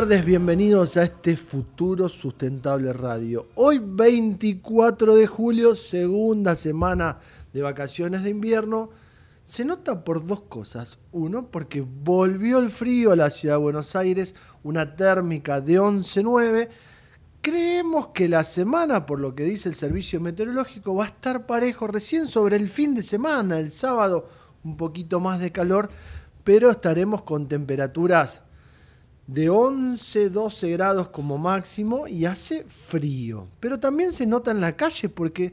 Tardes, 0.00 0.24
bienvenidos 0.24 0.96
a 0.96 1.02
este 1.02 1.36
Futuro 1.36 2.08
Sustentable 2.08 2.90
Radio. 2.90 3.48
Hoy 3.54 3.82
24 3.84 5.14
de 5.14 5.26
julio, 5.26 5.76
segunda 5.76 6.56
semana 6.56 7.18
de 7.52 7.60
vacaciones 7.60 8.22
de 8.22 8.30
invierno, 8.30 8.88
se 9.44 9.62
nota 9.62 10.02
por 10.02 10.24
dos 10.24 10.40
cosas. 10.40 10.98
Uno, 11.12 11.50
porque 11.50 11.82
volvió 11.82 12.60
el 12.60 12.70
frío 12.70 13.12
a 13.12 13.16
la 13.16 13.28
ciudad 13.28 13.56
de 13.56 13.60
Buenos 13.60 13.94
Aires, 13.94 14.34
una 14.62 14.96
térmica 14.96 15.60
de 15.60 15.78
11.9. 15.78 16.70
Creemos 17.42 18.06
que 18.14 18.26
la 18.26 18.44
semana, 18.44 19.04
por 19.04 19.20
lo 19.20 19.34
que 19.34 19.44
dice 19.44 19.68
el 19.68 19.74
servicio 19.74 20.18
meteorológico, 20.18 20.94
va 20.94 21.04
a 21.04 21.08
estar 21.08 21.44
parejo 21.44 21.86
recién 21.88 22.26
sobre 22.26 22.56
el 22.56 22.70
fin 22.70 22.94
de 22.94 23.02
semana, 23.02 23.58
el 23.58 23.70
sábado 23.70 24.30
un 24.64 24.78
poquito 24.78 25.20
más 25.20 25.40
de 25.40 25.52
calor, 25.52 25.90
pero 26.42 26.70
estaremos 26.70 27.20
con 27.20 27.48
temperaturas 27.48 28.40
de 29.32 29.48
11, 29.48 30.28
12 30.30 30.70
grados 30.72 31.08
como 31.08 31.38
máximo 31.38 32.08
y 32.08 32.24
hace 32.24 32.64
frío. 32.64 33.46
Pero 33.60 33.78
también 33.78 34.12
se 34.12 34.26
nota 34.26 34.50
en 34.50 34.60
la 34.60 34.74
calle 34.74 35.08
porque 35.08 35.52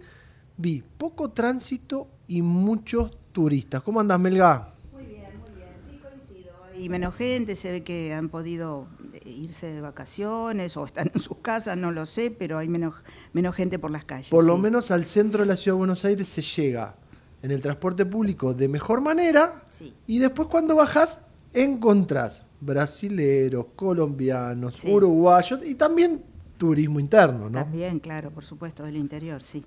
vi 0.58 0.84
poco 0.98 1.30
tránsito 1.30 2.08
y 2.28 2.42
muchos 2.42 3.16
turistas. 3.32 3.84
¿Cómo 3.84 4.00
andas, 4.00 4.20
Melga? 4.20 4.74
Muy 4.92 5.06
bien, 5.06 5.40
muy 5.40 5.52
bien, 5.52 5.70
sí 5.88 6.00
coincido. 6.02 6.54
Y 6.76 6.90
menos 6.90 7.14
gente, 7.14 7.56
se 7.56 7.72
ve 7.72 7.84
que 7.84 8.16
han 8.16 8.30
podido 8.30 8.88
eh, 9.14 9.30
irse 9.30 9.68
de 9.68 9.80
vacaciones 9.80 10.76
o 10.76 10.84
están 10.84 11.12
en 11.14 11.22
sus 11.22 11.38
casas, 11.38 11.78
no 11.78 11.92
lo 11.92 12.08
sé, 12.08 12.32
pero 12.32 12.58
hay 12.58 12.68
menos, 12.68 12.96
menos 13.32 13.56
gente 13.56 13.78
por 13.78 13.92
las 13.92 14.06
calles. 14.06 14.30
Por 14.30 14.44
lo 14.44 14.58
menos 14.58 14.90
al 14.90 15.06
centro 15.06 15.42
de 15.42 15.46
la 15.46 15.56
ciudad 15.56 15.76
de 15.76 15.80
Buenos 15.80 16.04
Aires 16.04 16.28
se 16.28 16.42
llega 16.42 16.96
en 17.44 17.52
el 17.52 17.62
transporte 17.62 18.08
público 18.08 18.56
de 18.56 18.68
mejor 18.68 19.02
manera 19.02 19.64
y 20.08 20.18
después 20.18 20.48
cuando 20.48 20.76
bajas 20.76 21.20
encontrás 21.54 22.47
brasileros, 22.60 23.68
colombianos, 23.76 24.84
uruguayos 24.84 25.66
y 25.66 25.76
también 25.76 26.24
turismo 26.58 27.00
interno, 27.00 27.50
¿no? 27.50 27.60
También, 27.60 28.00
claro, 28.00 28.32
por 28.32 28.46
supuesto, 28.46 28.84
del 28.84 28.98
interior, 28.98 29.44
sí. 29.44 29.64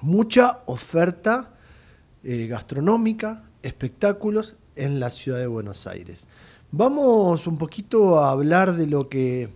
Mucha 0.00 0.60
oferta 0.66 1.54
eh, 2.22 2.46
gastronómica, 2.46 3.44
espectáculos 3.62 4.56
en 4.74 5.00
la 5.00 5.10
ciudad 5.10 5.38
de 5.38 5.46
Buenos 5.46 5.86
Aires. 5.86 6.24
Vamos 6.72 7.46
un 7.46 7.58
poquito 7.58 8.18
a 8.18 8.30
hablar 8.30 8.74
de 8.74 8.86
lo 8.86 9.08
que 9.08 9.48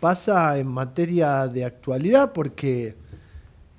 pasa 0.00 0.58
en 0.58 0.66
materia 0.66 1.46
de 1.48 1.64
actualidad, 1.64 2.32
porque 2.32 2.96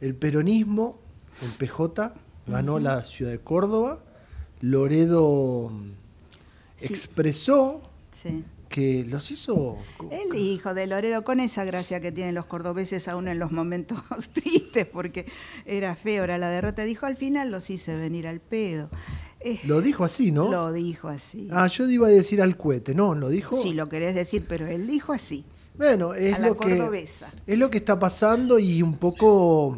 el 0.02 0.16
peronismo, 0.16 1.00
el 1.42 1.52
PJ, 1.52 2.14
ganó 2.48 2.80
la 2.80 3.04
ciudad 3.04 3.32
de 3.32 3.40
Córdoba, 3.40 4.00
Loredo 4.62 5.72
expresó 6.80 7.82
que 8.70 9.06
los 9.06 9.32
hizo... 9.32 9.78
El 10.12 10.38
hijo 10.38 10.74
de 10.74 10.88
Loredo, 10.88 11.24
con 11.24 11.40
esa 11.40 11.64
gracia 11.64 12.02
que 12.02 12.12
tienen 12.12 12.36
los 12.36 12.46
cordobeses 12.46 13.08
aún 13.08 13.28
en 13.28 13.40
los 13.40 13.52
momentos 13.52 14.00
tristes, 14.34 14.86
porque 14.86 15.26
era 15.66 15.96
feo, 15.96 16.24
era 16.24 16.38
la 16.38 16.50
derrota, 16.50 16.84
dijo, 16.84 17.06
al 17.06 17.18
final 17.18 17.52
los 17.52 17.70
hice 17.70 17.96
venir 17.96 18.28
al 18.28 18.40
pedo. 18.40 18.90
Lo 19.64 19.82
dijo 19.82 20.04
así, 20.04 20.32
¿no? 20.32 20.50
Lo 20.50 20.74
dijo 20.74 21.08
así. 21.08 21.48
Ah, 21.52 21.68
yo 21.68 21.88
iba 21.88 22.08
a 22.08 22.10
decir 22.10 22.42
al 22.42 22.58
cohete, 22.58 22.96
¿no? 22.96 23.14
Lo 23.14 23.30
dijo. 23.30 23.56
Sí, 23.56 23.74
lo 23.74 23.88
querés 23.90 24.16
decir, 24.16 24.46
pero 24.48 24.66
él 24.66 24.88
dijo 24.88 25.14
así. 25.14 25.46
Bueno, 25.78 26.14
es 26.14 26.40
lo 26.40 26.58
que 26.58 27.06
es 27.46 27.58
lo 27.58 27.70
que 27.70 27.78
está 27.78 28.00
pasando 28.00 28.58
y 28.58 28.82
un 28.82 28.98
poco 28.98 29.78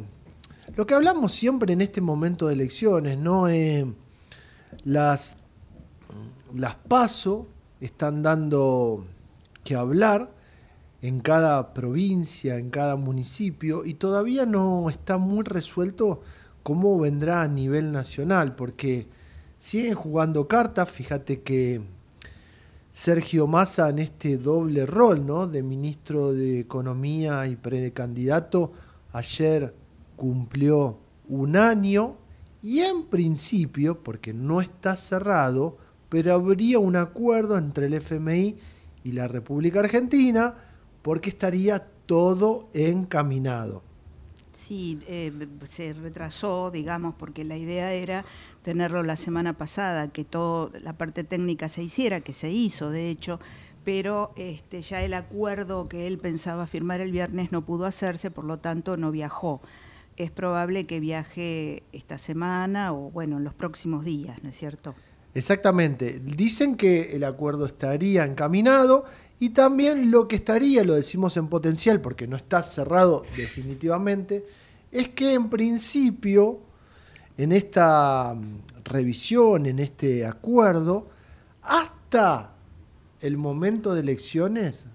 lo 0.75 0.85
que 0.85 0.93
hablamos 0.93 1.33
siempre 1.33 1.73
en 1.73 1.81
este 1.81 2.01
momento 2.01 2.47
de 2.47 2.53
elecciones, 2.53 3.17
¿no? 3.17 3.49
Eh, 3.49 3.85
las 4.85 5.37
las 6.53 6.75
paso 6.75 7.47
están 7.81 8.23
dando 8.23 9.05
que 9.63 9.75
hablar 9.75 10.31
en 11.01 11.19
cada 11.19 11.73
provincia, 11.73 12.57
en 12.57 12.69
cada 12.69 12.95
municipio, 12.95 13.85
y 13.85 13.93
todavía 13.93 14.45
no 14.45 14.89
está 14.89 15.17
muy 15.17 15.43
resuelto 15.43 16.21
cómo 16.63 16.99
vendrá 16.99 17.43
a 17.43 17.47
nivel 17.47 17.91
nacional, 17.91 18.55
porque 18.55 19.07
siguen 19.57 19.95
jugando 19.95 20.47
cartas, 20.47 20.89
fíjate 20.89 21.41
que 21.41 21.81
Sergio 22.91 23.45
Massa 23.45 23.89
en 23.89 23.99
este 23.99 24.37
doble 24.37 24.85
rol, 24.85 25.25
¿no? 25.25 25.45
De 25.45 25.61
ministro 25.61 26.33
de 26.33 26.59
Economía 26.59 27.45
y 27.47 27.55
precandidato, 27.55 28.73
ayer 29.13 29.75
cumplió 30.15 30.97
un 31.29 31.57
año 31.57 32.15
y 32.63 32.79
en 32.79 33.05
principio, 33.05 34.01
porque 34.01 34.33
no 34.33 34.61
está 34.61 34.95
cerrado, 34.95 35.77
pero 36.09 36.33
habría 36.33 36.79
un 36.79 36.95
acuerdo 36.95 37.57
entre 37.57 37.87
el 37.87 37.93
FMI 37.95 38.57
y 39.03 39.11
la 39.11 39.27
República 39.27 39.79
Argentina 39.79 40.55
porque 41.01 41.29
estaría 41.29 41.79
todo 42.05 42.69
encaminado. 42.73 43.83
Sí, 44.55 44.99
eh, 45.07 45.31
se 45.69 45.93
retrasó, 45.93 46.71
digamos, 46.71 47.13
porque 47.13 47.43
la 47.43 47.57
idea 47.57 47.93
era 47.93 48.25
tenerlo 48.63 49.03
la 49.03 49.15
semana 49.15 49.53
pasada, 49.53 50.07
que 50.07 50.25
toda 50.25 50.79
la 50.79 50.97
parte 50.97 51.23
técnica 51.23 51.69
se 51.69 51.83
hiciera, 51.83 52.21
que 52.21 52.33
se 52.33 52.49
hizo, 52.49 52.89
de 52.89 53.09
hecho, 53.09 53.39
pero 53.85 54.33
este, 54.35 54.81
ya 54.81 55.03
el 55.03 55.13
acuerdo 55.13 55.87
que 55.87 56.07
él 56.07 56.17
pensaba 56.17 56.67
firmar 56.67 56.99
el 56.99 57.11
viernes 57.11 57.51
no 57.51 57.63
pudo 57.63 57.85
hacerse, 57.85 58.31
por 58.31 58.45
lo 58.45 58.57
tanto 58.57 58.97
no 58.97 59.11
viajó. 59.11 59.61
Es 60.17 60.31
probable 60.31 60.87
que 60.87 60.99
viaje 60.99 61.83
esta 61.93 62.17
semana 62.17 62.91
o, 62.91 63.11
bueno, 63.11 63.37
en 63.37 63.43
los 63.43 63.53
próximos 63.53 64.03
días, 64.03 64.43
¿no 64.43 64.49
es 64.49 64.57
cierto? 64.57 64.95
Exactamente. 65.37 66.19
Dicen 66.19 66.75
que 66.75 67.15
el 67.15 67.23
acuerdo 67.23 67.67
estaría 67.67 68.25
encaminado 68.25 69.05
y 69.37 69.49
también 69.49 70.09
lo 70.09 70.27
que 70.27 70.37
estaría, 70.37 70.83
lo 70.83 70.95
decimos 70.95 71.37
en 71.37 71.47
potencial 71.47 72.01
porque 72.01 72.25
no 72.25 72.35
está 72.35 72.63
cerrado 72.63 73.23
definitivamente, 73.35 74.43
es 74.91 75.09
que 75.09 75.35
en 75.35 75.47
principio 75.51 76.59
en 77.37 77.51
esta 77.51 78.33
mm, 78.33 78.83
revisión, 78.83 79.67
en 79.67 79.77
este 79.77 80.25
acuerdo, 80.25 81.07
hasta 81.61 82.55
el 83.21 83.37
momento 83.37 83.93
de 83.93 84.01
elecciones, 84.01 84.87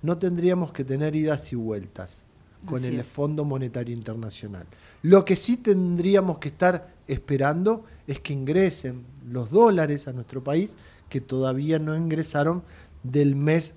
no 0.00 0.16
tendríamos 0.16 0.72
que 0.72 0.84
tener 0.84 1.14
idas 1.14 1.52
y 1.52 1.56
vueltas 1.56 2.22
con 2.64 2.82
el 2.82 3.04
Fondo 3.04 3.44
Monetario 3.44 3.94
Internacional. 3.94 4.66
Lo 5.02 5.22
que 5.22 5.36
sí 5.36 5.58
tendríamos 5.58 6.38
que 6.38 6.48
estar 6.48 6.94
esperando 7.12 7.84
es 8.06 8.20
que 8.20 8.32
ingresen 8.32 9.04
los 9.28 9.50
dólares 9.50 10.08
a 10.08 10.12
nuestro 10.12 10.42
país, 10.42 10.70
que 11.08 11.20
todavía 11.20 11.78
no 11.78 11.96
ingresaron 11.96 12.62
del 13.02 13.34
mes 13.34 13.74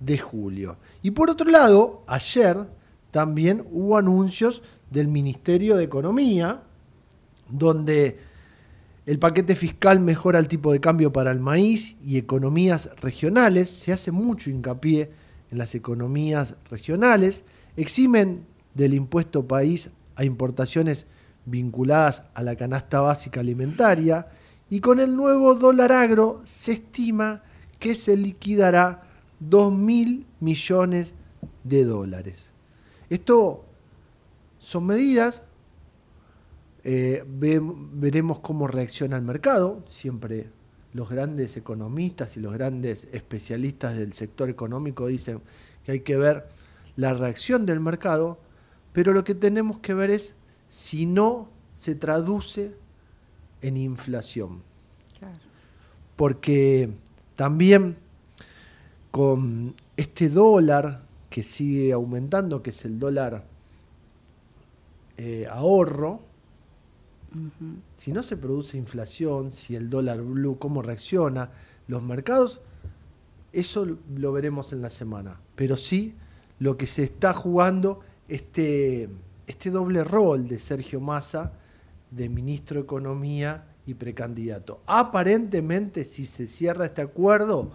de 0.00 0.18
julio. 0.18 0.76
Y 1.02 1.12
por 1.12 1.30
otro 1.30 1.50
lado, 1.50 2.02
ayer 2.06 2.66
también 3.10 3.64
hubo 3.70 3.96
anuncios 3.96 4.62
del 4.90 5.08
Ministerio 5.08 5.76
de 5.76 5.84
Economía, 5.84 6.62
donde 7.48 8.18
el 9.06 9.18
paquete 9.18 9.54
fiscal 9.54 10.00
mejora 10.00 10.38
el 10.38 10.48
tipo 10.48 10.72
de 10.72 10.80
cambio 10.80 11.12
para 11.12 11.32
el 11.32 11.40
maíz 11.40 11.96
y 12.04 12.18
economías 12.18 12.90
regionales. 13.00 13.68
Se 13.68 13.92
hace 13.92 14.12
mucho 14.12 14.50
hincapié 14.50 15.10
en 15.50 15.58
las 15.58 15.74
economías 15.74 16.56
regionales. 16.70 17.44
Eximen 17.76 18.44
del 18.74 18.94
impuesto 18.94 19.46
país 19.46 19.90
a 20.14 20.24
importaciones 20.24 21.06
vinculadas 21.44 22.26
a 22.34 22.42
la 22.42 22.56
canasta 22.56 23.00
básica 23.00 23.40
alimentaria. 23.40 24.28
Y 24.70 24.80
con 24.80 25.00
el 25.00 25.16
nuevo 25.16 25.54
dólar 25.54 25.92
agro 25.92 26.40
se 26.44 26.72
estima 26.72 27.42
que 27.78 27.94
se 27.94 28.16
liquidará 28.16 29.02
2 29.40 29.74
mil 29.74 30.26
millones 30.40 31.14
de 31.64 31.84
dólares. 31.84 32.52
Esto 33.10 33.64
son 34.58 34.86
medidas 34.86 35.42
eh, 36.84 37.24
veremos 37.26 38.40
cómo 38.40 38.66
reacciona 38.66 39.16
el 39.16 39.22
mercado. 39.22 39.84
Siempre 39.88 40.50
los 40.92 41.08
grandes 41.08 41.56
economistas 41.56 42.36
y 42.36 42.40
los 42.40 42.52
grandes 42.52 43.08
especialistas 43.12 43.96
del 43.96 44.12
sector 44.12 44.50
económico 44.50 45.06
dicen 45.06 45.40
que 45.84 45.92
hay 45.92 46.00
que 46.00 46.16
ver 46.16 46.48
la 46.96 47.14
reacción 47.14 47.66
del 47.66 47.80
mercado, 47.80 48.38
pero 48.92 49.12
lo 49.12 49.24
que 49.24 49.34
tenemos 49.34 49.78
que 49.78 49.94
ver 49.94 50.10
es 50.10 50.34
si 50.72 51.04
no 51.04 51.50
se 51.74 51.94
traduce 51.94 52.74
en 53.60 53.76
inflación. 53.76 54.62
Porque 56.16 56.90
también 57.36 57.98
con 59.10 59.74
este 59.98 60.30
dólar 60.30 61.02
que 61.28 61.42
sigue 61.42 61.92
aumentando, 61.92 62.62
que 62.62 62.70
es 62.70 62.86
el 62.86 62.98
dólar 62.98 63.44
eh, 65.18 65.46
ahorro, 65.50 66.22
si 67.94 68.10
no 68.12 68.22
se 68.22 68.38
produce 68.38 68.78
inflación, 68.78 69.52
si 69.52 69.76
el 69.76 69.90
dólar 69.90 70.22
blue, 70.22 70.58
cómo 70.58 70.80
reacciona, 70.80 71.50
los 71.86 72.02
mercados, 72.02 72.62
eso 73.52 73.98
lo 74.16 74.32
veremos 74.32 74.72
en 74.72 74.80
la 74.80 74.88
semana. 74.88 75.38
Pero 75.54 75.76
sí 75.76 76.14
lo 76.58 76.78
que 76.78 76.86
se 76.86 77.02
está 77.02 77.34
jugando, 77.34 78.00
este, 78.26 79.10
este 79.52 79.70
doble 79.70 80.02
rol 80.02 80.48
de 80.48 80.58
Sergio 80.58 80.98
Massa, 80.98 81.52
de 82.10 82.30
ministro 82.30 82.78
de 82.78 82.84
Economía 82.84 83.66
y 83.84 83.92
precandidato. 83.92 84.82
Aparentemente, 84.86 86.04
si 86.04 86.24
se 86.24 86.46
cierra 86.46 86.86
este 86.86 87.02
acuerdo, 87.02 87.70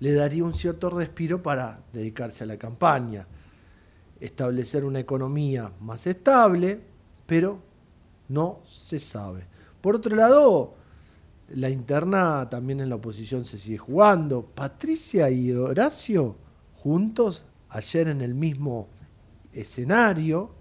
le 0.00 0.12
daría 0.12 0.42
un 0.42 0.52
cierto 0.52 0.90
respiro 0.90 1.42
para 1.42 1.80
dedicarse 1.92 2.42
a 2.42 2.48
la 2.48 2.56
campaña, 2.56 3.26
establecer 4.18 4.84
una 4.84 4.98
economía 4.98 5.72
más 5.80 6.08
estable, 6.08 6.80
pero 7.24 7.62
no 8.28 8.60
se 8.66 8.98
sabe. 8.98 9.46
Por 9.80 9.94
otro 9.94 10.16
lado, 10.16 10.74
la 11.50 11.70
interna 11.70 12.48
también 12.50 12.80
en 12.80 12.88
la 12.88 12.96
oposición 12.96 13.44
se 13.44 13.58
sigue 13.58 13.78
jugando. 13.78 14.42
Patricia 14.42 15.30
y 15.30 15.52
Horacio 15.52 16.34
juntos 16.74 17.44
ayer 17.68 18.08
en 18.08 18.22
el 18.22 18.34
mismo 18.34 18.88
escenario 19.52 20.59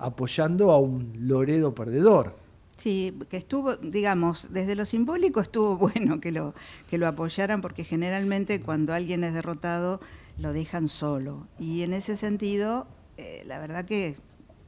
apoyando 0.00 0.72
a 0.72 0.78
un 0.78 1.12
Loredo 1.16 1.74
perdedor. 1.74 2.36
Sí, 2.76 3.16
que 3.28 3.36
estuvo, 3.36 3.76
digamos, 3.76 4.48
desde 4.50 4.74
lo 4.74 4.84
simbólico 4.84 5.40
estuvo 5.40 5.76
bueno 5.78 6.20
que 6.20 6.32
lo, 6.32 6.54
que 6.88 6.98
lo 6.98 7.06
apoyaran 7.06 7.60
porque 7.60 7.84
generalmente 7.84 8.60
cuando 8.60 8.94
alguien 8.94 9.22
es 9.24 9.34
derrotado 9.34 10.00
lo 10.38 10.52
dejan 10.52 10.88
solo. 10.88 11.46
Y 11.58 11.82
en 11.82 11.92
ese 11.92 12.16
sentido, 12.16 12.86
eh, 13.18 13.42
la 13.46 13.58
verdad 13.58 13.84
que, 13.84 14.16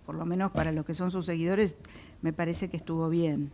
por 0.05 0.15
lo 0.15 0.27
menos 0.27 0.51
para 0.51 0.73
los 0.73 0.85
que 0.85 0.95
son 0.95 1.11
sus 1.11 1.27
seguidores, 1.27 1.77
me 2.21 2.33
parece 2.33 2.69
que 2.69 2.77
estuvo 2.77 3.09
bien. 3.09 3.53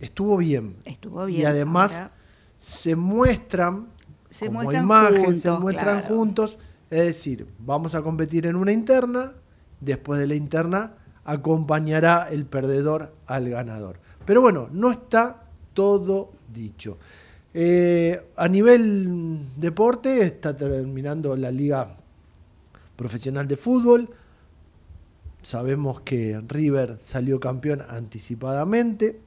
Estuvo 0.00 0.38
bien. 0.38 0.76
Estuvo 0.84 1.26
bien. 1.26 1.42
Y 1.42 1.44
además 1.44 2.10
se 2.56 2.96
muestran 2.96 3.88
se 4.30 4.46
como 4.46 4.70
imagen, 4.72 5.36
se 5.36 5.50
muestran 5.50 6.02
juntos. 6.02 6.58
Es 6.90 7.04
decir, 7.04 7.46
vamos 7.58 7.94
a 7.94 8.02
competir 8.02 8.46
en 8.46 8.56
una 8.56 8.72
interna, 8.72 9.32
después 9.80 10.20
de 10.20 10.26
la 10.26 10.34
interna 10.34 10.94
acompañará 11.24 12.28
el 12.30 12.46
perdedor 12.46 13.14
al 13.26 13.48
ganador. 13.50 13.98
Pero 14.24 14.40
bueno, 14.40 14.68
no 14.72 14.90
está 14.90 15.44
todo 15.74 16.32
dicho. 16.52 16.98
Eh, 17.54 18.32
a 18.36 18.48
nivel 18.48 19.40
deporte 19.56 20.22
está 20.22 20.54
terminando 20.54 21.34
la 21.36 21.50
liga 21.50 21.96
profesional 22.96 23.48
de 23.48 23.56
fútbol. 23.56 24.10
Sabemos 25.42 26.00
que 26.00 26.40
River 26.46 26.96
salió 26.98 27.40
campeón 27.40 27.82
anticipadamente. 27.88 29.20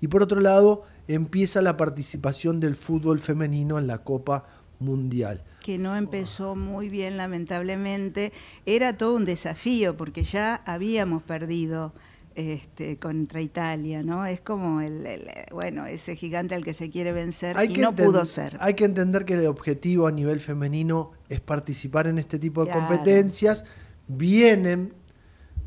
Y 0.00 0.08
por 0.08 0.22
otro 0.22 0.40
lado, 0.40 0.84
empieza 1.08 1.62
la 1.62 1.76
participación 1.76 2.60
del 2.60 2.74
fútbol 2.74 3.18
femenino 3.18 3.78
en 3.78 3.86
la 3.86 3.98
Copa 3.98 4.46
Mundial. 4.78 5.42
Que 5.60 5.78
no 5.78 5.96
empezó 5.96 6.54
muy 6.54 6.88
bien, 6.88 7.16
lamentablemente. 7.16 8.32
Era 8.64 8.96
todo 8.96 9.16
un 9.16 9.24
desafío 9.24 9.96
porque 9.96 10.22
ya 10.22 10.62
habíamos 10.64 11.22
perdido 11.22 11.92
este, 12.38 12.98
contra 12.98 13.40
Italia, 13.40 14.04
¿no? 14.04 14.24
Es 14.24 14.40
como 14.40 14.80
el, 14.80 15.04
bueno, 15.50 15.86
ese 15.86 16.14
gigante 16.14 16.54
al 16.54 16.64
que 16.64 16.72
se 16.72 16.88
quiere 16.88 17.10
vencer 17.10 17.56
y 17.68 17.72
no 17.78 17.92
pudo 17.92 18.24
ser. 18.24 18.56
Hay 18.60 18.74
que 18.74 18.84
entender 18.84 19.24
que 19.24 19.34
el 19.34 19.46
objetivo 19.46 20.06
a 20.06 20.12
nivel 20.12 20.38
femenino 20.38 21.10
es 21.28 21.40
participar 21.40 22.06
en 22.06 22.16
este 22.16 22.38
tipo 22.38 22.64
de 22.64 22.70
competencias. 22.70 23.64
Vienen 24.06 24.94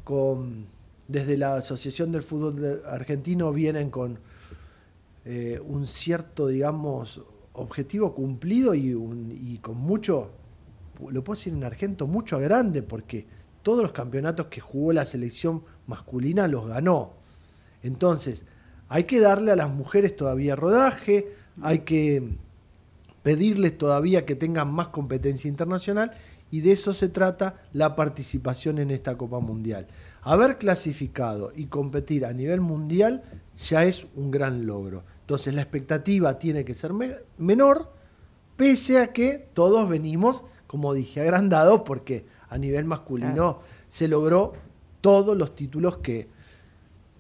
con, 0.06 0.68
desde 1.10 1.38
la 1.38 1.56
Asociación 1.56 2.10
del 2.14 2.24
Fútbol 2.24 2.82
Argentino 2.88 3.52
vienen 3.52 3.90
con 3.90 4.20
eh, 5.26 5.60
un 5.64 5.86
cierto, 5.86 6.48
digamos, 6.48 7.22
objetivo 7.54 8.14
cumplido 8.14 8.74
y, 8.74 9.60
con 9.62 9.78
mucho, 9.78 10.32
lo 11.10 11.24
puedo 11.24 11.38
decir 11.38 11.54
en 11.54 11.64
argento, 11.64 12.08
mucho 12.08 12.40
grande, 12.40 12.82
porque 12.82 13.26
todos 13.62 13.84
los 13.84 13.92
campeonatos 13.92 14.48
que 14.48 14.62
jugó 14.62 14.94
la 14.94 15.06
selección 15.06 15.64
masculina 15.88 16.48
los 16.48 16.68
ganó. 16.68 17.14
Entonces, 17.84 18.46
hay 18.88 19.06
que 19.06 19.20
darle 19.20 19.52
a 19.52 19.56
las 19.56 19.70
mujeres 19.70 20.16
todavía 20.16 20.56
rodaje, 20.56 21.34
hay 21.62 21.80
que 21.80 22.38
pedirles 23.24 23.78
todavía 23.78 24.26
que 24.26 24.36
tengan 24.36 24.72
más 24.72 24.88
competencia 24.88 25.48
internacional 25.48 26.12
y 26.50 26.62
de 26.62 26.74
eso 26.74 26.94
se 26.94 27.08
trata 27.08 27.62
la 27.72 27.96
participación 27.96 28.78
en 28.80 28.92
esta 28.92 29.18
Copa 29.18 29.40
Mundial. 29.40 29.88
Haber 30.22 30.58
clasificado 30.58 31.54
y 31.56 31.66
competir 31.66 32.26
a 32.26 32.34
nivel 32.34 32.62
mundial 32.62 33.24
ya 33.58 33.86
es 33.86 34.06
un 34.16 34.32
gran 34.32 34.66
logro. 34.66 35.04
Entonces 35.22 35.54
la 35.54 35.62
expectativa 35.62 36.38
tiene 36.38 36.66
que 36.66 36.74
ser 36.74 36.92
menor, 37.38 37.94
pese 38.56 39.00
a 39.00 39.14
que 39.14 39.50
todos 39.54 39.88
venimos, 39.88 40.44
como 40.68 40.94
dije, 40.94 41.22
agrandados, 41.22 41.82
porque 41.86 42.26
a 42.50 42.58
nivel 42.58 42.86
masculino 42.86 43.60
se 43.88 44.08
logró 44.08 44.54
todos 45.00 45.38
los 45.38 45.56
títulos 45.56 45.98
que 45.98 46.28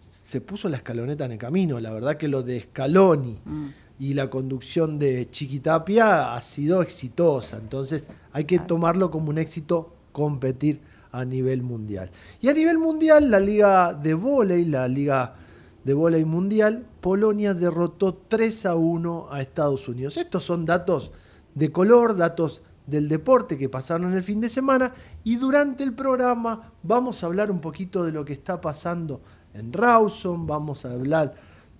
se 0.09 0.41
puso 0.41 0.67
la 0.69 0.77
escaloneta 0.77 1.25
en 1.25 1.33
el 1.33 1.37
camino. 1.37 1.79
La 1.79 1.93
verdad 1.93 2.17
que 2.17 2.27
lo 2.27 2.43
de 2.43 2.59
Scaloni. 2.59 3.39
Mm 3.43 3.67
y 4.01 4.15
la 4.15 4.31
conducción 4.31 4.97
de 4.97 5.29
Chiquitapia 5.29 6.33
ha 6.33 6.41
sido 6.41 6.81
exitosa. 6.81 7.57
Entonces 7.57 8.07
hay 8.33 8.45
que 8.45 8.57
tomarlo 8.57 9.11
como 9.11 9.29
un 9.29 9.37
éxito 9.37 9.93
competir 10.11 10.81
a 11.11 11.23
nivel 11.23 11.61
mundial. 11.61 12.09
Y 12.41 12.49
a 12.49 12.53
nivel 12.53 12.79
mundial, 12.79 13.29
la 13.29 13.39
liga 13.39 13.93
de 13.93 14.15
volei, 14.15 14.65
la 14.65 14.87
liga 14.87 15.35
de 15.83 15.93
volei 15.93 16.25
mundial, 16.25 16.85
Polonia 17.01 17.53
derrotó 17.53 18.13
3 18.13 18.65
a 18.67 18.75
1 18.75 19.27
a 19.31 19.41
Estados 19.41 19.87
Unidos. 19.87 20.17
Estos 20.17 20.43
son 20.43 20.65
datos 20.65 21.11
de 21.55 21.71
color, 21.71 22.15
datos 22.15 22.61
del 22.85 23.07
deporte 23.07 23.57
que 23.57 23.69
pasaron 23.69 24.13
el 24.13 24.23
fin 24.23 24.41
de 24.41 24.49
semana 24.49 24.93
y 25.23 25.35
durante 25.35 25.83
el 25.83 25.93
programa 25.93 26.73
vamos 26.83 27.23
a 27.23 27.27
hablar 27.27 27.51
un 27.51 27.61
poquito 27.61 28.03
de 28.03 28.11
lo 28.11 28.25
que 28.25 28.33
está 28.33 28.59
pasando 28.59 29.21
en 29.53 29.71
Rawson, 29.71 30.47
vamos 30.47 30.85
a 30.85 30.91
hablar 30.91 31.33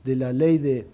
de 0.03 0.15
la 0.15 0.31
ley 0.31 0.57
de 0.57 0.87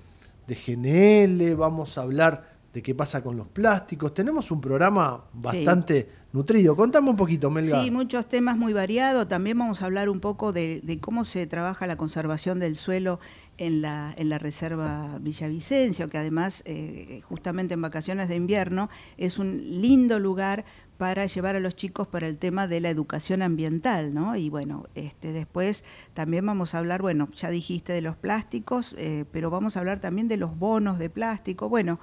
de 0.48 0.56
GNL, 0.56 1.56
vamos 1.56 1.98
a 1.98 2.02
hablar 2.02 2.58
de 2.74 2.82
qué 2.82 2.96
pasa 2.96 3.22
con 3.22 3.36
los 3.36 3.48
plásticos. 3.48 4.14
Tenemos 4.14 4.50
un 4.50 4.62
programa 4.62 5.26
bastante 5.34 6.10
nutrido. 6.38 6.76
Contame 6.76 7.10
un 7.10 7.16
poquito, 7.16 7.50
Melga. 7.50 7.82
Sí, 7.82 7.92
muchos 7.92 8.28
temas 8.28 8.58
muy 8.58 8.72
variados. 8.72 9.28
También 9.28 9.58
vamos 9.58 9.82
a 9.82 9.86
hablar 9.86 10.08
un 10.08 10.20
poco 10.20 10.54
de, 10.54 11.00
cómo 11.02 11.26
se 11.26 11.48
trabaja 11.48 11.88
la 11.88 11.98
conservación 11.98 12.60
del 12.60 12.76
suelo 12.76 13.20
en 13.58 13.82
la, 13.82 14.14
en 14.18 14.30
la 14.30 14.38
Reserva 14.38 15.18
Villavicencio, 15.20 16.10
que 16.10 16.18
además, 16.18 16.62
eh, 16.66 17.22
justamente 17.24 17.74
en 17.74 17.82
vacaciones 17.82 18.30
de 18.30 18.36
invierno, 18.36 18.90
es 19.18 19.40
un 19.40 19.82
lindo 19.82 20.20
lugar 20.20 20.64
para 20.98 21.26
llevar 21.28 21.56
a 21.56 21.60
los 21.60 21.76
chicos 21.76 22.08
para 22.08 22.28
el 22.28 22.38
tema 22.38 22.68
de 22.68 22.82
la 22.82 22.90
educación 22.90 23.42
ambiental, 23.42 24.14
¿no? 24.14 24.36
Y 24.36 24.50
bueno, 24.50 24.88
este, 24.96 25.32
después 25.32 25.84
también 26.14 26.46
vamos 26.46 26.74
a 26.74 26.80
hablar, 26.80 27.02
bueno, 27.02 27.30
ya 27.36 27.50
dijiste 27.50 27.94
de 27.94 28.02
los 28.02 28.16
plásticos, 28.16 28.96
eh, 28.98 29.26
pero 29.32 29.50
vamos 29.50 29.78
a 29.78 29.80
hablar 29.80 30.00
también 30.00 30.28
de 30.28 30.38
los 30.38 30.58
bonos 30.58 30.98
de 30.98 31.10
plástico, 31.10 31.70
bueno, 31.70 32.00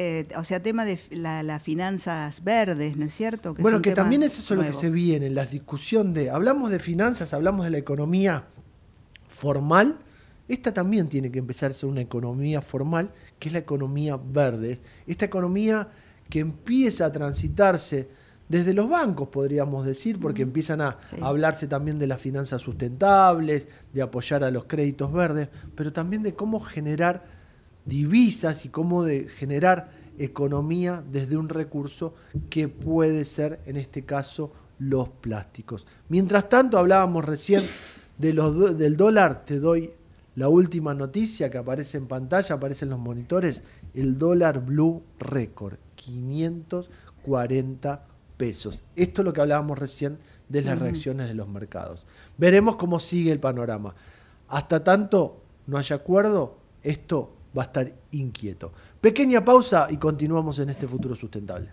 eh, 0.00 0.28
o 0.36 0.44
sea, 0.44 0.62
tema 0.62 0.84
de 0.84 0.96
las 1.10 1.60
finanzas 1.60 2.44
verdes, 2.44 2.96
¿no 2.96 3.06
es 3.06 3.12
cierto? 3.12 3.56
bueno, 3.58 3.82
que 3.82 3.90
también 3.90 4.22
es 4.22 4.38
eso 4.38 4.54
lo 4.54 4.62
que 4.64 4.72
se 4.72 4.90
viene, 4.90 5.26
en 5.26 5.34
la 5.34 5.44
discusión 5.44 6.14
de, 6.14 6.30
hablamos 6.30 6.70
de 6.70 6.78
finanzas, 6.78 7.34
hablamos 7.34 7.64
de 7.64 7.72
la 7.72 7.78
economía 7.78 8.44
formal, 9.26 9.98
esta 10.46 10.72
también 10.72 11.08
tiene 11.08 11.32
que 11.32 11.40
empezar 11.40 11.72
a 11.72 11.74
ser 11.74 11.88
una 11.88 12.00
economía 12.00 12.62
formal, 12.62 13.10
que 13.40 13.48
es 13.48 13.52
la 13.52 13.58
economía 13.58 14.16
verde, 14.16 14.78
esta 15.08 15.24
economía 15.24 15.88
que 16.30 16.38
empieza 16.38 17.06
a 17.06 17.10
transitarse 17.10 18.08
desde 18.48 18.74
los 18.74 18.88
bancos, 18.88 19.30
podríamos 19.30 19.84
decir, 19.84 20.20
porque 20.20 20.42
empiezan 20.42 20.80
a 20.80 20.96
hablarse 21.20 21.66
también 21.66 21.98
de 21.98 22.06
las 22.06 22.20
finanzas 22.20 22.62
sustentables, 22.62 23.66
de 23.92 24.00
apoyar 24.00 24.44
a 24.44 24.52
los 24.52 24.66
créditos 24.66 25.12
verdes, 25.12 25.48
pero 25.74 25.92
también 25.92 26.22
de 26.22 26.34
cómo 26.34 26.60
generar 26.60 27.37
divisas 27.88 28.64
y 28.64 28.68
cómo 28.68 29.02
de 29.02 29.28
generar 29.28 29.90
economía 30.18 31.02
desde 31.10 31.36
un 31.36 31.48
recurso 31.48 32.14
que 32.50 32.68
puede 32.68 33.24
ser, 33.24 33.60
en 33.66 33.76
este 33.76 34.04
caso, 34.04 34.52
los 34.78 35.08
plásticos. 35.08 35.86
Mientras 36.08 36.48
tanto, 36.48 36.78
hablábamos 36.78 37.24
recién 37.24 37.64
de 38.18 38.32
los, 38.32 38.76
del 38.76 38.96
dólar, 38.96 39.44
te 39.44 39.58
doy 39.58 39.92
la 40.34 40.48
última 40.48 40.94
noticia 40.94 41.50
que 41.50 41.58
aparece 41.58 41.98
en 41.98 42.06
pantalla, 42.06 42.54
aparece 42.54 42.84
en 42.84 42.90
los 42.90 43.00
monitores, 43.00 43.62
el 43.94 44.18
dólar 44.18 44.64
blue 44.64 45.02
record, 45.18 45.78
540 45.96 48.06
pesos. 48.36 48.82
Esto 48.94 49.22
es 49.22 49.24
lo 49.24 49.32
que 49.32 49.40
hablábamos 49.40 49.78
recién 49.78 50.18
de 50.48 50.62
las 50.62 50.78
reacciones 50.78 51.28
de 51.28 51.34
los 51.34 51.48
mercados. 51.48 52.06
Veremos 52.36 52.76
cómo 52.76 53.00
sigue 53.00 53.32
el 53.32 53.40
panorama. 53.40 53.94
Hasta 54.48 54.84
tanto 54.84 55.42
no 55.66 55.76
haya 55.76 55.96
acuerdo, 55.96 56.56
esto 56.82 57.32
va 57.56 57.62
a 57.62 57.66
estar 57.66 57.92
inquieto. 58.12 58.72
Pequeña 59.00 59.44
pausa 59.44 59.88
y 59.90 59.96
continuamos 59.96 60.58
en 60.58 60.70
este 60.70 60.86
futuro 60.86 61.14
sustentable. 61.14 61.72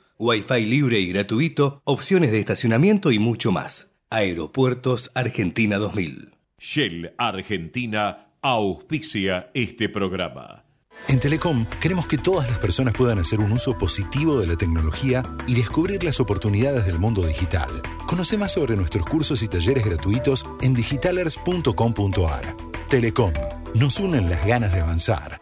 Wi-Fi 0.21 0.65
libre 0.67 0.99
y 0.99 1.07
gratuito, 1.07 1.81
opciones 1.83 2.31
de 2.31 2.39
estacionamiento 2.39 3.11
y 3.11 3.17
mucho 3.17 3.51
más. 3.51 3.89
Aeropuertos 4.11 5.09
Argentina 5.15 5.77
2000. 5.77 6.29
Shell 6.59 7.15
Argentina 7.17 8.27
auspicia 8.39 9.49
este 9.55 9.89
programa. 9.89 10.63
En 11.07 11.19
Telecom 11.19 11.65
queremos 11.81 12.07
que 12.07 12.19
todas 12.19 12.47
las 12.47 12.59
personas 12.59 12.93
puedan 12.93 13.17
hacer 13.17 13.39
un 13.39 13.51
uso 13.51 13.75
positivo 13.79 14.39
de 14.39 14.45
la 14.45 14.55
tecnología 14.55 15.23
y 15.47 15.55
descubrir 15.55 16.03
las 16.03 16.19
oportunidades 16.19 16.85
del 16.85 16.99
mundo 16.99 17.25
digital. 17.25 17.69
Conoce 18.05 18.37
más 18.37 18.53
sobre 18.53 18.75
nuestros 18.75 19.07
cursos 19.07 19.41
y 19.41 19.47
talleres 19.47 19.83
gratuitos 19.83 20.45
en 20.61 20.75
digitalers.com.ar. 20.75 22.55
Telecom, 22.89 23.33
nos 23.73 23.99
unen 23.99 24.29
las 24.29 24.45
ganas 24.45 24.71
de 24.71 24.81
avanzar. 24.81 25.41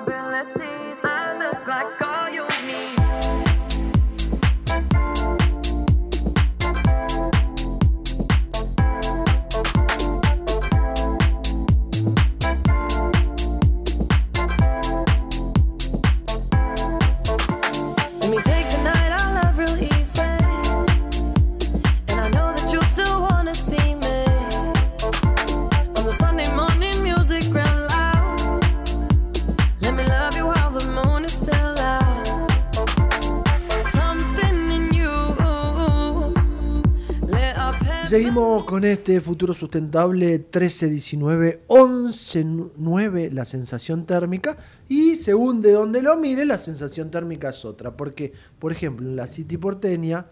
Con 38.33 38.85
este 38.85 39.19
futuro 39.19 39.53
sustentable 39.53 40.39
13, 40.39 40.89
19, 40.89 41.63
11, 41.67 42.45
9, 42.77 43.29
la 43.33 43.43
sensación 43.43 44.05
térmica. 44.05 44.55
Y 44.87 45.17
según 45.17 45.59
de 45.59 45.73
donde 45.73 46.01
lo 46.01 46.15
mire, 46.15 46.45
la 46.45 46.57
sensación 46.57 47.11
térmica 47.11 47.49
es 47.49 47.65
otra. 47.65 47.97
Porque, 47.97 48.31
por 48.57 48.71
ejemplo, 48.71 49.09
en 49.09 49.17
la 49.17 49.27
City 49.27 49.57
porteña, 49.57 50.27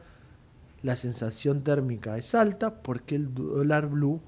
la 0.81 0.95
sensación 0.95 1.61
térmica 1.61 2.17
es 2.17 2.33
alta 2.35 2.81
porque 2.81 3.15
el 3.15 3.33
dólar 3.33 3.87
blue 3.87 4.21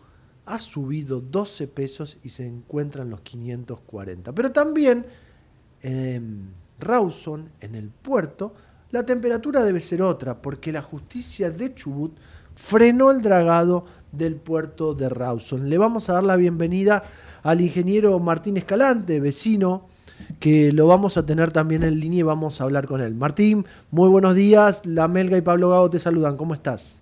ha 0.46 0.60
subido 0.60 1.22
12 1.22 1.68
pesos 1.70 2.18
y 2.24 2.30
se 2.30 2.46
encuentra 2.46 3.04
en 3.04 3.10
los 3.10 3.22
540. 3.22 4.34
Pero 4.34 4.52
también 4.52 5.06
en 5.82 6.50
Rawson, 6.78 7.50
en 7.62 7.76
el 7.76 7.88
puerto, 7.88 8.54
la 8.90 9.06
temperatura 9.06 9.64
debe 9.64 9.80
ser 9.80 10.02
otra 10.02 10.42
porque 10.42 10.74
la 10.74 10.82
justicia 10.82 11.50
de 11.50 11.74
Chubut 11.74 12.18
frenó 12.62 13.12
el 13.12 13.22
dragado 13.22 13.86
del 14.12 14.36
puerto 14.36 14.94
de 14.94 15.10
Rawson. 15.10 15.70
Le 15.70 15.78
vamos 15.78 16.10
a 16.10 16.14
dar 16.14 16.24
la 16.24 16.36
bienvenida 16.36 17.04
al 17.44 17.62
ingeniero 17.62 18.18
Martín 18.20 18.58
Escalante, 18.58 19.20
vecino, 19.20 19.88
que 20.40 20.72
lo 20.72 20.88
vamos 20.88 21.18
a 21.18 21.26
tener 21.26 21.52
también 21.52 21.84
en 21.84 22.00
línea 22.00 22.20
y 22.20 22.24
vamos 22.24 22.62
a 22.62 22.66
hablar 22.66 22.88
con 22.88 23.02
él. 23.02 23.16
Martín, 23.16 23.66
muy 23.90 24.10
buenos 24.10 24.36
días. 24.36 24.86
La 24.86 25.08
Melga 25.08 25.38
y 25.38 25.42
Pablo 25.42 25.70
Gago 25.70 25.90
te 25.90 26.00
saludan. 26.00 26.38
¿Cómo 26.38 26.54
estás? 26.54 27.02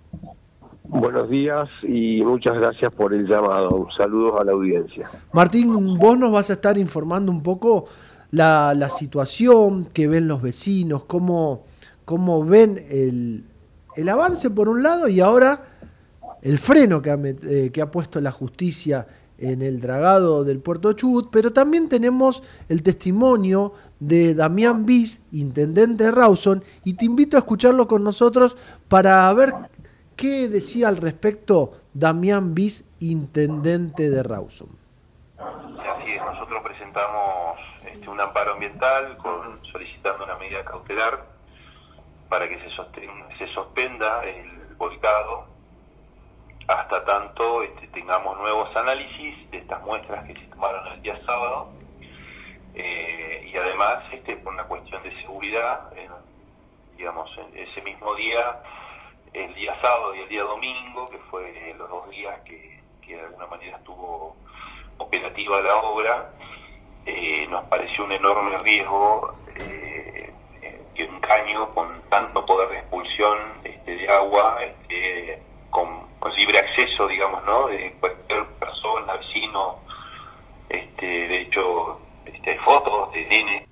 Buenos 0.85 1.29
días 1.29 1.69
y 1.83 2.23
muchas 2.23 2.55
gracias 2.55 2.91
por 2.93 3.13
el 3.13 3.27
llamado. 3.27 3.87
Saludos 3.95 4.39
a 4.39 4.43
la 4.43 4.53
audiencia. 4.53 5.09
Martín, 5.33 5.97
vos 5.97 6.17
nos 6.17 6.31
vas 6.31 6.49
a 6.49 6.53
estar 6.53 6.77
informando 6.77 7.31
un 7.31 7.43
poco 7.43 7.85
la, 8.31 8.73
la 8.75 8.89
situación 8.89 9.85
que 9.93 10.07
ven 10.07 10.27
los 10.27 10.41
vecinos, 10.41 11.03
cómo, 11.03 11.65
cómo 12.05 12.43
ven 12.43 12.77
el, 12.89 13.43
el 13.99 14.09
avance 14.09 14.49
por 14.49 14.69
un 14.69 14.81
lado 14.83 15.07
y 15.07 15.19
ahora 15.19 15.61
el 16.41 16.57
freno 16.57 17.01
que 17.01 17.11
ha, 17.11 17.19
eh, 17.23 17.69
que 17.71 17.81
ha 17.81 17.91
puesto 17.91 18.21
la 18.21 18.31
justicia 18.31 19.07
en 19.37 19.61
el 19.61 19.79
dragado 19.79 20.43
del 20.43 20.59
puerto 20.59 20.93
Chubut, 20.93 21.29
pero 21.31 21.51
también 21.53 21.87
tenemos 21.87 22.43
el 22.67 22.83
testimonio 22.83 23.73
de 23.99 24.33
Damián 24.35 24.85
Bis, 24.85 25.21
intendente 25.31 26.05
de 26.05 26.11
Rawson, 26.11 26.63
y 26.83 26.95
te 26.95 27.05
invito 27.05 27.37
a 27.37 27.39
escucharlo 27.39 27.87
con 27.87 28.03
nosotros 28.03 28.57
para 28.87 29.31
ver 29.33 29.53
qué 30.15 30.49
decía 30.49 30.89
al 30.89 30.97
respecto 30.97 31.73
Damián 31.93 32.53
Bis, 32.53 32.83
intendente 32.99 34.09
de 34.09 34.23
Rawson. 34.23 34.69
Así 35.37 36.11
es, 36.11 36.21
nosotros 36.21 36.61
presentamos 36.63 37.57
este, 37.93 38.09
un 38.09 38.19
amparo 38.19 38.53
ambiental 38.53 39.17
solicitando 39.71 40.25
una 40.25 40.37
medida 40.37 40.65
cautelar 40.65 41.38
para 42.29 42.47
que 42.47 42.59
se, 42.59 42.69
se 43.37 43.53
sospenda 43.53 44.23
el 44.23 44.75
volcado 44.77 45.47
hasta 46.67 47.03
tanto 47.03 47.63
este, 47.63 47.87
tengamos 47.87 48.37
nuevos 48.37 48.73
análisis 48.75 49.49
de 49.49 49.57
estas 49.57 49.81
muestras 49.81 50.23
que 50.25 50.35
se 50.35 50.45
tomaron 50.47 50.85
el 50.93 51.01
día 51.01 51.19
sábado 51.25 51.71
eh, 52.75 53.49
y 53.51 53.57
además 53.57 54.03
este, 54.11 54.37
por 54.37 54.53
una 54.53 54.63
cuestión 54.65 55.01
de 55.01 55.11
seguridad, 55.21 55.91
digamos, 56.95 57.29
ese 57.53 57.81
mismo 57.81 58.13
día, 58.15 58.61
el 59.33 59.53
día 59.55 59.75
sábado 59.81 60.13
y 60.15 60.19
el 60.19 60.29
día 60.29 60.43
domingo, 60.43 61.09
que 61.09 61.17
fue 61.31 61.73
los 61.77 61.89
dos 61.89 62.09
días 62.09 62.39
que, 62.41 62.79
de 63.07 63.19
alguna 63.19 63.47
manera 63.47 63.77
estuvo 63.77 64.35
operativa 64.99 65.61
la 65.61 65.77
obra, 65.77 66.31
eh, 67.05 67.47
nos 67.49 67.65
pareció 67.65 68.03
un 68.03 68.11
enorme 68.11 68.59
riesgo 68.59 69.33
eh, 69.59 70.08
que 70.99 71.05
un 71.05 71.19
caño 71.21 71.69
con 71.73 71.87
tanto 72.09 72.45
poder 72.45 72.69
de 72.69 72.77
expulsión 72.79 73.37
este, 73.63 73.95
de 73.95 74.09
agua 74.09 74.57
este, 74.61 75.41
con, 75.69 75.87
libre 76.35 76.59
acceso, 76.59 77.07
digamos, 77.07 77.43
¿no? 77.45 77.67
De 77.67 77.95
cualquier 77.99 78.45
persona, 78.59 79.13
vecino. 79.15 79.75
Este, 80.67 81.05
de 81.05 81.41
hecho, 81.41 81.99
este, 82.25 82.51
hay 82.51 82.57
fotos 82.59 83.13
de 83.13 83.25
nene. 83.27 83.67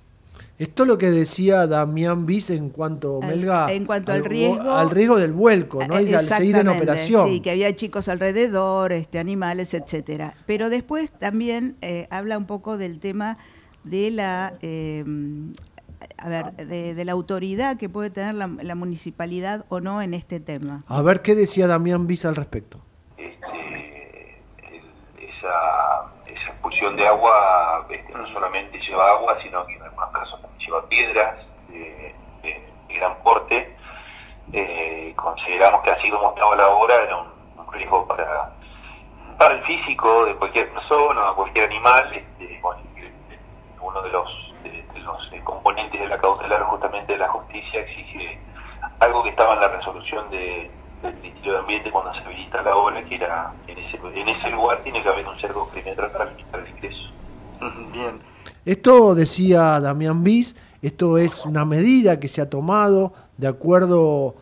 Esto 0.58 0.82
es 0.82 0.88
lo 0.88 0.98
que 0.98 1.10
decía 1.10 1.66
Damián 1.66 2.26
Bis 2.26 2.50
en 2.50 2.70
cuanto, 2.70 3.20
Melga, 3.20 3.70
en 3.72 3.84
cuanto 3.84 4.12
al, 4.12 4.24
riesgo 4.24 4.72
al 4.72 4.90
riesgo 4.90 5.16
del 5.16 5.32
vuelco, 5.32 5.84
¿no? 5.86 6.00
Y 6.00 6.12
al 6.12 6.24
seguir 6.24 6.56
en 6.56 6.68
operación. 6.68 7.28
Sí, 7.28 7.40
que 7.40 7.50
había 7.50 7.74
chicos 7.76 8.08
alrededor, 8.08 8.92
este, 8.92 9.18
animales, 9.18 9.74
etcétera. 9.74 10.34
Pero 10.46 10.68
después 10.68 11.12
también 11.12 11.76
eh, 11.80 12.08
habla 12.10 12.38
un 12.38 12.46
poco 12.46 12.76
del 12.76 12.98
tema 12.98 13.38
de 13.84 14.10
la 14.10 14.54
eh, 14.60 15.04
a 16.18 16.28
ver, 16.28 16.52
de, 16.52 17.04
la 17.04 17.12
autoridad 17.12 17.76
que 17.76 17.88
puede 17.88 18.10
tener 18.10 18.34
la, 18.34 18.74
municipalidad 18.74 19.64
o 19.68 19.80
no 19.80 20.02
en 20.02 20.14
este 20.14 20.40
tema. 20.40 20.82
A 20.88 21.02
ver 21.02 21.22
qué 21.22 21.34
decía 21.34 21.66
Damián 21.66 22.06
Visa 22.06 22.28
al 22.28 22.36
respecto. 22.36 22.80
Este, 23.16 24.40
esa, 25.18 26.10
expulsión 26.26 26.96
de 26.96 27.06
agua 27.06 27.86
este, 27.88 28.12
no 28.12 28.26
solamente 28.28 28.80
lleva 28.80 29.10
agua, 29.10 29.36
sino 29.42 29.64
que 29.66 29.74
en 29.74 29.82
algunos 29.82 30.10
casos 30.10 30.40
también 30.42 30.60
lleva 30.66 30.88
piedras 30.88 31.46
de, 31.68 32.14
gran 32.88 33.22
porte. 33.22 33.76
Eh, 34.52 35.12
consideramos 35.14 35.82
que 35.82 35.90
así 35.90 36.10
como 36.10 36.30
estaba 36.30 36.56
la 36.56 36.68
obra 36.68 36.94
era 37.02 37.16
un, 37.16 37.72
riesgo 37.72 38.08
para, 38.08 38.50
para 39.38 39.54
el 39.54 39.62
físico 39.64 40.24
de 40.24 40.34
cualquier 40.36 40.72
persona, 40.72 41.30
o 41.30 41.36
cualquier 41.36 41.66
animal. 41.66 42.12
Este, 42.12 42.60
uno 43.80 44.02
de 44.02 44.10
los 44.10 44.47
los 45.08 45.32
eh, 45.32 45.40
componentes 45.44 46.00
de 46.00 46.08
la 46.08 46.18
cautelar 46.18 46.62
justamente 46.64 47.12
de 47.12 47.18
la 47.18 47.28
justicia 47.28 47.80
exige 47.80 48.38
algo 49.00 49.22
que 49.22 49.30
estaba 49.30 49.54
en 49.54 49.60
la 49.60 49.68
resolución 49.68 50.30
de, 50.30 50.70
del 51.02 51.14
Ministerio 51.16 51.52
de 51.54 51.58
Ambiente 51.58 51.90
cuando 51.90 52.12
se 52.14 52.20
habilita 52.20 52.62
la 52.62 52.76
obra, 52.76 53.02
que 53.04 53.14
era 53.14 53.52
en 53.66 53.78
ese, 53.78 53.96
en 53.96 54.28
ese 54.28 54.50
lugar 54.50 54.78
tiene 54.82 55.02
que 55.02 55.08
haber 55.08 55.26
un 55.26 55.38
cerco 55.38 55.68
perimetral 55.68 56.10
para 56.10 56.26
limitar 56.26 56.60
el 56.60 56.68
ingreso. 56.68 57.10
Bien. 57.92 58.20
Esto 58.64 59.14
decía 59.14 59.80
Damián 59.80 60.22
Bis, 60.22 60.54
esto 60.82 61.18
es 61.18 61.44
una 61.44 61.64
medida 61.64 62.20
que 62.20 62.28
se 62.28 62.40
ha 62.40 62.50
tomado 62.50 63.12
de 63.36 63.48
acuerdo 63.48 64.36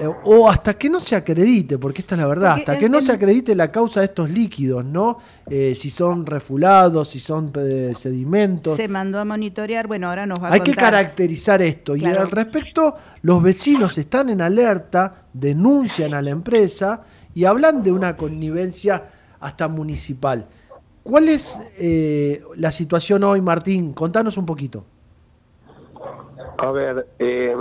eh, 0.00 0.08
o 0.24 0.48
hasta 0.48 0.74
que 0.74 0.90
no 0.90 1.00
se 1.00 1.16
acredite, 1.16 1.78
porque 1.78 2.00
esta 2.02 2.14
es 2.14 2.20
la 2.20 2.26
verdad, 2.26 2.52
hasta 2.54 2.78
que 2.78 2.88
no 2.88 3.00
se 3.00 3.12
acredite 3.12 3.54
la 3.54 3.70
causa 3.70 4.00
de 4.00 4.06
estos 4.06 4.28
líquidos, 4.30 4.84
¿no? 4.84 5.18
Eh, 5.48 5.74
si 5.74 5.90
son 5.90 6.26
refulados, 6.26 7.08
si 7.10 7.20
son 7.20 7.52
eh, 7.56 7.92
sedimentos. 7.96 8.76
Se 8.76 8.88
mandó 8.88 9.18
a 9.18 9.24
monitorear, 9.24 9.86
bueno, 9.86 10.08
ahora 10.08 10.26
nos 10.26 10.42
va 10.42 10.48
a 10.48 10.52
Hay 10.52 10.60
que 10.60 10.74
caracterizar 10.74 11.62
esto. 11.62 11.96
Y 11.96 12.04
al 12.06 12.30
respecto, 12.30 12.94
los 13.22 13.42
vecinos 13.42 13.96
están 13.98 14.30
en 14.30 14.40
alerta, 14.40 15.26
denuncian 15.32 16.14
a 16.14 16.22
la 16.22 16.30
empresa 16.30 17.02
y 17.34 17.44
hablan 17.44 17.82
de 17.82 17.92
una 17.92 18.16
connivencia 18.16 19.04
hasta 19.40 19.68
municipal. 19.68 20.46
¿Cuál 21.02 21.28
es 21.28 21.56
la 22.56 22.70
situación 22.70 23.24
hoy, 23.24 23.40
Martín? 23.40 23.92
Contanos 23.92 24.36
un 24.38 24.46
poquito. 24.46 24.84
A 26.58 26.70
ver, 26.70 27.08
eh, 27.18 27.54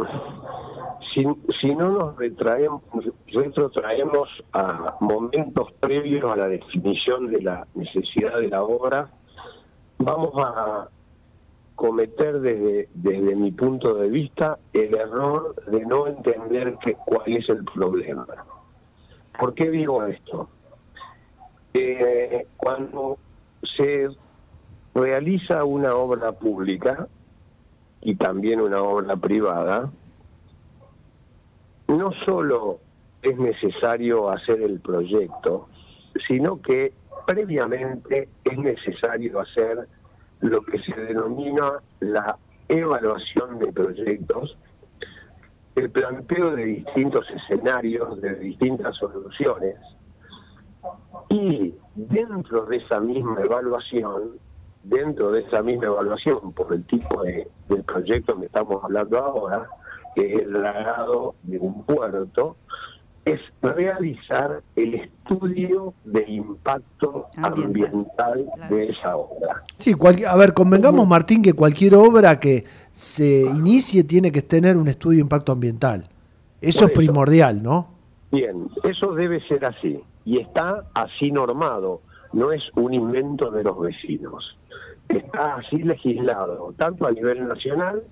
si, 1.13 1.75
no 1.75 1.89
nos 1.89 2.17
retraemos, 2.17 2.81
retrotraemos 3.27 4.29
a 4.51 4.97
momentos 4.99 5.71
previos 5.79 6.31
a 6.31 6.35
la 6.35 6.47
definición 6.47 7.27
de 7.31 7.41
la 7.41 7.67
necesidad 7.75 8.39
de 8.39 8.49
la 8.49 8.63
obra, 8.63 9.09
vamos 9.97 10.33
a 10.37 10.89
cometer 11.75 12.39
desde, 12.39 12.89
desde 12.93 13.35
mi 13.35 13.51
punto 13.51 13.95
de 13.95 14.09
vista 14.09 14.57
el 14.73 14.95
error 14.95 15.55
de 15.67 15.85
no 15.85 16.07
entender 16.07 16.77
que, 16.83 16.93
cuál 16.93 17.33
es 17.33 17.47
el 17.49 17.63
problema. 17.63 18.25
¿Por 19.39 19.53
qué 19.53 19.69
digo 19.69 20.03
esto? 20.05 20.49
Eh, 21.73 22.45
cuando 22.57 23.17
se 23.75 24.07
realiza 24.93 25.63
una 25.63 25.95
obra 25.95 26.31
pública 26.33 27.07
y 28.01 28.15
también 28.15 28.61
una 28.61 28.81
obra 28.81 29.15
privada, 29.15 29.91
no 31.97 32.11
solo 32.25 32.79
es 33.21 33.37
necesario 33.37 34.29
hacer 34.29 34.61
el 34.61 34.79
proyecto, 34.79 35.69
sino 36.27 36.61
que 36.61 36.93
previamente 37.25 38.29
es 38.43 38.57
necesario 38.57 39.39
hacer 39.39 39.87
lo 40.41 40.61
que 40.61 40.79
se 40.79 40.93
denomina 40.93 41.81
la 42.01 42.37
evaluación 42.67 43.59
de 43.59 43.71
proyectos, 43.71 44.57
el 45.75 45.89
planteo 45.89 46.51
de 46.55 46.65
distintos 46.65 47.25
escenarios, 47.29 48.21
de 48.21 48.35
distintas 48.35 48.95
soluciones, 48.97 49.77
y 51.29 51.73
dentro 51.95 52.65
de 52.65 52.77
esa 52.77 52.99
misma 52.99 53.41
evaluación, 53.41 54.33
dentro 54.83 55.31
de 55.31 55.41
esa 55.41 55.63
misma 55.63 55.85
evaluación 55.85 56.51
por 56.53 56.73
el 56.73 56.83
tipo 56.85 57.23
de, 57.23 57.47
proyecto 57.85 58.39
que 58.39 58.47
estamos 58.47 58.83
hablando 58.83 59.17
ahora, 59.17 59.67
que 60.15 60.33
es 60.33 60.41
el 60.43 60.53
dragado 60.53 61.35
de 61.43 61.59
un 61.59 61.83
puerto, 61.83 62.57
es 63.25 63.39
realizar 63.61 64.61
el 64.75 64.95
estudio 64.95 65.93
de 66.03 66.25
impacto 66.27 67.27
ambiental, 67.37 68.45
de 68.69 68.89
esa 68.89 69.15
obra. 69.15 69.63
Sí, 69.77 69.93
a 70.27 70.35
ver, 70.35 70.53
convengamos, 70.53 71.07
Martín, 71.07 71.41
que 71.41 71.53
cualquier 71.53 71.95
obra 71.95 72.39
que 72.39 72.65
se 72.91 73.43
inicie 73.43 74.03
tiene 74.03 74.31
que 74.31 74.41
tener 74.41 74.75
un 74.75 74.87
estudio 74.87 75.17
de 75.17 75.21
impacto 75.21 75.53
ambiental. 75.53 76.07
Eso 76.59 76.85
es 76.85 76.91
primordial, 76.91 77.63
¿no? 77.63 77.87
Bien, 78.31 78.67
eso 78.83 79.13
debe 79.13 79.45
ser 79.47 79.65
así 79.65 80.01
y 80.25 80.39
está 80.39 80.85
así 80.93 81.31
normado, 81.31 82.01
no 82.33 82.51
es 82.51 82.63
un 82.75 82.93
invento 82.93 83.51
de 83.51 83.63
los 83.63 83.79
vecinos. 83.79 84.57
Está 85.07 85.55
así 85.55 85.77
legislado, 85.77 86.73
tanto 86.77 87.05
a 87.05 87.11
nivel 87.11 87.47
nacional 87.47 88.03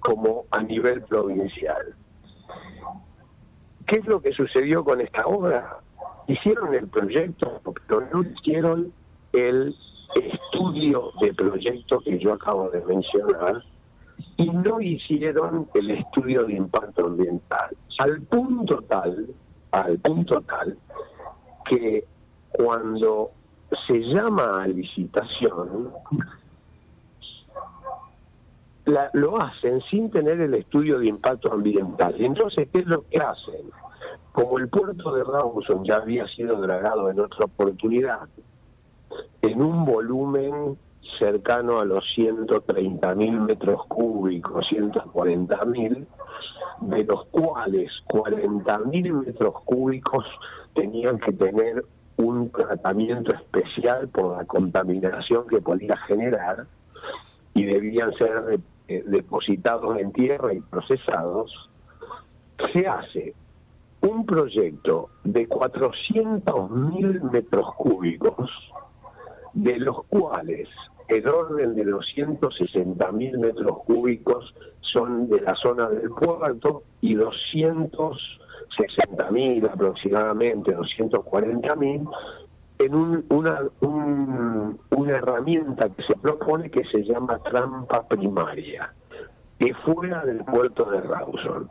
como 0.00 0.44
a 0.50 0.62
nivel 0.62 1.02
provincial. 1.02 1.94
¿Qué 3.86 3.96
es 3.96 4.06
lo 4.06 4.20
que 4.20 4.32
sucedió 4.32 4.84
con 4.84 5.00
esta 5.00 5.26
obra? 5.26 5.78
Hicieron 6.26 6.74
el 6.74 6.88
proyecto, 6.88 7.60
pero 7.86 8.06
no 8.12 8.22
hicieron 8.22 8.92
el 9.32 9.74
estudio 10.14 11.12
de 11.20 11.32
proyecto 11.34 12.00
que 12.00 12.18
yo 12.18 12.34
acabo 12.34 12.70
de 12.70 12.84
mencionar 12.84 13.62
y 14.36 14.50
no 14.50 14.80
hicieron 14.80 15.68
el 15.74 15.90
estudio 15.90 16.44
de 16.44 16.54
impacto 16.54 17.06
ambiental. 17.06 17.76
Al 17.98 18.20
punto 18.22 18.82
tal, 18.82 19.26
al 19.72 19.98
punto 19.98 20.40
tal, 20.42 20.76
que 21.68 22.04
cuando 22.52 23.30
se 23.86 23.98
llama 23.98 24.62
a 24.62 24.68
licitación, 24.68 25.90
lo 29.12 29.40
hacen 29.40 29.80
sin 29.90 30.10
tener 30.10 30.40
el 30.40 30.54
estudio 30.54 30.98
de 30.98 31.08
impacto 31.08 31.52
ambiental. 31.52 32.14
Entonces, 32.18 32.68
¿qué 32.72 32.80
es 32.80 32.86
lo 32.86 33.04
que 33.08 33.18
hacen? 33.18 33.70
Como 34.32 34.58
el 34.58 34.68
puerto 34.68 35.14
de 35.14 35.24
Rawson 35.24 35.84
ya 35.84 35.96
había 35.96 36.26
sido 36.28 36.60
dragado 36.60 37.10
en 37.10 37.20
otra 37.20 37.46
oportunidad, 37.46 38.28
en 39.42 39.62
un 39.62 39.84
volumen 39.84 40.78
cercano 41.18 41.80
a 41.80 41.84
los 41.84 42.04
130 42.14 43.14
mil 43.14 43.40
metros 43.40 43.84
cúbicos, 43.86 44.66
140 44.68 45.64
mil, 45.66 46.06
de 46.80 47.04
los 47.04 47.24
cuales 47.26 47.90
40 48.06 48.78
mil 48.80 49.12
metros 49.12 49.54
cúbicos 49.64 50.24
tenían 50.74 51.18
que 51.18 51.32
tener 51.32 51.84
un 52.16 52.50
tratamiento 52.50 53.34
especial 53.34 54.08
por 54.08 54.36
la 54.36 54.44
contaminación 54.44 55.46
que 55.46 55.60
podía 55.60 55.96
generar 56.06 56.66
y 57.54 57.64
debían 57.64 58.12
ser 58.14 58.60
eh, 58.88 59.04
depositados 59.06 59.98
en 59.98 60.12
tierra 60.12 60.54
y 60.54 60.60
procesados, 60.60 61.52
se 62.72 62.86
hace 62.86 63.34
un 64.00 64.24
proyecto 64.24 65.10
de 65.24 65.46
400 65.46 66.70
mil 66.70 67.22
metros 67.24 67.74
cúbicos, 67.76 68.50
de 69.52 69.78
los 69.78 70.04
cuales 70.04 70.68
el 71.08 71.28
orden 71.28 71.74
de 71.74 71.84
los 71.84 72.06
160 72.14 73.12
mil 73.12 73.38
metros 73.38 73.78
cúbicos 73.84 74.54
son 74.80 75.28
de 75.28 75.40
la 75.40 75.54
zona 75.54 75.88
del 75.88 76.10
puerto 76.10 76.82
y 77.00 77.14
260 77.14 79.30
mil 79.30 79.66
aproximadamente, 79.66 80.72
240 80.72 81.76
en 82.78 82.94
una, 83.30 83.60
una 83.80 85.12
herramienta 85.12 85.88
que 85.88 86.02
se 86.04 86.14
propone 86.14 86.70
que 86.70 86.84
se 86.84 87.02
llama 87.02 87.38
trampa 87.38 88.06
primaria, 88.06 88.92
que 89.58 89.74
fuera 89.74 90.24
del 90.24 90.44
puerto 90.44 90.84
de 90.90 91.00
Rawson. 91.00 91.68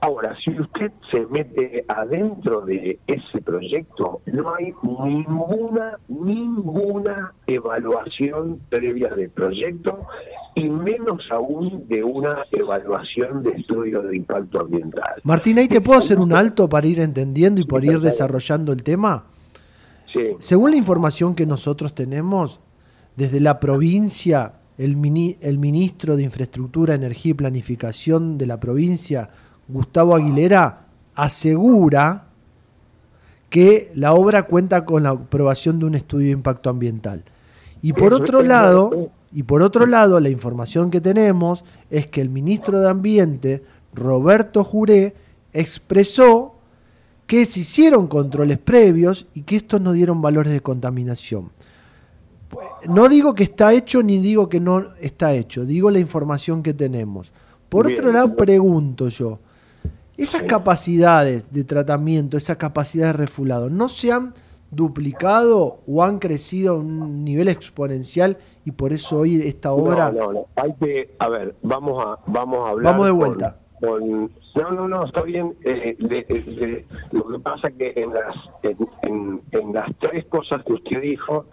Ahora, 0.00 0.36
si 0.44 0.50
usted 0.58 0.92
se 1.10 1.26
mete 1.26 1.84
adentro 1.88 2.60
de 2.60 3.00
ese 3.08 3.42
proyecto, 3.42 4.20
no 4.26 4.54
hay 4.54 4.72
ninguna, 4.82 5.98
ninguna 6.06 7.34
evaluación 7.48 8.60
previa 8.68 9.08
del 9.08 9.30
proyecto 9.30 10.06
y 10.54 10.68
menos 10.68 11.26
aún 11.32 11.88
de 11.88 12.04
una 12.04 12.44
evaluación 12.52 13.42
de 13.42 13.50
estudio 13.50 14.02
de 14.02 14.16
impacto 14.16 14.60
ambiental. 14.60 15.20
Martín, 15.24 15.58
¿ahí 15.58 15.68
te 15.68 15.80
puedo 15.80 15.98
hacer 15.98 16.20
un 16.20 16.32
alto 16.32 16.68
para 16.68 16.86
ir 16.86 17.00
entendiendo 17.00 17.60
y 17.60 17.64
por 17.64 17.84
ir 17.84 17.98
desarrollando 17.98 18.72
el 18.72 18.84
tema? 18.84 19.24
Sí. 20.12 20.36
Según 20.38 20.70
la 20.70 20.76
información 20.76 21.34
que 21.34 21.46
nosotros 21.46 21.94
tenemos, 21.94 22.60
desde 23.16 23.40
la 23.40 23.60
provincia, 23.60 24.54
el, 24.78 24.92
el 25.40 25.58
ministro 25.58 26.16
de 26.16 26.22
Infraestructura, 26.22 26.94
Energía 26.94 27.30
y 27.30 27.34
Planificación 27.34 28.38
de 28.38 28.46
la 28.46 28.60
provincia, 28.60 29.30
Gustavo 29.68 30.14
Aguilera 30.14 30.86
asegura 31.14 32.28
que 33.50 33.90
la 33.94 34.12
obra 34.12 34.44
cuenta 34.44 34.84
con 34.84 35.02
la 35.02 35.10
aprobación 35.10 35.78
de 35.78 35.86
un 35.86 35.94
estudio 35.94 36.26
de 36.26 36.32
impacto 36.32 36.70
ambiental. 36.70 37.24
Y 37.82 37.92
por 37.92 38.12
otro 38.14 38.42
lado, 38.42 39.10
y 39.32 39.42
por 39.42 39.62
otro 39.62 39.86
lado, 39.86 40.20
la 40.20 40.30
información 40.30 40.90
que 40.90 41.00
tenemos 41.00 41.64
es 41.90 42.06
que 42.06 42.20
el 42.20 42.30
ministro 42.30 42.80
de 42.80 42.88
Ambiente, 42.88 43.62
Roberto 43.94 44.64
Juré, 44.64 45.14
expresó 45.52 46.57
que 47.28 47.44
se 47.44 47.60
hicieron 47.60 48.08
controles 48.08 48.56
previos 48.56 49.26
y 49.34 49.42
que 49.42 49.56
estos 49.56 49.82
no 49.82 49.92
dieron 49.92 50.22
valores 50.22 50.50
de 50.50 50.62
contaminación. 50.62 51.50
No 52.88 53.06
digo 53.06 53.34
que 53.34 53.42
está 53.42 53.74
hecho 53.74 54.02
ni 54.02 54.18
digo 54.18 54.48
que 54.48 54.60
no 54.60 54.94
está 54.98 55.34
hecho, 55.34 55.66
digo 55.66 55.90
la 55.90 55.98
información 55.98 56.62
que 56.62 56.72
tenemos. 56.72 57.30
Por 57.68 57.86
otro 57.86 58.10
lado, 58.10 58.34
pregunto 58.34 59.08
yo, 59.08 59.40
esas 60.16 60.44
capacidades 60.44 61.52
de 61.52 61.64
tratamiento, 61.64 62.38
esas 62.38 62.56
capacidades 62.56 63.12
de 63.12 63.18
refulado, 63.24 63.68
¿no 63.68 63.90
se 63.90 64.10
han 64.10 64.32
duplicado 64.70 65.80
o 65.86 66.02
han 66.02 66.18
crecido 66.20 66.76
a 66.76 66.78
un 66.78 67.24
nivel 67.24 67.48
exponencial 67.48 68.38
y 68.64 68.70
por 68.70 68.94
eso 68.94 69.18
hoy 69.18 69.42
esta 69.46 69.72
obra... 69.72 70.10
No, 70.12 70.32
no, 70.32 70.46
hay 70.56 70.72
que, 70.80 71.14
a 71.18 71.28
ver, 71.28 71.54
vamos 71.62 72.02
a, 72.02 72.18
vamos 72.26 72.66
a 72.66 72.70
hablar... 72.70 72.92
Vamos 72.94 73.06
de 73.06 73.12
vuelta. 73.12 73.56
No, 74.58 74.70
no, 74.72 74.88
no, 74.88 75.04
está 75.04 75.22
bien. 75.22 75.54
Eh, 75.64 75.96
lo 77.12 77.28
que 77.28 77.38
pasa 77.38 77.70
que 77.70 77.92
en 77.96 78.12
las, 78.12 78.36
en, 79.02 79.40
en 79.52 79.72
las 79.72 79.90
tres 79.98 80.24
cosas 80.26 80.64
que 80.64 80.74
usted 80.74 81.00
dijo, 81.00 81.46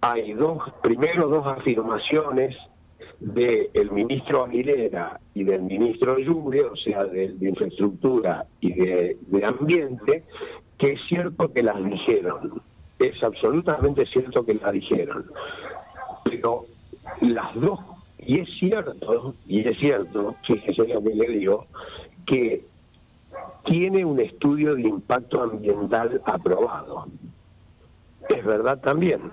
hay 0.00 0.32
dos, 0.32 0.62
primero 0.82 1.28
dos 1.28 1.46
afirmaciones 1.46 2.56
del 3.20 3.90
ministro 3.92 4.44
Aguilera 4.44 5.20
y 5.34 5.44
del 5.44 5.62
ministro 5.62 6.18
Lluvia, 6.18 6.64
o 6.72 6.76
sea, 6.76 7.04
de, 7.04 7.34
infraestructura 7.40 8.46
y 8.60 8.72
de, 8.72 9.16
ambiente, 9.44 10.24
que 10.78 10.92
es 10.92 11.00
cierto 11.08 11.52
que 11.52 11.62
las 11.62 11.82
dijeron. 11.84 12.62
Es 12.98 13.22
absolutamente 13.22 14.06
cierto 14.06 14.44
que 14.44 14.54
las 14.54 14.72
dijeron. 14.72 15.26
Pero 16.24 16.64
las 17.20 17.54
dos, 17.54 17.80
y 18.18 18.40
es 18.40 18.48
cierto, 18.58 19.34
y 19.46 19.66
es 19.68 19.78
cierto, 19.78 20.34
fíjese 20.46 20.88
lo 20.88 21.02
que 21.02 21.14
le 21.14 21.28
digo, 21.28 21.66
que 22.26 22.64
tiene 23.64 24.04
un 24.04 24.20
estudio 24.20 24.74
de 24.74 24.82
impacto 24.82 25.42
ambiental 25.42 26.20
aprobado. 26.24 27.06
Es 28.28 28.44
verdad 28.44 28.80
también. 28.80 29.32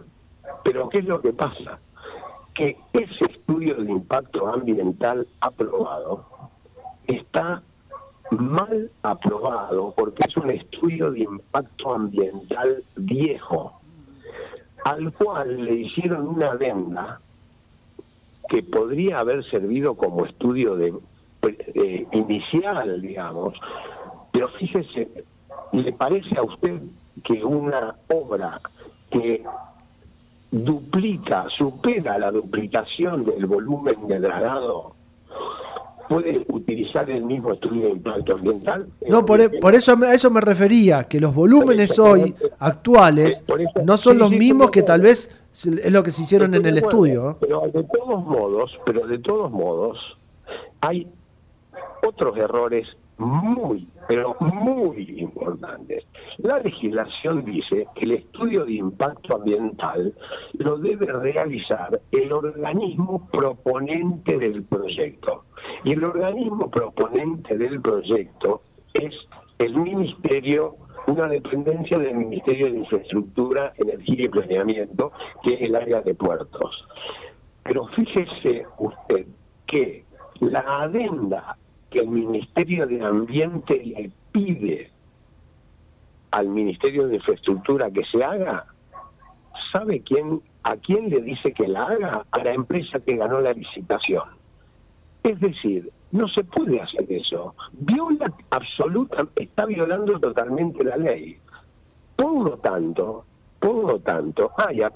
Pero 0.64 0.90
¿qué 0.90 1.00
es 1.00 1.06
lo 1.06 1.22
que 1.22 1.34
pasa? 1.34 1.80
que 2.58 2.76
ese 2.94 3.26
estudio 3.26 3.76
de 3.76 3.92
impacto 3.92 4.48
ambiental 4.48 5.28
aprobado 5.42 6.26
está 7.06 7.62
mal 8.32 8.90
aprobado 9.04 9.94
porque 9.96 10.24
es 10.28 10.36
un 10.36 10.50
estudio 10.50 11.12
de 11.12 11.20
impacto 11.20 11.94
ambiental 11.94 12.84
viejo, 12.96 13.80
al 14.86 15.14
cual 15.14 15.66
le 15.66 15.76
hicieron 15.76 16.28
una 16.28 16.48
adenda 16.48 17.22
que 18.50 18.64
podría 18.64 19.20
haber 19.20 19.48
servido 19.52 19.94
como 19.94 20.26
estudio 20.26 20.76
de, 20.76 20.96
inicial, 22.12 23.02
digamos, 23.02 23.54
pero 24.32 24.50
fíjese, 24.50 25.26
¿le 25.72 25.94
parece 25.94 26.38
a 26.38 26.44
usted 26.44 26.82
que 27.24 27.44
una 27.44 27.96
obra 28.10 28.62
que 29.10 29.44
duplica, 30.52 31.46
supera 31.58 32.18
la 32.18 32.32
duplicación 32.32 33.26
del 33.26 33.46
volumen 33.46 34.08
de 34.08 34.20
dragado, 34.20 34.96
puede 36.08 36.46
utilizar 36.50 37.10
el 37.10 37.24
mismo 37.24 37.54
estudio 37.54 37.86
de 37.86 37.90
impacto 37.92 38.36
ambiental. 38.36 38.88
No, 39.10 39.26
por, 39.26 39.42
e, 39.42 39.50
por, 39.50 39.76
eso 39.76 39.96
a 40.02 40.14
eso 40.14 40.32
me 40.32 40.42
refería, 40.42 41.04
que 41.04 41.20
los 41.20 41.36
volúmenes 41.36 42.00
hoy 42.00 42.34
actuales 42.60 43.44
no 43.84 43.98
son 43.98 44.18
los 44.18 44.32
mismos 44.32 44.72
que 44.72 44.84
tal 44.84 45.02
vez 45.02 45.30
es 45.52 45.92
lo 45.92 46.04
que 46.04 46.12
se 46.12 46.22
hicieron 46.22 46.54
en 46.56 46.66
el 46.66 46.78
estudio. 46.78 47.38
Pero 47.42 47.62
de 47.74 47.84
todos 47.84 48.24
modos, 48.26 48.72
pero 48.86 49.06
de 49.06 49.20
todos 49.20 49.52
modos, 49.52 49.98
hay 50.82 51.08
otros 52.08 52.38
errores 52.38 52.88
muy, 53.18 53.88
pero 54.08 54.36
muy 54.40 55.20
importantes. 55.20 56.06
La 56.38 56.60
legislación 56.60 57.44
dice 57.46 57.88
que 57.96 58.06
el 58.06 58.12
estudio 58.12 58.66
de 58.66 58.74
impacto 58.74 59.36
ambiental 59.36 60.14
lo 60.54 60.78
debe 60.78 61.08
realizar 61.08 62.00
el 62.12 62.32
organismo 62.32 63.28
proponente 63.32 64.38
del 64.38 64.64
proyecto. 64.64 65.46
Y 65.84 65.94
el 65.94 66.04
organismo 66.04 66.70
proponente 66.70 67.58
del 67.58 67.82
proyecto 67.82 68.62
es 68.94 69.14
el 69.60 69.76
Ministerio, 69.76 70.76
una 71.08 71.28
dependencia 71.28 71.98
del 71.98 72.16
Ministerio 72.16 72.72
de 72.72 72.80
Infraestructura, 72.80 73.74
Energía 73.78 74.26
y 74.26 74.30
Planeamiento, 74.30 75.12
que 75.44 75.56
es 75.56 75.62
el 75.62 75.76
área 75.76 76.02
de 76.02 76.14
puertos. 76.14 76.88
Pero 77.64 77.88
fíjese 77.88 78.66
usted 78.78 79.26
que 79.66 80.06
la 80.40 80.60
adenda 80.60 81.58
que 81.90 82.00
el 82.00 82.08
Ministerio 82.08 82.86
de 82.88 83.04
Ambiente 83.04 83.82
le 83.84 84.12
pide 84.32 84.92
al 86.32 86.50
Ministerio 86.50 87.08
de 87.08 87.16
Infraestructura 87.16 87.90
que 87.92 88.04
se 88.06 88.24
haga, 88.24 88.66
¿sabe 89.72 90.02
quién, 90.02 90.42
a 90.64 90.76
quién 90.78 91.10
le 91.10 91.22
dice 91.22 91.54
que 91.54 91.68
la 91.68 91.84
haga? 91.86 92.26
A 92.32 92.44
la 92.44 92.54
empresa 92.54 93.00
que 93.00 93.16
ganó 93.16 93.40
la 93.40 93.54
licitación. 93.54 94.24
Es 95.24 95.40
decir, 95.40 95.92
no 96.12 96.28
se 96.28 96.44
puede 96.44 96.82
hacer 96.82 97.06
eso. 97.12 97.56
Viola 97.74 98.32
absoluta, 98.50 99.28
está 99.36 99.66
violando 99.66 100.20
totalmente 100.20 100.84
la 100.84 100.98
ley. 100.98 101.38
Por 102.16 102.44
lo 102.44 102.58
tanto, 102.58 103.26
por 103.60 103.92
lo 103.92 104.00
tanto, 104.00 104.52
ah, 104.58 104.72
ya 104.72 104.92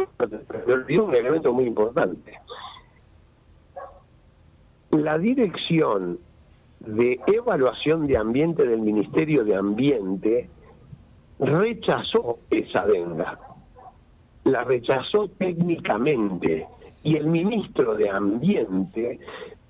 me 0.67 0.73
olvidé 0.73 0.99
un 0.99 1.15
elemento 1.15 1.53
muy 1.53 1.65
importante. 1.65 2.33
La 4.91 5.17
dirección 5.17 6.19
de 6.85 7.19
evaluación 7.27 8.07
de 8.07 8.17
ambiente 8.17 8.65
del 8.65 8.81
Ministerio 8.81 9.43
de 9.43 9.55
Ambiente 9.55 10.49
rechazó 11.39 12.39
esa 12.49 12.85
venga. 12.85 13.39
La 14.43 14.63
rechazó 14.63 15.27
técnicamente 15.37 16.67
y 17.03 17.15
el 17.15 17.27
ministro 17.27 17.95
de 17.95 18.09
Ambiente, 18.09 19.19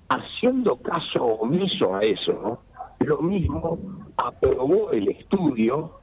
haciendo 0.08 0.76
caso 0.76 1.24
omiso 1.24 1.94
a 1.94 2.00
eso, 2.00 2.62
lo 3.00 3.18
mismo 3.18 3.78
aprobó 4.16 4.90
el 4.92 5.08
estudio 5.08 6.00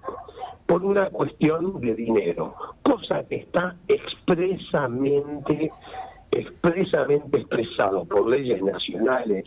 por 0.68 0.84
una 0.84 1.10
cuestión 1.10 1.80
de 1.82 1.96
dinero, 1.96 2.54
cosa 2.84 3.24
que 3.24 3.38
está 3.38 3.76
expresamente 3.88 5.72
expresamente 6.32 7.40
expresado 7.40 8.06
por 8.06 8.30
leyes 8.30 8.62
nacionales 8.62 9.46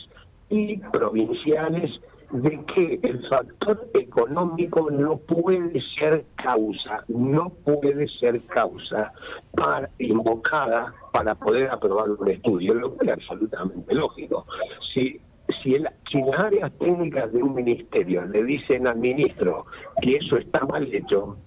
y 0.53 0.77
provinciales 0.77 1.91
de 2.31 2.65
que 2.75 3.01
el 3.03 3.27
factor 3.29 3.89
económico 3.95 4.91
no 4.91 5.17
puede 5.17 5.81
ser 5.99 6.25
causa, 6.37 7.05
no 7.09 7.51
puede 7.65 8.07
ser 8.21 8.41
causa 8.47 9.13
para, 9.53 9.89
invocada 9.99 10.95
para 11.13 11.35
poder 11.35 11.71
aprobar 11.71 12.11
un 12.11 12.31
estudio, 12.31 12.75
lo 12.75 12.95
cual 12.95 13.09
es 13.09 13.15
absolutamente 13.15 13.95
lógico. 13.95 14.47
Si, 14.93 15.21
si, 15.63 15.75
el, 15.75 15.89
si 16.11 16.23
las 16.23 16.45
áreas 16.45 16.73
técnicas 16.79 17.33
de 17.33 17.43
un 17.43 17.55
ministerio 17.55 18.25
le 18.27 18.45
dicen 18.45 18.87
al 18.87 18.99
ministro 18.99 19.67
que 20.03 20.17
eso 20.17 20.37
está 20.37 20.65
mal 20.67 20.93
hecho, 20.95 21.39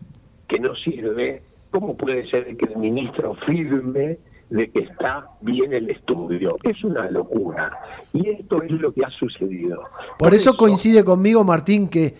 que 0.47 0.59
no 0.59 0.75
sirve, 0.75 1.43
¿cómo 1.69 1.95
puede 1.95 2.27
ser 2.29 2.57
que 2.57 2.65
el 2.65 2.77
ministro 2.77 3.35
firme 3.45 4.17
de 4.49 4.69
que 4.71 4.79
está 4.79 5.27
bien 5.41 5.73
el 5.73 5.89
estudio. 5.89 6.57
Es 6.63 6.83
una 6.83 7.09
locura. 7.09 7.71
Y 8.13 8.29
esto 8.29 8.61
es 8.61 8.71
lo 8.71 8.93
que 8.93 9.03
ha 9.03 9.09
sucedido. 9.09 9.81
Por, 10.17 10.33
eso, 10.33 10.55
coincide 10.55 11.03
conmigo, 11.03 11.43
Martín, 11.43 11.87
que 11.87 12.15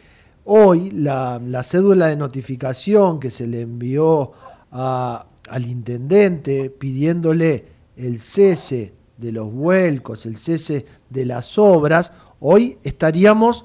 hoy 0.46 0.92
la, 0.92 1.40
cédula 1.64 2.08
de 2.08 2.16
notificación 2.16 3.20
que 3.20 3.30
se 3.30 3.48
le 3.48 3.62
envió 3.62 4.32
al 4.72 5.66
intendente 5.66 6.70
pidiéndole 6.70 7.66
el 7.96 8.20
cese 8.20 8.94
de 9.18 9.32
los 9.32 9.52
vuelcos, 9.52 10.26
el 10.26 10.36
cese 10.36 10.86
de 11.10 11.26
las 11.26 11.58
obras, 11.58 12.12
hoy 12.42 12.78
estaríamos 12.84 13.64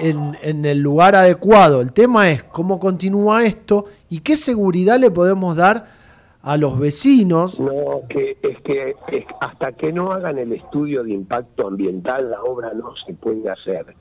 en, 0.00 0.34
en, 0.42 0.64
el 0.64 0.80
lugar 0.80 1.14
adecuado. 1.14 1.82
El 1.82 1.92
tema 1.92 2.30
es 2.30 2.42
cómo 2.42 2.80
continúa 2.80 3.44
esto 3.44 3.84
y 4.08 4.20
qué 4.20 4.36
seguridad 4.36 4.98
le 4.98 5.10
podemos 5.10 5.54
dar 5.54 6.01
a 6.42 6.56
los 6.56 6.78
vecinos. 6.78 7.60
No, 7.60 8.02
que 8.08 8.36
es 8.42 8.60
que 8.62 8.96
hasta 9.40 9.72
que 9.72 9.92
no 9.92 10.12
hagan 10.12 10.38
el 10.38 10.52
estudio 10.52 11.02
de 11.04 11.12
impacto 11.12 11.68
ambiental, 11.68 12.30
la 12.30 12.42
obra 12.42 12.72
no 12.74 12.94
se 13.06 13.14
puede 13.14 13.48
hacer. 13.48 13.94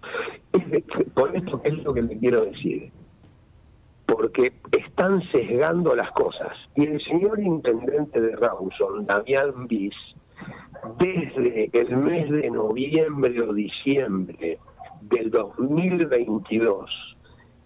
por 1.13 1.36
esto 1.36 1.62
es 1.63 1.84
lo 1.84 1.93
que 1.93 2.01
me 2.01 2.17
quiero 2.17 2.45
decir. 2.45 2.91
Porque 4.06 4.51
están 4.77 5.21
sesgando 5.32 5.95
las 5.95 6.12
cosas. 6.12 6.58
Y 6.75 6.86
el 6.86 7.01
señor 7.04 7.39
intendente 7.39 8.19
de 8.19 8.36
Rawson, 8.36 9.06
Damián 9.06 9.67
Bis, 9.67 9.95
desde 10.97 11.69
el 11.73 11.95
mes 11.97 12.30
de 12.30 12.49
noviembre 12.49 13.39
o 13.41 13.54
diciembre 13.54 14.60
del 15.01 15.32
2022, 15.32 17.11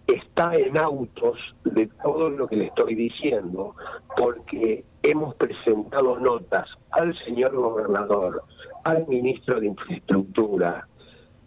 está 0.06 0.54
en 0.54 0.76
autos 0.76 1.38
de 1.64 1.88
todo 2.02 2.30
lo 2.30 2.46
que 2.46 2.56
le 2.56 2.66
estoy 2.66 2.94
diciendo, 2.94 3.74
porque 4.16 4.84
hemos 5.02 5.34
presentado 5.34 6.18
notas 6.18 6.68
al 6.90 7.16
señor 7.24 7.54
gobernador, 7.54 8.42
al 8.84 9.06
ministro 9.08 9.60
de 9.60 9.66
Infraestructura, 9.66 10.86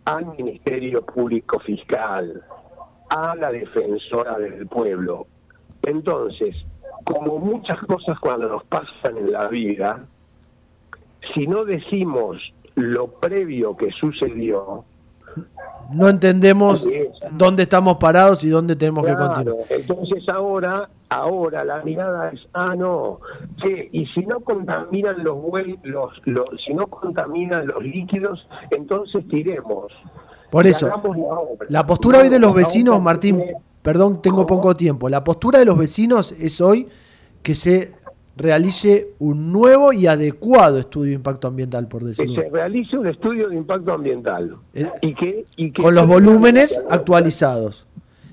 al 0.05 0.25
Ministerio 0.37 1.05
Público 1.05 1.59
Fiscal, 1.59 2.43
a 3.09 3.35
la 3.35 3.51
defensora 3.51 4.37
del 4.37 4.67
pueblo. 4.67 5.27
Entonces, 5.83 6.55
como 7.05 7.39
muchas 7.39 7.79
cosas 7.85 8.19
cuando 8.19 8.49
nos 8.49 8.63
pasan 8.65 9.17
en 9.17 9.31
la 9.31 9.47
vida, 9.47 10.05
si 11.33 11.47
no 11.47 11.65
decimos 11.65 12.37
lo 12.75 13.07
previo 13.07 13.75
que 13.75 13.91
sucedió, 13.91 14.85
no 15.91 16.07
entendemos 16.07 16.85
dónde 17.31 17.63
estamos 17.63 17.97
parados 17.97 18.43
y 18.43 18.49
dónde 18.49 18.75
tenemos 18.75 19.05
que 19.05 19.15
continuar. 19.15 19.65
Entonces 19.69 20.27
ahora, 20.29 20.89
ahora 21.09 21.63
la 21.63 21.83
mirada 21.83 22.29
es, 22.29 22.41
ah 22.53 22.75
no, 22.75 23.19
y 23.91 24.05
si 24.07 24.21
no 24.21 24.39
contaminan 24.41 25.23
los, 25.23 25.37
los, 25.83 26.11
los 26.25 26.45
si 26.65 26.73
no 26.73 26.87
contaminan 26.87 27.67
los 27.67 27.83
líquidos, 27.83 28.47
entonces 28.71 29.27
tiremos. 29.27 29.91
Por 30.49 30.65
eso, 30.65 30.89
la, 31.67 31.85
postura 31.85 32.19
hoy 32.19 32.29
de 32.29 32.39
los 32.39 32.55
vecinos, 32.55 32.99
Martín, 33.01 33.43
perdón, 33.83 34.19
tengo 34.21 34.47
poco 34.47 34.75
tiempo. 34.75 35.07
La 35.07 35.23
postura 35.23 35.59
de 35.59 35.65
los 35.65 35.77
vecinos 35.77 36.31
es 36.31 36.59
hoy 36.59 36.87
que 37.43 37.53
se 37.53 37.93
realice 38.39 39.09
un 39.19 39.51
nuevo 39.51 39.91
y 39.93 40.07
adecuado 40.07 40.79
estudio 40.79 41.09
de 41.09 41.15
impacto 41.15 41.47
ambiental, 41.47 41.87
por 41.87 42.03
decirlo. 42.03 42.41
Que 42.41 42.47
se 42.47 42.49
realice 42.49 42.97
un 42.97 43.07
estudio 43.07 43.49
de 43.49 43.57
impacto 43.57 43.93
ambiental. 43.93 44.55
Eh, 44.73 44.89
y, 45.01 45.13
que, 45.13 45.45
con 45.79 45.93
los 45.93 46.07
volúmenes 46.07 46.83
actualizados. 46.89 47.85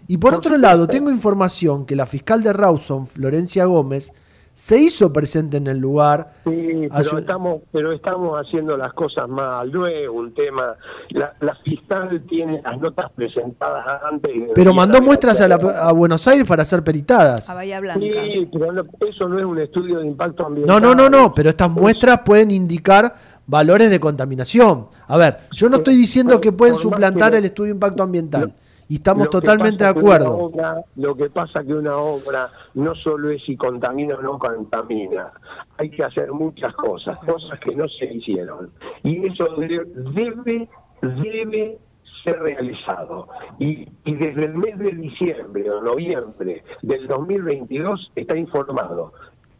Y 0.08 0.18
por 0.18 0.34
otro 0.34 0.56
lado, 0.56 0.86
tengo 0.86 1.10
información 1.10 1.84
que 1.84 1.96
la 1.96 2.06
fiscal 2.06 2.42
de 2.42 2.52
Rawson, 2.52 3.08
Florencia 3.08 3.64
Gómez, 3.64 4.12
se 4.56 4.78
hizo 4.78 5.12
presente 5.12 5.58
en 5.58 5.66
el 5.66 5.76
lugar. 5.76 6.32
Sí, 6.44 6.88
pero, 6.90 7.18
estamos, 7.18 7.60
pero 7.70 7.92
estamos 7.92 8.40
haciendo 8.40 8.74
las 8.74 8.94
cosas 8.94 9.28
mal. 9.28 9.70
Luego, 9.70 10.14
un 10.14 10.32
tema. 10.32 10.74
La, 11.10 11.54
fiscal 11.62 12.22
tiene 12.26 12.62
las 12.62 12.80
notas 12.80 13.12
presentadas 13.12 13.84
antes. 14.10 14.32
pero 14.54 14.72
mandó 14.72 15.02
muestras 15.02 15.42
a, 15.42 15.92
Buenos 15.92 16.26
Aires 16.26 16.46
para 16.48 16.64
ser 16.64 16.82
peritadas. 16.82 17.50
A 17.50 17.52
Bahía 17.52 17.80
Blanca. 17.80 18.00
Sí, 18.00 18.48
pero 18.50 18.86
eso 19.06 19.28
no 19.28 19.38
es 19.38 19.44
un 19.44 19.58
estudio 19.58 19.98
de 19.98 20.06
impacto 20.06 20.46
ambiental. 20.46 20.80
No, 20.80 20.94
no, 20.94 20.94
no, 20.94 21.10
no, 21.10 21.34
pero 21.34 21.50
estas 21.50 21.70
muestras 21.70 22.22
pueden 22.24 22.50
indicar 22.50 23.12
valores 23.46 23.90
de 23.90 24.00
contaminación. 24.00 24.86
A 25.06 25.18
ver, 25.18 25.36
yo 25.52 25.68
no 25.68 25.76
estoy 25.76 25.96
diciendo 25.96 26.40
que 26.40 26.52
pueden 26.52 26.76
suplantar 26.76 27.34
el 27.34 27.44
estudio 27.44 27.66
de 27.66 27.74
impacto 27.74 28.02
ambiental 28.02 28.54
y 28.88 28.96
estamos 28.96 29.28
totalmente 29.30 29.84
de 29.84 29.90
acuerdo. 29.90 30.50
lo 30.96 31.16
que 31.16 31.28
pasa 31.30 31.62
que 31.64 31.74
una 31.74 31.96
obra 31.96 32.48
no 32.76 32.94
solo 32.94 33.30
es 33.30 33.42
si 33.44 33.56
contamina 33.56 34.14
o 34.16 34.22
no 34.22 34.38
contamina, 34.38 35.32
hay 35.78 35.90
que 35.90 36.04
hacer 36.04 36.30
muchas 36.30 36.74
cosas, 36.74 37.18
cosas 37.20 37.58
que 37.60 37.74
no 37.74 37.88
se 37.88 38.04
hicieron. 38.04 38.70
Y 39.02 39.26
eso 39.26 39.46
debe, 39.56 40.68
debe 41.02 41.78
ser 42.22 42.38
realizado. 42.38 43.28
Y, 43.58 43.88
y 44.04 44.14
desde 44.14 44.44
el 44.44 44.54
mes 44.54 44.78
de 44.78 44.92
diciembre 44.92 45.70
o 45.70 45.80
noviembre 45.82 46.62
del 46.82 47.08
2022 47.08 48.12
está 48.14 48.36
informado 48.36 49.12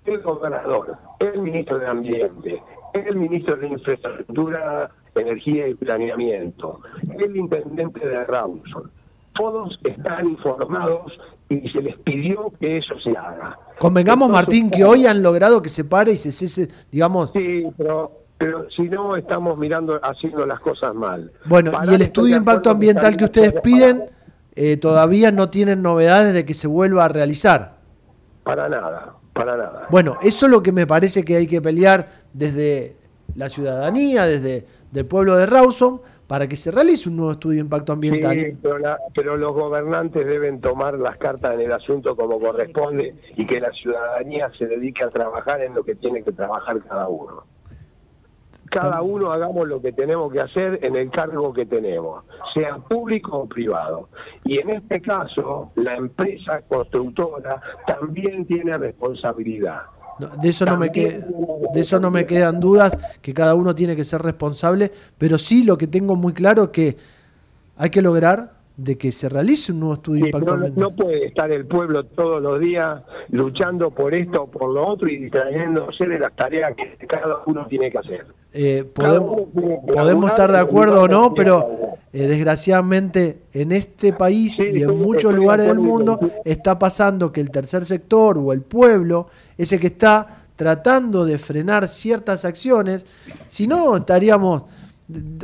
el 0.05 0.23
gobernador, 0.23 0.97
el 1.19 1.43
ministro 1.43 1.79
de 1.79 1.87
Ambiente, 1.89 2.63
el 2.93 3.17
ministro 3.17 3.57
de 3.57 3.69
Infraestructura, 3.69 4.91
Energía 5.15 5.69
y 5.69 5.75
Planeamiento, 5.75 6.81
el 7.19 7.37
intendente 7.37 8.07
de 8.07 8.25
Rawson, 8.25 8.91
todos 9.35 9.79
están 9.85 10.29
informados 10.29 11.19
y 11.49 11.69
se 11.71 11.81
les 11.81 11.97
pidió 11.99 12.53
que 12.59 12.79
eso 12.79 12.95
se 13.03 13.11
haga. 13.11 13.59
Convengamos, 13.79 14.31
Martín, 14.31 14.71
que 14.71 14.85
hoy 14.85 15.07
han 15.07 15.23
logrado 15.23 15.63
que 15.63 15.69
se 15.69 15.85
pare 15.85 16.13
y 16.13 16.17
se 16.17 16.33
cese, 16.33 16.69
digamos... 16.91 17.31
Sí, 17.33 17.65
pero, 17.77 18.13
pero 18.37 18.69
si 18.71 18.83
no 18.83 19.17
estamos 19.17 19.59
mirando, 19.59 20.01
haciendo 20.03 20.45
las 20.47 20.61
cosas 20.61 20.95
mal. 20.95 21.31
Bueno, 21.47 21.73
y 21.89 21.95
el 21.95 22.03
estudio 22.03 22.35
de 22.35 22.39
impacto 22.39 22.71
ambiental 22.71 23.17
que 23.17 23.25
ustedes 23.25 23.61
piden 23.61 24.11
eh, 24.57 24.77
todavía 24.79 25.31
no 25.31 25.51
tienen 25.51 25.83
novedades 25.83 26.35
de 26.35 26.45
que 26.45 26.55
se 26.55 26.67
vuelva 26.67 27.05
a 27.05 27.09
realizar. 27.09 27.77
Para 28.43 28.69
nada, 28.69 29.15
para 29.33 29.57
nada. 29.57 29.87
Bueno, 29.91 30.19
eso 30.23 30.47
es 30.47 30.53
lo 30.53 30.63
que 30.63 30.73
me 30.73 30.87
parece 30.87 31.25
que 31.25 31.37
hay 31.37 31.47
que 31.47 31.61
pelear 31.61 32.09
desde 32.33 32.97
la 33.35 33.51
ciudadanía, 33.51 34.25
desde 34.25 34.67
el 34.95 35.07
pueblo 35.07 35.37
de 35.37 35.47
Rawson, 35.47 36.01
para 36.27 36.49
que 36.49 36.57
se 36.57 36.71
realice 36.71 37.09
un 37.09 37.17
nuevo 37.17 37.33
estudio 37.33 37.57
de 37.57 37.61
impacto 37.63 37.93
ambiental. 37.93 38.35
Sí, 38.35 38.59
pero, 39.15 39.37
los 39.37 39.55
gobernantes 39.55 40.27
deben 40.27 40.61
tomar 40.61 40.95
las 40.99 41.17
cartas 41.19 41.55
en 41.55 41.61
el 41.61 41.73
asunto 41.73 42.17
como 42.17 42.41
corresponde 42.41 43.15
y 43.37 43.47
que 43.47 43.61
la 43.61 43.71
ciudadanía 43.73 44.51
se 44.59 44.67
dedique 44.67 45.05
a 45.05 45.11
trabajar 45.11 45.63
en 45.63 45.75
lo 45.75 45.85
que 45.85 45.95
tiene 45.95 46.23
que 46.23 46.33
trabajar 46.33 46.83
cada 46.83 47.09
uno. 47.09 47.45
cada 48.71 49.01
uno 49.01 49.31
hagamos 49.31 49.69
lo 49.69 49.81
que 49.81 49.93
tenemos 49.93 50.33
que 50.33 50.41
hacer 50.41 50.81
en 50.83 50.97
el 50.97 51.11
cargo 51.11 51.53
que 51.53 51.65
tenemos, 51.65 52.25
sea 52.53 52.79
público 52.79 53.39
o 53.39 53.47
privado. 53.47 54.09
Y 54.45 54.59
en 54.59 54.71
este 54.71 55.01
caso, 55.01 55.71
la 55.77 55.95
empresa 55.95 56.63
constructora 56.63 57.61
también 57.87 58.45
tiene 58.47 58.77
responsabilidad. 58.77 59.83
De 60.19 60.49
eso 60.49 60.65
no 60.65 60.77
me 60.77 60.89
de 60.89 61.81
eso 61.81 62.01
no 62.01 62.11
me 62.11 62.27
quedan 62.27 62.61
dudas 62.61 62.97
que 63.21 63.35
cada 63.35 63.55
uno 63.55 63.75
tiene 63.75 63.97
que 63.97 64.05
ser 64.05 64.23
responsable, 64.23 64.91
pero 65.19 65.39
sí 65.39 65.65
lo 65.65 65.77
que 65.77 65.87
tengo 65.87 66.17
muy 66.17 66.33
claro 66.33 66.73
que 66.73 66.97
hay 67.77 67.91
que 67.91 68.03
lograr 68.03 68.57
de 68.77 68.99
que 68.99 69.11
se 69.11 69.29
realice 69.29 69.73
un 69.73 69.81
nuevo 69.81 69.95
estudio 69.95 70.27
impacto. 70.27 70.57
No 70.57 70.95
puede 70.95 71.27
estar 71.27 71.51
el 71.51 71.65
pueblo 71.67 72.05
todos 72.05 72.43
los 72.43 72.61
días 72.61 73.03
luchando 73.31 73.91
por 73.91 74.15
esto 74.15 74.43
o 74.43 74.47
por 74.51 74.73
lo 74.73 74.87
otro 74.87 75.09
y 75.09 75.17
distrayéndose 75.17 76.07
de 76.07 76.19
las 76.19 76.35
tareas 76.37 76.75
que 76.77 77.07
cada 77.07 77.39
uno 77.47 77.67
tiene 77.67 77.91
que 77.91 77.99
hacer. 77.99 78.27
Eh, 78.53 78.85
podemos, 78.85 80.31
estar 80.31 80.51
de 80.51 80.59
acuerdo 80.59 81.03
o 81.03 81.09
no, 81.09 81.35
pero 81.35 81.97
eh, 82.13 82.27
desgraciadamente 82.27 83.43
en 83.53 83.73
este 83.73 84.13
país 84.13 84.59
y 84.59 84.83
en 84.83 84.99
muchos 84.99 85.35
lugares 85.35 85.67
del 85.67 85.79
mundo 85.79 86.19
está 86.45 86.79
pasando 86.79 87.33
que 87.33 87.41
el 87.41 87.51
tercer 87.51 87.85
sector 87.85 88.39
o 88.39 88.53
el 88.53 88.63
pueblo 88.63 89.29
ese 89.57 89.79
que 89.79 89.89
está 89.89 90.47
tratando 90.57 91.25
de 91.25 91.39
frenar 91.39 91.89
ciertas 91.89 92.45
acciones, 92.45 93.07
si 93.49 93.67
no 93.67 93.97
estaríamos 93.97 94.65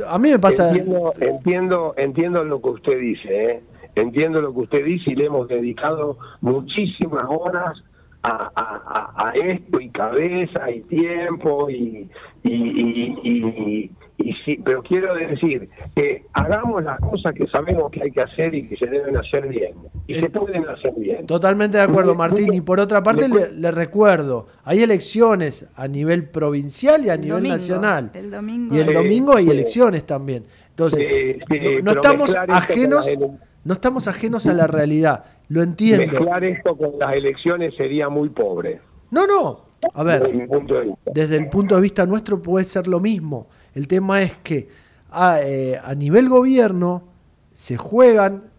a 0.07 0.19
mí 0.19 0.29
me 0.29 0.39
pasa. 0.39 0.69
Entiendo, 1.21 1.93
entiendo, 1.95 2.43
lo 2.43 2.61
que 2.61 2.69
usted 2.69 2.99
dice, 2.99 3.45
¿eh? 3.45 3.63
entiendo 3.95 4.41
lo 4.41 4.53
que 4.53 4.59
usted 4.59 4.83
dice 4.83 5.11
y 5.11 5.15
le 5.15 5.27
hemos 5.27 5.47
dedicado 5.47 6.17
muchísimas 6.41 7.23
horas 7.29 7.81
a, 8.23 9.33
esto 9.35 9.79
y 9.79 9.89
cabeza 9.89 10.69
y 10.69 10.81
tiempo 10.81 11.69
y 11.69 12.09
sí, 14.45 14.59
pero 14.63 14.83
quiero 14.83 15.15
decir 15.15 15.69
que 15.95 16.25
hagamos 16.33 16.83
las 16.83 16.99
cosas 16.99 17.33
que 17.33 17.47
sabemos 17.47 17.91
que 17.91 18.03
hay 18.03 18.11
que 18.11 18.21
hacer 18.21 18.53
y 18.53 18.67
que 18.67 18.77
se 18.77 18.85
deben 18.85 19.17
hacer 19.17 19.47
bien. 19.47 19.73
Y 20.07 20.15
se 20.15 20.29
pueden 20.29 20.67
hacer 20.67 20.93
bien. 20.95 21.25
Totalmente 21.25 21.77
de 21.77 21.83
acuerdo, 21.83 22.15
Martín. 22.15 22.53
Y 22.53 22.61
por 22.61 22.79
otra 22.79 23.01
parte, 23.01 23.27
le, 23.27 23.71
recuerdo, 23.71 24.47
hay 24.63 24.83
elecciones 24.83 25.65
a 25.75 25.87
nivel 25.87 26.29
provincial 26.29 27.05
y 27.05 27.09
a 27.09 27.17
nivel 27.17 27.43
nacional. 27.43 28.11
El 28.13 28.31
domingo. 28.31 28.75
Y 28.75 28.79
el 28.79 28.93
domingo 28.93 29.35
hay 29.35 29.49
elecciones 29.49 30.05
también. 30.05 30.45
Entonces, 30.69 31.37
no, 31.83 31.91
estamos 31.91 32.35
ajenos, 32.35 33.09
no 33.63 33.73
estamos 33.73 34.07
ajenos 34.07 34.47
a 34.47 34.53
la 34.53 34.67
realidad. 34.67 35.25
Lo 35.49 35.61
entiendo. 35.61 36.19
Mezclar 36.19 36.43
esto 36.43 36.75
con 36.75 36.97
las 36.99 37.15
elecciones 37.15 37.75
sería 37.75 38.09
muy 38.09 38.29
pobre. 38.29 38.81
No, 39.11 39.27
no. 39.27 39.73
A 39.93 40.03
ver, 40.03 40.31
desde 41.13 41.35
el 41.35 41.49
punto 41.49 41.75
de 41.75 41.81
vista 41.81 42.05
nuestro 42.05 42.41
puede 42.41 42.65
ser 42.65 42.87
lo 42.87 42.99
mismo. 42.99 43.47
El 43.73 43.87
tema 43.87 44.21
es 44.21 44.35
que 44.37 44.69
eh, 45.41 45.79
a, 45.83 45.95
nivel 45.95 46.29
gobierno 46.29 47.03
se 47.53 47.77
juegan 47.77 48.51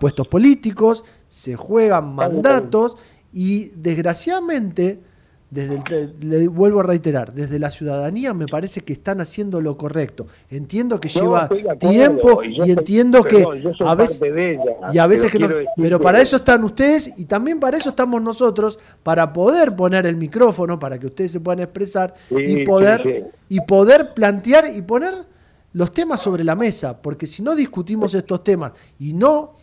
puestos 0.00 0.28
políticos, 0.28 1.04
se 1.28 1.56
juegan 1.56 2.14
mandatos 2.14 2.96
y 3.32 3.68
desgraciadamente 3.76 5.02
desde 5.50 6.12
le 6.20 6.48
vuelvo 6.48 6.80
a 6.80 6.82
reiterar, 6.82 7.32
desde 7.32 7.60
la 7.60 7.70
ciudadanía 7.70 8.34
me 8.34 8.46
parece 8.46 8.80
que 8.80 8.92
están 8.92 9.20
haciendo 9.20 9.60
lo 9.60 9.76
correcto. 9.76 10.26
Entiendo 10.50 10.98
que 10.98 11.08
lleva 11.08 11.48
tiempo 11.78 12.42
y, 12.42 12.70
entiendo 12.70 13.22
que 13.22 13.44
a 13.80 13.94
veces 13.94 14.20
y 14.92 14.98
a 14.98 15.06
veces 15.06 15.30
que 15.30 15.38
no, 15.38 15.48
pero 15.76 16.00
para 16.00 16.20
eso 16.20 16.36
están 16.36 16.64
ustedes 16.64 17.12
y 17.16 17.26
también 17.26 17.60
para 17.60 17.76
eso 17.76 17.90
estamos 17.90 18.20
nosotros 18.20 18.78
para 19.04 19.32
poder 19.32 19.76
poner 19.76 20.06
el 20.06 20.16
micrófono 20.16 20.78
para 20.78 20.98
que 20.98 21.06
ustedes 21.06 21.32
se 21.32 21.40
puedan 21.40 21.60
expresar 21.60 22.14
y 22.30 22.64
poder 22.64 23.30
y 23.48 23.60
poder 23.60 24.14
plantear 24.14 24.74
y 24.74 24.82
poner 24.82 25.14
los 25.74 25.92
temas 25.92 26.20
sobre 26.20 26.42
la 26.42 26.56
mesa, 26.56 27.00
porque 27.00 27.26
si 27.26 27.42
no 27.42 27.54
discutimos 27.54 28.14
estos 28.14 28.42
temas 28.42 28.72
y 28.98 29.12
no 29.12 29.54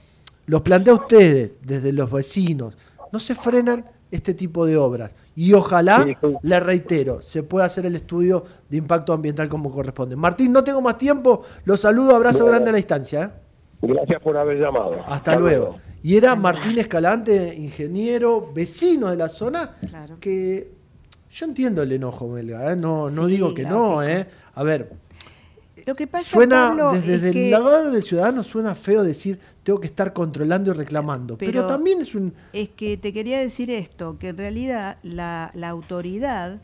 los 0.45 0.61
plantea 0.61 0.93
ustedes 0.93 1.57
desde 1.61 1.91
los 1.91 2.11
vecinos, 2.11 2.77
no 3.11 3.19
se 3.19 3.35
frenan 3.35 3.85
este 4.13 4.35
tipo 4.35 4.67
de 4.67 4.77
obras. 4.77 5.15
Y 5.35 5.53
ojalá, 5.53 6.05
le 6.43 6.59
reitero, 6.59 7.19
se 7.19 7.41
pueda 7.41 7.65
hacer 7.65 7.87
el 7.87 7.95
estudio 7.95 8.43
de 8.69 8.77
impacto 8.77 9.11
ambiental 9.11 9.49
como 9.49 9.71
corresponde. 9.71 10.15
Martín, 10.15 10.53
no 10.53 10.63
tengo 10.63 10.81
más 10.81 10.99
tiempo, 10.99 11.41
los 11.65 11.79
saludo, 11.81 12.15
abrazo 12.15 12.45
grande 12.45 12.69
a 12.69 12.73
la 12.73 12.77
distancia. 12.77 13.23
¿eh? 13.23 13.29
Gracias 13.81 14.21
por 14.21 14.37
haber 14.37 14.59
llamado. 14.59 14.97
Hasta, 15.07 15.35
luego. 15.35 15.77
Y 16.03 16.15
era 16.15 16.35
Martín 16.35 16.77
Escalante, 16.77 17.55
ingeniero, 17.55 18.51
vecino 18.53 19.09
de 19.09 19.15
la 19.15 19.29
zona, 19.29 19.77
que 20.19 20.71
yo 21.31 21.45
entiendo 21.47 21.81
el 21.81 21.91
enojo 21.91 22.31
belga, 22.31 22.71
¿eh? 22.71 22.75
no, 22.75 23.09
no 23.09 23.25
digo 23.25 23.51
que 23.55 23.63
no, 23.63 24.03
¿eh? 24.03 24.27
A 24.53 24.61
ver, 24.61 24.91
lo 25.85 25.95
que 25.95 26.07
pasa, 26.07 26.29
suena 26.29 26.73
desde 26.93 27.29
el 27.29 27.51
lado 27.51 27.91
del 27.91 28.03
ciudadano 28.03 28.43
suena 28.43 28.75
feo 28.75 29.03
decir 29.03 29.39
tengo 29.63 29.79
que 29.79 29.87
estar 29.87 30.13
controlando 30.13 30.71
y 30.71 30.73
reclamando, 30.73 31.37
pero, 31.37 31.65
también 31.65 32.01
es 32.01 32.15
un... 32.15 32.33
Es 32.51 32.69
que 32.69 32.97
te 32.97 33.13
quería 33.13 33.39
decir 33.39 33.71
esto, 33.71 34.17
que 34.19 34.29
en 34.29 34.37
realidad 34.37 34.97
la, 35.03 35.51
autoridad, 35.65 36.61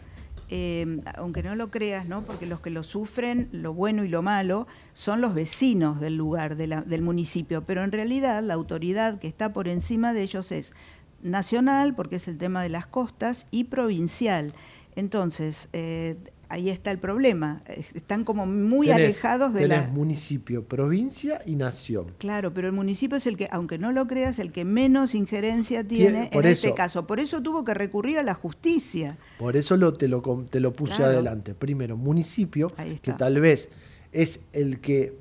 eh, 0.50 1.00
aunque 1.16 1.42
no 1.42 1.56
lo 1.56 1.72
creas, 1.72 2.08
¿no? 2.08 2.24
porque 2.24 2.46
los 2.46 2.60
que 2.60 2.70
lo 2.70 2.84
sufren, 2.84 3.50
lo 3.52 3.74
bueno 3.74 4.04
y 4.04 4.10
lo 4.10 4.22
malo, 4.22 4.68
son 4.94 5.22
los 5.22 5.34
vecinos 5.34 6.00
del 6.02 6.16
lugar, 6.18 6.58
del 6.58 7.02
municipio, 7.02 7.64
pero 7.64 7.84
en 7.84 7.92
realidad 7.92 8.44
la 8.44 8.54
autoridad 8.54 9.20
que 9.20 9.28
está 9.28 9.54
por 9.54 9.68
encima 9.68 10.14
de 10.14 10.22
ellos 10.24 10.52
es 10.52 10.74
nacional, 11.22 11.96
porque 11.96 12.18
es 12.18 12.28
el 12.28 12.38
tema 12.38 12.62
de 12.62 12.70
las 12.70 12.86
costas, 12.86 13.48
y 13.52 13.66
provincial. 13.66 14.54
Entonces, 14.96 15.70
eh, 15.74 16.18
ahí 16.50 16.70
está 16.70 16.92
el 16.92 17.00
problema. 17.00 17.62
Están 17.94 18.26
como 18.26 18.46
muy 18.46 18.92
alejados 18.92 19.54
de 19.54 19.68
la... 19.68 19.88
municipio, 19.88 20.66
provincia 20.66 21.42
y 21.46 21.56
nación. 21.56 22.14
Claro, 22.18 22.54
pero 22.54 22.68
el 22.68 22.74
municipio 22.74 23.18
es 23.18 23.28
el 23.28 23.38
que, 23.38 23.48
aunque 23.52 23.78
no 23.78 23.92
lo 23.92 24.08
creas, 24.08 24.40
el 24.40 24.52
que 24.52 24.66
menos 24.66 25.16
injerencia 25.16 25.84
tiene, 25.84 26.30
en 26.32 26.46
este 26.46 26.74
caso. 26.74 27.08
Por 27.08 27.20
eso 27.20 27.42
tuvo 27.42 27.64
que 27.64 27.74
recurrir 27.74 28.18
a 28.18 28.24
la 28.24 28.34
justicia. 28.34 29.18
Por 29.38 29.56
eso 29.56 29.78
lo, 29.78 29.94
te, 29.94 30.08
lo, 30.08 30.22
te 30.50 30.60
lo 30.60 30.74
puse 30.74 31.04
adelante. 31.04 31.54
Primero, 31.54 31.96
municipio, 31.96 32.72
que 33.02 33.14
tal 33.14 33.40
vez 33.40 33.70
es 34.12 34.42
el 34.52 34.80
que 34.80 35.18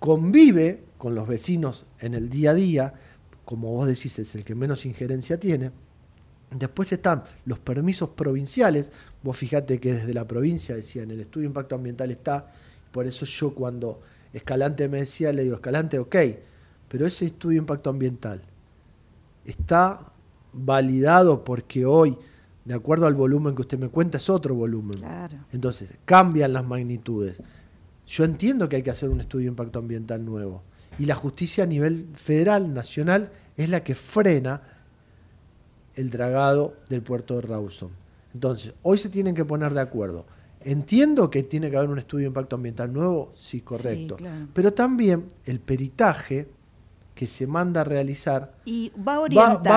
convive 0.00 0.84
con 0.98 1.14
los 1.14 1.28
vecinos 1.28 1.86
en 2.00 2.14
el 2.14 2.28
día 2.28 2.50
a 2.50 2.54
día, 2.54 2.94
como 3.44 3.70
vos 3.72 3.86
decís, 3.86 4.18
es 4.18 4.34
el 4.34 4.44
que 4.44 4.54
menos 4.54 4.86
injerencia 4.86 5.38
tiene. 5.38 5.70
Después 6.50 6.92
están 6.92 7.24
los 7.46 7.58
permisos 7.58 8.10
provinciales, 8.10 8.90
Vos 9.24 9.38
fijate 9.38 9.80
que 9.80 9.94
desde 9.94 10.12
la 10.12 10.28
provincia 10.28 10.76
decían, 10.76 11.10
el 11.10 11.20
estudio 11.20 11.44
de 11.44 11.52
impacto 11.52 11.74
ambiental 11.74 12.10
está, 12.10 12.52
por 12.92 13.06
eso 13.06 13.24
yo 13.24 13.54
cuando 13.54 14.02
Escalante 14.34 14.86
me 14.86 14.98
decía, 14.98 15.32
le 15.32 15.44
digo, 15.44 15.54
Escalante, 15.54 15.98
ok, 15.98 16.16
pero 16.88 17.06
ese 17.06 17.24
estudio 17.24 17.56
de 17.56 17.62
impacto 17.62 17.88
ambiental 17.88 18.42
está 19.46 20.12
validado 20.52 21.42
porque 21.42 21.86
hoy, 21.86 22.18
de 22.66 22.74
acuerdo 22.74 23.06
al 23.06 23.14
volumen 23.14 23.54
que 23.54 23.62
usted 23.62 23.78
me 23.78 23.88
cuenta, 23.88 24.18
es 24.18 24.28
otro 24.28 24.54
volumen. 24.54 25.02
Entonces, 25.52 25.88
cambian 26.04 26.52
las 26.52 26.66
magnitudes. 26.66 27.40
Yo 28.06 28.24
entiendo 28.24 28.68
que 28.68 28.76
hay 28.76 28.82
que 28.82 28.90
hacer 28.90 29.08
un 29.08 29.22
estudio 29.22 29.44
de 29.44 29.52
impacto 29.52 29.78
ambiental 29.78 30.22
nuevo. 30.22 30.62
Y 30.98 31.06
la 31.06 31.14
justicia 31.14 31.64
a 31.64 31.66
nivel 31.66 32.08
federal, 32.14 32.74
nacional, 32.74 33.32
es 33.56 33.70
la 33.70 33.82
que 33.82 33.94
frena 33.94 34.60
el 35.96 36.10
dragado 36.10 36.74
del 36.88 37.02
puerto 37.02 37.36
de 37.36 37.42
Rawson. 37.42 37.90
Entonces, 38.32 38.74
hoy 38.82 38.98
se 38.98 39.08
tienen 39.08 39.34
que 39.34 39.44
poner 39.44 39.72
de 39.74 39.80
acuerdo. 39.80 40.26
Entiendo 40.60 41.30
que 41.30 41.42
tiene 41.42 41.70
que 41.70 41.76
haber 41.76 41.90
un 41.90 41.98
estudio 41.98 42.22
de 42.22 42.28
impacto 42.28 42.56
ambiental 42.56 42.92
nuevo, 42.92 43.32
sí, 43.36 43.60
correcto. 43.60 44.16
Pero 44.52 44.72
también 44.72 45.26
el 45.44 45.60
peritaje 45.60 46.48
que 47.14 47.26
se 47.26 47.46
manda 47.46 47.82
a 47.82 47.84
realizar 47.84 48.54
y 48.64 48.90
va 48.96 49.16
a, 49.16 49.20
orientar, 49.20 49.66
va, 49.66 49.76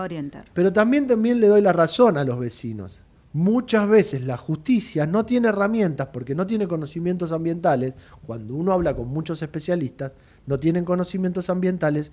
a 0.00 0.04
orientar. 0.04 0.46
Pero 0.54 0.72
también, 0.72 1.06
también 1.06 1.38
le 1.38 1.48
doy 1.48 1.60
la 1.60 1.72
razón 1.72 2.16
a 2.16 2.24
los 2.24 2.38
vecinos. 2.38 3.02
Muchas 3.34 3.88
veces 3.88 4.26
la 4.26 4.36
justicia 4.36 5.06
no 5.06 5.24
tiene 5.26 5.48
herramientas 5.48 6.08
porque 6.12 6.34
no 6.34 6.46
tiene 6.46 6.68
conocimientos 6.68 7.32
ambientales. 7.32 7.94
Cuando 8.26 8.54
uno 8.54 8.72
habla 8.72 8.94
con 8.94 9.08
muchos 9.08 9.42
especialistas, 9.42 10.14
no 10.46 10.58
tienen 10.58 10.84
conocimientos 10.84 11.50
ambientales 11.50 12.12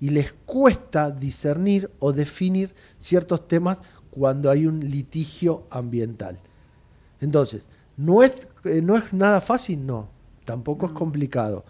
y 0.00 0.10
les 0.10 0.32
cuesta 0.32 1.10
discernir 1.10 1.90
o 1.98 2.12
definir 2.12 2.74
ciertos 2.98 3.48
temas 3.48 3.78
cuando 4.10 4.50
hay 4.50 4.66
un 4.66 4.80
litigio 4.80 5.64
ambiental. 5.70 6.38
Entonces, 7.20 7.66
¿no 7.96 8.22
es, 8.22 8.48
eh, 8.64 8.80
no 8.82 8.96
es 8.96 9.12
nada 9.12 9.40
fácil? 9.40 9.84
No, 9.84 10.08
tampoco 10.44 10.86
es 10.86 10.92
complicado. 10.92 11.64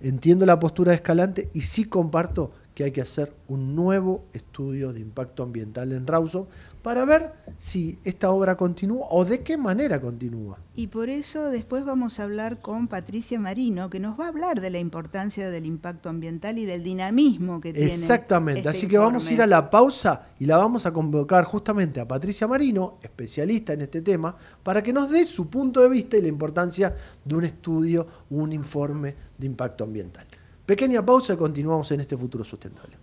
Entiendo 0.00 0.46
la 0.46 0.60
postura 0.60 0.90
de 0.90 0.96
Escalante 0.96 1.50
y 1.54 1.62
sí 1.62 1.84
comparto 1.84 2.52
que 2.74 2.84
hay 2.84 2.92
que 2.92 3.00
hacer 3.00 3.34
un 3.48 3.74
nuevo 3.74 4.24
estudio 4.32 4.92
de 4.92 5.00
impacto 5.00 5.42
ambiental 5.42 5.92
en 5.92 6.06
Rawson 6.06 6.46
para 6.88 7.04
ver 7.04 7.34
si 7.58 7.98
esta 8.02 8.30
obra 8.30 8.56
continúa 8.56 9.08
o 9.10 9.26
de 9.26 9.42
qué 9.42 9.58
manera 9.58 10.00
continúa. 10.00 10.58
Y 10.74 10.86
por 10.86 11.10
eso 11.10 11.50
después 11.50 11.84
vamos 11.84 12.18
a 12.18 12.22
hablar 12.22 12.62
con 12.62 12.88
Patricia 12.88 13.38
Marino, 13.38 13.90
que 13.90 14.00
nos 14.00 14.18
va 14.18 14.24
a 14.24 14.28
hablar 14.28 14.62
de 14.62 14.70
la 14.70 14.78
importancia 14.78 15.50
del 15.50 15.66
impacto 15.66 16.08
ambiental 16.08 16.56
y 16.56 16.64
del 16.64 16.82
dinamismo 16.82 17.60
que 17.60 17.74
tiene. 17.74 17.92
Exactamente, 17.92 18.60
este 18.60 18.70
así 18.70 18.88
que 18.88 18.96
vamos 18.96 19.28
a 19.28 19.32
ir 19.34 19.42
a 19.42 19.46
la 19.46 19.68
pausa 19.68 20.28
y 20.38 20.46
la 20.46 20.56
vamos 20.56 20.86
a 20.86 20.92
convocar 20.94 21.44
justamente 21.44 22.00
a 22.00 22.08
Patricia 22.08 22.48
Marino, 22.48 22.98
especialista 23.02 23.74
en 23.74 23.82
este 23.82 24.00
tema, 24.00 24.34
para 24.62 24.82
que 24.82 24.94
nos 24.94 25.10
dé 25.10 25.26
su 25.26 25.50
punto 25.50 25.82
de 25.82 25.90
vista 25.90 26.16
y 26.16 26.22
la 26.22 26.28
importancia 26.28 26.94
de 27.22 27.34
un 27.34 27.44
estudio, 27.44 28.06
un 28.30 28.50
informe 28.50 29.14
de 29.36 29.44
impacto 29.44 29.84
ambiental. 29.84 30.26
Pequeña 30.64 31.04
pausa 31.04 31.34
y 31.34 31.36
continuamos 31.36 31.92
en 31.92 32.00
este 32.00 32.16
futuro 32.16 32.44
sustentable. 32.44 32.96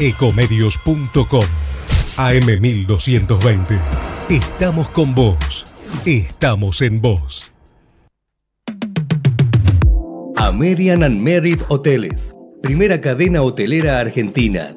Ecomedios.com 0.00 1.44
AM1220. 2.16 3.80
Estamos 4.28 4.88
con 4.88 5.12
vos. 5.12 5.66
Estamos 6.06 6.82
en 6.82 7.00
vos. 7.00 7.52
American 10.36 11.02
and 11.02 11.20
Merit 11.20 11.60
Hoteles. 11.68 12.32
Primera 12.62 13.00
cadena 13.00 13.42
hotelera 13.42 13.98
argentina. 13.98 14.76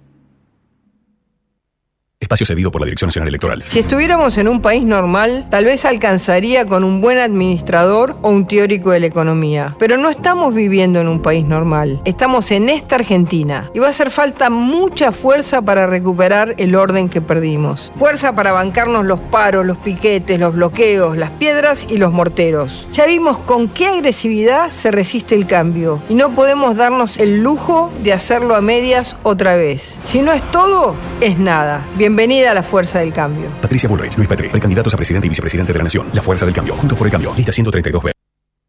Espacio 2.31 2.45
cedido 2.45 2.71
por 2.71 2.79
la 2.79 2.85
Dirección 2.85 3.09
Nacional 3.09 3.27
Electoral. 3.27 3.63
Si 3.65 3.79
estuviéramos 3.79 4.37
en 4.37 4.47
un 4.47 4.61
país 4.61 4.83
normal, 4.83 5.47
tal 5.49 5.65
vez 5.65 5.83
alcanzaría 5.83 6.65
con 6.65 6.85
un 6.85 7.01
buen 7.01 7.17
administrador 7.17 8.15
o 8.21 8.29
un 8.29 8.47
teórico 8.47 8.91
de 8.91 9.01
la 9.01 9.07
economía. 9.07 9.75
Pero 9.77 9.97
no 9.97 10.09
estamos 10.09 10.55
viviendo 10.55 11.01
en 11.01 11.09
un 11.09 11.21
país 11.21 11.45
normal. 11.45 11.99
Estamos 12.05 12.51
en 12.51 12.69
esta 12.69 12.95
Argentina. 12.95 13.69
Y 13.73 13.79
va 13.79 13.87
a 13.87 13.89
hacer 13.89 14.11
falta 14.11 14.49
mucha 14.49 15.11
fuerza 15.11 15.61
para 15.61 15.87
recuperar 15.87 16.55
el 16.57 16.73
orden 16.75 17.09
que 17.09 17.19
perdimos. 17.19 17.91
Fuerza 17.99 18.33
para 18.33 18.53
bancarnos 18.53 19.03
los 19.03 19.19
paros, 19.19 19.65
los 19.65 19.77
piquetes, 19.79 20.39
los 20.39 20.55
bloqueos, 20.55 21.17
las 21.17 21.31
piedras 21.31 21.85
y 21.89 21.97
los 21.97 22.13
morteros. 22.13 22.87
Ya 22.93 23.07
vimos 23.07 23.39
con 23.39 23.67
qué 23.67 23.87
agresividad 23.87 24.71
se 24.71 24.89
resiste 24.89 25.35
el 25.35 25.47
cambio. 25.47 26.01
Y 26.07 26.13
no 26.13 26.29
podemos 26.29 26.77
darnos 26.77 27.17
el 27.17 27.43
lujo 27.43 27.91
de 28.03 28.13
hacerlo 28.13 28.55
a 28.55 28.61
medias 28.61 29.17
otra 29.23 29.57
vez. 29.57 29.99
Si 30.03 30.21
no 30.21 30.31
es 30.31 30.41
todo, 30.51 30.95
es 31.19 31.37
nada. 31.37 31.85
Bienvenido 31.97 32.20
Bienvenida 32.21 32.51
a 32.51 32.53
la 32.53 32.61
Fuerza 32.61 32.99
del 32.99 33.11
Cambio. 33.11 33.49
Patricia 33.63 33.89
Bullrich, 33.89 34.15
Luis 34.15 34.29
Petri, 34.29 34.47
precandidatos 34.49 34.93
a 34.93 34.95
presidente 34.95 35.25
y 35.25 35.29
vicepresidente 35.29 35.73
de 35.73 35.79
la 35.79 35.85
Nación. 35.85 36.05
La 36.13 36.21
Fuerza 36.21 36.45
del 36.45 36.53
Cambio. 36.53 36.75
Juntos 36.75 36.95
por 36.95 37.07
el 37.07 37.11
Cambio. 37.11 37.33
Lista 37.35 37.51
132B. 37.51 38.11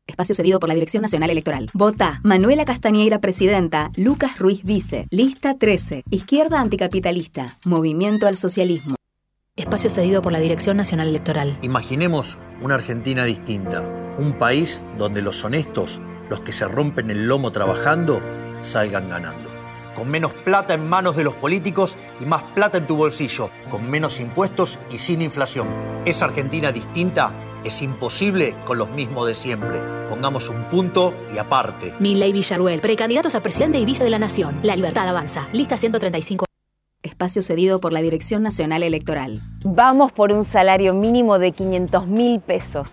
Espacio 0.07 0.35
cedido 0.35 0.59
por 0.59 0.71
la 0.71 0.75
Dirección 0.75 1.03
Nacional 1.03 1.29
Electoral. 1.29 1.69
Vota 1.75 2.21
Manuela 2.23 2.65
Castañeira, 2.65 3.21
presidenta. 3.21 3.91
Lucas 3.95 4.39
Ruiz, 4.39 4.63
vice. 4.65 5.07
Lista 5.11 5.59
13. 5.59 6.05
Izquierda 6.09 6.63
anticapitalista. 6.63 7.59
Movimiento 7.67 8.27
al 8.27 8.39
socialismo. 8.39 8.95
Espacio 9.55 9.91
cedido 9.91 10.23
por 10.23 10.33
la 10.33 10.41
Dirección 10.41 10.79
Nacional 10.79 11.09
Electoral. 11.09 11.59
Imaginemos 11.61 12.39
una 12.63 12.77
Argentina 12.77 13.27
distinta. 13.27 13.83
Un 14.17 14.39
país 14.39 14.81
donde 14.97 15.21
los 15.21 15.45
honestos, 15.45 16.01
los 16.31 16.41
que 16.41 16.53
se 16.53 16.67
rompen 16.67 17.11
el 17.11 17.29
lomo 17.29 17.53
trabajando, 17.53 18.23
salgan 18.63 19.11
ganando 19.11 19.52
con 19.95 20.09
menos 20.09 20.33
plata 20.33 20.75
en 20.75 20.89
manos 20.89 21.17
de 21.17 21.25
los 21.25 21.35
políticos 21.35 21.97
y 22.21 22.25
más 22.25 22.43
plata 22.55 22.79
en 22.79 22.87
tu 22.87 22.97
bolsillo, 22.97 23.51
con 23.71 23.91
menos 23.91 24.21
impuestos 24.21 24.79
y 24.91 24.99
sin 24.99 25.23
inflación. 25.23 25.69
Esa 26.05 26.27
Argentina 26.27 26.73
distinta 26.73 27.33
es 27.65 27.83
imposible 27.83 28.55
con 28.65 28.79
los 28.79 28.91
mismos 28.91 29.27
de 29.27 29.35
siempre. 29.35 29.81
Pongamos 30.09 30.49
un 30.49 30.65
punto 30.65 31.15
y 31.35 31.39
aparte. 31.39 31.95
Milley 32.01 32.33
Villaruel, 32.33 32.81
precandidatos 32.81 33.35
a 33.35 33.43
presidente 33.43 33.79
y 33.79 33.85
vice 33.85 34.05
de 34.05 34.11
la 34.11 34.19
Nación. 34.19 34.59
La 34.63 34.77
libertad 34.77 35.09
avanza. 35.09 35.49
Lista 35.53 35.79
135. 35.79 36.45
Espacio 37.03 37.43
cedido 37.43 37.81
por 37.81 37.93
la 37.93 38.01
Dirección 38.01 38.43
Nacional 38.43 38.83
Electoral. 38.83 39.41
Vamos 39.65 40.13
por 40.13 40.33
un 40.33 40.45
salario 40.45 40.95
mínimo 40.95 41.39
de 41.39 41.53
500 41.53 42.07
mil 42.07 42.41
pesos. 42.41 42.91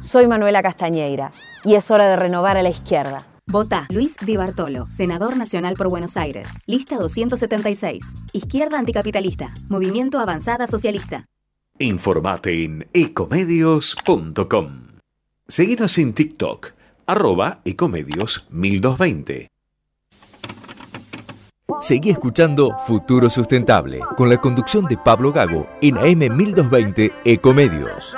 Soy 0.00 0.26
Manuela 0.26 0.62
Castañeira 0.62 1.32
y 1.64 1.74
es 1.74 1.90
hora 1.90 2.08
de 2.08 2.16
renovar 2.16 2.56
a 2.56 2.62
la 2.62 2.70
izquierda. 2.70 3.26
Vota 3.50 3.86
Luis 3.88 4.14
Di 4.18 4.36
Bartolo, 4.36 4.84
senador 4.90 5.38
nacional 5.38 5.74
por 5.74 5.88
Buenos 5.88 6.18
Aires. 6.18 6.50
Lista 6.66 6.98
276. 6.98 8.04
Izquierda 8.34 8.78
anticapitalista. 8.78 9.54
Movimiento 9.70 10.18
Avanzada 10.18 10.66
Socialista. 10.66 11.24
Informate 11.78 12.64
en 12.64 12.86
ecomedios.com. 12.92 14.68
Seguinos 15.46 15.96
en 15.96 16.12
TikTok, 16.12 16.72
arroba 17.06 17.62
ecomedios 17.64 18.46
1220. 18.50 19.48
Seguí 21.80 22.10
escuchando 22.10 22.76
Futuro 22.86 23.30
Sustentable 23.30 24.00
con 24.18 24.28
la 24.28 24.36
conducción 24.36 24.84
de 24.84 24.98
Pablo 24.98 25.32
Gago 25.32 25.66
en 25.80 25.96
AM 25.96 26.36
1220 26.36 27.12
Ecomedios. 27.24 28.14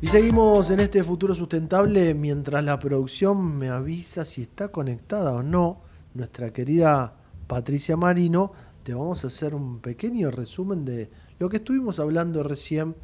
Y 0.00 0.06
seguimos 0.06 0.70
en 0.70 0.78
este 0.78 1.02
futuro 1.02 1.34
sustentable 1.34 2.14
mientras 2.14 2.62
la 2.62 2.78
producción 2.78 3.58
me 3.58 3.68
avisa 3.68 4.24
si 4.24 4.42
está 4.42 4.68
conectada 4.68 5.32
o 5.32 5.42
no. 5.42 5.80
Nuestra 6.14 6.52
querida 6.52 7.14
Patricia 7.48 7.96
Marino, 7.96 8.52
te 8.84 8.94
vamos 8.94 9.24
a 9.24 9.26
hacer 9.26 9.56
un 9.56 9.80
pequeño 9.80 10.30
resumen 10.30 10.84
de 10.84 11.10
lo 11.40 11.48
que 11.48 11.56
estuvimos 11.56 11.98
hablando 11.98 12.44
recién 12.44 12.94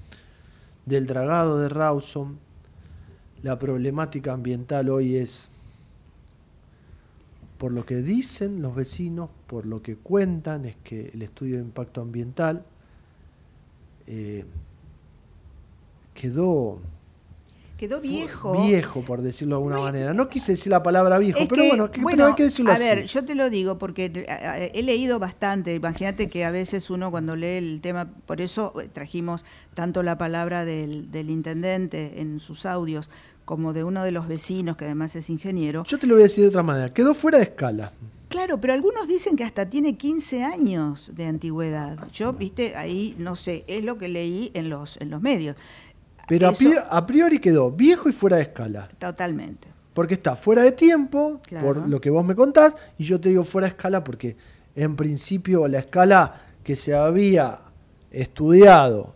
del 0.87 1.07
dragado 1.07 1.59
de 1.59 1.69
Rawson. 1.69 2.39
La 3.43 3.59
problemática 3.59 4.33
ambiental 4.33 4.89
hoy 4.89 5.17
es, 5.17 5.49
por 7.59 7.73
lo 7.73 7.85
que 7.85 7.97
dicen 7.97 8.63
los 8.63 8.73
vecinos, 8.73 9.31
por 9.49 9.67
lo 9.67 9.83
que 9.83 9.97
cuentan, 9.97 10.65
es 10.65 10.77
que 10.85 11.11
el 11.13 11.23
estudio 11.23 11.57
de 11.57 11.63
impacto 11.63 12.03
ambiental 12.03 12.65
eh, 14.07 14.45
quedó 16.15 16.79
quedó 17.77 18.01
viejo. 18.01 18.63
Viejo, 18.63 19.03
por 19.03 19.21
decirlo 19.21 19.57
de 19.57 19.63
alguna 19.63 19.81
manera. 19.81 20.15
No 20.15 20.29
quise 20.29 20.53
decir 20.53 20.71
la 20.71 20.83
palabra 20.83 21.19
viejo, 21.19 21.41
pero 21.49 21.65
bueno, 21.67 21.91
pero 22.07 22.27
hay 22.27 22.35
que 22.35 22.45
decirlo 22.45 22.71
a 22.71 22.75
así. 22.75 22.85
A 22.85 22.95
ver, 22.95 23.07
yo 23.07 23.25
te 23.25 23.35
lo 23.35 23.51
digo 23.51 23.79
porque 23.79 24.11
eh, 24.15 24.71
he 24.75 24.83
leído 24.83 25.19
bastante. 25.19 25.75
Imagínate 25.75 26.29
que 26.29 26.45
a 26.45 26.51
veces 26.51 26.89
uno 26.89 27.11
cuando 27.11 27.37
lee 27.37 27.59
el 27.59 27.81
tema, 27.81 28.09
por 28.27 28.41
eso 28.41 28.81
eh, 28.81 28.89
trajimos 28.93 29.45
tanto 29.75 30.03
la 30.03 30.17
palabra 30.17 30.65
del, 30.65 31.11
del 31.11 31.31
intendente 31.31 32.21
en 32.21 32.41
sus 32.41 32.65
audios 32.65 33.11
como 33.45 33.73
de 33.73 33.85
uno 33.85 34.05
de 34.05 34.13
los 34.13 34.29
vecinos, 34.29 34.77
que 34.77 34.87
además 34.87 35.15
es 35.17 35.29
ingeniero. 35.29 35.85
Yo 35.85 35.99
te 35.99 36.07
lo 36.07 36.15
voy 36.15 36.23
a 36.23 36.27
decir 36.27 36.43
de 36.43 36.49
otra 36.49 36.63
manera. 36.63 36.93
Quedó 36.93 37.13
fuera 37.13 37.39
de 37.39 37.45
escala. 37.45 37.93
Claro, 38.29 38.61
pero 38.61 38.73
algunos 38.73 39.07
dicen 39.07 39.37
que 39.37 39.45
hasta 39.45 39.71
tiene 39.71 39.97
15 39.97 40.43
años 40.43 41.13
de 41.15 41.27
antigüedad. 41.27 42.09
Yo, 42.13 42.33
viste, 42.33 42.75
ahí 42.75 43.15
no 43.17 43.37
sé, 43.37 43.65
es 43.69 43.85
lo 43.85 43.97
que 43.97 44.09
leí 44.09 44.51
en 44.55 44.71
los, 44.71 44.97
en 44.97 45.11
los 45.11 45.23
medios. 45.23 45.57
Pero 46.27 46.53
a 46.89 47.07
priori 47.07 47.39
quedó 47.39 47.71
viejo 47.71 48.09
y 48.09 48.13
fuera 48.13 48.37
de 48.37 48.43
escala. 48.43 48.89
Totalmente. 48.99 49.69
Porque 49.93 50.15
está 50.15 50.35
fuera 50.35 50.63
de 50.63 50.73
tiempo, 50.73 51.41
por 51.61 51.89
lo 51.89 52.01
que 52.01 52.11
vos 52.11 52.25
me 52.25 52.35
contás, 52.35 52.75
y 52.99 53.05
yo 53.05 53.21
te 53.21 53.29
digo 53.29 53.45
fuera 53.45 53.67
de 53.69 53.75
escala 53.75 54.03
porque 54.03 54.37
en 54.75 54.97
principio 54.97 55.69
la 55.69 55.79
escala 55.79 56.35
que 56.65 56.75
se 56.75 56.95
había 56.95 57.61
estudiado 58.11 59.15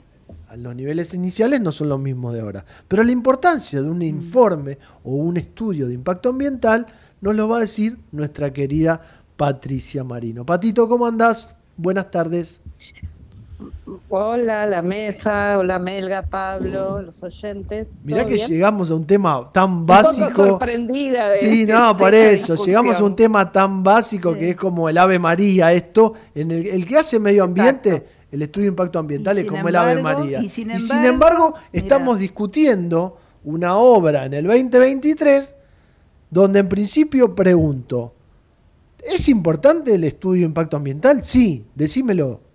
a 0.49 0.57
los 0.57 0.75
niveles 0.75 1.13
iniciales 1.15 1.61
no 1.61 1.73
son 1.73 1.89
los 1.89 2.01
mismos 2.01 2.35
de 2.35 2.41
ahora. 2.41 2.65
Pero 2.87 3.03
la 3.03 3.13
importancia 3.13 3.83
de 3.83 3.89
un 3.89 3.99
mm. 3.99 4.03
informe 4.03 4.79
o 5.05 5.17
un 5.17 5.37
estudio 5.37 5.89
de 5.89 5.95
impacto 5.95 6.31
ambiental 6.31 6.87
nos 7.21 7.35
lo 7.35 7.49
va 7.49 7.59
a 7.59 7.61
decir 7.61 7.99
nuestra 8.13 8.53
querida 8.53 9.01
Patricia 9.37 10.05
Marino. 10.05 10.47
Patito, 10.47 10.89
¿cómo 10.89 11.07
andás? 11.07 11.49
Buenas 11.77 12.11
tardes. 12.11 12.61
Hola, 14.09 14.67
la 14.67 14.83
mesa, 14.83 15.59
hola 15.59 15.79
Melga, 15.79 16.23
Pablo, 16.23 17.03
los 17.03 17.23
oyentes. 17.23 17.89
Mirá 18.05 18.25
que 18.25 18.39
llegamos 18.39 18.91
a 18.91 18.95
un 18.95 19.07
tema 19.07 19.51
tan 19.53 19.85
básico. 19.85 20.27
Un 20.27 20.33
poco 20.33 20.47
sorprendida 20.47 21.31
de 21.31 21.39
Sí, 21.39 21.67
no, 21.67 21.97
por 21.97 22.15
eso. 22.15 22.55
Llegamos 22.65 23.01
a 23.01 23.05
un 23.05 23.17
tema 23.17 23.51
tan 23.51 23.83
básico 23.83 24.35
que 24.35 24.51
es 24.51 24.57
como 24.57 24.89
el 24.89 24.97
Ave 24.97 25.19
María, 25.19 25.73
esto. 25.73 26.15
En 26.35 26.51
el, 26.51 26.87
que 26.87 26.97
hace 26.97 27.19
medio 27.19 27.45
ambiente, 27.45 28.07
el 28.31 28.43
estudio 28.43 28.67
de 28.67 28.71
impacto 28.71 28.99
ambiental 28.99 29.39
es 29.39 29.45
como 29.45 29.69
el 29.69 29.77
Ave 29.77 30.01
María. 30.01 30.41
Y 30.41 30.49
sin 30.49 30.71
embargo, 31.05 31.55
estamos 31.73 32.19
discutiendo 32.19 33.19
una 33.45 33.77
obra 33.77 34.27
en 34.27 34.35
el 34.35 34.47
2023 34.47 35.55
donde 36.31 36.61
en 36.61 36.69
principio 36.69 37.35
pregunto, 37.35 38.15
¿es 39.03 39.29
importante 39.29 39.95
el 39.95 40.05
estudio 40.05 40.41
de 40.41 40.47
impacto 40.47 40.77
ambiental? 40.77 41.23
Sí, 41.23 41.65
decímelo. 41.75 42.48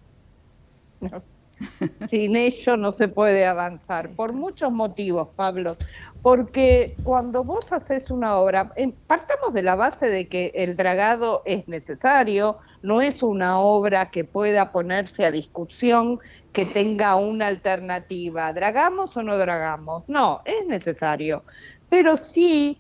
Sin 2.09 2.35
ello 2.35 2.77
no 2.77 2.91
se 2.91 3.07
puede 3.07 3.45
avanzar, 3.45 4.15
por 4.15 4.33
muchos 4.33 4.71
motivos, 4.71 5.29
Pablo. 5.35 5.77
Porque 6.21 6.99
cuando 7.03 7.43
vos 7.43 7.71
haces 7.71 8.09
una 8.09 8.37
obra, 8.37 8.73
partamos 9.07 9.53
de 9.53 9.61
la 9.61 9.75
base 9.75 10.07
de 10.07 10.29
que 10.29 10.51
el 10.55 10.77
dragado 10.77 11.41
es 11.45 11.67
necesario, 11.67 12.59
no 12.81 13.01
es 13.01 13.21
una 13.23 13.59
obra 13.59 14.09
que 14.09 14.23
pueda 14.23 14.71
ponerse 14.71 15.25
a 15.25 15.31
discusión, 15.31 16.19
que 16.53 16.65
tenga 16.65 17.15
una 17.17 17.47
alternativa. 17.47 18.53
¿Dragamos 18.53 19.15
o 19.17 19.23
no 19.23 19.37
dragamos? 19.37 20.03
No, 20.07 20.41
es 20.45 20.65
necesario. 20.67 21.43
Pero 21.89 22.15
sí 22.15 22.79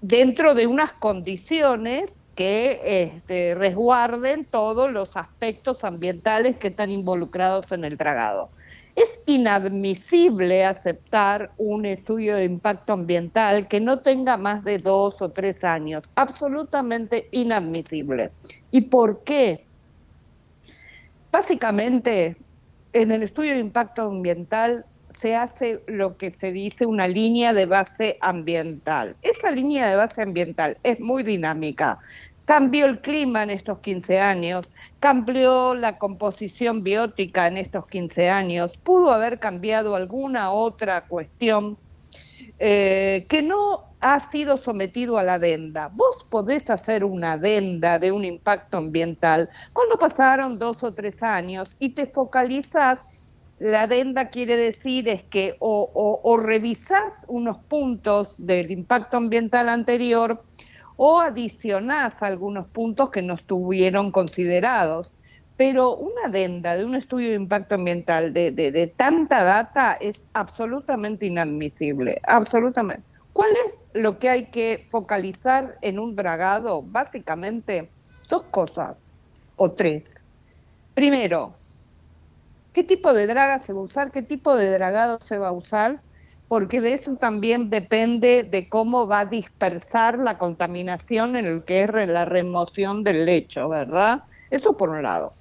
dentro 0.00 0.54
de 0.54 0.66
unas 0.66 0.92
condiciones 0.92 2.17
que 2.38 2.80
este, 2.84 3.56
resguarden 3.56 4.44
todos 4.44 4.92
los 4.92 5.16
aspectos 5.16 5.82
ambientales 5.82 6.56
que 6.56 6.68
están 6.68 6.88
involucrados 6.88 7.72
en 7.72 7.84
el 7.84 7.96
dragado. 7.96 8.48
Es 8.94 9.18
inadmisible 9.26 10.64
aceptar 10.64 11.50
un 11.58 11.84
estudio 11.84 12.36
de 12.36 12.44
impacto 12.44 12.92
ambiental 12.92 13.66
que 13.66 13.80
no 13.80 13.98
tenga 13.98 14.36
más 14.36 14.62
de 14.62 14.78
dos 14.78 15.20
o 15.20 15.32
tres 15.32 15.64
años. 15.64 16.04
Absolutamente 16.14 17.28
inadmisible. 17.32 18.30
¿Y 18.70 18.82
por 18.82 19.24
qué? 19.24 19.66
Básicamente, 21.32 22.36
en 22.92 23.10
el 23.10 23.24
estudio 23.24 23.54
de 23.54 23.58
impacto 23.58 24.02
ambiental 24.02 24.86
se 25.18 25.34
hace 25.34 25.82
lo 25.86 26.16
que 26.16 26.30
se 26.30 26.52
dice 26.52 26.86
una 26.86 27.08
línea 27.08 27.52
de 27.52 27.66
base 27.66 28.18
ambiental. 28.20 29.16
Esa 29.22 29.50
línea 29.50 29.88
de 29.88 29.96
base 29.96 30.22
ambiental 30.22 30.78
es 30.82 31.00
muy 31.00 31.22
dinámica. 31.22 31.98
Cambió 32.44 32.86
el 32.86 33.00
clima 33.00 33.42
en 33.42 33.50
estos 33.50 33.80
15 33.80 34.20
años, 34.20 34.70
cambió 35.00 35.74
la 35.74 35.98
composición 35.98 36.82
biótica 36.82 37.46
en 37.46 37.58
estos 37.58 37.86
15 37.88 38.30
años, 38.30 38.72
pudo 38.84 39.10
haber 39.10 39.38
cambiado 39.38 39.94
alguna 39.94 40.50
otra 40.50 41.04
cuestión 41.04 41.76
eh, 42.58 43.26
que 43.28 43.42
no 43.42 43.88
ha 44.00 44.30
sido 44.30 44.56
sometido 44.56 45.18
a 45.18 45.24
la 45.24 45.34
adenda. 45.34 45.90
Vos 45.92 46.26
podés 46.30 46.70
hacer 46.70 47.04
una 47.04 47.32
adenda 47.32 47.98
de 47.98 48.12
un 48.12 48.24
impacto 48.24 48.78
ambiental 48.78 49.50
cuando 49.72 49.98
pasaron 49.98 50.58
dos 50.58 50.82
o 50.84 50.94
tres 50.94 51.22
años 51.22 51.76
y 51.78 51.90
te 51.90 52.06
focalizás 52.06 53.04
la 53.58 53.82
adenda 53.82 54.28
quiere 54.28 54.56
decir 54.56 55.08
es 55.08 55.22
que 55.24 55.56
o, 55.58 56.40
revisás 56.40 57.24
unos 57.28 57.58
puntos 57.58 58.34
del 58.38 58.70
impacto 58.70 59.16
ambiental 59.16 59.68
anterior 59.68 60.44
o 60.96 61.20
adicionás 61.20 62.22
algunos 62.22 62.68
puntos 62.68 63.10
que 63.10 63.22
no 63.22 63.34
estuvieron 63.34 64.10
considerados. 64.10 65.10
Pero 65.56 65.96
una 65.96 66.26
adenda 66.26 66.76
de 66.76 66.84
un 66.84 66.94
estudio 66.94 67.30
de 67.30 67.34
impacto 67.34 67.74
ambiental 67.74 68.32
de, 68.32 68.52
de 68.52 68.86
tanta 68.96 69.42
data 69.42 69.98
es 70.00 70.28
absolutamente 70.32 71.26
inadmisible, 71.26 72.20
absolutamente. 72.24 73.02
¿Cuál 73.32 73.50
es 73.50 74.00
lo 74.00 74.20
que 74.20 74.28
hay 74.28 74.46
que 74.46 74.84
focalizar 74.88 75.76
en 75.82 75.98
un 75.98 76.14
dragado? 76.14 76.82
Básicamente 76.82 77.90
dos 78.28 78.44
cosas 78.44 78.96
o 79.56 79.68
tres. 79.68 80.14
Primero, 80.94 81.57
qué 82.78 82.84
tipo 82.84 83.12
de 83.12 83.26
draga 83.26 83.60
se 83.60 83.72
va 83.72 83.80
a 83.80 83.82
usar, 83.82 84.12
qué 84.12 84.22
tipo 84.22 84.54
de 84.54 84.70
dragado 84.70 85.18
se 85.24 85.36
va 85.36 85.48
a 85.48 85.52
usar, 85.52 86.00
porque 86.46 86.80
de 86.80 86.92
eso 86.92 87.16
también 87.16 87.70
depende 87.70 88.44
de 88.44 88.68
cómo 88.68 89.08
va 89.08 89.20
a 89.20 89.24
dispersar 89.24 90.20
la 90.20 90.38
contaminación 90.38 91.34
en 91.34 91.46
el 91.46 91.64
que 91.64 91.82
es 91.82 92.08
la 92.08 92.24
remoción 92.24 93.02
del 93.02 93.26
lecho, 93.26 93.68
¿verdad? 93.68 94.22
Eso 94.50 94.76
por 94.76 94.90
un 94.90 95.02
lado. 95.02 95.34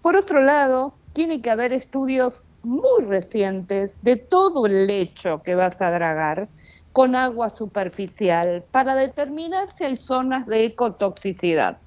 Por 0.00 0.14
otro 0.16 0.40
lado, 0.40 0.94
tiene 1.12 1.42
que 1.42 1.50
haber 1.50 1.72
estudios 1.72 2.44
muy 2.62 3.04
recientes 3.04 4.00
de 4.02 4.14
todo 4.14 4.64
el 4.66 4.86
lecho 4.86 5.42
que 5.42 5.56
vas 5.56 5.82
a 5.82 5.90
dragar 5.90 6.48
con 6.92 7.16
agua 7.16 7.50
superficial 7.50 8.64
para 8.70 8.94
determinar 8.94 9.66
si 9.76 9.82
hay 9.82 9.96
zonas 9.96 10.46
de 10.46 10.64
ecotoxicidad 10.66 11.83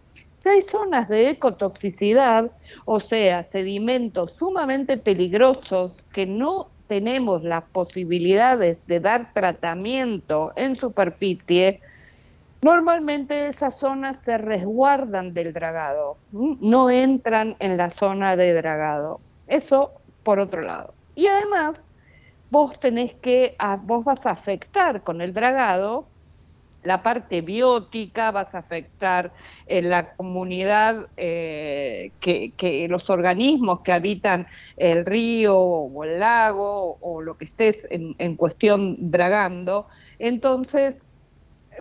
hay 0.48 0.62
zonas 0.62 1.08
de 1.10 1.30
ecotoxicidad, 1.30 2.52
o 2.86 3.00
sea, 3.00 3.48
sedimentos 3.52 4.34
sumamente 4.34 4.98
peligrosos 4.98 5.92
que 6.12 6.26
no 6.26 6.70
tenemos 6.88 7.44
las 7.44 7.64
posibilidades 7.64 8.80
de 8.88 9.00
dar 9.00 9.34
tratamiento 9.34 10.54
en 10.56 10.76
superficie, 10.76 11.82
normalmente 12.62 13.48
esas 13.48 13.78
zonas 13.78 14.18
se 14.24 14.38
resguardan 14.38 15.34
del 15.34 15.54
dragado, 15.54 16.18
no 16.32 16.90
entran 16.90 17.56
en 17.60 17.78
la 17.78 17.92
zona 17.92 18.36
de 18.36 18.54
dragado. 18.54 19.20
Eso 19.48 19.92
por 20.24 20.40
otro 20.40 20.62
lado. 20.62 20.94
Y 21.16 21.28
además, 21.28 21.88
vos 22.50 22.80
tenés 22.80 23.14
que, 23.14 23.56
vos 23.84 24.04
vas 24.04 24.26
a 24.26 24.32
afectar 24.32 25.04
con 25.04 25.22
el 25.22 25.34
dragado 25.34 26.08
la 26.88 27.04
parte 27.04 27.42
biótica, 27.42 28.32
vas 28.32 28.56
a 28.56 28.60
afectar 28.60 29.34
en 29.68 29.90
la 29.90 30.16
comunidad, 30.16 31.08
eh, 31.18 32.12
que, 32.22 32.88
los 32.90 33.10
organismos 33.10 33.82
que 33.82 33.92
habitan 33.92 34.48
el 34.78 35.06
río 35.06 35.58
o 35.58 36.04
el 36.06 36.20
lago 36.20 36.98
o 37.02 37.22
lo 37.22 37.38
que 37.38 37.46
estés 37.46 37.86
en, 37.92 38.16
en 38.18 38.36
cuestión 38.36 39.12
dragando. 39.12 39.86
Entonces, 40.18 41.10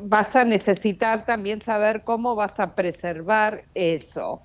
vas 0.01 0.35
a 0.35 0.45
necesitar 0.45 1.25
también 1.25 1.63
saber 1.63 2.03
cómo 2.03 2.35
vas 2.35 2.59
a 2.59 2.75
preservar 2.75 3.65
eso. 3.75 4.43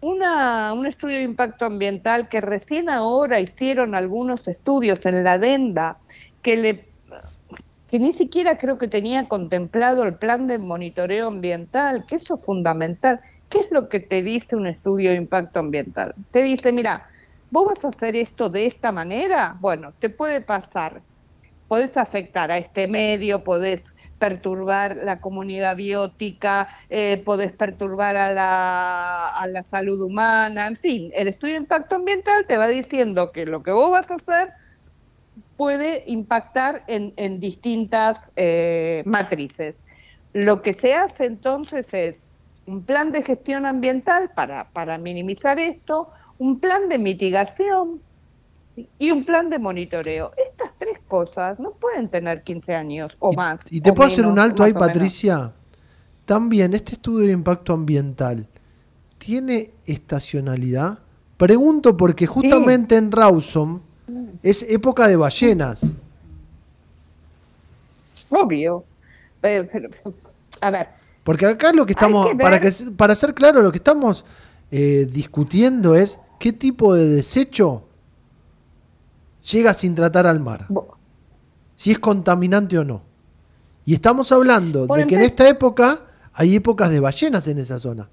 Una, 0.00 0.72
un 0.72 0.86
estudio 0.86 1.16
de 1.16 1.22
impacto 1.22 1.64
ambiental 1.64 2.28
que 2.28 2.40
recién 2.40 2.90
ahora 2.90 3.40
hicieron 3.40 3.94
algunos 3.94 4.48
estudios 4.48 5.06
en 5.06 5.22
la 5.24 5.34
adenda 5.34 5.98
que 6.42 6.56
le 6.56 6.95
que 7.88 7.98
ni 7.98 8.12
siquiera 8.12 8.58
creo 8.58 8.78
que 8.78 8.88
tenía 8.88 9.28
contemplado 9.28 10.04
el 10.04 10.16
plan 10.16 10.46
de 10.46 10.58
monitoreo 10.58 11.28
ambiental, 11.28 12.04
que 12.06 12.16
eso 12.16 12.34
es 12.34 12.44
fundamental. 12.44 13.20
¿Qué 13.48 13.58
es 13.58 13.70
lo 13.70 13.88
que 13.88 14.00
te 14.00 14.22
dice 14.22 14.56
un 14.56 14.66
estudio 14.66 15.10
de 15.10 15.16
impacto 15.16 15.60
ambiental? 15.60 16.14
Te 16.30 16.42
dice, 16.42 16.72
mira, 16.72 17.06
vos 17.50 17.66
vas 17.66 17.84
a 17.84 17.88
hacer 17.88 18.16
esto 18.16 18.50
de 18.50 18.66
esta 18.66 18.92
manera, 18.92 19.56
bueno, 19.60 19.94
te 19.98 20.10
puede 20.10 20.40
pasar. 20.40 21.02
Podés 21.68 21.96
afectar 21.96 22.52
a 22.52 22.58
este 22.58 22.86
medio, 22.86 23.42
podés 23.42 23.92
perturbar 24.18 24.96
la 24.98 25.20
comunidad 25.20 25.74
biótica, 25.74 26.68
eh, 26.90 27.20
podés 27.24 27.52
perturbar 27.52 28.16
a 28.16 28.32
la, 28.32 29.28
a 29.28 29.46
la 29.48 29.64
salud 29.64 30.00
humana, 30.00 30.68
en 30.68 30.76
fin, 30.76 31.10
el 31.14 31.26
estudio 31.28 31.54
de 31.54 31.60
impacto 31.60 31.96
ambiental 31.96 32.46
te 32.46 32.56
va 32.56 32.68
diciendo 32.68 33.32
que 33.32 33.46
lo 33.46 33.64
que 33.64 33.72
vos 33.72 33.90
vas 33.90 34.10
a 34.12 34.14
hacer 34.14 34.52
puede 35.56 36.04
impactar 36.06 36.84
en, 36.86 37.40
distintas 37.40 38.32
eh, 38.36 39.02
matrices. 39.06 39.78
Lo 40.32 40.62
que 40.62 40.74
se 40.74 40.94
hace 40.94 41.24
entonces 41.24 41.92
es 41.94 42.16
un 42.66 42.82
plan 42.82 43.12
de 43.12 43.22
gestión 43.22 43.64
ambiental 43.64 44.30
para, 44.34 44.68
para 44.70 44.98
minimizar 44.98 45.58
esto, 45.58 46.06
un 46.38 46.58
plan 46.58 46.88
de 46.88 46.98
mitigación 46.98 48.00
y 48.98 49.10
un 49.10 49.24
plan 49.24 49.48
de 49.48 49.58
monitoreo. 49.58 50.32
Estas 50.36 50.72
tres 50.78 50.98
cosas 51.06 51.58
no 51.58 51.72
pueden 51.72 52.08
tener 52.08 52.42
15 52.42 52.74
años 52.74 53.16
o 53.18 53.32
más. 53.32 53.60
¿Y 53.70 53.80
te 53.80 53.92
puedo 53.92 54.10
hacer 54.10 54.26
un 54.26 54.38
alto 54.38 54.62
ahí, 54.62 54.72
Patricia? 54.72 55.52
También, 56.24 56.74
este 56.74 56.94
estudio 56.94 57.26
de 57.26 57.32
impacto 57.32 57.72
ambiental, 57.72 58.48
¿tiene 59.16 59.70
estacionalidad? 59.86 60.98
Pregunto 61.36 61.96
porque 61.96 62.26
justamente 62.26 62.96
en 62.96 63.12
Rawson 63.12 63.85
es 64.42 64.62
época 64.62 65.08
de 65.08 65.16
ballenas. 65.16 65.94
Obvio. 68.30 68.84
a 70.60 70.70
ver. 70.70 70.88
Porque 71.24 71.46
acá 71.46 71.72
lo 71.72 71.86
que 71.86 71.92
estamos, 71.92 72.30
para, 72.40 72.60
que, 72.60 72.72
para 72.96 73.16
ser 73.16 73.34
claro, 73.34 73.62
lo 73.62 73.72
que 73.72 73.78
estamos 73.78 74.24
eh, 74.70 75.06
discutiendo 75.10 75.94
es 75.96 76.18
qué 76.38 76.52
tipo 76.52 76.94
de 76.94 77.08
desecho 77.08 77.84
llega 79.50 79.74
sin 79.74 79.94
tratar 79.94 80.26
al 80.26 80.40
mar. 80.40 80.66
Si 81.74 81.90
es 81.90 81.98
contaminante 81.98 82.78
o 82.78 82.84
no. 82.84 83.02
Y 83.84 83.94
estamos 83.94 84.32
hablando 84.32 84.86
de 84.86 85.06
que 85.06 85.14
en 85.14 85.22
esta 85.22 85.48
época 85.48 86.02
hay 86.32 86.56
épocas 86.56 86.90
de 86.90 87.00
ballenas 87.00 87.46
en 87.48 87.58
esa 87.58 87.78
zona. 87.78 88.08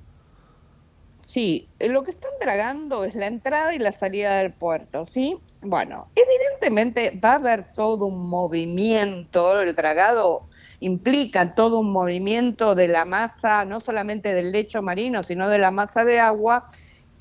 Sí, 1.25 1.67
lo 1.79 2.03
que 2.03 2.11
están 2.11 2.31
dragando 2.39 3.05
es 3.05 3.15
la 3.15 3.27
entrada 3.27 3.73
y 3.73 3.79
la 3.79 3.91
salida 3.91 4.37
del 4.37 4.53
puerto, 4.53 5.07
¿sí? 5.13 5.35
Bueno, 5.63 6.07
evidentemente 6.15 7.19
va 7.23 7.31
a 7.31 7.35
haber 7.35 7.73
todo 7.73 8.05
un 8.05 8.29
movimiento, 8.29 9.61
el 9.61 9.73
dragado 9.73 10.47
implica 10.81 11.55
todo 11.55 11.79
un 11.79 11.91
movimiento 11.91 12.75
de 12.75 12.89
la 12.89 13.05
masa, 13.05 13.63
no 13.63 13.79
solamente 13.79 14.33
del 14.33 14.51
lecho 14.51 14.81
marino, 14.81 15.23
sino 15.23 15.47
de 15.47 15.57
la 15.57 15.71
masa 15.71 16.03
de 16.03 16.19
agua, 16.19 16.65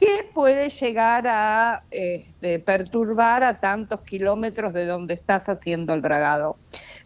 que 0.00 0.28
puede 0.34 0.68
llegar 0.68 1.28
a 1.28 1.84
este, 1.92 2.58
perturbar 2.58 3.44
a 3.44 3.60
tantos 3.60 4.00
kilómetros 4.00 4.72
de 4.72 4.86
donde 4.86 5.14
estás 5.14 5.48
haciendo 5.48 5.94
el 5.94 6.02
dragado. 6.02 6.56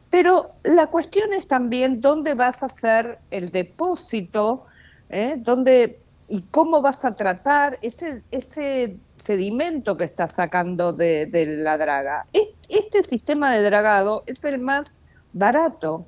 Pero 0.09 0.53
la 0.63 0.87
cuestión 0.87 1.35
es 1.35 1.47
también 1.47 2.01
dónde 2.01 2.33
vas 2.33 2.63
a 2.63 2.67
hacer 2.67 3.19
el 3.31 3.51
depósito, 3.51 4.65
¿eh? 5.11 5.35
dónde 5.37 6.01
y 6.29 6.43
cómo 6.49 6.81
vas 6.81 7.05
a 7.05 7.15
tratar 7.15 7.79
ese, 7.83 8.23
ese 8.31 8.97
sedimento 9.27 9.97
que 9.97 10.05
estás 10.05 10.33
sacando 10.33 10.93
de, 10.93 11.29
la 11.59 11.77
draga. 11.77 12.27
Este 12.33 13.03
sistema 13.09 13.53
de 13.53 13.63
dragado 13.63 14.23
es 14.27 14.43
el 14.45 14.61
más 14.61 14.93
barato 15.33 16.07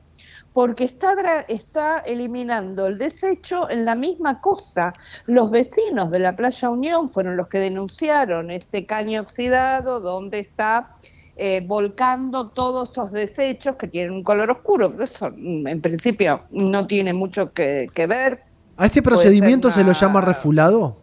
porque 0.52 0.84
está, 0.84 1.14
está 1.48 1.98
eliminando 2.00 2.86
el 2.86 2.98
desecho 2.98 3.68
en 3.70 3.84
la 3.84 3.94
misma 3.94 4.40
cosa. 4.40 4.94
Los 5.26 5.50
vecinos 5.50 6.10
de 6.10 6.20
la 6.20 6.34
Playa 6.34 6.70
Unión 6.70 7.08
fueron 7.08 7.36
los 7.36 7.48
que 7.48 7.58
denunciaron 7.58 8.50
este 8.50 8.86
caño 8.86 9.20
oxidado 9.20 10.00
donde 10.00 10.40
está 10.40 10.96
eh, 11.36 11.62
volcando 11.64 12.48
todos 12.48 12.90
esos 12.90 13.12
desechos 13.12 13.76
que 13.76 13.86
tienen 13.86 14.12
un 14.12 14.24
color 14.24 14.50
oscuro, 14.50 14.96
que 14.96 15.04
eso 15.04 15.30
mm, 15.30 15.68
en 15.68 15.80
principio 15.80 16.40
no 16.50 16.86
tiene 16.86 17.12
mucho 17.12 17.52
que, 17.52 17.88
ver. 18.08 18.40
¿A 18.76 18.86
este 18.86 19.02
procedimiento 19.02 19.70
se 19.70 19.84
lo 19.84 19.92
llama 19.92 20.20
refulado? 20.20 20.96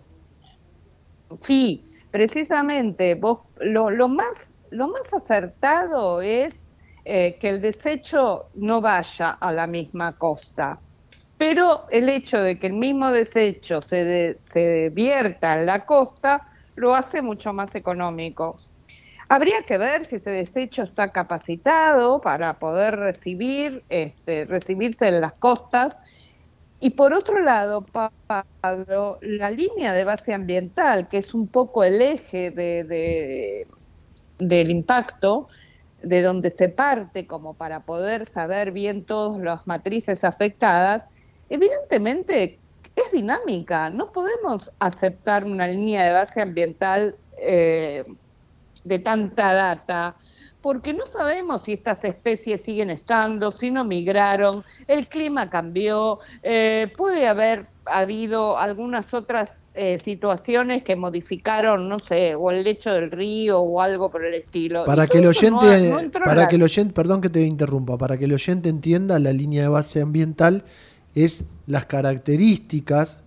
Sí, 1.42 1.85
precisamente 2.16 3.14
vos, 3.14 3.42
lo, 3.60 4.08
más, 4.08 4.54
acertado 5.12 6.22
es 6.22 6.64
eh, 7.04 7.36
que 7.42 7.50
el 7.50 7.60
desecho 7.60 8.48
no 8.54 8.80
vaya 8.80 9.32
a 9.32 9.52
la 9.52 9.68
misma 9.68 10.14
costa. 10.18 10.78
Pero 11.38 11.82
el 11.92 12.08
hecho 12.08 12.42
de 12.42 12.58
que 12.58 12.68
el 12.68 12.74
mismo 12.74 13.12
desecho 13.12 13.82
se, 13.90 14.40
se 14.46 14.92
vierta 14.92 15.60
en 15.60 15.66
la 15.66 15.86
costa 15.86 16.48
lo 16.76 16.96
hace 16.96 17.22
mucho 17.22 17.52
más 17.52 17.76
económico. 17.76 18.56
Habría 19.28 19.64
que 19.64 19.78
ver 19.78 20.06
si 20.06 20.16
ese 20.16 20.30
desecho 20.30 20.84
está 20.84 21.12
capacitado 21.12 22.20
para 22.20 22.54
poder 22.60 22.98
este, 23.90 24.46
recibirse 24.46 25.10
en 25.10 25.20
las 25.20 25.34
costas. 25.34 26.00
Y 26.80 26.92
por 26.92 27.14
otro 27.14 27.40
lado, 27.40 27.86
Pablo, 28.62 29.18
la 29.22 29.50
línea 29.50 29.94
de 29.94 30.04
base 30.04 30.34
ambiental, 30.34 31.08
que 31.08 31.18
es 31.18 31.34
un 31.34 31.48
poco 31.48 31.84
el 31.84 32.02
eje 32.02 32.52
de, 32.52 33.66
del 34.38 34.72
impacto, 34.72 35.48
de 36.04 36.22
donde 36.22 36.52
se 36.52 36.70
parte 36.70 37.26
como 37.26 37.54
para 37.54 37.82
poder 37.82 38.28
saber 38.28 38.72
bien 38.72 39.06
todas 39.06 39.42
las 39.42 39.66
matrices 39.66 40.24
afectadas, 40.24 41.06
evidentemente 41.50 42.60
es 42.96 43.12
dinámica. 43.12 43.90
No 43.90 44.12
podemos 44.12 44.72
aceptar 44.80 45.46
una 45.46 45.68
línea 45.68 46.04
de 46.04 46.12
base 46.12 46.42
ambiental 46.42 47.16
eh, 47.42 48.04
de 48.84 49.00
tanta 49.00 49.54
data 49.54 50.16
porque 50.66 50.96
no 50.96 51.06
sabemos 51.12 51.62
si 51.64 51.74
estas 51.74 52.04
especies 52.06 52.60
siguen 52.60 52.90
estando, 52.90 53.52
si 53.52 53.70
no 53.70 53.86
migraron, 53.86 54.64
el 54.88 55.08
clima 55.08 55.48
cambió, 55.48 56.18
eh, 56.42 56.92
puede 56.98 57.28
haber 57.28 57.68
habido 57.86 58.58
algunas 58.58 59.14
otras 59.14 59.60
eh, 59.76 60.00
situaciones 60.04 60.82
que 60.82 60.96
modificaron, 60.96 61.88
no 61.88 62.00
sé, 62.00 62.34
o 62.34 62.50
el 62.50 62.64
lecho 62.64 62.92
del 62.92 63.12
río 63.12 63.60
o 63.60 63.80
algo 63.80 64.10
por 64.10 64.26
el 64.26 64.34
estilo. 64.34 64.86
Para 64.86 65.06
que 65.06 65.20
el 65.20 65.28
oyente, 65.28 65.94
para 66.26 66.48
que 66.48 66.56
el 66.56 66.64
oyente, 66.64 66.94
perdón 66.96 67.22
que 67.22 67.30
te 67.30 67.44
interrumpa, 67.44 68.00
para 68.00 68.18
que 68.18 68.26
el 68.26 68.34
oyente 68.34 68.68
entienda, 68.68 69.20
la 69.20 69.34
línea 69.34 69.62
de 69.62 69.70
base 69.70 70.02
ambiental 70.02 70.64
es 71.14 71.46
las 71.68 71.86
características 71.86 73.20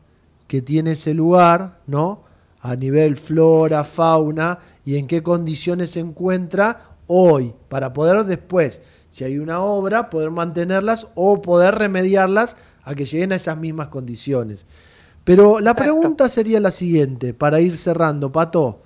que 0.48 0.60
tiene 0.60 0.90
ese 0.90 1.14
lugar, 1.14 1.78
¿no? 1.86 2.24
A 2.62 2.74
nivel 2.74 3.16
flora, 3.16 3.84
fauna 3.84 4.58
y 4.84 4.96
en 4.96 5.06
qué 5.06 5.22
condiciones 5.22 5.92
se 5.92 6.00
encuentra 6.00 6.97
hoy, 7.08 7.54
para 7.68 7.92
poder 7.92 8.24
después, 8.24 8.80
si 9.10 9.24
hay 9.24 9.38
una 9.38 9.60
obra, 9.60 10.10
poder 10.10 10.30
mantenerlas 10.30 11.08
o 11.16 11.42
poder 11.42 11.74
remediarlas 11.74 12.54
a 12.84 12.94
que 12.94 13.04
lleguen 13.04 13.32
a 13.32 13.36
esas 13.36 13.58
mismas 13.58 13.88
condiciones. 13.88 14.64
Pero 15.24 15.58
la 15.58 15.74
pregunta 15.74 16.28
sería 16.28 16.60
la 16.60 16.70
siguiente, 16.70 17.34
para 17.34 17.60
ir 17.60 17.76
cerrando, 17.76 18.30
Pato. 18.30 18.82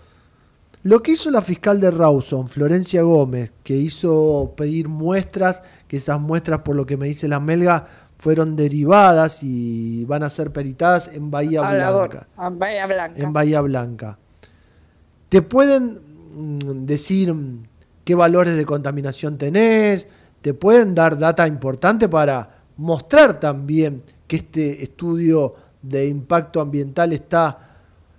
Lo 0.84 1.00
que 1.00 1.12
hizo 1.12 1.30
la 1.30 1.42
fiscal 1.42 1.80
de 1.80 1.92
Rawson, 1.92 2.48
Florencia 2.48 3.02
Gómez, 3.02 3.52
que 3.62 3.76
hizo 3.76 4.52
pedir 4.56 4.88
muestras, 4.88 5.62
que 5.86 5.98
esas 5.98 6.20
muestras, 6.20 6.62
por 6.62 6.74
lo 6.74 6.84
que 6.84 6.96
me 6.96 7.06
dice 7.06 7.28
la 7.28 7.38
Melga, 7.38 7.86
fueron 8.18 8.56
derivadas 8.56 9.42
y 9.42 10.04
van 10.06 10.24
a 10.24 10.30
ser 10.30 10.52
peritadas 10.52 11.08
en 11.12 11.30
Bahía 11.30 11.60
Blanca. 11.60 12.26
Bahía 12.52 12.86
Blanca. 12.86 13.22
En 13.22 13.32
Bahía 13.32 13.60
Blanca. 13.60 14.18
¿Te 15.28 15.42
pueden 15.42 16.00
mm, 16.34 16.84
decir 16.84 17.34
qué 18.04 18.14
valores 18.14 18.56
de 18.56 18.64
contaminación 18.64 19.38
tenés? 19.38 20.08
¿Te 20.40 20.54
pueden 20.54 20.94
dar 20.94 21.18
data 21.18 21.46
importante 21.46 22.08
para 22.08 22.62
mostrar 22.76 23.38
también 23.38 24.02
que 24.26 24.36
este 24.36 24.82
estudio 24.82 25.54
de 25.82 26.08
impacto 26.08 26.60
ambiental 26.60 27.12
está 27.12 27.72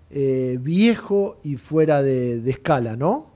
eh, 0.09 0.57
viejo 0.61 1.38
y 1.43 1.55
fuera 1.57 2.03
de, 2.03 2.47
escala, 2.49 2.95
¿no? 2.95 3.31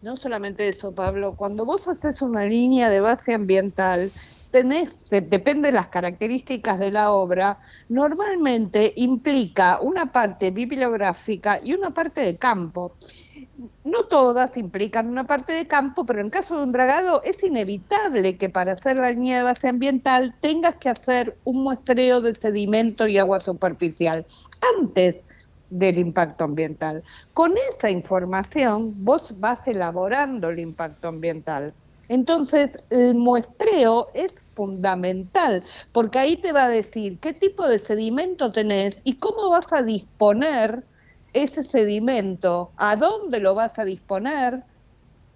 No 0.00 0.16
solamente 0.16 0.66
eso, 0.68 0.92
Pablo. 0.92 1.34
Cuando 1.36 1.66
vos 1.66 1.86
haces 1.86 2.22
una 2.22 2.46
línea 2.46 2.88
de 2.88 3.00
base 3.00 3.34
ambiental, 3.34 4.10
tenés, 4.50 5.10
depende 5.10 5.68
de 5.68 5.74
las 5.74 5.88
características 5.88 6.78
de 6.78 6.90
la 6.90 7.10
obra, 7.10 7.58
normalmente 7.90 8.94
implica 8.96 9.80
una 9.82 10.06
parte 10.06 10.50
bibliográfica 10.50 11.60
y 11.62 11.74
una 11.74 11.90
parte 11.90 12.22
de 12.22 12.36
campo. 12.36 12.92
No 13.84 14.04
todas 14.04 14.56
implican 14.56 15.08
una 15.08 15.26
parte 15.26 15.52
de 15.52 15.66
campo, 15.66 16.04
pero 16.06 16.20
en 16.20 16.30
caso 16.30 16.56
de 16.56 16.64
un 16.64 16.72
dragado 16.72 17.22
es 17.24 17.42
inevitable 17.44 18.38
que 18.38 18.48
para 18.48 18.72
hacer 18.72 18.96
la 18.96 19.10
línea 19.10 19.38
de 19.38 19.44
base 19.44 19.68
ambiental 19.68 20.34
tengas 20.40 20.76
que 20.76 20.88
hacer 20.88 21.38
un 21.44 21.62
muestreo 21.64 22.20
de 22.22 22.34
sedimento 22.34 23.06
y 23.06 23.18
agua 23.18 23.40
superficial 23.40 24.26
antes 24.78 25.24
del 25.68 25.98
impacto 25.98 26.44
ambiental. 26.44 27.02
Con 27.32 27.54
esa 27.70 27.90
información 27.90 28.94
vos 29.04 29.34
vas 29.38 29.66
elaborando 29.66 30.48
el 30.48 30.58
impacto 30.58 31.08
ambiental. 31.08 31.74
Entonces, 32.08 32.76
el 32.90 33.14
muestreo 33.14 34.08
es 34.14 34.32
fundamental, 34.54 35.64
porque 35.92 36.18
ahí 36.18 36.36
te 36.36 36.52
va 36.52 36.64
a 36.64 36.68
decir 36.68 37.20
qué 37.20 37.32
tipo 37.34 37.68
de 37.68 37.78
sedimento 37.78 38.52
tenés 38.52 39.00
y 39.04 39.18
cómo 39.18 39.50
vas 39.50 39.72
a 39.72 39.82
disponer 39.82 40.89
ese 41.32 41.64
sedimento, 41.64 42.72
a 42.76 42.96
dónde 42.96 43.40
lo 43.40 43.54
vas 43.54 43.78
a 43.78 43.84
disponer, 43.84 44.64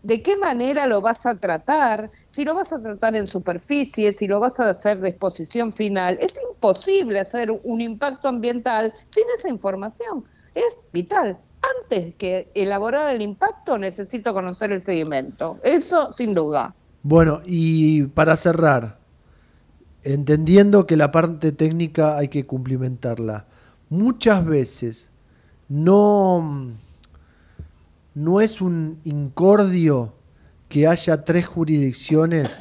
de 0.04 0.22
qué 0.22 0.36
manera 0.36 0.86
lo 0.86 1.00
vas 1.00 1.24
a 1.24 1.34
tratar, 1.34 2.10
si 2.32 2.44
lo 2.44 2.54
vas 2.54 2.72
a 2.72 2.80
tratar 2.80 3.16
en 3.16 3.26
superficie, 3.26 4.12
si 4.12 4.26
lo 4.26 4.38
vas 4.38 4.60
a 4.60 4.68
hacer 4.68 5.00
de 5.00 5.08
exposición 5.08 5.72
final. 5.72 6.18
Es 6.20 6.34
imposible 6.50 7.18
hacer 7.18 7.50
un 7.50 7.80
impacto 7.80 8.28
ambiental 8.28 8.92
sin 9.10 9.24
esa 9.38 9.48
información. 9.48 10.24
Es 10.54 10.86
vital. 10.92 11.38
Antes 11.82 12.14
que 12.16 12.50
elaborar 12.54 13.14
el 13.14 13.22
impacto 13.22 13.78
necesito 13.78 14.34
conocer 14.34 14.72
el 14.72 14.82
sedimento. 14.82 15.56
Eso 15.64 16.12
sin 16.12 16.34
duda. 16.34 16.74
Bueno, 17.02 17.40
y 17.46 18.02
para 18.02 18.36
cerrar, 18.36 18.98
entendiendo 20.02 20.86
que 20.86 20.98
la 20.98 21.10
parte 21.10 21.50
técnica 21.50 22.18
hay 22.18 22.28
que 22.28 22.44
cumplimentarla, 22.44 23.46
muchas 23.88 24.44
veces 24.44 25.10
no, 25.68 26.72
no 28.14 28.40
es 28.40 28.60
un 28.60 29.00
incordio 29.04 30.12
que 30.68 30.86
haya 30.86 31.24
tres 31.24 31.46
jurisdicciones 31.46 32.58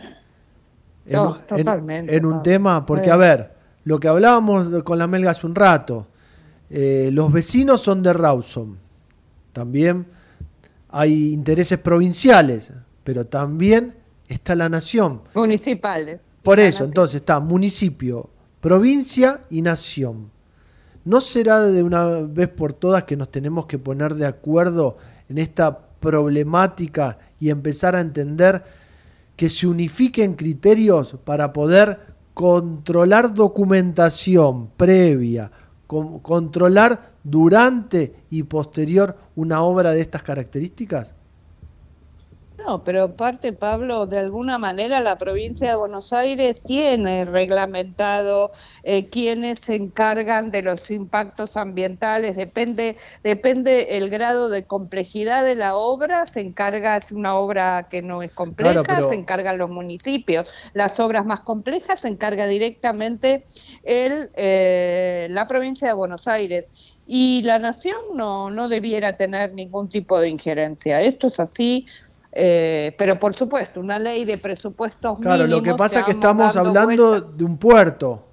en, 1.06 2.26
un 2.26 2.42
tema, 2.42 2.86
porque 2.86 3.12
a 3.12 3.18
ver, 3.18 3.54
lo 3.84 4.00
que 4.00 4.08
hablábamos 4.08 4.70
con 4.84 4.98
la 4.98 5.08
Melga 5.08 5.32
hace 5.32 5.46
un 5.46 5.56
rato, 5.56 6.08
eh, 6.70 7.10
los 7.12 7.32
vecinos 7.32 7.82
son 7.82 8.02
de 8.02 8.14
Rawson, 8.14 8.78
también 9.52 10.06
hay 10.90 11.34
intereses 11.34 11.80
provinciales, 11.80 12.72
pero 13.04 13.26
también 13.26 13.96
está 14.28 14.56
la 14.56 14.70
nación. 14.70 15.22
Municipales. 15.34 16.20
Por 16.42 16.60
eso, 16.60 16.84
entonces 16.84 17.22
está 17.22 17.40
municipio, 17.40 18.30
provincia 18.62 19.42
y 19.50 19.62
nación. 19.62 20.33
¿No 21.06 21.20
será 21.20 21.62
de 21.62 21.84
una 21.84 22.06
vez 22.06 22.48
por 22.48 22.74
todas 22.74 23.04
que 23.04 23.18
nos 23.18 23.30
tenemos 23.30 23.66
que 23.66 23.78
poner 23.78 24.16
de 24.16 24.26
acuerdo 24.26 24.98
en 25.28 25.38
esta 25.38 25.78
problemática 26.00 27.18
y 27.40 27.50
empezar 27.50 27.96
a 27.96 28.02
entender 28.02 28.64
que 29.36 29.50
se 29.50 29.68
unifiquen 29.68 30.36
criterios 30.36 31.18
para 31.24 31.52
poder 31.52 32.00
controlar 32.34 33.34
documentación 33.34 34.70
previa, 34.78 35.52
controlar 35.88 37.14
durante 37.24 38.16
y 38.30 38.44
posterior 38.44 39.18
una 39.36 39.62
obra 39.62 39.92
de 39.92 40.02
estas 40.02 40.24
características? 40.24 41.14
No, 42.66 42.82
pero 42.84 43.04
aparte, 43.04 43.52
Pablo, 43.52 44.06
de 44.08 44.20
alguna 44.20 44.58
manera 44.58 45.02
la 45.02 45.18
provincia 45.18 45.70
de 45.70 45.76
Buenos 45.76 46.14
Aires 46.14 46.64
tiene 46.64 47.26
reglamentado 47.26 48.52
eh, 48.84 49.10
quienes 49.10 49.60
se 49.60 49.76
encargan 49.76 50.50
de 50.50 50.62
los 50.62 50.90
impactos 50.90 51.58
ambientales. 51.58 52.38
Depende, 52.38 52.96
depende 53.22 53.98
el 53.98 54.10
grado 54.10 54.48
de 54.48 54.64
complejidad 54.64 55.44
de 55.44 55.56
la 55.56 55.76
obra. 55.76 56.26
Se 56.28 56.40
encarga, 56.40 56.96
es 56.96 57.12
una 57.12 57.36
obra 57.36 57.88
que 57.90 58.02
no 58.02 58.24
es 58.24 58.32
compleja, 58.32 59.10
se 59.10 59.16
encargan 59.16 59.58
los 59.58 59.70
municipios. 59.70 60.72
Las 60.74 60.98
obras 61.02 61.26
más 61.26 61.42
complejas 61.42 62.00
se 62.02 62.08
encarga 62.08 62.48
directamente 62.48 63.44
el, 63.84 64.30
eh, 64.36 65.28
la 65.32 65.50
provincia 65.50 65.90
de 65.90 65.94
Buenos 65.96 66.28
Aires 66.28 66.94
y 67.06 67.42
la 67.44 67.60
nación 67.60 67.98
no, 68.14 68.50
no 68.50 68.70
debiera 68.70 69.18
tener 69.18 69.54
ningún 69.54 69.90
tipo 69.90 70.20
de 70.20 70.30
injerencia. 70.30 71.02
Esto 71.02 71.28
es 71.28 71.40
así. 71.40 71.86
Eh, 72.36 72.96
pero 72.98 73.20
por 73.20 73.36
supuesto, 73.36 73.80
una 73.80 74.00
ley 74.00 74.26
de 74.26 74.40
presupuestos 74.40 75.20
Claro, 75.20 75.46
lo 75.46 75.62
que 75.62 75.76
pasa 75.76 76.00
es 76.00 76.06
que 76.06 76.12
estamos 76.12 76.56
hablando 76.56 77.22
de 77.22 77.44
un 77.44 77.58
puerto. 77.58 78.26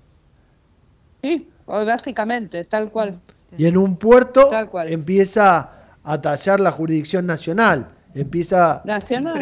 Sí, 1.22 1.48
básicamente, 1.66 2.64
tal 2.64 2.90
cual. 2.90 3.20
Y 3.58 3.66
en 3.66 3.76
un 3.76 3.96
puerto 3.96 4.50
empieza 4.86 5.70
a 6.02 6.20
tallar 6.20 6.60
la 6.60 6.70
jurisdicción 6.70 7.26
nacional, 7.26 7.90
empieza 8.14 8.80
nacional, 8.86 9.34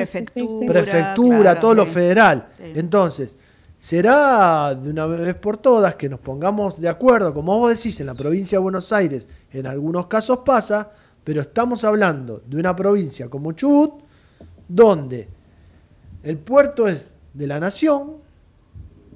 prefectura, 0.66 1.60
todo 1.60 1.74
lo 1.74 1.86
federal. 1.86 2.48
Entonces, 2.58 3.36
será 3.76 4.74
de 4.74 4.90
una 4.90 5.06
vez 5.06 5.36
por 5.36 5.58
todas 5.58 5.94
que 5.94 6.08
nos 6.08 6.18
pongamos 6.18 6.80
de 6.80 6.88
acuerdo, 6.88 7.32
como 7.32 7.56
vos 7.60 7.76
decís, 7.76 8.00
en 8.00 8.06
la 8.06 8.14
provincia 8.14 8.58
de 8.58 8.62
Buenos 8.62 8.92
Aires, 8.92 9.28
en 9.52 9.68
algunos 9.68 10.08
casos 10.08 10.38
pasa, 10.38 10.90
pero 11.22 11.42
estamos 11.42 11.84
hablando 11.84 12.42
de 12.44 12.56
una 12.56 12.74
provincia 12.74 13.28
como 13.28 13.52
Chubut, 13.52 14.07
donde 14.68 15.28
el 16.22 16.38
puerto 16.38 16.86
es 16.86 17.12
de 17.32 17.46
la 17.46 17.58
nación, 17.58 18.18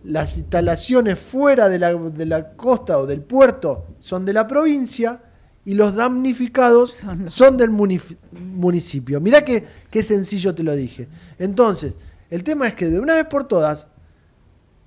las 0.05 0.37
instalaciones 0.37 1.19
fuera 1.19 1.69
de 1.69 1.79
la, 1.79 2.57
costa 2.57 2.99
o 2.99 3.07
del 3.07 3.21
puerto 3.21 3.87
son 4.01 4.25
de 4.25 4.33
la 4.33 4.49
provincia 4.49 5.23
y 5.65 5.75
los 5.75 5.95
damnificados 5.95 7.03
son, 7.27 7.57
del 7.57 7.71
municipio. 7.71 9.21
Mirá 9.21 9.45
qué, 9.45 9.65
qué 9.91 10.03
sencillo 10.03 10.55
te 10.55 10.63
lo 10.63 10.75
dije. 10.75 11.09
Entonces, 11.39 11.95
el 12.31 12.43
tema 12.43 12.67
es 12.67 12.75
que 12.75 12.89
de 12.89 12.99
una 12.99 13.15
vez 13.15 13.27
por 13.27 13.45
todas 13.45 13.87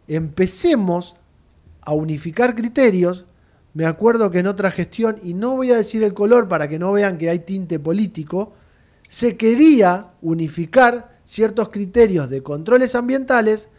empecemos 0.08 1.16
a 1.82 1.94
unificar 1.94 2.56
criterios. 2.56 3.26
Me 3.74 3.86
acuerdo 3.86 4.32
que 4.32 4.40
en 4.40 4.48
otra 4.48 4.72
gestión, 4.72 5.18
y 5.24 5.34
no 5.34 5.56
voy 5.56 5.72
a 5.72 5.78
decir 5.78 6.04
el 6.04 6.14
color 6.14 6.48
para 6.48 6.68
que 6.68 6.80
no 6.80 6.92
vean 6.92 7.18
que 7.18 7.30
hay 7.30 7.40
tinte 7.40 7.80
político, 7.80 8.54
se 9.16 9.38
quería 9.38 10.12
unificar 10.22 11.20
ciertos 11.24 11.70
criterios 11.70 12.30
de 12.30 12.44
controles 12.44 12.96
ambientales 12.96 13.70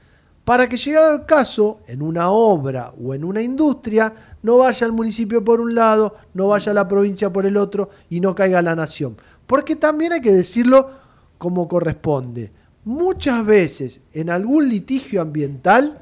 para 0.47 0.67
que 0.67 0.79
llegado 0.79 1.15
el 1.15 1.27
caso, 1.27 1.81
en 1.87 2.01
una 2.01 2.31
obra 2.31 2.95
o 2.99 3.13
en 3.13 3.23
una 3.23 3.43
industria, 3.43 4.15
no 4.43 4.57
vaya 4.57 4.87
el 4.87 4.93
municipio 4.93 5.45
por 5.45 5.61
un 5.61 5.75
lado, 5.75 6.17
no 6.33 6.49
vaya 6.49 6.73
la 6.73 6.89
provincia 6.89 7.31
por 7.31 7.45
el 7.45 7.59
otro 7.59 7.91
y 8.09 8.21
no 8.21 8.35
caiga 8.35 8.63
la 8.63 8.75
nación. 8.75 9.19
Porque 9.47 9.77
también 9.77 10.15
hay 10.15 10.23
que 10.23 10.33
decirlo 10.33 10.89
como 11.37 11.69
corresponde. 11.69 12.51
Muchas 12.87 13.45
veces 13.45 14.01
en 14.15 14.31
algún 14.31 14.71
litigio 14.71 15.21
ambiental, 15.21 16.01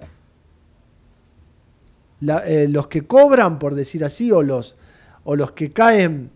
eh, 2.47 2.69
los 2.71 2.87
que 2.87 3.05
cobran, 3.05 3.59
por 3.59 3.75
decir 3.75 4.05
así, 4.05 4.31
o 4.31 4.43
los, 4.45 4.77
o 5.25 5.35
los 5.35 5.51
que 5.51 5.73
caen 5.73 6.31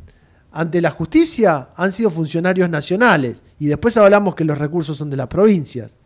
ante 0.51 0.80
la 0.80 0.90
justicia 0.90 1.68
han 1.76 1.92
sido 1.92 2.11
funcionarios 2.11 2.70
nacionales 2.70 3.42
y 3.59 3.66
después 3.66 3.96
hablamos 3.96 4.34
que 4.34 4.44
los 4.44 4.59
recursos 4.59 4.96
son 4.96 5.11
de 5.11 5.16
las 5.16 5.26
provincias. 5.26 5.96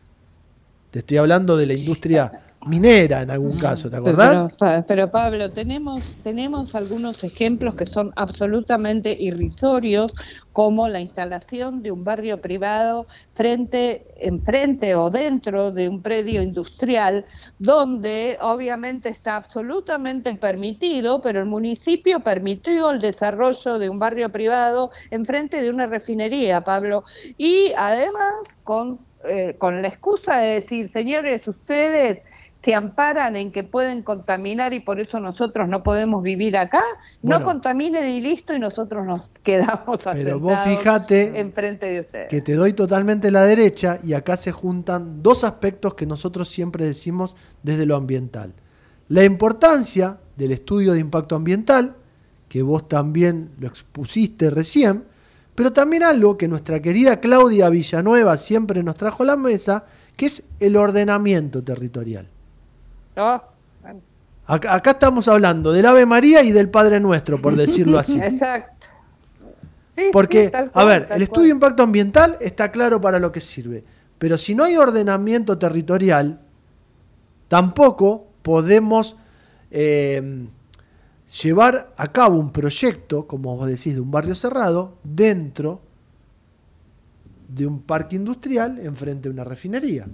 Te 0.90 1.01
estoy 1.01 1.16
hablando 1.16 1.57
de 1.57 1.66
la 1.66 1.74
industria 1.74 2.30
minera 2.65 3.23
en 3.23 3.31
algún 3.31 3.57
caso, 3.59 3.91
¿te 3.91 3.97
acordás? 3.97 4.53
Pero, 4.87 5.11
Pablo, 5.11 5.51
tenemos, 5.51 6.03
tenemos 6.23 6.75
algunos 6.75 7.23
ejemplos 7.25 7.75
que 7.75 7.87
son 7.87 8.11
absolutamente 8.17 9.17
irrisorios, 9.19 10.13
como 10.53 10.87
la 10.89 11.01
instalación 11.01 11.83
de 11.83 11.91
un 11.91 12.05
barrio 12.05 12.41
privado 12.41 13.07
frente, 13.33 14.07
enfrente 14.17 14.95
o 14.95 15.11
dentro 15.11 15.73
de 15.73 15.89
un 15.89 16.03
predio 16.03 16.43
industrial, 16.43 17.25
donde 17.59 18.39
obviamente 18.41 19.09
está 19.09 19.37
absolutamente 19.37 20.35
permitido, 20.35 21.23
pero 21.23 21.41
el 21.41 21.47
municipio 21.47 22.21
permitió 22.21 22.91
el 22.91 23.01
desarrollo 23.01 23.79
de 23.79 23.89
un 23.89 23.99
barrio 23.99 24.31
privado 24.31 24.91
enfrente 25.11 25.63
de 25.63 25.71
una 25.71 25.87
refinería, 25.87 26.63
Pablo, 26.63 27.05
y 27.39 27.73
además 27.77 28.35
con 28.63 28.99
eh, 29.25 29.55
con 29.57 29.81
la 29.81 29.87
excusa 29.87 30.39
de 30.39 30.55
decir, 30.55 30.91
señores, 30.91 31.47
ustedes 31.47 32.23
se 32.63 32.75
amparan 32.75 33.35
en 33.35 33.51
que 33.51 33.65
pueden 33.65 34.03
contaminar 34.03 34.73
y 34.73 34.81
por 34.81 35.01
eso 35.01 35.19
nosotros 35.19 35.69
no 35.69 35.83
podemos 35.83 36.23
vivir 36.23 36.57
acá, 36.57 36.83
no 37.23 37.43
contaminen 37.43 38.09
y 38.09 38.21
listo 38.21 38.55
y 38.55 38.61
nosotros 38.61 39.05
nos 39.05 39.29
quedamos 39.43 39.99
pero 40.13 40.39
vos 40.39 40.59
fíjate 40.65 41.41
enfrente 41.41 41.87
de 41.87 42.01
ustedes. 42.01 42.29
Que 42.29 42.41
te 42.41 42.55
doy 42.55 42.73
totalmente 42.73 43.31
la 43.31 43.45
derecha 43.45 43.99
y 44.05 44.13
acá 44.13 44.37
se 44.37 44.53
juntan 44.53 45.23
dos 45.23 45.43
aspectos 45.43 45.95
que 45.95 46.07
nosotros 46.07 46.49
siempre 46.49 46.85
decimos 46.85 47.37
desde 47.63 47.85
lo 47.85 47.97
ambiental. 47.97 48.55
La 49.09 49.25
importancia 49.25 50.19
del 50.37 50.53
estudio 50.53 50.93
de 50.93 51.01
impacto 51.01 51.35
ambiental, 51.35 51.97
que 52.49 52.63
vos 52.63 52.89
también 52.89 53.51
lo 53.59 53.67
expusiste 53.67 54.51
recién, 54.51 55.05
pero 55.55 55.73
también 55.73 56.05
algo 56.05 56.39
que 56.39 56.49
nuestra 56.49 56.81
querida 56.81 57.21
Claudia 57.21 57.69
Villanueva 57.69 58.37
siempre 58.37 58.83
nos 58.83 58.95
trajo 58.95 59.25
a 59.25 59.27
la 59.27 59.37
mesa, 59.37 59.85
que 60.17 60.27
es 60.27 60.45
el 60.61 60.77
ordenamiento 60.77 61.63
territorial. 61.63 62.32
Acá, 64.47 64.91
estamos 64.91 65.29
hablando 65.29 65.73
del 65.73 65.87
Ave 65.87 66.07
María 66.07 66.43
y 66.43 66.53
del 66.53 66.69
Padre 66.69 67.01
Nuestro, 67.01 67.41
por 67.41 67.57
decirlo 67.57 67.99
así. 67.99 68.19
Exacto. 68.19 68.89
Porque, 70.13 70.51
a 70.73 70.85
ver, 70.85 71.09
el 71.11 71.23
estudio 71.23 71.49
de 71.49 71.53
impacto 71.53 71.83
ambiental 71.83 72.39
está 72.41 72.71
claro 72.71 73.01
para 73.01 73.19
lo 73.19 73.31
que 73.31 73.41
sirve, 73.41 73.85
pero 74.19 74.39
si 74.39 74.55
no 74.55 74.65
hay 74.65 74.77
ordenamiento 74.77 75.59
territorial, 75.59 76.41
tampoco 77.49 78.29
podemos 78.43 79.17
eh, 79.71 80.47
llevar 81.43 81.93
a 81.97 82.11
cabo 82.11 82.39
un 82.39 82.53
proyecto, 82.53 83.27
como 83.27 83.57
vos 83.57 83.69
decís, 83.69 83.95
de 83.95 84.01
un 84.01 84.11
barrio 84.11 84.35
cerrado, 84.35 84.97
dentro 85.05 85.81
de 87.49 87.67
un 87.67 87.83
parque 87.83 88.17
industrial 88.17 88.79
enfrente 88.79 89.29
de 89.29 89.35
una 89.35 89.45
refinería. 89.45 90.07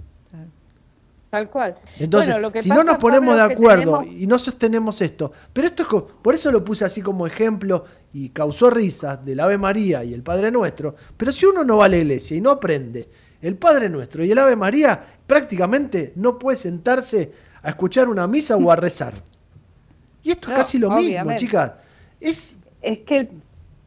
Tal 1.29 1.49
cual. 1.49 1.77
Entonces, 1.99 2.35
si 2.63 2.69
no 2.69 2.83
nos 2.83 2.97
ponemos 2.97 3.35
de 3.35 3.41
acuerdo 3.43 4.03
y 4.03 4.25
no 4.25 4.39
sostenemos 4.39 4.99
esto, 5.01 5.31
pero 5.53 5.67
esto 5.67 5.83
es, 5.83 5.89
por 6.21 6.33
eso 6.33 6.51
lo 6.51 6.65
puse 6.65 6.85
así 6.85 7.01
como 7.01 7.27
ejemplo 7.27 7.85
y 8.13 8.29
causó 8.29 8.71
risas 8.71 9.23
del 9.23 9.39
Ave 9.39 9.57
María 9.59 10.03
y 10.03 10.13
el 10.13 10.23
Padre 10.23 10.49
Nuestro, 10.49 10.95
pero 11.17 11.31
si 11.31 11.45
uno 11.45 11.63
no 11.63 11.77
va 11.77 11.85
a 11.85 11.89
la 11.89 11.97
iglesia 11.97 12.35
y 12.35 12.41
no 12.41 12.49
aprende 12.49 13.07
el 13.41 13.57
Padre 13.57 13.89
Nuestro 13.89 14.23
y 14.23 14.31
el 14.31 14.39
Ave 14.39 14.55
María, 14.55 15.03
prácticamente 15.27 16.13
no 16.15 16.39
puede 16.39 16.57
sentarse 16.57 17.31
a 17.61 17.69
escuchar 17.69 18.09
una 18.09 18.25
misa 18.25 18.57
o 18.57 18.71
a 18.71 18.75
rezar. 18.75 19.13
Y 20.23 20.31
esto 20.31 20.49
es 20.49 20.57
casi 20.57 20.79
lo 20.79 20.89
mismo, 20.91 21.35
chicas. 21.37 21.73
Es, 22.19 22.57
es 22.81 22.99
que 22.99 23.29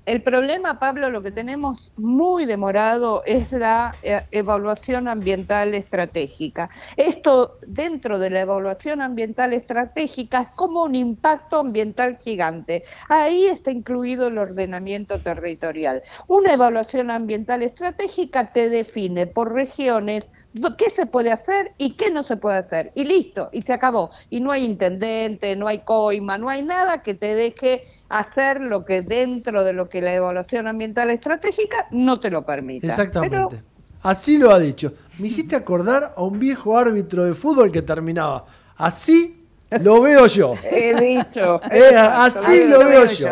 el 0.05 0.23
problema, 0.23 0.81
Pablo, 0.81 1.11
lo 1.11 1.23
que 1.23 1.31
tenemos 1.31 1.93
muy 1.97 2.45
demorado 2.45 3.23
es 3.25 3.53
la 3.53 3.95
eh, 4.03 4.27
evaluación 4.33 5.07
ambiental 5.07 5.75
estratégica. 5.75 6.69
Esto, 6.97 7.59
dentro 7.67 8.19
de 8.19 8.31
la 8.31 8.41
evaluación 8.41 9.01
ambiental 9.01 9.53
estratégica, 9.53 10.43
es 10.43 10.49
como 10.57 10.83
un 10.83 10.97
impacto 10.97 11.61
ambiental 11.61 12.17
gigante. 12.19 12.83
Ahí 13.09 13.47
está 13.47 13.71
incluido 13.71 14.27
el 14.27 14.39
ordenamiento 14.39 15.21
territorial. 15.21 16.03
Una 16.27 16.55
evaluación 16.55 17.11
ambiental 17.11 17.63
estratégica 17.63 18.53
te 18.53 18.71
define 18.71 19.27
por 19.29 19.53
regiones 19.53 20.29
qué 20.77 20.91
se 20.91 21.07
puede 21.07 21.33
hacer 21.33 21.73
y 21.79 21.91
qué 21.91 22.11
no 22.11 22.23
se 22.23 22.37
puede 22.37 22.59
hacer. 22.59 22.93
Y 22.95 23.05
listo, 23.05 23.49
y 23.53 23.63
se 23.63 23.73
acabó. 23.73 24.11
Y 24.31 24.41
no 24.41 24.51
hay 24.51 24.65
intendente, 24.65 25.57
no 25.57 25.67
hay 25.67 25.79
coima, 25.79 26.39
no 26.39 26.49
hay 26.49 26.63
nada 26.63 27.03
que 27.03 27.15
te 27.15 27.35
deje 27.35 27.83
hacer 28.09 28.61
lo 28.61 28.85
que 28.85 29.03
dentro 29.03 29.65
de 29.65 29.73
lo 29.73 29.89
que 29.89 29.92
la 30.01 30.15
evaluación 30.15 30.67
ambiental 30.67 31.11
estratégica 31.11 31.89
no 31.91 32.19
te 32.19 32.31
lo 32.31 32.47
permite. 32.47 32.87
Exactamente. 32.87 33.63
Así 34.03 34.39
lo 34.39 34.51
ha 34.51 34.59
dicho. 34.59 34.95
Me 35.19 35.29
hiciste 35.29 35.55
acordar 35.55 36.15
a 36.17 36.23
un 36.23 36.39
viejo 36.39 36.77
árbitro 36.77 37.25
de 37.25 37.35
fútbol 37.35 37.71
que 37.71 37.83
terminaba. 37.83 38.47
Así 38.77 39.43
lo 39.81 40.03
veo 40.03 40.27
yo. 40.27 40.55
He 40.65 40.95
dicho. 40.95 41.61
Eh, 41.71 41.97
así 41.97 42.69
lo, 42.69 42.81
veo, 42.81 43.07
yo. 43.07 43.29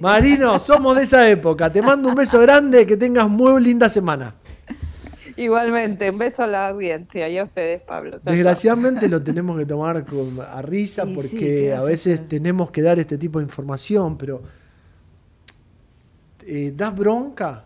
Marino, 0.00 0.58
somos 0.58 0.96
de 0.96 1.04
esa 1.04 1.28
época. 1.28 1.70
Te 1.70 1.80
mando 1.80 2.08
un 2.08 2.14
beso 2.14 2.40
grande, 2.40 2.86
que 2.86 2.96
tengas 2.96 3.28
muy 3.28 3.62
linda 3.62 3.88
semana. 3.88 4.34
Igualmente, 5.36 6.10
un 6.10 6.18
beso 6.18 6.42
a 6.42 6.48
la 6.48 6.68
audiencia 6.68 7.28
y 7.28 7.38
a 7.38 7.44
ustedes, 7.44 7.82
Pablo. 7.82 8.18
Desgraciadamente 8.24 9.08
lo 9.08 9.22
tenemos 9.22 9.56
que 9.56 9.66
tomar 9.66 10.04
con, 10.04 10.40
a 10.40 10.60
risa 10.62 11.06
porque 11.06 11.72
a 11.72 11.82
veces 11.84 12.26
tenemos 12.26 12.72
que 12.72 12.82
dar 12.82 12.98
este 12.98 13.16
tipo 13.16 13.38
de 13.38 13.44
información, 13.44 14.18
pero 14.18 14.42
eh, 16.48 16.72
da 16.74 16.90
bronca 16.90 17.64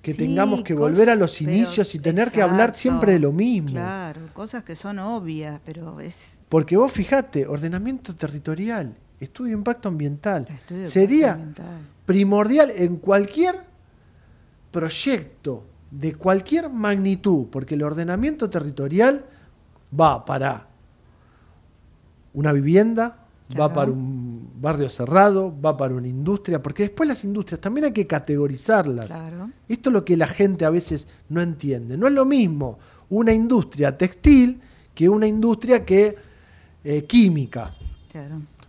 que 0.00 0.14
tengamos 0.14 0.62
que 0.62 0.74
volver 0.74 1.10
a 1.10 1.16
los 1.16 1.40
inicios 1.40 1.94
y 1.94 1.98
tener 1.98 2.30
que 2.30 2.42
hablar 2.42 2.74
siempre 2.74 3.14
de 3.14 3.18
lo 3.18 3.32
mismo. 3.32 3.70
Claro, 3.70 4.20
cosas 4.34 4.62
que 4.62 4.76
son 4.76 4.98
obvias, 4.98 5.60
pero 5.64 5.98
es... 5.98 6.38
Porque 6.48 6.76
vos 6.76 6.92
fijate, 6.92 7.46
ordenamiento 7.46 8.14
territorial, 8.14 8.94
estudio 9.18 9.52
de 9.52 9.58
impacto 9.58 9.88
ambiental, 9.88 10.46
sería 10.84 11.40
primordial 12.04 12.70
en 12.76 12.96
cualquier 12.96 13.56
proyecto 14.70 15.64
de 15.90 16.14
cualquier 16.14 16.68
magnitud, 16.68 17.46
porque 17.50 17.74
el 17.74 17.82
ordenamiento 17.82 18.50
territorial 18.50 19.24
va 19.98 20.24
para 20.24 20.68
una 22.34 22.52
vivienda, 22.52 23.24
va 23.58 23.72
para 23.72 23.90
un 23.90 24.23
barrio 24.64 24.88
cerrado, 24.88 25.54
va 25.60 25.76
para 25.76 25.94
una 25.94 26.08
industria, 26.08 26.60
porque 26.60 26.84
después 26.84 27.06
las 27.06 27.22
industrias 27.22 27.60
también 27.60 27.84
hay 27.84 27.92
que 27.92 28.06
categorizarlas. 28.06 29.10
Esto 29.68 29.90
es 29.90 29.92
lo 29.92 30.04
que 30.04 30.16
la 30.16 30.26
gente 30.26 30.64
a 30.64 30.70
veces 30.70 31.06
no 31.28 31.40
entiende. 31.42 31.96
No 31.96 32.08
es 32.08 32.14
lo 32.14 32.24
mismo 32.24 32.78
una 33.10 33.32
industria 33.32 33.96
textil 33.96 34.60
que 34.94 35.08
una 35.08 35.26
industria 35.26 35.84
que 35.84 36.16
eh, 36.82 37.04
química, 37.04 37.74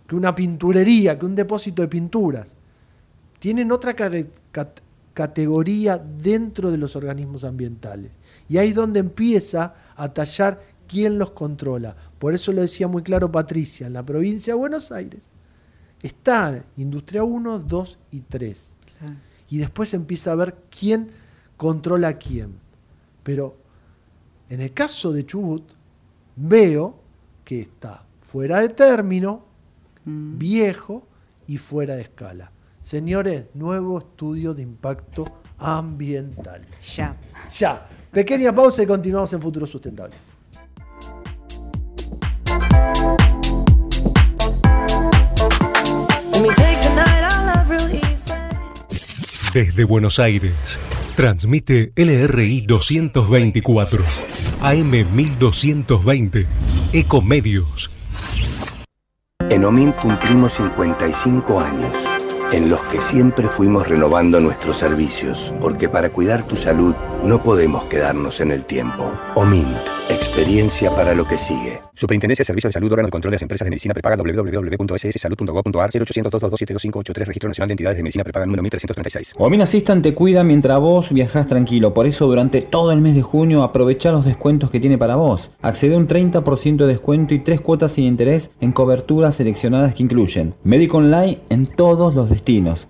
que 0.06 0.14
una 0.14 0.34
pinturería, 0.34 1.18
que 1.18 1.26
un 1.26 1.34
depósito 1.34 1.82
de 1.82 1.88
pinturas. 1.88 2.54
Tienen 3.38 3.72
otra 3.72 3.96
categoría 5.14 5.98
dentro 5.98 6.70
de 6.70 6.78
los 6.78 6.94
organismos 6.94 7.42
ambientales. 7.44 8.12
Y 8.48 8.58
ahí 8.58 8.68
es 8.68 8.74
donde 8.74 9.00
empieza 9.00 9.74
a 9.96 10.12
tallar 10.12 10.60
quién 10.86 11.18
los 11.18 11.30
controla. 11.30 11.96
Por 12.18 12.34
eso 12.34 12.52
lo 12.52 12.60
decía 12.60 12.86
muy 12.86 13.02
claro 13.02 13.32
Patricia, 13.32 13.86
en 13.86 13.94
la 13.94 14.04
provincia 14.04 14.52
de 14.52 14.58
Buenos 14.58 14.92
Aires 14.92 15.35
está 16.06 16.64
Industria 16.76 17.24
1, 17.24 17.60
2 17.60 17.98
y 18.12 18.20
3. 18.20 18.76
Y 19.48 19.58
después 19.58 19.94
empieza 19.94 20.32
a 20.32 20.34
ver 20.34 20.56
quién 20.70 21.10
controla 21.56 22.08
a 22.08 22.18
quién. 22.18 22.58
Pero 23.22 23.56
en 24.48 24.60
el 24.60 24.72
caso 24.72 25.12
de 25.12 25.24
Chubut, 25.26 25.64
veo 26.34 26.98
que 27.44 27.60
está 27.60 28.04
fuera 28.20 28.60
de 28.60 28.68
término, 28.68 29.44
mm. 30.04 30.38
viejo 30.38 31.06
y 31.46 31.58
fuera 31.58 31.94
de 31.94 32.02
escala. 32.02 32.50
Señores, 32.80 33.48
nuevo 33.54 33.98
estudio 33.98 34.54
de 34.54 34.62
impacto 34.62 35.24
ambiental. 35.58 36.66
Ya. 36.94 37.16
Ya. 37.52 37.88
Pequeña 38.12 38.54
pausa 38.54 38.82
y 38.82 38.86
continuamos 38.86 39.32
en 39.32 39.42
Futuro 39.42 39.66
Sustentable. 39.66 40.14
Desde 49.56 49.84
Buenos 49.84 50.18
Aires, 50.18 50.78
transmite 51.14 51.90
LRI 51.96 52.60
224, 52.60 54.04
AM 54.60 54.90
1220, 54.90 56.46
Ecomedios. 56.92 57.90
En 59.48 59.64
OMIN 59.64 59.92
cumplimos 59.92 60.52
55 60.52 61.58
años, 61.58 61.90
en 62.52 62.68
los 62.70 62.80
que 62.84 63.00
siempre 63.00 63.48
fuimos 63.48 63.88
renovando 63.88 64.40
nuestros 64.40 64.76
servicios, 64.76 65.52
porque 65.60 65.88
para 65.88 66.10
cuidar 66.10 66.44
tu 66.44 66.56
salud 66.56 66.94
no 67.24 67.42
podemos 67.42 67.84
quedarnos 67.84 68.40
en 68.40 68.52
el 68.52 68.64
tiempo. 68.64 69.12
OMINT, 69.34 69.76
experiencia 70.08 70.90
para 70.90 71.14
lo 71.14 71.26
que 71.26 71.38
sigue. 71.38 71.80
Superintendencia 71.94 72.42
de 72.42 72.46
Servicios 72.46 72.70
de 72.70 72.74
Salud, 72.74 72.92
órgano 72.92 73.08
de 73.08 73.10
control 73.10 73.30
de 73.32 73.36
las 73.36 73.42
empresas 73.42 73.64
de 73.64 73.70
medicina 73.70 73.94
prepaga 73.94 74.16
www.sssalud.gov.ar 74.16 75.90
0800 75.90 76.30
227 76.30 77.24
Registro 77.24 77.48
Nacional 77.48 77.68
de 77.68 77.72
Entidades 77.72 77.96
de 77.96 78.02
Medicina 78.02 78.22
prepaga 78.22 78.46
número 78.46 78.62
1336. 78.62 79.34
OMIN 79.38 79.62
Assistant 79.62 80.02
te 80.02 80.14
cuida 80.14 80.44
mientras 80.44 80.78
vos 80.78 81.10
viajás 81.10 81.46
tranquilo, 81.46 81.94
por 81.94 82.06
eso 82.06 82.26
durante 82.26 82.62
todo 82.62 82.92
el 82.92 83.00
mes 83.00 83.14
de 83.14 83.22
junio 83.22 83.62
aprovecha 83.62 84.12
los 84.12 84.24
descuentos 84.24 84.70
que 84.70 84.78
tiene 84.78 84.98
para 84.98 85.16
vos. 85.16 85.50
Accede 85.62 85.94
a 85.94 85.98
un 85.98 86.06
30% 86.06 86.76
de 86.76 86.86
descuento 86.86 87.34
y 87.34 87.40
tres 87.40 87.60
cuotas 87.60 87.92
sin 87.92 88.04
interés 88.04 88.50
en 88.60 88.72
coberturas 88.72 89.34
seleccionadas 89.36 89.94
que 89.94 90.02
incluyen 90.02 90.54
médico 90.64 90.98
online 90.98 91.40
en 91.48 91.66
todos 91.66 92.14
los 92.14 92.30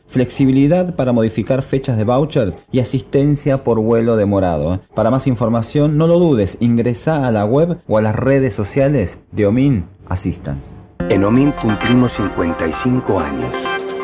flexibilidad 0.06 0.94
para 0.94 1.12
modificar 1.12 1.62
fechas 1.62 1.96
de 1.96 2.04
vouchers 2.04 2.58
y 2.72 2.80
asistencia 2.80 3.64
por 3.64 3.80
vuelo 3.80 4.16
de 4.16 4.26
morado. 4.26 4.80
Para 4.94 5.10
más 5.10 5.26
información, 5.26 5.96
no 5.96 6.06
lo 6.06 6.18
dudes, 6.18 6.58
ingresa 6.60 7.26
a 7.26 7.32
la 7.32 7.44
web 7.44 7.78
o 7.86 7.98
a 7.98 8.02
las 8.02 8.16
redes 8.16 8.54
sociales 8.54 9.20
de 9.32 9.46
Omin 9.46 9.86
Assistance. 10.08 10.76
En 11.10 11.24
Omin 11.24 11.52
cumplimos 11.52 12.14
55 12.14 13.20
años, 13.20 13.52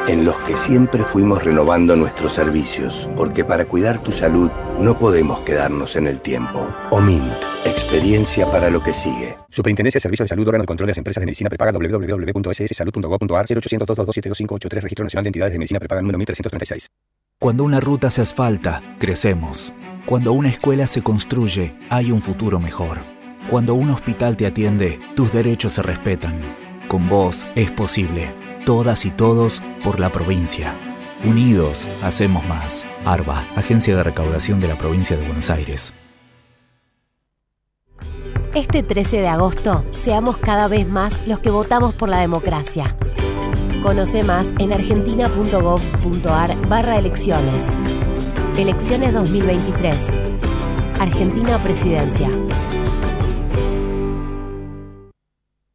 en 0.06 0.24
los 0.24 0.36
que 0.38 0.56
siempre 0.56 1.04
fuimos 1.04 1.42
renovando 1.42 1.96
nuestros 1.96 2.32
servicios, 2.32 3.08
porque 3.16 3.44
para 3.44 3.64
cuidar 3.64 3.98
tu 3.98 4.12
salud 4.12 4.50
no 4.78 4.98
podemos 4.98 5.40
quedarnos 5.40 5.96
en 5.96 6.06
el 6.06 6.20
tiempo. 6.20 6.68
OMINT, 6.90 7.32
experiencia 7.92 8.50
para 8.50 8.70
lo 8.70 8.82
que 8.82 8.94
sigue. 8.94 9.36
Superintendencia 9.50 9.98
de 9.98 10.00
Servicios 10.00 10.24
de 10.24 10.28
Salud, 10.28 10.48
órgano 10.48 10.62
de 10.62 10.66
control 10.66 10.86
de 10.86 10.92
las 10.92 10.98
empresas 10.98 11.20
de 11.20 11.26
medicina 11.26 11.50
prepaga 11.50 11.72
www.sssalud.gov.ar 11.72 13.46
0800 13.46 13.86
227 13.86 14.80
Registro 14.80 15.04
Nacional 15.04 15.24
de 15.24 15.28
Entidades 15.28 15.52
de 15.52 15.58
Medicina 15.58 15.78
prepaga 15.78 16.00
número 16.00 16.16
1336. 16.16 16.86
Cuando 17.38 17.64
una 17.64 17.80
ruta 17.80 18.10
se 18.10 18.22
asfalta, 18.22 18.80
crecemos. 18.98 19.74
Cuando 20.06 20.32
una 20.32 20.48
escuela 20.48 20.86
se 20.86 21.02
construye, 21.02 21.74
hay 21.90 22.12
un 22.12 22.22
futuro 22.22 22.58
mejor. 22.58 23.00
Cuando 23.50 23.74
un 23.74 23.90
hospital 23.90 24.38
te 24.38 24.46
atiende, 24.46 24.98
tus 25.14 25.32
derechos 25.32 25.74
se 25.74 25.82
respetan. 25.82 26.40
Con 26.88 27.10
vos 27.10 27.46
es 27.56 27.70
posible. 27.72 28.34
Todas 28.64 29.04
y 29.04 29.10
todos 29.10 29.60
por 29.84 30.00
la 30.00 30.10
provincia. 30.10 30.74
Unidos, 31.24 31.86
hacemos 32.02 32.46
más. 32.46 32.86
ARBA, 33.04 33.44
Agencia 33.54 33.94
de 33.94 34.02
Recaudación 34.02 34.60
de 34.60 34.68
la 34.68 34.78
Provincia 34.78 35.16
de 35.16 35.26
Buenos 35.26 35.50
Aires. 35.50 35.92
Este 38.54 38.82
13 38.82 39.22
de 39.22 39.28
agosto, 39.28 39.82
seamos 39.92 40.36
cada 40.36 40.68
vez 40.68 40.86
más 40.86 41.26
los 41.26 41.38
que 41.38 41.48
votamos 41.48 41.94
por 41.94 42.10
la 42.10 42.20
democracia. 42.20 42.94
Conoce 43.82 44.22
más 44.24 44.52
en 44.58 44.74
argentina.gov.ar 44.74 46.68
barra 46.68 46.98
elecciones. 46.98 47.68
Elecciones 48.58 49.14
2023. 49.14 49.96
Argentina 51.00 51.62
Presidencia. 51.62 52.28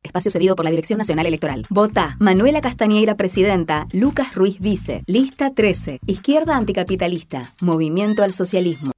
Espacio 0.03 0.29
cedido 0.29 0.55
por 0.55 0.63
la 0.63 0.69
Dirección 0.69 0.99
Nacional 0.99 1.25
Electoral. 1.25 1.65
Vota 1.71 2.15
Manuela 2.19 2.61
Castañeira 2.61 3.15
Presidenta, 3.15 3.87
Lucas 3.91 4.35
Ruiz 4.35 4.59
Vice, 4.59 5.01
Lista 5.07 5.51
13, 5.51 5.99
Izquierda 6.05 6.55
Anticapitalista, 6.55 7.41
Movimiento 7.59 8.21
al 8.21 8.33
Socialismo. 8.33 8.91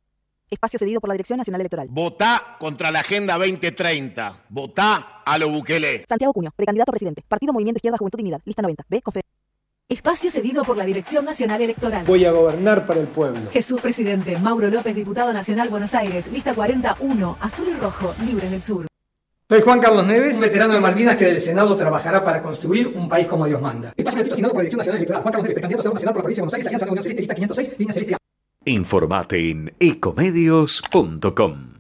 Espacio 0.50 0.80
cedido 0.80 1.00
por 1.00 1.08
la 1.08 1.14
Dirección 1.14 1.38
Nacional 1.38 1.62
Electoral. 1.62 1.88
Votá 1.92 2.56
contra 2.60 2.90
la 2.90 3.02
Agenda 3.02 3.38
2030. 3.38 4.46
Votá 4.50 5.22
a 5.24 5.38
lo 5.38 5.50
Bukele. 5.50 6.06
Santiago 6.10 6.34
Cuño, 6.34 6.50
precandidato 6.56 6.90
a 6.90 6.94
presidente. 6.94 7.24
Partido 7.28 7.54
Movimiento 7.54 7.78
Izquierda 7.78 8.00
Juventud 8.00 8.18
Dignidad. 8.18 8.42
Lista 8.46 8.64
90. 8.64 8.84
B. 8.90 9.02
Confe. 9.04 9.22
Espacio 9.88 10.32
cedido 10.32 10.64
por 10.64 10.76
la 10.76 10.86
Dirección 10.86 11.26
Nacional 11.26 11.62
Electoral. 11.62 12.06
Voy 12.06 12.26
a 12.26 12.32
gobernar 12.32 12.88
para 12.88 13.00
el 13.00 13.08
pueblo. 13.08 13.52
Jesús 13.52 13.80
Presidente. 13.80 14.38
Mauro 14.40 14.70
López, 14.70 14.96
Diputado 14.96 15.32
Nacional 15.34 15.70
Buenos 15.70 15.94
Aires. 15.94 16.32
Lista 16.32 16.56
41. 16.56 17.38
Azul 17.40 17.68
y 17.70 17.74
Rojo. 17.74 18.16
Libres 18.26 18.50
del 18.50 18.62
Sur. 18.62 18.88
Soy 19.48 19.62
Juan 19.62 19.80
Carlos 19.80 20.06
Neves, 20.06 20.40
veterano 20.40 20.74
de 20.74 20.80
Malvinas 20.80 21.16
que 21.16 21.26
del 21.26 21.40
Senado 21.40 21.76
trabajará 21.76 22.24
para 22.24 22.42
construir 22.42 22.88
un 22.88 23.08
país 23.08 23.28
como 23.28 23.46
Dios 23.46 23.62
manda. 23.62 23.94
Espacio 23.96 24.22
asignado 24.22 24.54
por 24.54 24.58
la 24.58 24.64
Dirección 24.64 24.80
Nacional 24.80 24.98
Electoral. 24.98 25.22
Juan 25.22 25.32
Carlos 25.32 25.44
Neves, 25.44 25.56
precandidato 25.56 25.80
a 25.80 25.84
Senado 25.84 25.94
Nacional 25.96 26.14
por 26.14 26.20
la 26.20 26.24
provincia 26.24 26.42
de 26.42 26.46
Buenos 26.46 26.54
Aires, 26.54 26.68
Alianza 26.68 26.86
de 26.86 26.88
la 26.88 26.92
Unión 26.92 27.04
Celeste, 27.04 27.22
lista 27.22 27.36
506, 27.36 27.80
línea 27.80 27.94
celeste 27.94 28.29
Informate 28.66 29.52
en 29.52 29.74
ecomedios.com. 29.80 31.76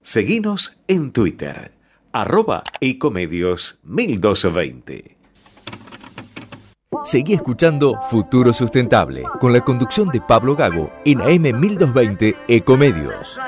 Seguinos 0.00 0.78
en 0.88 1.12
Twitter, 1.12 1.72
arroba 2.10 2.62
ecomedios 2.80 3.78
1220. 3.82 5.18
Seguí 7.04 7.34
escuchando 7.34 8.00
Futuro 8.08 8.54
Sustentable 8.54 9.24
con 9.40 9.52
la 9.52 9.60
conducción 9.60 10.08
de 10.08 10.22
Pablo 10.22 10.56
Gago 10.56 10.90
en 11.04 11.20
AM 11.20 11.60
1220 11.60 12.34
Ecomedios. 12.48 13.38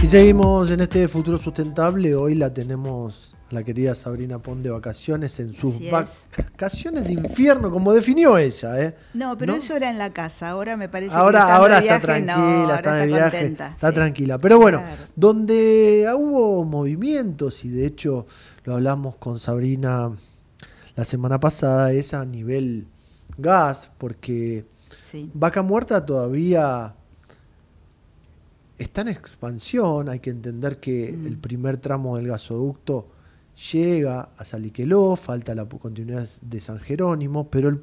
Y 0.00 0.06
seguimos 0.06 0.70
en 0.70 0.78
este 0.78 1.08
Futuro 1.08 1.38
Sustentable. 1.38 2.14
Hoy 2.14 2.36
la 2.36 2.54
tenemos 2.54 3.36
la 3.50 3.62
querida 3.62 3.94
Sabrina 3.94 4.38
Pon 4.38 4.62
de 4.62 4.70
vacaciones 4.70 5.40
en 5.40 5.54
sus 5.54 5.78
vacaciones 5.90 7.04
de 7.04 7.12
infierno, 7.12 7.70
como 7.70 7.92
definió 7.92 8.36
ella. 8.36 8.80
¿eh? 8.80 8.94
No, 9.14 9.38
pero 9.38 9.54
eso 9.54 9.76
era 9.76 9.90
en 9.90 9.98
la 9.98 10.12
casa, 10.12 10.50
ahora 10.50 10.76
me 10.76 10.88
parece 10.88 11.14
ahora, 11.14 11.38
que 11.38 11.44
está 11.44 11.56
ahora 11.56 11.78
está 11.78 12.00
tranquila, 12.00 12.74
está 12.76 12.94
de 12.94 13.06
viaje, 13.06 13.46
está 13.46 13.92
tranquila. 13.92 14.38
Pero 14.38 14.58
bueno, 14.58 14.82
donde 15.16 16.06
hubo 16.14 16.64
movimientos, 16.64 17.64
y 17.64 17.70
de 17.70 17.86
hecho 17.86 18.26
lo 18.64 18.74
hablamos 18.74 19.16
con 19.16 19.38
Sabrina 19.38 20.12
la 20.94 21.04
semana 21.04 21.40
pasada, 21.40 21.92
es 21.92 22.12
a 22.12 22.24
nivel 22.24 22.86
gas, 23.38 23.90
porque 23.98 24.66
Vaca 25.32 25.62
Muerta 25.62 26.04
todavía 26.04 26.94
está 28.76 29.00
en 29.00 29.08
expansión, 29.08 30.08
hay 30.08 30.20
que 30.20 30.30
entender 30.30 30.78
que 30.78 31.08
el 31.08 31.38
primer 31.38 31.78
tramo 31.78 32.16
del 32.16 32.28
gasoducto 32.28 33.08
llega 33.72 34.30
a 34.36 34.44
Saliqueló, 34.44 35.16
falta 35.16 35.54
la 35.54 35.66
continuidad 35.66 36.28
de 36.42 36.60
San 36.60 36.78
Jerónimo, 36.78 37.50
pero 37.50 37.68
el 37.68 37.80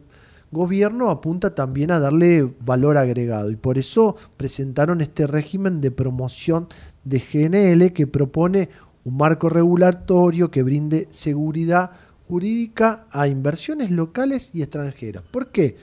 gobierno 0.52 1.10
apunta 1.10 1.54
también 1.54 1.92
a 1.92 2.00
darle 2.00 2.54
valor 2.62 2.98
agregado 2.98 3.52
y 3.52 3.56
por 3.56 3.78
eso 3.78 4.16
presentaron 4.38 5.02
este 5.02 5.28
régimen 5.28 5.82
de 5.82 5.92
promoción 5.92 6.68
de 7.04 7.20
GNL 7.20 7.92
que 7.94 8.08
propone 8.08 8.70
un 9.04 9.18
marco 9.18 9.50
regulatorio 9.50 10.50
que 10.50 10.64
brinde 10.64 11.08
seguridad 11.12 11.92
jurídica 12.28 13.06
a 13.12 13.28
inversiones 13.28 13.92
locales 13.92 14.52
y 14.54 14.62
extranjeras. 14.62 15.24
¿Por 15.30 15.52
qué? 15.52 15.78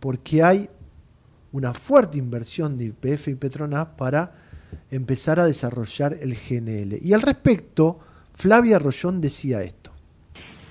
Porque 0.00 0.42
hay 0.42 0.68
una 1.52 1.72
fuerte 1.72 2.18
inversión 2.18 2.76
de 2.76 2.86
IPF 2.86 3.28
y 3.28 3.34
Petronas 3.34 3.88
para 3.96 4.34
empezar 4.90 5.40
a 5.40 5.46
desarrollar 5.46 6.14
el 6.20 6.34
GNL. 6.34 6.98
Y 7.00 7.14
al 7.14 7.22
respecto, 7.22 8.00
Flavia 8.36 8.78
Rollón 8.78 9.20
decía 9.20 9.62
esto. 9.62 9.92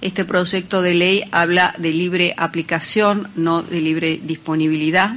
Este 0.02 0.24
proyecto 0.24 0.84
de 0.84 0.94
ley 0.94 1.24
habla 1.32 1.74
de 1.80 1.92
libre 1.92 2.36
aplicación, 2.38 3.30
no 3.36 3.64
de 3.64 3.82
libre 3.82 4.20
disponibilidad. 4.22 5.16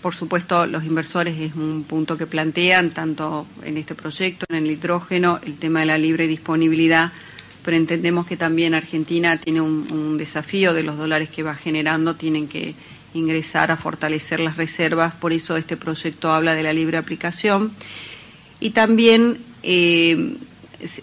Por 0.00 0.14
supuesto, 0.14 0.66
los 0.66 0.84
inversores 0.84 1.38
es 1.38 1.54
un 1.54 1.84
punto 1.86 2.16
que 2.16 2.26
plantean, 2.26 2.90
tanto 2.90 3.46
en 3.62 3.76
este 3.76 3.94
proyecto, 3.94 4.46
en 4.48 4.56
el 4.56 4.70
hidrógeno, 4.70 5.38
el 5.44 5.58
tema 5.58 5.80
de 5.80 5.86
la 5.86 5.98
libre 5.98 6.26
disponibilidad, 6.26 7.12
pero 7.62 7.76
entendemos 7.76 8.26
que 8.26 8.38
también 8.38 8.74
Argentina 8.74 9.36
tiene 9.36 9.60
un, 9.60 10.16
desafío 10.16 10.72
de 10.72 10.82
los 10.82 10.96
dólares 10.96 11.28
que 11.28 11.42
va 11.42 11.54
generando, 11.54 12.14
tienen 12.14 12.48
que 12.48 12.74
ingresar 13.12 13.70
a 13.70 13.76
fortalecer 13.76 14.40
las 14.40 14.56
reservas, 14.56 15.14
por 15.14 15.32
eso 15.32 15.56
este 15.56 15.76
proyecto 15.76 16.30
habla 16.32 16.54
de 16.54 16.62
la 16.62 16.72
libre 16.72 16.96
aplicación. 16.96 17.72
Y 18.60 18.70
también 18.70 19.38
eh, 19.62 20.36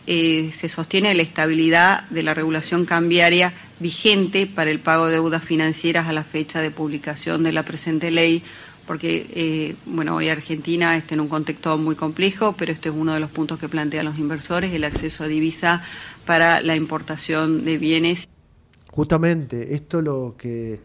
eh, 0.08 0.52
se 0.54 0.70
sostiene 0.70 1.14
la 1.14 1.24
estabilidad 1.24 2.10
de 2.10 2.24
la 2.24 2.34
regulación 2.34 2.86
cambiaria 2.86 3.54
vigente 3.80 4.48
para 4.48 4.72
el 4.72 4.80
pago 4.80 5.08
de 5.08 5.14
deudas 5.14 5.44
financieras 5.44 6.08
a 6.08 6.14
la 6.14 6.24
fecha 6.24 6.62
de 6.62 6.72
publicación 6.72 7.44
de 7.44 7.52
la 7.52 7.64
presente 7.64 8.12
ley, 8.12 8.44
porque 8.86 9.28
eh, 9.34 9.76
bueno, 9.86 10.16
hoy 10.16 10.30
Argentina 10.30 10.96
está 10.98 11.16
en 11.16 11.22
un 11.22 11.28
contexto 11.28 11.78
muy 11.78 11.96
complejo, 11.96 12.56
pero 12.58 12.72
este 12.72 12.90
es 12.90 12.96
uno 12.96 13.14
de 13.14 13.20
los 13.20 13.32
puntos 13.32 13.60
que 13.60 13.70
plantean 13.70 14.06
los 14.06 14.18
inversores, 14.18 14.74
el 14.74 14.84
acceso 14.84 15.24
a 15.24 15.28
divisa 15.28 15.84
para 16.26 16.62
la 16.62 16.76
importación 16.76 17.66
de 17.66 17.78
bienes. 17.78 18.28
Justamente, 18.92 19.74
esto 19.74 20.02
lo 20.02 20.36
que 20.38 20.80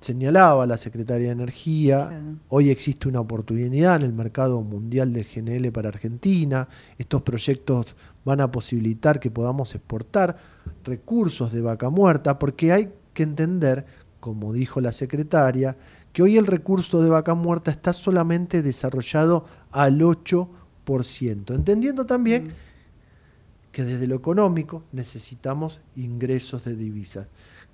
señalaba 0.00 0.66
la 0.66 0.78
Secretaría 0.78 1.26
de 1.26 1.32
Energía, 1.32 2.22
hoy 2.48 2.70
existe 2.70 3.06
una 3.06 3.20
oportunidad 3.20 3.96
en 3.96 4.02
el 4.02 4.12
mercado 4.12 4.62
mundial 4.62 5.12
de 5.12 5.24
GNL 5.24 5.70
para 5.72 5.90
Argentina, 5.90 6.68
estos 6.96 7.22
proyectos 7.22 7.96
van 8.24 8.40
a 8.40 8.50
posibilitar 8.50 9.20
que 9.20 9.30
podamos 9.30 9.74
exportar 9.74 10.38
recursos 10.84 11.52
de 11.52 11.60
vaca 11.60 11.90
muerta, 11.90 12.38
porque 12.38 12.72
hay 12.72 12.92
que 13.12 13.22
entender, 13.22 13.84
como 14.20 14.54
dijo 14.54 14.80
la 14.80 14.92
secretaria, 14.92 15.76
que 16.14 16.22
hoy 16.22 16.38
el 16.38 16.46
recurso 16.46 17.02
de 17.02 17.10
vaca 17.10 17.34
muerta 17.34 17.70
está 17.70 17.92
solamente 17.92 18.62
desarrollado 18.62 19.44
al 19.70 20.00
8%, 20.00 21.54
entendiendo 21.54 22.06
también 22.06 22.44
mm. 22.44 22.50
que 23.70 23.84
desde 23.84 24.06
lo 24.06 24.16
económico 24.16 24.82
necesitamos 24.92 25.82
ingresos 25.94 26.64
de 26.64 26.74
divisas. 26.74 27.28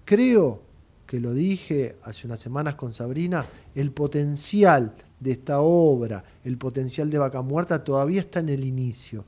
Creo 0.05 0.66
que 1.07 1.21
lo 1.21 1.33
dije 1.33 1.97
hace 2.03 2.27
unas 2.27 2.41
semanas 2.41 2.75
con 2.75 2.93
Sabrina, 2.93 3.47
el 3.75 3.93
potencial 3.93 4.93
de 5.21 5.31
esta 5.31 5.61
obra, 5.61 6.25
el 6.45 6.59
potencial 6.59 7.09
de 7.09 7.19
Vaca 7.19 7.43
Muerta 7.43 7.83
todavía 7.85 8.21
está 8.21 8.41
en 8.41 8.49
el 8.49 8.65
inicio. 8.65 9.25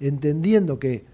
Entendiendo 0.00 0.78
que 0.78 1.04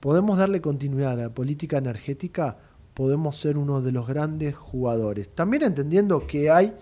podemos 0.00 0.38
darle 0.38 0.60
continuidad 0.60 1.12
a 1.12 1.22
la 1.24 1.28
política 1.30 1.78
energética, 1.78 2.56
podemos 2.94 3.38
ser 3.38 3.58
uno 3.58 3.80
de 3.82 3.92
los 3.92 4.06
grandes 4.06 4.54
jugadores. 4.54 5.30
También 5.30 5.64
entendiendo 5.64 6.26
que 6.26 6.50
hay 6.50 6.72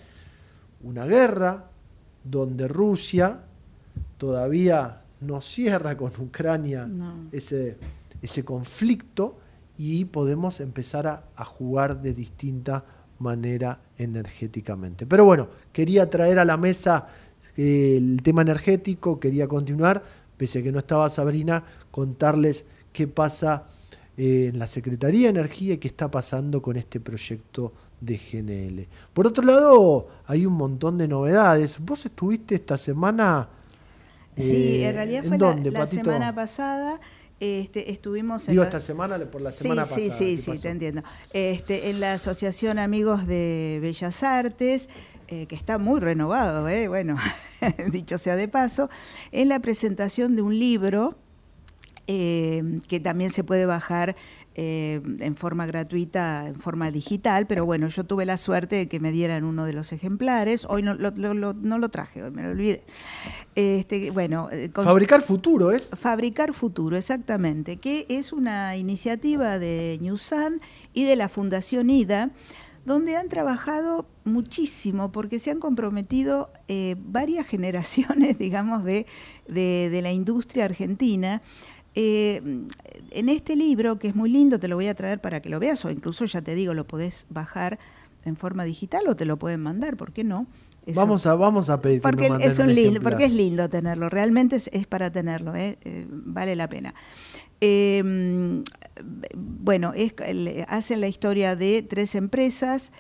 una 0.82 1.06
guerra 1.06 1.70
donde 2.22 2.68
Rusia 2.68 3.40
todavía 4.18 5.02
no 5.20 5.40
cierra 5.40 5.96
con 5.96 6.12
Ucrania 6.18 6.88
ese, 7.32 7.78
ese 8.20 8.44
conflicto 8.44 9.38
y 9.78 10.06
podemos 10.06 10.60
empezar 10.60 11.06
a, 11.06 11.44
jugar 11.44 12.00
de 12.00 12.12
distinta 12.12 12.84
manera 13.18 13.80
energéticamente. 13.98 15.06
Pero 15.06 15.24
bueno, 15.24 15.48
quería 15.72 16.08
traer 16.08 16.38
a 16.38 16.44
la 16.44 16.56
mesa 16.56 17.06
eh, 17.56 17.96
el 17.98 18.22
tema 18.22 18.42
energético, 18.42 19.20
quería 19.20 19.48
continuar, 19.48 20.02
pese 20.36 20.60
a 20.60 20.62
que 20.62 20.72
no 20.72 20.78
estaba 20.78 21.08
Sabrina, 21.08 21.64
contarles 21.90 22.66
qué 22.92 23.06
pasa 23.06 23.64
eh, 24.16 24.50
en 24.52 24.58
la 24.58 24.66
Secretaría 24.66 25.24
de 25.24 25.40
Energía 25.40 25.74
y 25.74 25.78
qué 25.78 25.88
está 25.88 26.10
pasando 26.10 26.62
con 26.62 26.76
este 26.76 27.00
proyecto 27.00 27.72
de 28.00 28.16
GNL. 28.16 28.86
Por 29.12 29.26
otro 29.26 29.44
lado, 29.44 30.08
hay 30.26 30.46
un 30.46 30.54
montón 30.54 30.98
de 30.98 31.08
novedades. 31.08 31.78
Vos 31.78 32.04
estuviste 32.04 32.54
esta 32.54 32.76
semana... 32.78 33.48
sí, 34.36 34.82
en 34.82 34.94
realidad 34.94 35.24
fue 35.24 35.38
la 35.70 35.86
semana 35.86 36.34
pasada 36.34 37.00
este, 37.38 37.90
estuvimos 37.90 38.46
Digo, 38.46 38.62
esta 38.62 38.80
semana 38.80 39.18
por 39.30 39.42
la 39.42 39.50
semana 39.50 39.82
pasada. 39.82 40.00
Sí, 40.00 40.10
sí, 40.10 40.38
sí, 40.38 40.58
te 40.58 40.68
entiendo. 40.68 41.02
Este, 41.32 41.90
en 41.90 42.00
la 42.00 42.14
Asociación 42.14 42.78
Amigos 42.78 43.26
de 43.26 43.78
Bellas 43.82 44.22
Artes, 44.22 44.88
eh, 45.28 45.46
que 45.46 45.54
está 45.54 45.78
muy 45.78 46.00
renovado, 46.00 46.68
eh, 46.68 46.88
bueno, 46.88 47.16
dicho 47.90 48.16
sea 48.16 48.36
de 48.36 48.48
paso, 48.48 48.88
en 49.32 49.48
la 49.48 49.60
presentación 49.60 50.36
de 50.36 50.42
un 50.42 50.58
libro 50.58 51.18
eh, 52.06 52.62
que 52.88 53.00
también 53.00 53.30
se 53.30 53.42
puede 53.42 53.66
bajar 53.66 54.16
eh, 54.58 55.02
en 55.20 55.36
forma 55.36 55.66
gratuita, 55.66 56.48
en 56.48 56.58
forma 56.58 56.90
digital, 56.90 57.46
pero 57.46 57.66
bueno, 57.66 57.88
yo 57.88 58.04
tuve 58.04 58.24
la 58.24 58.38
suerte 58.38 58.76
de 58.76 58.88
que 58.88 59.00
me 59.00 59.12
dieran 59.12 59.44
uno 59.44 59.66
de 59.66 59.74
los 59.74 59.92
ejemplares. 59.92 60.66
Hoy 60.70 60.82
no 60.82 60.94
lo, 60.94 61.10
no 61.10 61.78
lo 61.78 61.88
traje, 61.90 62.22
hoy 62.22 62.30
me 62.30 62.42
lo 62.42 62.52
olvidé. 62.52 62.82
Este, 63.54 64.10
bueno, 64.12 64.48
eh, 64.50 64.70
Fabricar 64.72 65.20
Futuro 65.20 65.72
es. 65.72 65.90
Fabricar 65.90 66.54
Futuro, 66.54 66.96
exactamente, 66.96 67.76
que 67.76 68.06
es 68.08 68.32
una 68.32 68.78
iniciativa 68.78 69.58
de 69.58 69.98
Newsan 70.00 70.62
y 70.94 71.04
de 71.04 71.16
la 71.16 71.28
Fundación 71.28 71.90
IDA 71.90 72.30
donde 72.86 73.16
han 73.16 73.28
trabajado 73.28 74.08
muchísimo 74.24 75.12
porque 75.12 75.38
se 75.38 75.50
han 75.50 75.60
comprometido 75.60 76.50
eh, 76.68 76.96
varias 76.98 77.46
generaciones, 77.46 78.38
digamos, 78.38 78.84
de, 78.84 79.04
de, 79.48 79.90
de 79.90 80.00
la 80.00 80.12
industria 80.12 80.64
argentina 80.64 81.42
eh, 81.98 82.42
en 83.10 83.28
este 83.28 83.56
libro, 83.56 83.98
que 83.98 84.08
es 84.08 84.14
muy 84.14 84.30
lindo, 84.30 84.58
te 84.58 84.68
lo 84.68 84.76
voy 84.76 84.88
a 84.88 84.94
traer 84.94 85.20
para 85.20 85.40
que 85.40 85.48
lo 85.48 85.60
veas, 85.60 85.84
o 85.84 85.90
incluso 85.90 86.24
ya 86.24 86.42
te 86.42 86.54
digo, 86.54 86.74
lo 86.74 86.86
podés 86.86 87.26
bajar 87.28 87.78
en 88.24 88.36
forma 88.36 88.64
digital 88.64 89.06
o 89.08 89.16
te 89.16 89.24
lo 89.24 89.38
pueden 89.38 89.60
mandar, 89.60 89.96
¿por 89.96 90.12
qué 90.12 90.24
no? 90.24 90.46
vamos 90.94 91.26
a 91.26 91.34
vamos 91.34 91.68
a 91.68 91.80
pedir 91.80 92.00
porque 92.00 92.30
es 92.40 92.58
un 92.58 92.72
lindo, 92.72 93.00
porque 93.00 93.24
es 93.24 93.32
lindo 93.32 93.68
tenerlo, 93.68 94.08
realmente 94.08 94.56
es, 94.56 94.86
para 94.86 95.10
tenerlo, 95.10 95.54
¿eh? 95.56 95.78
Eh, 95.82 96.06
vale 96.08 96.54
la 96.54 96.68
pena. 96.68 96.94
Em, 97.60 98.62
bueno, 99.34 99.92
es, 99.94 100.14
hacen 100.68 101.00
la 101.00 101.08
historia 101.08 101.56
de 101.56 101.82
tres 101.82 102.14
empresas, 102.14 102.92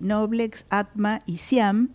Noblex, 0.00 0.66
Atma 0.68 1.20
y 1.26 1.38
Siam, 1.38 1.90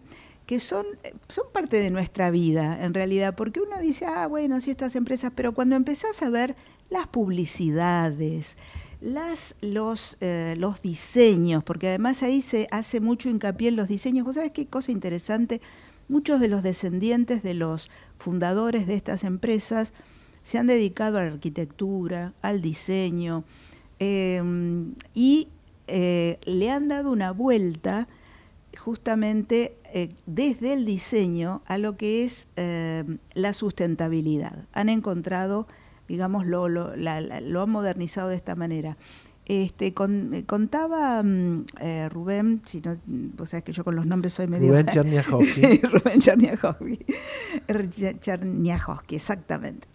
que 0.46 0.60
son, 0.60 0.86
son 1.30 1.46
parte 1.54 1.78
de 1.78 1.90
nuestra 1.90 2.30
vida, 2.32 2.84
en 2.84 2.94
realidad, 2.94 3.36
porque 3.36 3.62
uno 3.62 3.80
dice, 3.80 4.06
ah, 4.06 4.28
bueno, 4.28 4.60
sí, 4.62 4.72
estas 4.72 4.96
empresas, 4.96 5.32
pero 5.36 5.54
cuando 5.54 5.76
empezás 5.76 6.22
a 6.22 6.30
ver 6.30 6.56
las 6.90 7.08
publicidades, 7.08 8.58
las, 9.02 9.56
los, 9.62 10.18
eh, 10.22 10.56
los 10.58 10.82
diseños, 10.82 11.64
porque 11.64 11.90
además 11.90 12.24
ahí 12.24 12.42
se 12.42 12.68
hace 12.72 13.00
mucho 13.00 13.30
hincapié 13.30 13.70
en 13.70 13.76
los 13.76 13.88
diseños. 13.88 14.26
¿Vos 14.26 14.36
sabés 14.36 14.52
qué 14.52 14.66
cosa 14.66 14.92
interesante? 14.92 15.62
Muchos 16.08 16.40
de 16.40 16.48
los 16.48 16.64
descendientes 16.64 17.44
de 17.44 17.54
los 17.54 17.90
fundadores 18.18 18.88
de 18.88 18.96
estas 18.96 19.24
empresas 19.24 19.94
se 20.44 20.58
han 20.58 20.68
dedicado 20.68 21.18
a 21.18 21.24
la 21.24 21.32
arquitectura, 21.32 22.34
al 22.42 22.62
diseño, 22.62 23.44
em, 24.00 24.94
y 25.14 25.50
eh, 25.88 26.40
le 26.46 26.72
han 26.72 26.88
dado 26.88 27.12
una 27.12 27.32
vuelta 27.32 28.08
justamente 28.78 29.78
eh, 29.94 30.10
desde 30.26 30.74
el 30.74 30.86
diseño 30.86 31.62
a 31.66 31.78
lo 31.78 31.96
que 31.96 32.24
es 32.24 32.48
la 33.34 33.54
sustentabilidad. 33.54 34.66
Han 34.74 34.90
encontrado, 34.90 35.68
digamos, 36.08 36.46
lo, 36.46 36.68
lo, 36.68 37.62
han 37.62 37.70
modernizado 37.70 38.30
de 38.30 38.36
esta 38.36 38.56
manera. 38.56 38.98
Este, 39.48 39.94
contaba 39.94 41.22
mm, 41.22 41.66
eh, 41.80 42.10
Rubén, 42.10 42.64
si 42.66 42.82
no, 42.82 42.98
vos 43.06 43.50
sabés 43.50 43.64
que 43.64 43.74
yo 43.74 43.84
con 43.84 43.96
los 43.96 44.08
nombres 44.08 44.34
soy 44.34 44.48
medio... 44.48 44.70
Rubén 44.70 44.88
Cherniajowski. 44.88 45.78
Rubén 45.84 46.20
Cherniajowski. 48.20 49.16
exactamente. 49.16 49.88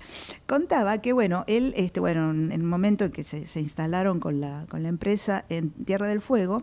Contaba 0.46 0.98
que, 0.98 1.12
bueno, 1.12 1.42
él, 1.48 1.74
este, 1.76 1.98
bueno, 1.98 2.30
en 2.30 2.52
el 2.52 2.62
momento 2.62 3.04
en 3.04 3.10
que 3.10 3.24
se, 3.24 3.44
se 3.46 3.58
instalaron 3.58 4.20
con 4.20 4.40
la, 4.40 4.66
con 4.68 4.84
la 4.84 4.88
empresa 4.88 5.44
en 5.48 5.70
Tierra 5.70 6.06
del 6.06 6.20
Fuego, 6.20 6.62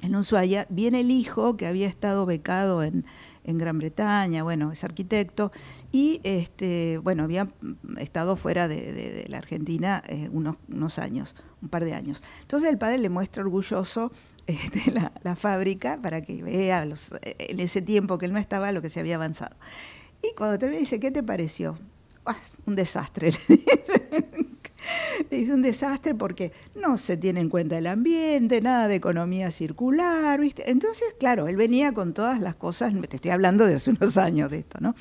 en 0.00 0.14
Ushuaia, 0.14 0.66
viene 0.68 1.00
el 1.00 1.10
hijo 1.10 1.56
que 1.56 1.66
había 1.66 1.88
estado 1.88 2.24
becado 2.24 2.84
en, 2.84 3.04
en 3.44 3.58
Gran 3.58 3.78
Bretaña, 3.78 4.42
bueno, 4.42 4.72
es 4.72 4.84
arquitecto, 4.84 5.52
y 5.90 6.20
este, 6.24 6.98
bueno, 6.98 7.24
había 7.24 7.48
estado 7.98 8.36
fuera 8.36 8.68
de, 8.68 9.24
la 9.28 9.38
Argentina 9.38 10.02
eh, 10.08 10.28
unos, 10.32 10.56
unos, 10.68 10.98
años, 10.98 11.34
un 11.60 11.68
par 11.68 11.84
de 11.84 11.94
años. 11.94 12.22
Entonces 12.42 12.70
el 12.70 12.78
padre 12.78 12.98
le 12.98 13.08
muestra 13.08 13.42
orgulloso 13.42 14.12
este, 14.46 14.90
la, 14.92 15.12
la, 15.22 15.36
fábrica 15.36 15.98
para 16.00 16.22
que 16.22 16.42
vea 16.42 16.84
los, 16.84 17.12
en 17.22 17.60
ese 17.60 17.82
tiempo 17.82 18.18
que 18.18 18.26
él 18.26 18.32
no 18.32 18.38
estaba 18.38 18.72
lo 18.72 18.82
que 18.82 18.90
se 18.90 19.00
había 19.00 19.16
avanzado. 19.16 19.56
Y 20.22 20.34
cuando 20.36 20.58
termina 20.58 20.80
dice, 20.80 21.00
¿qué 21.00 21.10
te 21.10 21.22
pareció? 21.22 21.78
Ah, 22.24 22.36
un 22.66 22.76
desastre. 22.76 23.32
Es 25.30 25.48
un 25.48 25.62
desastre 25.62 26.14
porque 26.14 26.52
no 26.74 26.98
se 26.98 27.16
tiene 27.16 27.40
en 27.40 27.48
cuenta 27.48 27.78
el 27.78 27.86
ambiente, 27.86 28.60
nada 28.60 28.88
de 28.88 28.96
economía 28.96 29.50
circular, 29.50 30.40
¿viste? 30.40 30.70
Entonces, 30.70 31.14
claro, 31.18 31.48
él 31.48 31.56
venía 31.56 31.92
con 31.92 32.14
todas 32.14 32.40
las 32.40 32.54
cosas, 32.54 32.92
te 33.08 33.16
estoy 33.16 33.30
hablando 33.30 33.66
de 33.66 33.76
hace 33.76 33.90
unos 33.90 34.16
años 34.16 34.50
de 34.50 34.58
esto, 34.58 34.78
¿no? 34.80 34.94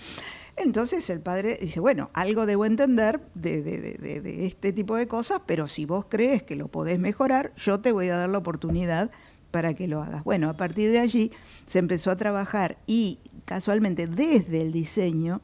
Entonces 0.57 1.09
el 1.09 1.21
padre 1.21 1.57
dice, 1.59 1.79
bueno, 1.79 2.09
algo 2.13 2.45
debo 2.45 2.65
entender 2.65 3.21
de, 3.34 3.61
de, 3.63 4.45
este 4.45 4.73
tipo 4.73 4.95
de 4.95 5.07
cosas, 5.07 5.41
pero 5.45 5.65
si 5.67 5.86
vos 5.86 6.05
crees 6.09 6.43
que 6.43 6.55
lo 6.55 6.67
podés 6.67 6.99
mejorar, 6.99 7.53
yo 7.55 7.79
te 7.79 7.91
voy 7.91 8.09
a 8.09 8.17
dar 8.17 8.29
la 8.29 8.38
oportunidad 8.38 9.11
para 9.49 9.73
que 9.73 9.88
lo 9.88 10.01
hagas. 10.01 10.23
Bueno, 10.23 10.49
a 10.49 10.57
partir 10.57 10.91
de 10.91 10.99
allí 10.99 11.32
se 11.67 11.79
empezó 11.79 12.11
a 12.11 12.17
trabajar 12.17 12.77
y 12.86 13.19
casualmente 13.45 14.07
desde 14.07 14.61
el 14.61 14.71
diseño 14.71 15.41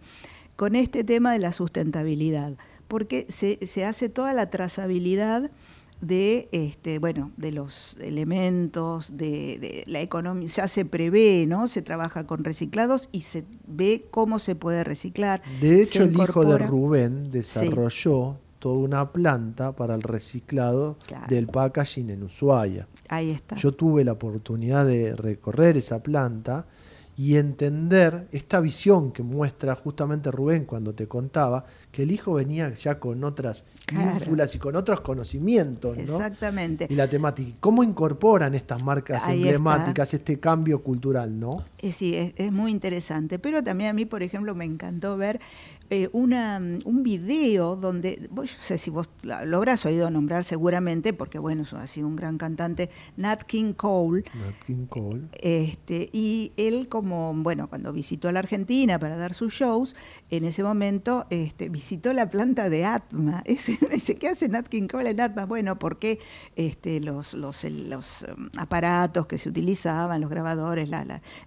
con 0.55 0.75
este 0.75 1.03
tema 1.03 1.31
de 1.31 1.39
la 1.39 1.51
sustentabilidad 1.51 2.57
porque 2.87 3.25
se, 3.29 3.59
se 3.65 3.85
hace 3.85 4.09
toda 4.09 4.33
la 4.33 4.49
trazabilidad 4.49 5.51
de 6.01 6.47
este 6.51 6.99
bueno 6.99 7.31
de 7.37 7.51
los 7.51 7.97
elementos 7.99 9.17
de, 9.17 9.83
la 9.87 9.99
economía 9.99 10.47
ya 10.47 10.67
se 10.67 10.85
prevé 10.85 11.45
no 11.47 11.67
se 11.67 11.81
trabaja 11.81 12.27
con 12.27 12.43
reciclados 12.43 13.09
y 13.11 13.21
se 13.21 13.45
ve 13.65 14.05
cómo 14.11 14.37
se 14.37 14.53
puede 14.53 14.83
reciclar 14.83 15.41
de 15.59 15.81
hecho 15.81 16.03
el 16.03 16.13
hijo 16.13 16.45
de 16.45 16.59
Rubén 16.59 17.31
desarrolló 17.31 18.37
toda 18.59 18.77
una 18.77 19.11
planta 19.11 19.75
para 19.75 19.95
el 19.95 20.01
reciclado 20.01 20.97
del 21.29 21.47
packaging 21.47 22.09
en 22.09 22.23
Ushuaia. 22.23 22.87
Ahí 23.07 23.31
está. 23.31 23.55
Yo 23.55 23.71
tuve 23.73 24.03
la 24.03 24.13
oportunidad 24.13 24.85
de 24.85 25.15
recorrer 25.15 25.77
esa 25.77 26.01
planta 26.01 26.65
y 27.15 27.35
entender 27.37 28.27
esta 28.31 28.59
visión 28.59 29.11
que 29.11 29.23
muestra 29.23 29.75
justamente 29.75 30.31
Rubén 30.31 30.65
cuando 30.65 30.93
te 30.93 31.07
contaba, 31.07 31.65
que 31.97 32.03
el 32.03 32.11
hijo 32.11 32.35
venía 32.35 32.71
ya 32.75 32.99
con 32.99 33.23
otras 33.23 33.65
ínfulas 33.91 34.53
y 34.53 34.59
con 34.59 34.75
otros 34.75 35.01
conocimientos. 35.01 35.97
¿no? 35.97 36.03
Exactamente. 36.03 36.85
Y 36.87 36.93
la 36.93 37.07
temática. 37.07 37.57
¿Cómo 37.59 37.81
incorporan 37.81 38.53
estas 38.53 38.83
marcas 38.83 39.27
emblemáticas 39.27 40.13
este 40.13 40.39
cambio 40.39 40.83
cultural? 40.83 41.39
¿no? 41.39 41.63
Eh, 41.79 41.91
sí, 41.91 42.13
es, 42.13 42.51
muy 42.51 42.69
interesante. 42.69 43.39
Pero 43.39 43.63
también 43.63 43.89
a 43.89 43.93
mí, 43.93 44.05
por 44.05 44.21
ejemplo, 44.21 44.53
me 44.53 44.65
encantó 44.65 45.17
ver 45.17 45.39
eh, 45.89 46.07
una, 46.11 46.61
un 46.85 47.01
video 47.01 47.75
donde, 47.75 48.29
yo 48.31 48.45
sé 48.45 48.77
si 48.77 48.91
vos 48.91 49.09
lo 49.23 49.57
habrás 49.57 49.83
oído 49.87 50.07
nombrar 50.11 50.43
seguramente, 50.43 51.13
porque 51.13 51.39
bueno, 51.39 51.63
ha 51.77 51.87
sido 51.87 52.05
un 52.05 52.15
gran 52.15 52.37
cantante, 52.37 52.91
Nat 53.15 53.41
King 53.41 53.73
Cole. 53.73 54.23
Nat 54.35 54.63
King 54.67 54.85
Cole. 54.85 55.21
Este, 55.41 56.11
y 56.13 56.51
él 56.57 56.89
como, 56.89 57.33
bueno, 57.33 57.67
cuando 57.69 57.91
visitó 57.91 58.29
a 58.29 58.31
la 58.31 58.39
Argentina 58.39 58.99
para 58.99 59.17
dar 59.17 59.33
sus 59.33 59.53
shows, 59.53 59.95
en 60.29 60.45
ese 60.45 60.61
momento 60.61 61.25
este, 61.31 61.69
visitó 61.69 61.86
la 62.13 62.29
planta 62.29 62.69
de 62.69 62.85
Atma. 62.85 63.43
Ese, 63.45 64.17
¿Qué 64.17 64.27
hace 64.27 64.49
Nat 64.49 64.67
King 64.67 64.87
Cole 64.87 65.11
en 65.11 65.21
Atma? 65.21 65.45
Bueno, 65.45 65.79
porque 65.79 66.19
este, 66.55 66.99
los, 66.99 67.33
um, 67.33 68.49
aparatos 68.57 69.25
que 69.27 69.37
se 69.37 69.49
utilizaban, 69.49 70.21
los 70.21 70.29
grabadores, 70.29 70.89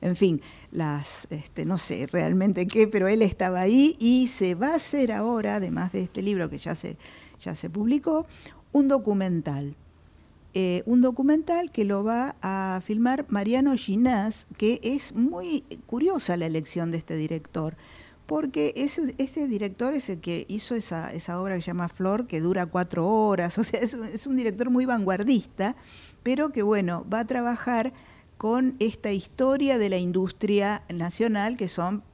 en 0.01 0.17
fin, 0.17 0.41
las, 0.71 1.27
este, 1.31 1.65
no 1.65 1.79
sé 1.79 2.07
realmente 2.07 2.67
qué, 2.67 2.87
pero 2.87 3.09
él 3.09 3.23
estaba 3.23 3.61
ahí 3.61 3.97
y 3.99 4.29
se 4.29 4.55
va 4.55 4.69
a 4.69 4.75
hacer 4.77 5.13
ahora, 5.13 5.57
además 5.57 5.93
de 5.93 6.03
este 6.03 6.23
libro 6.23 6.49
que 6.49 6.59
ya 6.59 6.75
se, 6.75 6.97
ya 7.41 7.55
se 7.55 7.71
publicó, 7.71 8.27
un 8.73 8.89
documental. 8.89 9.75
Eh, 10.53 10.83
un 10.85 11.01
documental 11.01 11.71
que 11.71 11.85
lo 11.85 12.03
va 12.03 12.35
a 12.43 12.81
filmar 12.85 13.25
Mariano 13.29 13.77
Ginás, 13.77 14.49
que 14.57 14.81
es 14.83 15.15
muy 15.15 15.63
curiosa 15.87 16.37
la 16.37 16.47
elección 16.47 16.91
de 16.91 16.99
este 16.99 17.17
director, 17.17 17.77
porque 18.31 18.73
este 18.77 19.49
director 19.49 19.93
es 19.93 20.09
el 20.09 20.21
que 20.21 20.47
hizo 20.49 20.77
esa, 20.77 21.13
esa, 21.13 21.41
obra 21.41 21.57
que 21.57 21.63
se 21.63 21.67
llama 21.67 21.89
Flor, 21.89 22.29
que 22.29 22.41
dura 22.41 22.67
cuatro 22.67 23.09
horas, 23.09 23.59
o 23.59 23.65
sea, 23.65 23.81
es, 23.81 23.95
es 23.95 24.25
un 24.29 24.37
director 24.37 24.71
muy 24.71 24.87
vanguardista, 24.87 25.75
pero 26.23 26.53
que 26.53 26.63
bueno, 26.63 27.05
va 27.13 27.19
a 27.19 27.27
trabajar 27.27 27.93
con 28.37 28.77
esta 28.79 29.11
historia 29.11 29.79
de 29.79 29.89
la 29.89 29.99
industria 29.99 30.85
nacional, 30.89 31.57
que 31.57 31.67
son 31.67 32.05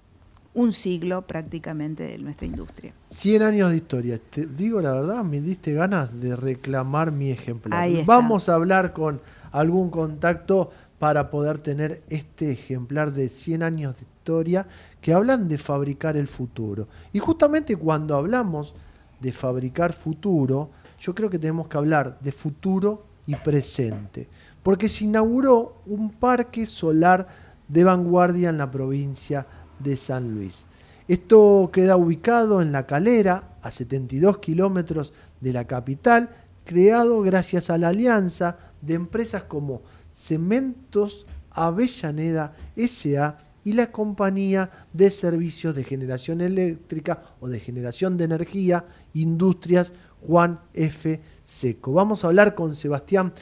un 0.54 0.72
siglo 0.72 1.26
prácticamente 1.26 2.04
de 2.04 2.16
nuestra 2.16 2.46
industria. 2.46 2.94
100 3.10 3.42
años 3.42 3.68
de 3.68 3.76
historia. 3.76 4.18
Te 4.30 4.46
digo 4.46 4.80
la 4.80 4.92
verdad, 4.92 5.22
me 5.22 5.42
diste 5.42 5.74
ganas 5.74 6.18
de 6.18 6.34
reclamar 6.34 7.12
mi 7.12 7.30
ejemplar. 7.30 7.90
Vamos 8.06 8.48
a 8.48 8.54
hablar 8.54 8.94
con 8.94 9.20
algún 9.52 9.90
contacto 9.90 10.70
para 10.98 11.30
poder 11.30 11.58
tener 11.58 12.00
este 12.08 12.52
ejemplar 12.52 13.12
de 13.12 13.28
100 13.28 13.62
años 13.62 13.96
de 13.96 14.04
historia 14.04 14.66
que 15.06 15.14
hablan 15.14 15.46
de 15.46 15.56
fabricar 15.56 16.16
el 16.16 16.26
futuro. 16.26 16.88
Y 17.12 17.20
justamente 17.20 17.76
cuando 17.76 18.16
hablamos 18.16 18.74
de 19.20 19.30
fabricar 19.30 19.92
futuro, 19.92 20.70
yo 20.98 21.14
creo 21.14 21.30
que 21.30 21.38
tenemos 21.38 21.68
que 21.68 21.76
hablar 21.76 22.18
de 22.20 22.32
futuro 22.32 23.06
y 23.24 23.36
presente 23.36 24.28
porque 24.64 24.88
se 24.88 25.04
inauguró 25.04 25.76
un 25.86 26.10
parque 26.10 26.66
solar 26.66 27.28
de 27.68 27.84
vanguardia 27.84 28.50
en 28.50 28.58
la 28.58 28.68
provincia 28.68 29.46
de 29.78 29.94
San 29.94 30.34
Luis. 30.34 30.66
Esto 31.06 31.70
queda 31.72 31.96
ubicado 31.96 32.60
en 32.60 32.72
La 32.72 32.84
Calera, 32.84 33.58
a 33.62 33.70
72 33.70 34.38
kilómetros 34.38 35.12
de 35.40 35.52
la 35.52 35.68
capital, 35.68 36.30
creado 36.64 37.22
gracias 37.22 37.70
a 37.70 37.78
la 37.78 37.90
alianza 37.90 38.56
de 38.82 38.94
empresas 38.94 39.44
como 39.44 39.82
Cementos 40.10 41.26
Avellaneda 41.52 42.56
SA 42.76 43.45
y 43.66 43.72
la 43.72 43.90
compañía 43.90 44.70
de 44.92 45.10
servicios 45.10 45.74
de 45.74 45.82
generación 45.82 46.40
eléctrica 46.40 47.34
o 47.40 47.48
de 47.48 47.58
generación 47.58 48.16
de 48.16 48.22
energía 48.22 48.84
Industrias 49.12 49.92
Juan 50.24 50.60
F. 50.72 51.20
Seco. 51.42 51.92
Vamos 51.92 52.22
a 52.22 52.28
hablar 52.28 52.54
con 52.54 52.76
Sebastián 52.76 53.32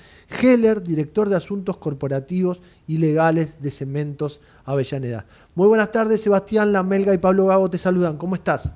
Heller, 0.40 0.82
director 0.82 1.28
de 1.28 1.36
Asuntos 1.36 1.76
Corporativos 1.76 2.62
y 2.86 2.96
Legales 2.96 3.60
de 3.60 3.70
Cementos 3.70 4.40
Avellaneda. 4.64 5.26
Muy 5.54 5.68
buenas 5.68 5.92
tardes, 5.92 6.22
Sebastián, 6.22 6.72
La 6.72 6.82
Melga 6.82 7.12
y 7.12 7.18
Pablo 7.18 7.44
Gago 7.44 7.68
te 7.68 7.76
saludan. 7.76 8.16
¿Cómo 8.16 8.34
estás? 8.34 8.72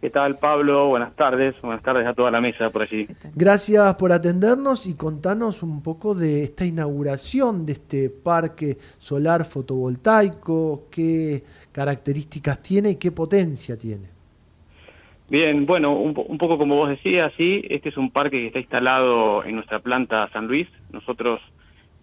¿Qué 0.00 0.08
tal, 0.08 0.38
Pablo? 0.38 0.88
Buenas 0.88 1.14
tardes. 1.14 1.54
Buenas 1.60 1.82
tardes 1.82 2.06
a 2.06 2.14
toda 2.14 2.30
la 2.30 2.40
mesa 2.40 2.70
por 2.70 2.80
allí. 2.82 3.06
Gracias 3.34 3.94
por 3.96 4.12
atendernos 4.12 4.86
y 4.86 4.94
contanos 4.94 5.62
un 5.62 5.82
poco 5.82 6.14
de 6.14 6.42
esta 6.42 6.64
inauguración 6.64 7.66
de 7.66 7.72
este 7.72 8.08
parque 8.08 8.78
solar 8.96 9.44
fotovoltaico, 9.44 10.84
qué 10.90 11.42
características 11.70 12.62
tiene 12.62 12.90
y 12.90 12.96
qué 12.96 13.12
potencia 13.12 13.76
tiene. 13.76 14.08
Bien, 15.28 15.66
bueno, 15.66 15.92
un, 15.92 16.14
poco 16.14 16.56
como 16.56 16.76
vos 16.76 16.88
decías, 16.88 17.30
sí, 17.36 17.62
este 17.68 17.90
es 17.90 17.96
un 17.98 18.10
parque 18.10 18.38
que 18.38 18.46
está 18.46 18.58
instalado 18.58 19.44
en 19.44 19.54
nuestra 19.54 19.80
planta 19.80 20.30
San 20.32 20.46
Luis. 20.46 20.66
Nosotros 20.92 21.40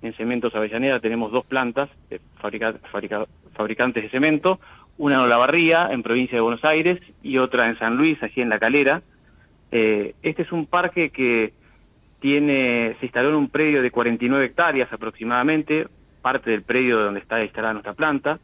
en 0.04 0.14
Cementos 0.14 0.54
Avellaneda 0.54 1.00
tenemos 1.00 1.32
dos 1.32 1.46
plantas 1.46 1.90
de 2.12 2.22
fabricantes 2.40 4.04
de 4.04 4.10
cemento, 4.12 4.60
una 4.98 5.16
en 5.16 5.22
Olavarría, 5.22 5.90
en 5.92 6.04
provincia 6.04 6.38
de 6.38 6.42
Buenos 6.42 6.64
Aires, 6.66 7.00
y 7.24 7.38
otra 7.38 7.68
en 7.68 7.78
San 7.80 7.96
Luis, 7.98 8.22
allí 8.22 8.42
en 8.42 8.50
La 8.50 8.60
Calera. 8.60 9.02
Eh, 9.72 10.16
este 10.24 10.44
es 10.44 10.52
un 10.52 10.66
parque 10.66 11.10
que 11.10 11.54
tiene, 12.20 12.96
se 13.00 13.06
instaló 13.06 13.30
en 13.30 13.36
un 13.36 13.50
predio 13.50 13.82
de 13.82 13.92
49 13.92 14.46
hectáreas 14.46 14.92
aproximadamente, 14.92 15.88
parte 16.22 16.52
del 16.52 16.64
predio 16.64 16.98
donde 16.98 17.20
está 17.20 17.44
instalada 17.44 17.74
nuestra 17.74 17.94
planta 17.94 18.40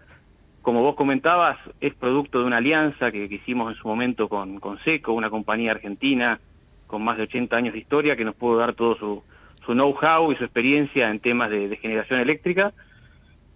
como 0.64 0.82
vos 0.82 0.96
comentabas, 0.96 1.58
es 1.82 1.94
producto 1.94 2.40
de 2.40 2.46
una 2.46 2.58
alianza 2.58 3.12
que, 3.12 3.26
hicimos 3.26 3.74
en 3.74 3.78
su 3.78 3.86
momento 3.86 4.30
con, 4.30 4.62
con, 4.62 4.80
SECO, 4.80 5.12
una 5.12 5.30
compañía 5.30 5.72
argentina 5.72 6.40
con 6.88 7.04
más 7.04 7.18
de 7.18 7.24
80 7.24 7.56
años 7.56 7.74
de 7.74 7.80
historia 7.80 8.16
que 8.16 8.24
nos 8.24 8.36
pudo 8.36 8.58
dar 8.58 8.74
todo 8.74 8.96
su, 8.96 9.24
su 9.66 9.74
know-how 9.74 10.32
y 10.32 10.38
su 10.38 10.46
experiencia 10.46 11.10
en 11.10 11.20
temas 11.20 11.50
de, 11.50 11.76
generación 11.82 12.22
eléctrica. 12.22 12.72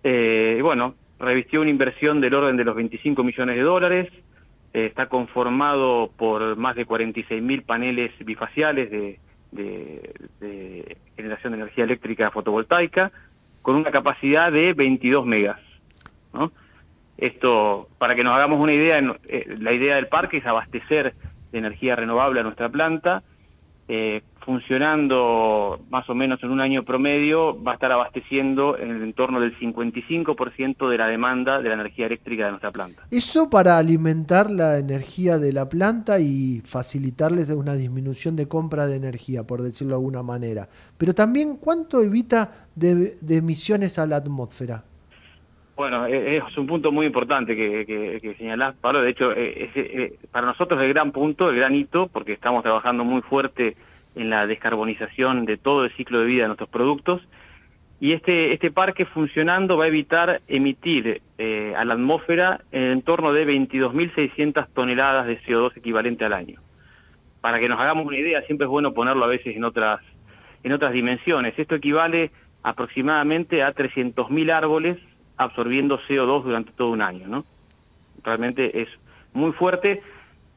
Eh, 0.03 0.59
bueno, 0.61 0.95
revistió 1.19 1.61
una 1.61 1.69
inversión 1.69 2.21
del 2.21 2.35
orden 2.35 2.57
de 2.57 2.63
los 2.63 2.75
25 2.75 3.23
millones 3.23 3.55
de 3.55 3.61
dólares, 3.61 4.09
eh, 4.73 4.85
está 4.85 5.07
conformado 5.07 6.11
por 6.17 6.55
más 6.55 6.75
de 6.75 6.85
46 6.85 7.41
mil 7.41 7.63
paneles 7.63 8.11
bifaciales 8.19 8.91
de, 8.91 9.19
de 9.51 10.97
generación 11.15 11.53
de 11.53 11.59
energía 11.59 11.83
eléctrica 11.83 12.31
fotovoltaica, 12.31 13.11
con 13.61 13.75
una 13.75 13.91
capacidad 13.91 14.51
de 14.51 14.73
22 14.73 15.25
megas. 15.25 15.59
Esto, 17.17 17.89
para 17.97 18.15
que 18.15 18.23
nos 18.23 18.35
hagamos 18.35 18.59
una 18.59 18.73
idea, 18.73 18.99
eh, 19.27 19.55
la 19.59 19.73
idea 19.73 19.95
del 19.95 20.07
parque 20.07 20.37
es 20.37 20.45
abastecer 20.45 21.15
de 21.51 21.57
energía 21.57 21.95
renovable 21.95 22.39
a 22.39 22.43
nuestra 22.43 22.69
planta 22.69 23.23
eh, 23.87 24.21
funcionando 24.47 25.81
más 25.89 26.09
o 26.09 26.15
menos 26.15 26.41
en 26.41 26.51
un 26.51 26.61
año 26.61 26.83
promedio, 26.83 27.61
va 27.61 27.71
a 27.71 27.73
estar 27.75 27.91
abasteciendo 27.91 28.77
en 28.77 28.91
el 28.91 29.03
entorno 29.03 29.41
del 29.41 29.57
55% 29.59 30.89
de 30.89 30.97
la 30.97 31.07
demanda 31.07 31.61
de 31.61 31.67
la 31.67 31.75
energía 31.75 32.05
eléctrica 32.05 32.45
de 32.45 32.51
nuestra 32.51 32.71
planta. 32.71 33.03
Eso 33.11 33.49
para 33.49 33.77
alimentar 33.77 34.49
la 34.49 34.77
energía 34.77 35.37
de 35.37 35.51
la 35.51 35.67
planta 35.67 36.19
y 36.19 36.61
facilitarles 36.63 37.49
una 37.57 37.73
disminución 37.73 38.37
de 38.37 38.47
compra 38.47 38.87
de 38.87 38.95
energía, 38.95 39.43
por 39.43 39.61
decirlo 39.61 39.95
de 39.95 39.95
alguna 39.95 40.23
manera. 40.23 40.69
Pero 40.97 41.13
también, 41.13 41.57
¿cuánto 41.57 42.01
evita 42.01 42.51
de, 42.73 43.17
emisiones 43.29 43.99
a 43.99 44.07
la 44.07 44.17
atmósfera? 44.17 44.83
Bueno, 45.77 46.07
e, 46.07 46.37
es 46.37 46.57
un 46.57 46.65
punto 46.65 46.91
muy 46.91 47.05
importante 47.05 47.55
que, 47.55 47.85
que, 47.85 48.35
señalás, 48.39 48.75
Pablo. 48.81 49.01
De 49.03 49.11
hecho, 49.11 49.31
eh, 49.31 49.69
eh, 49.75 50.13
para 50.31 50.47
nosotros 50.47 50.83
el 50.83 50.89
gran 50.89 51.11
punto, 51.11 51.51
el 51.51 51.55
gran 51.55 51.75
hito, 51.75 52.07
porque 52.07 52.33
estamos 52.33 52.63
trabajando 52.63 53.03
muy 53.03 53.21
fuerte 53.21 53.77
en 54.15 54.31
la 54.31 54.47
descarbonización 54.47 55.45
de 55.45 55.57
todo 55.57 55.85
el 55.85 55.95
ciclo 55.95 56.19
de 56.19 56.25
vida 56.25 56.41
de 56.41 56.47
nuestros 56.47 56.69
productos. 56.69 57.21
Y 57.99 58.13
este, 58.13 58.55
este 58.55 58.71
parque 58.71 59.05
funcionando 59.05 59.77
va 59.77 59.85
a 59.85 59.87
evitar 59.87 60.41
emitir 60.47 61.21
eh, 61.37 61.73
a 61.77 61.85
la 61.85 61.93
atmósfera 61.93 62.61
en 62.71 63.03
torno 63.03 63.31
de 63.31 63.45
22.600 63.45 64.69
toneladas 64.73 65.27
de 65.27 65.39
CO2 65.41 65.77
equivalente 65.77 66.25
al 66.25 66.33
año. 66.33 66.59
Para 67.39 67.59
que 67.59 67.69
nos 67.69 67.79
hagamos 67.79 68.07
una 68.07 68.17
idea, 68.17 68.41
siempre 68.47 68.65
es 68.65 68.69
bueno 68.69 68.95
ponerlo 68.95 69.25
a 69.25 69.27
veces 69.27 69.55
en 69.55 69.63
otras, 69.63 69.99
en 70.63 70.71
otras 70.71 70.91
dimensiones. 70.91 71.53
Esto 71.55 71.75
equivale 71.75 72.31
aproximadamente 72.63 73.61
a 73.61 73.75
300.000 73.75 74.51
árboles 74.51 74.97
absorbiendo 75.37 75.99
CO2 76.07 76.43
durante 76.43 76.71
todo 76.71 76.89
un 76.89 77.01
año. 77.01 77.27
¿no? 77.27 77.45
Realmente 78.23 78.81
es 78.81 78.89
muy 79.33 79.51
fuerte 79.53 80.01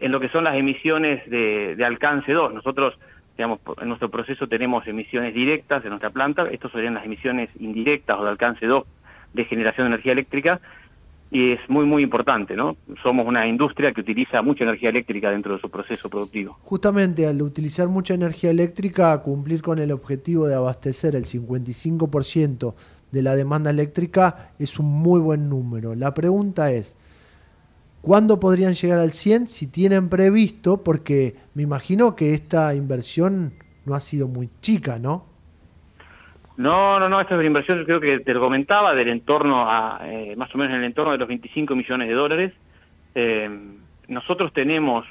en 0.00 0.12
lo 0.12 0.20
que 0.20 0.30
son 0.30 0.44
las 0.44 0.56
emisiones 0.56 1.28
de, 1.30 1.76
alcance 1.84 2.32
2. 2.32 2.54
Nosotros 2.54 2.98
en 3.36 3.88
nuestro 3.88 4.10
proceso 4.10 4.48
tenemos 4.48 4.86
emisiones 4.86 5.32
directas 5.32 5.82
en 5.84 5.90
nuestra 5.90 6.10
planta, 6.10 6.46
estos 6.50 6.72
serían 6.72 6.94
las 6.94 7.04
emisiones 7.04 7.48
indirectas 7.58 8.18
o 8.18 8.24
de 8.24 8.30
alcance 8.30 8.66
2 8.66 8.84
de 9.32 9.44
generación 9.46 9.86
de 9.86 9.94
energía 9.94 10.12
eléctrica, 10.12 10.60
y 11.30 11.52
es 11.52 11.60
muy, 11.68 11.84
muy 11.84 12.02
importante, 12.02 12.56
¿no? 12.56 12.76
Somos 13.02 13.24
una 13.24 13.46
industria 13.46 13.92
que 13.92 14.00
utiliza 14.00 14.42
mucha 14.42 14.64
energía 14.64 14.90
eléctrica 14.90 15.30
dentro 15.30 15.54
de 15.54 15.60
su 15.60 15.70
proceso 15.70 16.10
productivo. 16.10 16.58
Justamente 16.62 17.26
al 17.26 17.40
utilizar 17.40 17.86
mucha 17.86 18.14
energía 18.14 18.50
eléctrica, 18.50 19.16
cumplir 19.22 19.62
con 19.62 19.78
el 19.78 19.92
objetivo 19.92 20.48
de 20.48 20.56
abastecer 20.56 21.14
el 21.14 21.24
55% 21.24 22.74
de 23.12 23.22
la 23.22 23.34
demanda 23.34 23.70
eléctrica 23.70 24.52
es 24.58 24.78
un 24.78 24.86
muy 24.86 25.20
buen 25.20 25.48
número. 25.48 25.94
La 25.94 26.14
pregunta 26.14 26.70
es, 26.70 26.96
¿Cuándo 28.02 28.40
podrían 28.40 28.72
llegar 28.72 28.98
al 28.98 29.10
100 29.10 29.48
si 29.48 29.66
tienen 29.66 30.08
previsto? 30.08 30.82
Porque 30.82 31.36
me 31.54 31.62
imagino 31.62 32.16
que 32.16 32.32
esta 32.32 32.74
inversión 32.74 33.52
no 33.84 33.94
ha 33.94 34.00
sido 34.00 34.26
muy 34.26 34.48
chica, 34.60 34.98
¿no? 34.98 35.26
No, 36.56 36.98
no, 36.98 37.08
no, 37.08 37.20
esta 37.20 37.34
es 37.34 37.38
una 37.38 37.46
inversión, 37.46 37.84
creo 37.84 38.00
que 38.00 38.20
te 38.20 38.34
lo 38.34 38.40
comentaba, 38.40 38.94
del 38.94 39.08
entorno 39.08 39.64
a, 39.68 40.00
eh, 40.04 40.34
más 40.36 40.54
o 40.54 40.58
menos 40.58 40.72
en 40.72 40.80
el 40.80 40.86
entorno 40.86 41.12
de 41.12 41.18
los 41.18 41.28
25 41.28 41.74
millones 41.74 42.08
de 42.08 42.14
dólares. 42.14 42.52
Eh, 43.14 43.50
nosotros 44.08 44.52
tenemos, 44.52 45.06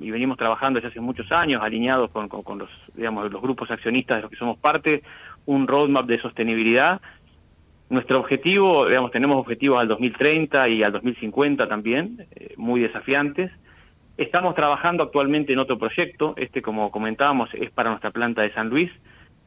y 0.00 0.10
venimos 0.10 0.36
trabajando 0.36 0.78
desde 0.78 0.90
hace 0.90 1.00
muchos 1.00 1.30
años, 1.32 1.62
alineados 1.62 2.10
con, 2.10 2.28
con, 2.28 2.58
los, 2.58 2.70
digamos, 2.94 3.30
los 3.30 3.42
grupos 3.42 3.70
accionistas 3.70 4.16
de 4.16 4.22
los 4.22 4.30
que 4.30 4.36
somos 4.36 4.58
parte, 4.58 5.02
un 5.46 5.66
roadmap 5.66 6.06
de 6.06 6.20
sostenibilidad 6.20 7.00
nuestro 7.88 8.18
objetivo, 8.18 8.86
digamos, 8.86 9.10
tenemos 9.10 9.36
objetivos 9.36 9.80
al 9.80 9.88
2030 9.88 10.68
y 10.68 10.82
al 10.82 10.92
2050 10.92 11.68
también, 11.68 12.26
eh, 12.34 12.54
muy 12.56 12.80
desafiantes. 12.80 13.50
Estamos 14.16 14.54
trabajando 14.54 15.04
actualmente 15.04 15.52
en 15.52 15.58
otro 15.58 15.78
proyecto, 15.78 16.34
este 16.36 16.62
como 16.62 16.90
comentábamos 16.90 17.50
es 17.54 17.70
para 17.70 17.90
nuestra 17.90 18.10
planta 18.10 18.42
de 18.42 18.52
San 18.54 18.68
Luis, 18.68 18.90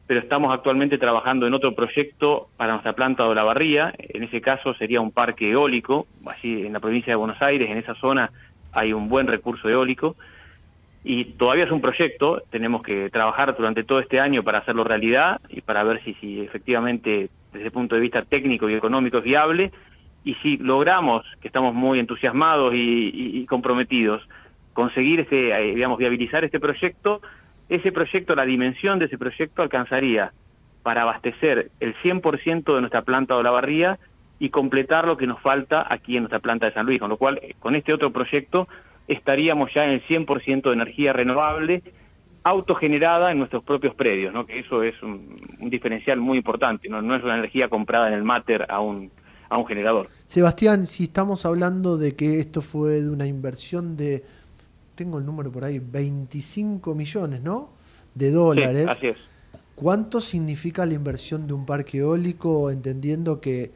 pero 0.06 0.20
estamos 0.20 0.52
actualmente 0.54 0.96
trabajando 0.96 1.46
en 1.46 1.54
otro 1.54 1.74
proyecto 1.74 2.48
para 2.56 2.72
nuestra 2.72 2.94
planta 2.94 3.24
de 3.24 3.30
Olavarría, 3.30 3.92
en 3.98 4.24
ese 4.24 4.40
caso 4.40 4.74
sería 4.74 5.00
un 5.00 5.12
parque 5.12 5.50
eólico, 5.50 6.06
así 6.26 6.66
en 6.66 6.72
la 6.72 6.80
provincia 6.80 7.12
de 7.12 7.16
Buenos 7.16 7.40
Aires, 7.42 7.68
en 7.70 7.78
esa 7.78 7.94
zona 7.96 8.30
hay 8.72 8.92
un 8.92 9.08
buen 9.08 9.26
recurso 9.26 9.68
eólico, 9.68 10.16
y 11.02 11.24
todavía 11.24 11.64
es 11.64 11.70
un 11.70 11.80
proyecto, 11.80 12.42
tenemos 12.50 12.82
que 12.82 13.08
trabajar 13.10 13.56
durante 13.56 13.84
todo 13.84 14.00
este 14.00 14.20
año 14.20 14.42
para 14.42 14.58
hacerlo 14.58 14.84
realidad 14.84 15.40
y 15.48 15.62
para 15.62 15.82
ver 15.82 16.02
si, 16.04 16.14
si 16.14 16.40
efectivamente 16.40 17.30
desde 17.52 17.66
el 17.66 17.72
punto 17.72 17.94
de 17.94 18.02
vista 18.02 18.22
técnico 18.22 18.68
y 18.68 18.74
económico 18.74 19.18
es 19.18 19.24
viable. 19.24 19.72
Y 20.24 20.34
si 20.36 20.58
logramos, 20.58 21.24
que 21.40 21.48
estamos 21.48 21.74
muy 21.74 21.98
entusiasmados 21.98 22.74
y, 22.74 23.46
comprometidos, 23.46 24.22
conseguir 24.74 25.20
este, 25.20 25.50
eh, 25.50 25.74
digamos, 25.74 25.98
viabilizar 25.98 26.44
este 26.44 26.60
proyecto, 26.60 27.22
ese 27.70 27.90
proyecto, 27.90 28.34
la 28.34 28.44
dimensión 28.44 28.98
de 28.98 29.06
ese 29.06 29.16
proyecto 29.16 29.62
alcanzaría 29.62 30.32
para 30.82 31.02
abastecer 31.02 31.70
el 31.80 31.94
100% 32.02 32.74
de 32.74 32.80
nuestra 32.80 33.02
planta 33.02 33.34
de 33.34 33.40
Olavarría 33.40 33.98
y 34.38 34.50
completar 34.50 35.06
lo 35.06 35.16
que 35.16 35.26
nos 35.26 35.40
falta 35.40 35.86
aquí 35.88 36.16
en 36.16 36.24
nuestra 36.24 36.40
planta 36.40 36.66
de 36.66 36.72
San 36.72 36.84
Luis, 36.84 37.00
con 37.00 37.08
lo 37.08 37.16
cual 37.16 37.40
con 37.58 37.74
este 37.74 37.94
otro 37.94 38.10
proyecto 38.10 38.68
estaríamos 39.08 39.72
ya 39.74 39.84
en 39.84 39.90
el 39.90 40.06
100% 40.06 40.62
de 40.62 40.72
energía 40.72 41.12
renovable 41.12 41.82
autogenerada 42.42 43.32
en 43.32 43.38
nuestros 43.38 43.62
propios 43.62 43.94
predios, 43.94 44.32
¿no? 44.32 44.46
que 44.46 44.60
eso 44.60 44.82
es 44.82 45.00
un, 45.02 45.36
diferencial 45.68 46.18
muy 46.18 46.38
importante, 46.38 46.88
¿no? 46.88 47.02
no 47.02 47.14
es 47.14 47.22
una 47.22 47.36
energía 47.36 47.68
comprada 47.68 48.08
en 48.08 48.14
el 48.14 48.22
máter 48.22 48.66
a 48.70 48.80
un, 48.80 49.10
a 49.48 49.58
un 49.58 49.66
generador. 49.66 50.08
Sebastián, 50.26 50.86
si 50.86 51.04
estamos 51.04 51.44
hablando 51.44 51.98
de 51.98 52.16
que 52.16 52.38
esto 52.38 52.62
fue 52.62 53.02
de 53.02 53.10
una 53.10 53.26
inversión 53.26 53.96
de, 53.96 54.24
tengo 54.94 55.18
el 55.18 55.26
número 55.26 55.50
por 55.52 55.64
ahí, 55.64 55.78
25 55.78 56.94
millones, 56.94 57.42
¿no? 57.42 57.70
De 58.14 58.30
dólares. 58.30 58.88
así 58.88 59.08
es. 59.08 59.18
¿Cuánto 59.74 60.20
significa 60.20 60.84
la 60.84 60.92
inversión 60.92 61.46
de 61.46 61.54
un 61.54 61.64
parque 61.64 61.98
eólico, 61.98 62.70
entendiendo 62.70 63.40
que 63.40 63.70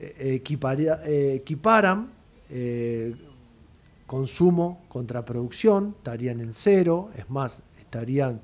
eh, 0.00 0.34
equiparía, 0.34 1.00
eh, 1.06 1.38
equiparan 1.40 2.10
eh, 2.50 3.14
consumo 4.06 4.84
contra 4.88 5.24
producción, 5.24 5.94
estarían 5.98 6.40
en 6.40 6.52
cero, 6.52 7.10
es 7.16 7.28
más, 7.28 7.62
estarían 7.78 8.40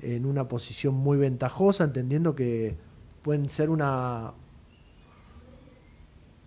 en 0.00 0.26
una 0.26 0.48
posición 0.48 0.94
muy 0.94 1.16
ventajosa, 1.16 1.84
entendiendo 1.84 2.34
que 2.34 2.76
pueden 3.22 3.48
ser 3.48 3.70
una 3.70 4.32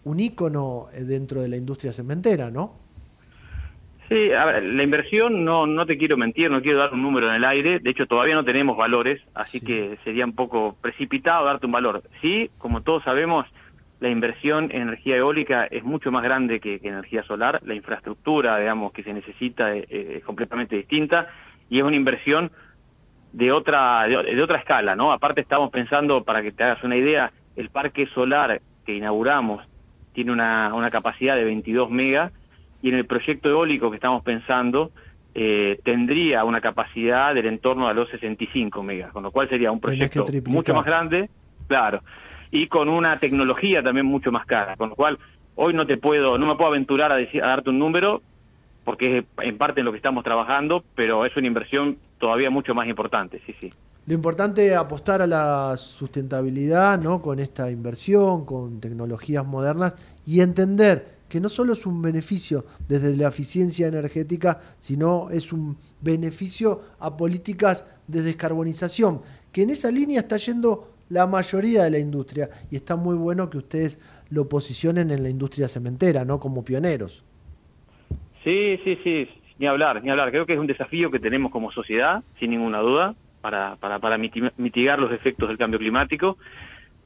un 0.05 0.19
ícono 0.19 0.87
dentro 0.93 1.41
de 1.41 1.49
la 1.49 1.57
industria 1.57 1.91
cementera, 1.91 2.49
¿no? 2.49 2.73
Sí, 4.07 4.31
a 4.33 4.45
ver, 4.45 4.63
la 4.63 4.83
inversión, 4.83 5.45
no, 5.45 5.67
no 5.67 5.85
te 5.85 5.95
quiero 5.95 6.17
mentir, 6.17 6.49
no 6.49 6.63
quiero 6.63 6.79
dar 6.79 6.93
un 6.93 7.03
número 7.03 7.27
en 7.27 7.35
el 7.35 7.45
aire, 7.45 7.79
de 7.79 7.91
hecho 7.91 8.07
todavía 8.07 8.33
no 8.33 8.43
tenemos 8.43 8.75
valores, 8.75 9.21
así 9.35 9.61
que 9.61 9.99
sería 10.03 10.25
un 10.25 10.33
poco 10.33 10.75
precipitado 10.81 11.45
darte 11.45 11.67
un 11.67 11.73
valor. 11.73 12.01
Sí, 12.21 12.49
como 12.57 12.81
todos 12.81 13.03
sabemos, 13.03 13.45
la 13.99 14.09
inversión 14.09 14.69
en 14.71 14.83
energía 14.83 15.17
eólica 15.17 15.65
es 15.65 15.83
mucho 15.83 16.11
más 16.11 16.23
grande 16.23 16.59
que, 16.59 16.79
energía 16.81 17.23
solar, 17.23 17.59
la 17.65 17.73
infraestructura, 17.73 18.57
digamos, 18.57 18.93
que 18.93 19.03
se 19.03 19.13
necesita 19.13 19.75
eh, 19.75 19.85
eh, 19.89 20.15
es, 20.17 20.23
completamente 20.23 20.75
distinta 20.75 21.27
y 21.69 21.77
es 21.77 21.83
una 21.83 21.95
inversión 21.95 22.51
de 23.33 23.51
otra 23.51 24.07
de, 24.07 24.41
otra 24.41 24.57
escala, 24.57 24.95
¿no? 24.95 25.11
Aparte 25.11 25.41
estamos 25.41 25.69
pensando, 25.69 26.23
para 26.23 26.41
que 26.41 26.51
te 26.51 26.63
hagas 26.63 26.83
una 26.83 26.95
idea, 26.95 27.31
el 27.55 27.69
parque 27.69 28.07
solar 28.07 28.61
que 28.85 28.95
inauguramos 28.95 29.67
tiene 30.13 30.31
una, 30.31 30.73
una 30.73 30.89
capacidad 30.89 31.35
de 31.35 31.43
22 31.43 31.91
megas 31.91 32.31
y 32.81 32.89
en 32.89 32.95
el 32.95 33.05
proyecto 33.05 33.49
eólico 33.49 33.91
que 33.91 33.97
estamos 33.97 34.23
pensando 34.23 34.91
eh, 35.35 35.79
tendría 35.83 36.43
una 36.45 36.61
capacidad 36.61 37.35
del 37.35 37.45
entorno 37.45 37.87
a 37.87 37.93
los 37.93 38.09
65 38.09 38.81
megas, 38.81 39.11
con 39.11 39.23
lo 39.23 39.31
cual 39.31 39.47
sería 39.49 39.71
un 39.71 39.79
proyecto 39.79 40.25
mucho 40.45 40.73
más 40.73 40.85
grande, 40.85 41.29
claro 41.67 42.01
y 42.51 42.67
con 42.67 42.89
una 42.89 43.19
tecnología 43.19 43.83
también 43.83 44.05
mucho 44.05 44.31
más 44.31 44.45
cara, 44.45 44.75
con 44.75 44.89
lo 44.89 44.95
cual 44.95 45.17
hoy 45.55 45.73
no 45.73 45.85
te 45.85 45.97
puedo, 45.97 46.37
no 46.37 46.47
me 46.47 46.55
puedo 46.55 46.69
aventurar 46.69 47.11
a, 47.11 47.15
decir, 47.15 47.43
a 47.43 47.47
darte 47.47 47.69
un 47.69 47.79
número 47.79 48.21
porque 48.83 49.19
es 49.19 49.25
en 49.43 49.57
parte 49.57 49.81
en 49.81 49.85
lo 49.85 49.91
que 49.91 49.97
estamos 49.97 50.23
trabajando, 50.23 50.83
pero 50.95 51.25
es 51.25 51.35
una 51.37 51.47
inversión 51.47 51.97
todavía 52.17 52.49
mucho 52.49 52.73
más 52.73 52.87
importante, 52.87 53.41
sí, 53.45 53.53
sí. 53.59 53.71
Lo 54.07 54.15
importante 54.15 54.65
es 54.67 54.75
apostar 54.75 55.21
a 55.21 55.27
la 55.27 55.77
sustentabilidad, 55.77 56.99
¿no? 56.99 57.21
Con 57.21 57.39
esta 57.39 57.69
inversión, 57.69 58.45
con 58.45 58.79
tecnologías 58.79 59.45
modernas 59.45 59.93
y 60.25 60.41
entender 60.41 61.19
que 61.29 61.39
no 61.39 61.47
solo 61.47 61.73
es 61.73 61.85
un 61.85 62.01
beneficio 62.01 62.65
desde 62.87 63.15
la 63.15 63.27
eficiencia 63.27 63.87
energética, 63.87 64.59
sino 64.79 65.29
es 65.29 65.53
un 65.53 65.77
beneficio 66.01 66.81
a 66.99 67.15
políticas 67.15 67.85
de 68.07 68.23
descarbonización, 68.23 69.21
que 69.51 69.61
en 69.61 69.69
esa 69.69 69.91
línea 69.91 70.21
está 70.21 70.37
yendo 70.37 70.89
la 71.09 71.25
mayoría 71.27 71.83
de 71.83 71.91
la 71.91 71.99
industria 71.99 72.49
y 72.71 72.75
está 72.75 72.95
muy 72.95 73.17
bueno 73.17 73.49
que 73.49 73.57
ustedes 73.57 73.99
lo 74.29 74.47
posicionen 74.47 75.11
en 75.11 75.23
la 75.23 75.29
industria 75.29 75.67
cementera, 75.67 76.23
¿no? 76.23 76.39
Como 76.39 76.63
pioneros. 76.63 77.25
Sí, 78.43 78.79
sí, 78.83 78.97
sí, 79.03 79.27
ni 79.57 79.67
hablar, 79.67 80.01
ni 80.03 80.09
hablar. 80.09 80.29
Creo 80.29 80.45
que 80.45 80.53
es 80.53 80.59
un 80.59 80.67
desafío 80.67 81.11
que 81.11 81.19
tenemos 81.19 81.51
como 81.51 81.71
sociedad, 81.71 82.23
sin 82.39 82.51
ninguna 82.51 82.79
duda, 82.79 83.15
para, 83.41 83.75
para, 83.77 83.99
para 83.99 84.17
mitigar 84.17 84.99
los 84.99 85.11
efectos 85.11 85.49
del 85.49 85.57
cambio 85.57 85.79
climático. 85.79 86.37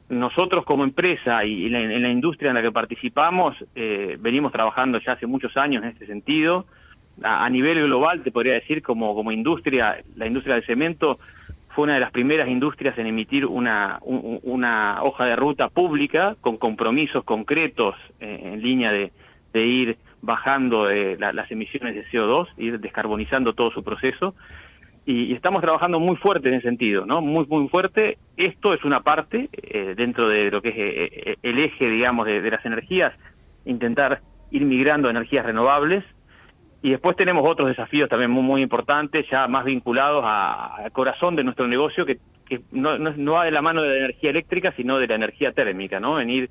Nosotros 0.09 0.65
como 0.65 0.83
empresa 0.83 1.45
y 1.45 1.67
en 1.67 2.01
la 2.01 2.09
industria 2.09 2.49
en 2.49 2.55
la 2.55 2.61
que 2.61 2.71
participamos, 2.71 3.55
eh, 3.73 4.17
venimos 4.19 4.51
trabajando 4.51 4.99
ya 4.99 5.13
hace 5.13 5.25
muchos 5.25 5.55
años 5.55 5.81
en 5.83 5.89
este 5.89 6.05
sentido. 6.05 6.65
a, 7.23 7.49
nivel 7.49 7.83
global, 7.83 8.21
te 8.21 8.31
podría 8.31 8.55
decir, 8.55 8.81
como, 8.81 9.15
como 9.15 9.31
industria, 9.31 10.03
la 10.15 10.27
industria 10.27 10.55
del 10.55 10.65
cemento 10.65 11.19
fue 11.73 11.85
una 11.85 11.95
de 11.95 11.99
las 11.99 12.11
primeras 12.11 12.47
industrias 12.47 12.97
en 12.97 13.07
emitir 13.07 13.45
una, 13.45 13.99
hoja 14.01 15.25
de 15.25 15.35
ruta 15.35 15.69
pública 15.69 16.35
con 16.41 16.57
compromisos 16.57 17.23
concretos 17.23 17.95
eh, 18.19 18.51
en 18.53 18.61
línea 18.61 18.91
de, 18.91 19.11
ir 19.53 19.97
bajando 20.21 20.89
eh, 20.89 21.17
las 21.19 21.51
emisiones 21.51 21.95
de 21.95 22.05
CO2, 22.07 22.47
ir 22.57 22.79
descarbonizando 22.79 23.53
todo 23.53 23.71
su 23.71 23.83
proceso. 23.83 24.35
Y, 25.05 25.33
estamos 25.33 25.61
trabajando 25.61 25.99
muy 25.99 26.15
fuerte 26.15 26.47
en 26.49 26.55
ese 26.55 26.69
sentido, 26.69 27.05
¿no? 27.05 27.21
Muy, 27.21 27.45
muy 27.47 27.67
fuerte. 27.67 28.17
Esto 28.37 28.73
es 28.73 28.83
una 28.83 29.01
parte 29.01 29.49
eh, 29.51 29.93
dentro 29.97 30.29
de 30.29 30.49
lo 30.49 30.61
que 30.61 30.69
es 30.69 31.37
el 31.41 31.59
eje, 31.59 31.89
digamos, 31.89 32.25
de, 32.25 32.41
de 32.41 32.51
las 32.51 32.65
energías, 32.65 33.13
intentar 33.65 34.21
ir 34.51 34.65
migrando 34.65 35.07
a 35.07 35.11
energías 35.11 35.45
renovables, 35.45 36.03
y 36.83 36.91
después 36.91 37.15
tenemos 37.15 37.49
otros 37.49 37.69
desafíos 37.69 38.09
también 38.09 38.29
muy, 38.29 38.43
muy 38.43 38.61
importantes, 38.61 39.25
ya 39.31 39.47
más 39.47 39.63
vinculados 39.63 40.21
al 40.25 40.91
corazón 40.91 41.33
de 41.37 41.43
nuestro 41.45 41.65
negocio, 41.65 42.05
que, 42.05 42.19
no, 42.73 42.99
no, 42.99 43.31
va 43.31 43.45
de 43.45 43.51
la 43.51 43.61
mano 43.61 43.81
de 43.81 43.87
la 43.87 43.97
energía 43.99 44.31
eléctrica, 44.31 44.73
sino 44.75 44.99
de 44.99 45.07
la 45.07 45.15
energía 45.15 45.53
térmica, 45.53 46.01
¿no? 46.01 46.19
En 46.19 46.29
ir, 46.29 46.49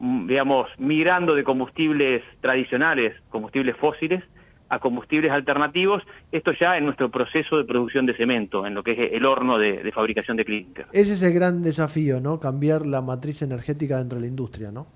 mm, 0.00 0.26
digamos, 0.26 0.68
migrando 0.76 1.34
de 1.34 1.44
combustibles 1.44 2.22
tradicionales, 2.42 3.16
combustibles 3.30 3.74
fósiles, 3.78 4.22
a 4.68 4.80
combustibles 4.80 5.32
alternativos, 5.32 6.02
esto 6.30 6.52
ya 6.60 6.76
en 6.76 6.84
nuestro 6.84 7.10
proceso 7.10 7.56
de 7.56 7.64
producción 7.64 8.04
de 8.04 8.14
cemento, 8.18 8.66
en 8.66 8.74
lo 8.74 8.82
que 8.82 8.92
es 8.92 9.12
el 9.12 9.24
horno 9.24 9.56
de, 9.56 9.82
de 9.82 9.92
fabricación 9.92 10.36
de 10.36 10.44
clínica. 10.44 10.88
Ese 10.92 11.14
es 11.14 11.22
el 11.22 11.32
gran 11.32 11.62
desafío, 11.62 12.20
¿no? 12.20 12.38
Cambiar 12.38 12.84
la 12.84 13.00
matriz 13.00 13.40
energética 13.40 13.96
dentro 13.96 14.18
de 14.18 14.26
la 14.26 14.28
industria, 14.28 14.70
¿no? 14.70 14.86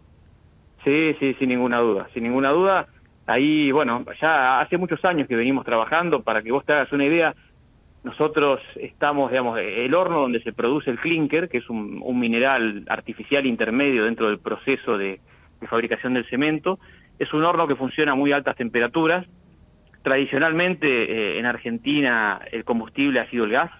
Sí, 0.85 1.15
sí, 1.19 1.33
sin 1.39 1.49
ninguna 1.49 1.79
duda, 1.79 2.07
sin 2.13 2.25
ninguna 2.25 2.51
duda 2.51 2.87
Ahí, 3.27 3.71
bueno, 3.71 4.05
ya 4.21 4.61
hace 4.61 4.77
muchos 4.79 5.05
años 5.05 5.29
que 5.29 5.37
venimos 5.37 5.65
trabajando, 5.65 6.23
para 6.23 6.43
que 6.43 6.51
vos 6.51 6.65
te 6.65 6.73
hagas 6.73 6.93
una 6.93 7.07
idea, 7.07 7.35
nosotros 8.03 8.61
estamos, 8.77 9.31
digamos, 9.31 9.61
el 9.61 9.95
horno 9.95 10.21
donde 10.21 10.43
se 10.43 10.53
produce 10.53 10.91
el 10.91 10.99
clinker, 10.99 11.49
que 11.49 11.59
es 11.59 11.71
un, 11.71 12.03
mineral 12.19 12.85
artificial 12.89 13.47
intermedio 13.47 14.05
dentro 14.05 14.29
del 14.29 14.41
proceso 14.41 14.99
de, 14.99 15.21
fabricación 15.69 16.15
del 16.15 16.29
cemento, 16.29 16.81
es 17.21 17.33
un 17.33 17.45
horno 17.45 17.69
que 17.69 17.77
funciona 17.77 18.13
a 18.13 18.15
muy 18.17 18.33
altas 18.33 18.57
temperaturas. 18.57 19.25
Tradicionalmente 20.03 20.89
eh, 20.89 21.39
en 21.39 21.47
Argentina 21.47 22.41
el 22.51 22.65
combustible 22.65 23.21
ha 23.21 23.31
sido 23.31 23.45
el 23.45 23.53
gas. 23.53 23.71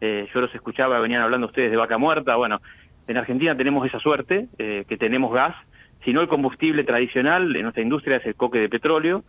Eh, 0.00 0.28
yo 0.32 0.40
los 0.40 0.54
escuchaba, 0.54 1.00
venían 1.00 1.22
hablando 1.22 1.48
ustedes 1.48 1.72
de 1.72 1.76
vaca 1.76 1.98
muerta. 1.98 2.36
Bueno, 2.36 2.60
en 3.08 3.16
Argentina 3.16 3.56
tenemos 3.56 3.84
esa 3.84 3.98
suerte, 3.98 4.46
eh, 4.58 4.84
que 4.88 4.96
tenemos 4.96 5.32
gas 5.32 5.56
si 6.06 6.12
no 6.12 6.20
el 6.20 6.28
combustible 6.28 6.84
tradicional 6.84 7.54
en 7.56 7.62
nuestra 7.62 7.82
industria 7.82 8.18
es 8.18 8.26
el 8.26 8.36
coque 8.36 8.60
de 8.60 8.68
petróleo. 8.68 9.24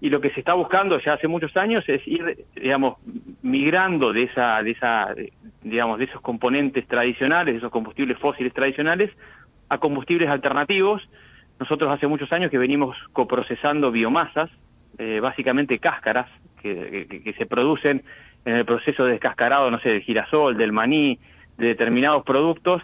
Y 0.00 0.08
lo 0.08 0.20
que 0.20 0.30
se 0.30 0.40
está 0.40 0.54
buscando 0.54 0.98
ya 0.98 1.12
hace 1.12 1.28
muchos 1.28 1.54
años 1.56 1.84
es 1.86 2.00
ir, 2.08 2.46
digamos, 2.54 2.96
migrando 3.42 4.12
de 4.12 4.24
esa, 4.24 4.62
de 4.62 4.70
esa, 4.70 5.14
digamos, 5.62 5.98
de 5.98 6.06
esos 6.06 6.22
componentes 6.22 6.86
tradicionales, 6.88 7.54
de 7.54 7.58
esos 7.58 7.70
combustibles 7.70 8.18
fósiles 8.18 8.52
tradicionales, 8.54 9.10
a 9.68 9.76
combustibles 9.76 10.30
alternativos. 10.30 11.02
Nosotros 11.60 11.94
hace 11.94 12.06
muchos 12.06 12.32
años 12.32 12.50
que 12.50 12.58
venimos 12.58 12.96
coprocesando 13.12 13.90
biomasas, 13.90 14.50
eh, 14.98 15.20
básicamente 15.20 15.78
cáscaras, 15.78 16.30
que, 16.62 17.06
que, 17.22 17.32
se 17.34 17.44
producen 17.44 18.02
en 18.46 18.56
el 18.56 18.64
proceso 18.64 19.04
de 19.04 19.12
descascarado, 19.12 19.70
no 19.70 19.78
sé, 19.80 19.90
del 19.90 20.00
girasol, 20.00 20.56
del 20.56 20.72
maní, 20.72 21.18
de 21.58 21.68
determinados 21.68 22.24
productos, 22.24 22.82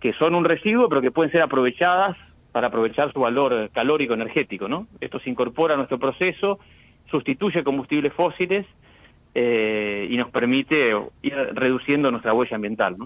que 0.00 0.12
son 0.14 0.34
un 0.34 0.44
residuo, 0.44 0.90
pero 0.90 1.00
que 1.00 1.10
pueden 1.10 1.32
ser 1.32 1.40
aprovechadas 1.40 2.14
para 2.52 2.68
aprovechar 2.68 3.12
su 3.12 3.20
valor 3.20 3.70
calórico 3.72 4.14
energético, 4.14 4.68
¿no? 4.68 4.86
Esto 5.00 5.18
se 5.20 5.30
incorpora 5.30 5.74
a 5.74 5.76
nuestro 5.78 5.98
proceso, 5.98 6.58
sustituye 7.10 7.64
combustibles 7.64 8.12
fósiles 8.12 8.66
eh, 9.34 10.06
y 10.10 10.16
nos 10.16 10.30
permite 10.30 10.92
ir 11.22 11.34
reduciendo 11.54 12.10
nuestra 12.10 12.34
huella 12.34 12.56
ambiental. 12.56 12.96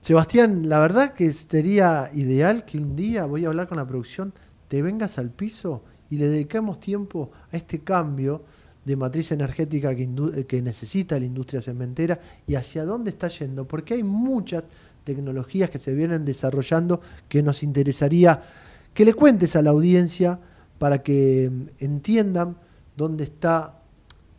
Sebastián, 0.00 0.68
la 0.68 0.80
verdad 0.80 1.14
que 1.14 1.28
sería 1.30 2.10
ideal 2.14 2.64
que 2.64 2.78
un 2.78 2.96
día, 2.96 3.24
voy 3.26 3.44
a 3.44 3.48
hablar 3.48 3.68
con 3.68 3.78
la 3.78 3.86
producción, 3.86 4.32
te 4.68 4.82
vengas 4.82 5.18
al 5.18 5.30
piso 5.30 5.82
y 6.10 6.18
le 6.18 6.26
dediquemos 6.26 6.80
tiempo 6.80 7.30
a 7.52 7.56
este 7.56 7.82
cambio 7.82 8.42
de 8.84 8.96
matriz 8.96 9.32
energética 9.32 9.94
que, 9.94 10.08
que 10.46 10.62
necesita 10.62 11.18
la 11.18 11.26
industria 11.26 11.60
cementera 11.60 12.20
y 12.46 12.54
hacia 12.54 12.84
dónde 12.84 13.10
está 13.10 13.28
yendo, 13.28 13.66
porque 13.66 13.94
hay 13.94 14.04
muchas 14.04 14.64
tecnologías 15.02 15.70
que 15.70 15.78
se 15.78 15.94
vienen 15.94 16.24
desarrollando 16.24 17.00
que 17.28 17.42
nos 17.42 17.62
interesaría 17.62 18.42
que 18.96 19.04
le 19.04 19.12
cuentes 19.12 19.54
a 19.56 19.62
la 19.62 19.70
audiencia 19.70 20.40
para 20.78 21.02
que 21.02 21.50
mm, 21.52 21.84
entiendan 21.84 22.56
dónde 22.96 23.24
está 23.24 23.82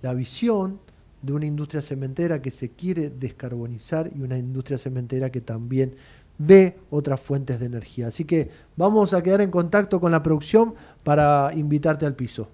la 0.01 0.15
visión 0.15 0.79
de 1.21 1.33
una 1.33 1.45
industria 1.45 1.81
cementera 1.81 2.41
que 2.41 2.49
se 2.49 2.71
quiere 2.71 3.11
descarbonizar 3.11 4.09
y 4.15 4.21
una 4.23 4.35
industria 4.35 4.79
cementera 4.79 5.29
que 5.29 5.41
también 5.41 5.95
ve 6.39 6.75
otras 6.89 7.21
fuentes 7.21 7.59
de 7.59 7.67
energía. 7.67 8.07
Así 8.07 8.25
que 8.25 8.49
vamos 8.75 9.13
a 9.13 9.21
quedar 9.21 9.41
en 9.41 9.51
contacto 9.51 9.99
con 9.99 10.11
la 10.11 10.23
producción 10.23 10.73
para 11.03 11.51
invitarte 11.53 12.07
al 12.07 12.15
piso. 12.15 12.49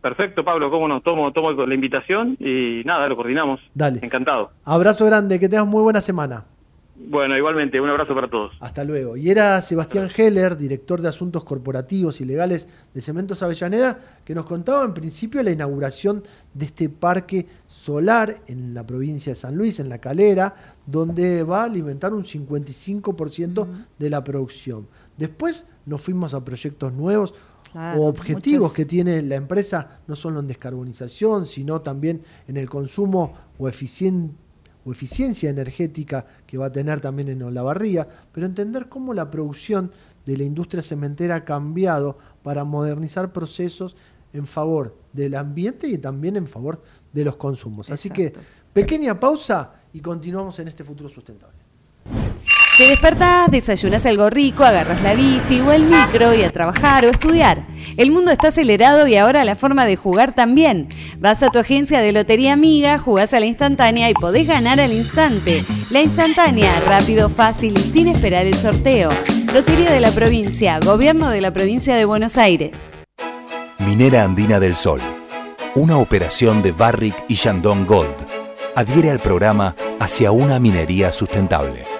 Perfecto, 0.00 0.44
Pablo, 0.44 0.68
cómo 0.68 0.88
no, 0.88 1.00
tomo, 1.00 1.32
tomo 1.32 1.52
la 1.52 1.74
invitación 1.74 2.36
y 2.40 2.82
nada, 2.84 3.06
lo 3.08 3.14
coordinamos. 3.14 3.60
Dale. 3.72 4.00
Encantado. 4.02 4.50
Abrazo 4.64 5.06
grande, 5.06 5.38
que 5.38 5.48
tengas 5.48 5.66
muy 5.66 5.82
buena 5.82 6.00
semana. 6.00 6.44
Bueno, 7.08 7.36
igualmente, 7.36 7.80
un 7.80 7.88
abrazo 7.88 8.14
para 8.14 8.28
todos. 8.28 8.52
Hasta 8.60 8.84
luego. 8.84 9.16
Y 9.16 9.30
era 9.30 9.60
Sebastián 9.62 10.10
Heller, 10.14 10.56
director 10.56 11.00
de 11.00 11.08
Asuntos 11.08 11.44
Corporativos 11.44 12.20
y 12.20 12.24
Legales 12.24 12.68
de 12.92 13.00
Cementos 13.00 13.42
Avellaneda, 13.42 13.98
que 14.24 14.34
nos 14.34 14.44
contaba 14.44 14.84
en 14.84 14.92
principio 14.92 15.42
la 15.42 15.50
inauguración 15.50 16.22
de 16.52 16.66
este 16.66 16.88
parque 16.90 17.46
solar 17.66 18.42
en 18.46 18.74
la 18.74 18.86
provincia 18.86 19.32
de 19.32 19.38
San 19.38 19.56
Luis, 19.56 19.80
en 19.80 19.88
La 19.88 19.98
Calera, 19.98 20.54
donde 20.84 21.42
va 21.42 21.62
a 21.62 21.64
alimentar 21.64 22.12
un 22.12 22.24
55% 22.24 23.66
de 23.98 24.10
la 24.10 24.22
producción. 24.22 24.86
Después 25.16 25.66
nos 25.86 26.02
fuimos 26.02 26.34
a 26.34 26.44
proyectos 26.44 26.92
nuevos 26.92 27.34
o 27.74 28.06
objetivos 28.06 28.74
que 28.74 28.84
tiene 28.84 29.22
la 29.22 29.36
empresa, 29.36 30.00
no 30.06 30.14
solo 30.14 30.40
en 30.40 30.48
descarbonización, 30.48 31.46
sino 31.46 31.80
también 31.80 32.22
en 32.46 32.56
el 32.56 32.68
consumo 32.68 33.32
o 33.58 33.68
eficiente 33.68 34.34
o 34.90 34.92
eficiencia 34.92 35.48
energética 35.48 36.26
que 36.48 36.58
va 36.58 36.66
a 36.66 36.72
tener 36.72 37.00
también 37.00 37.28
en 37.28 37.42
Olavarría, 37.44 38.08
pero 38.32 38.44
entender 38.44 38.88
cómo 38.88 39.14
la 39.14 39.30
producción 39.30 39.92
de 40.26 40.36
la 40.36 40.42
industria 40.42 40.82
cementera 40.82 41.36
ha 41.36 41.44
cambiado 41.44 42.18
para 42.42 42.64
modernizar 42.64 43.32
procesos 43.32 43.94
en 44.32 44.48
favor 44.48 44.96
del 45.12 45.36
ambiente 45.36 45.86
y 45.86 45.96
también 45.98 46.36
en 46.36 46.48
favor 46.48 46.82
de 47.12 47.24
los 47.24 47.36
consumos. 47.36 47.88
Así 47.90 48.10
que 48.10 48.32
pequeña 48.72 49.18
pausa 49.18 49.74
y 49.92 50.00
continuamos 50.00 50.58
en 50.58 50.66
este 50.66 50.82
futuro 50.82 51.08
sustentable. 51.08 51.59
Te 52.80 52.88
despertás, 52.88 53.50
desayunas 53.50 54.06
algo 54.06 54.30
rico, 54.30 54.64
agarras 54.64 55.02
la 55.02 55.12
bici 55.12 55.60
o 55.60 55.70
el 55.70 55.82
micro 55.82 56.32
y 56.32 56.44
a 56.44 56.50
trabajar 56.50 57.04
o 57.04 57.10
estudiar. 57.10 57.66
El 57.98 58.10
mundo 58.10 58.30
está 58.30 58.48
acelerado 58.48 59.06
y 59.06 59.16
ahora 59.16 59.44
la 59.44 59.54
forma 59.54 59.84
de 59.84 59.96
jugar 59.96 60.34
también. 60.34 60.88
Vas 61.18 61.42
a 61.42 61.50
tu 61.50 61.58
agencia 61.58 62.00
de 62.00 62.12
lotería 62.12 62.54
amiga, 62.54 62.98
jugás 62.98 63.34
a 63.34 63.40
la 63.40 63.44
instantánea 63.44 64.08
y 64.08 64.14
podés 64.14 64.46
ganar 64.46 64.80
al 64.80 64.94
instante. 64.94 65.62
La 65.90 66.00
instantánea, 66.00 66.80
rápido, 66.80 67.28
fácil 67.28 67.74
y 67.76 67.82
sin 67.82 68.08
esperar 68.08 68.46
el 68.46 68.54
sorteo. 68.54 69.10
Lotería 69.52 69.92
de 69.92 70.00
la 70.00 70.10
provincia, 70.12 70.80
Gobierno 70.82 71.28
de 71.28 71.42
la 71.42 71.52
provincia 71.52 71.94
de 71.96 72.06
Buenos 72.06 72.38
Aires. 72.38 72.72
Minera 73.78 74.24
Andina 74.24 74.58
del 74.58 74.74
Sol. 74.74 75.02
Una 75.74 75.98
operación 75.98 76.62
de 76.62 76.72
Barrick 76.72 77.24
y 77.28 77.34
Shandong 77.34 77.84
Gold. 77.84 78.16
Adhiere 78.74 79.10
al 79.10 79.20
programa 79.20 79.76
hacia 79.98 80.32
una 80.32 80.58
minería 80.58 81.12
sustentable. 81.12 81.99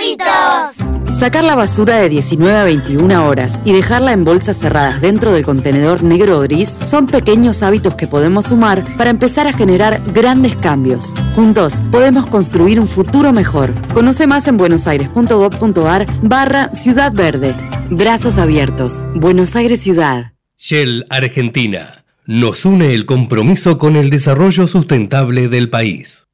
Hábitos. 0.00 1.16
Sacar 1.18 1.44
la 1.44 1.54
basura 1.54 1.96
de 1.96 2.08
19 2.08 2.56
a 2.56 2.64
21 2.64 3.28
horas 3.28 3.60
y 3.64 3.72
dejarla 3.72 4.12
en 4.12 4.24
bolsas 4.24 4.58
cerradas 4.58 5.02
dentro 5.02 5.32
del 5.32 5.44
contenedor 5.44 6.02
negro 6.02 6.38
o 6.38 6.40
gris 6.40 6.78
son 6.86 7.06
pequeños 7.06 7.62
hábitos 7.62 7.94
que 7.94 8.06
podemos 8.06 8.46
sumar 8.46 8.84
para 8.96 9.10
empezar 9.10 9.46
a 9.46 9.52
generar 9.52 10.00
grandes 10.14 10.56
cambios. 10.56 11.12
Juntos 11.34 11.74
podemos 11.90 12.28
construir 12.30 12.80
un 12.80 12.88
futuro 12.88 13.32
mejor. 13.32 13.74
Conoce 13.92 14.26
más 14.26 14.48
en 14.48 14.56
buenosaires.gov.ar 14.56 16.06
barra 16.22 16.72
Ciudad 16.72 17.12
Verde. 17.12 17.54
Brazos 17.90 18.38
abiertos. 18.38 19.04
Buenos 19.14 19.54
Aires 19.56 19.80
Ciudad. 19.80 20.32
Shell 20.56 21.04
Argentina. 21.10 22.04
Nos 22.24 22.64
une 22.64 22.94
el 22.94 23.04
compromiso 23.04 23.76
con 23.76 23.96
el 23.96 24.08
desarrollo 24.08 24.68
sustentable 24.68 25.48
del 25.48 25.68
país. 25.68 26.28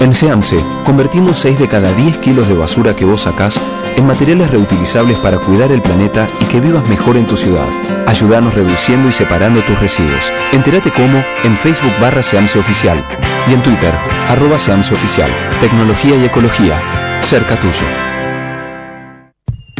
En 0.00 0.14
SEAMSE, 0.14 0.58
convertimos 0.84 1.40
6 1.40 1.58
de 1.58 1.66
cada 1.66 1.92
10 1.92 2.18
kilos 2.18 2.48
de 2.48 2.54
basura 2.54 2.94
que 2.94 3.04
vos 3.04 3.22
sacás 3.22 3.60
en 3.96 4.06
materiales 4.06 4.48
reutilizables 4.48 5.18
para 5.18 5.38
cuidar 5.38 5.72
el 5.72 5.82
planeta 5.82 6.28
y 6.40 6.44
que 6.44 6.60
vivas 6.60 6.88
mejor 6.88 7.16
en 7.16 7.26
tu 7.26 7.36
ciudad. 7.36 7.66
Ayúdanos 8.06 8.54
reduciendo 8.54 9.08
y 9.08 9.12
separando 9.12 9.60
tus 9.62 9.76
residuos. 9.80 10.32
Entérate 10.52 10.92
cómo 10.92 11.24
en 11.42 11.56
Facebook 11.56 11.90
barra 12.00 12.22
SEAMSE 12.22 12.60
Oficial 12.60 13.04
y 13.50 13.54
en 13.54 13.62
Twitter, 13.62 13.92
arroba 14.28 14.56
SEAMSE 14.60 14.94
Oficial. 14.94 15.32
Tecnología 15.60 16.14
y 16.14 16.26
ecología, 16.26 16.80
cerca 17.20 17.58
tuyo. 17.58 17.84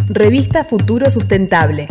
Revista 0.09 0.65
Futuro 0.65 1.11
Sustentable, 1.11 1.87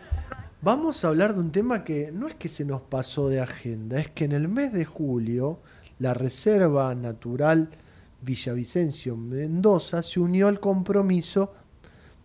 Vamos 0.62 1.04
a 1.04 1.08
hablar 1.08 1.34
de 1.34 1.40
un 1.40 1.50
tema 1.50 1.84
que 1.84 2.10
no 2.12 2.28
es 2.28 2.34
que 2.34 2.48
se 2.48 2.64
nos 2.64 2.82
pasó 2.82 3.28
de 3.28 3.40
agenda, 3.40 3.98
es 3.98 4.10
que 4.10 4.24
en 4.24 4.32
el 4.32 4.48
mes 4.48 4.72
de 4.72 4.84
julio 4.84 5.60
la 5.98 6.14
Reserva 6.14 6.94
Natural 6.94 7.68
Villavicencio 8.20 9.16
Mendoza 9.16 10.02
se 10.02 10.20
unió 10.20 10.48
al 10.48 10.60
compromiso 10.60 11.54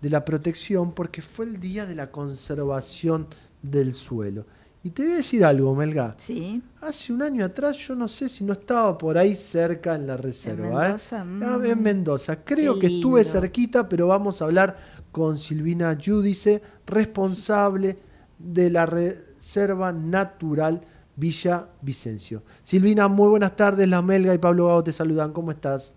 de 0.06 0.11
la 0.11 0.23
protección 0.23 0.91
porque 0.91 1.23
fue 1.23 1.45
el 1.45 1.60
día 1.60 1.88
de 1.88 1.95
la 1.95 2.11
conservación 2.11 3.26
del 3.64 3.91
suelo. 3.91 4.45
Y 4.84 4.91
te 4.91 5.02
voy 5.02 5.14
a 5.14 5.15
decir 5.15 5.44
algo, 5.44 5.73
Melga. 5.73 6.14
Sí. 6.19 6.61
Hace 6.82 7.11
un 7.11 7.23
año 7.23 7.44
atrás 7.44 7.76
yo 7.80 7.95
no 7.95 8.07
sé 8.07 8.30
si 8.30 8.44
no 8.44 8.53
estaba 8.53 8.95
por 8.99 9.18
ahí 9.18 9.34
cerca 9.34 9.95
en 9.95 10.06
la 10.06 10.15
reserva. 10.15 10.68
En 10.68 10.73
Mendoza. 10.73 11.26
¿eh? 11.26 11.40
Ah, 11.41 11.60
en 11.64 11.82
Mendoza. 11.82 12.36
Creo 12.45 12.77
que 12.77 12.86
estuve 12.86 13.23
cerquita, 13.23 13.90
pero 13.90 14.06
vamos 14.06 14.44
a 14.44 14.45
hablar 14.45 14.77
con 15.11 15.40
Silvina 15.40 15.91
Yudice, 15.98 16.61
responsable 16.86 17.98
de 18.38 18.69
la 18.69 18.86
Reserva 18.86 19.91
Natural 19.91 20.82
Villa 21.15 21.68
Vicencio. 21.82 22.44
Silvina, 22.61 23.07
muy 23.07 23.30
buenas 23.30 23.56
tardes. 23.56 23.90
La 23.90 24.03
Melga 24.03 24.36
y 24.36 24.38
Pablo 24.38 24.68
Gago 24.68 24.84
te 24.84 24.91
saludan. 24.91 25.34
¿Cómo 25.34 25.49
estás? 25.49 25.95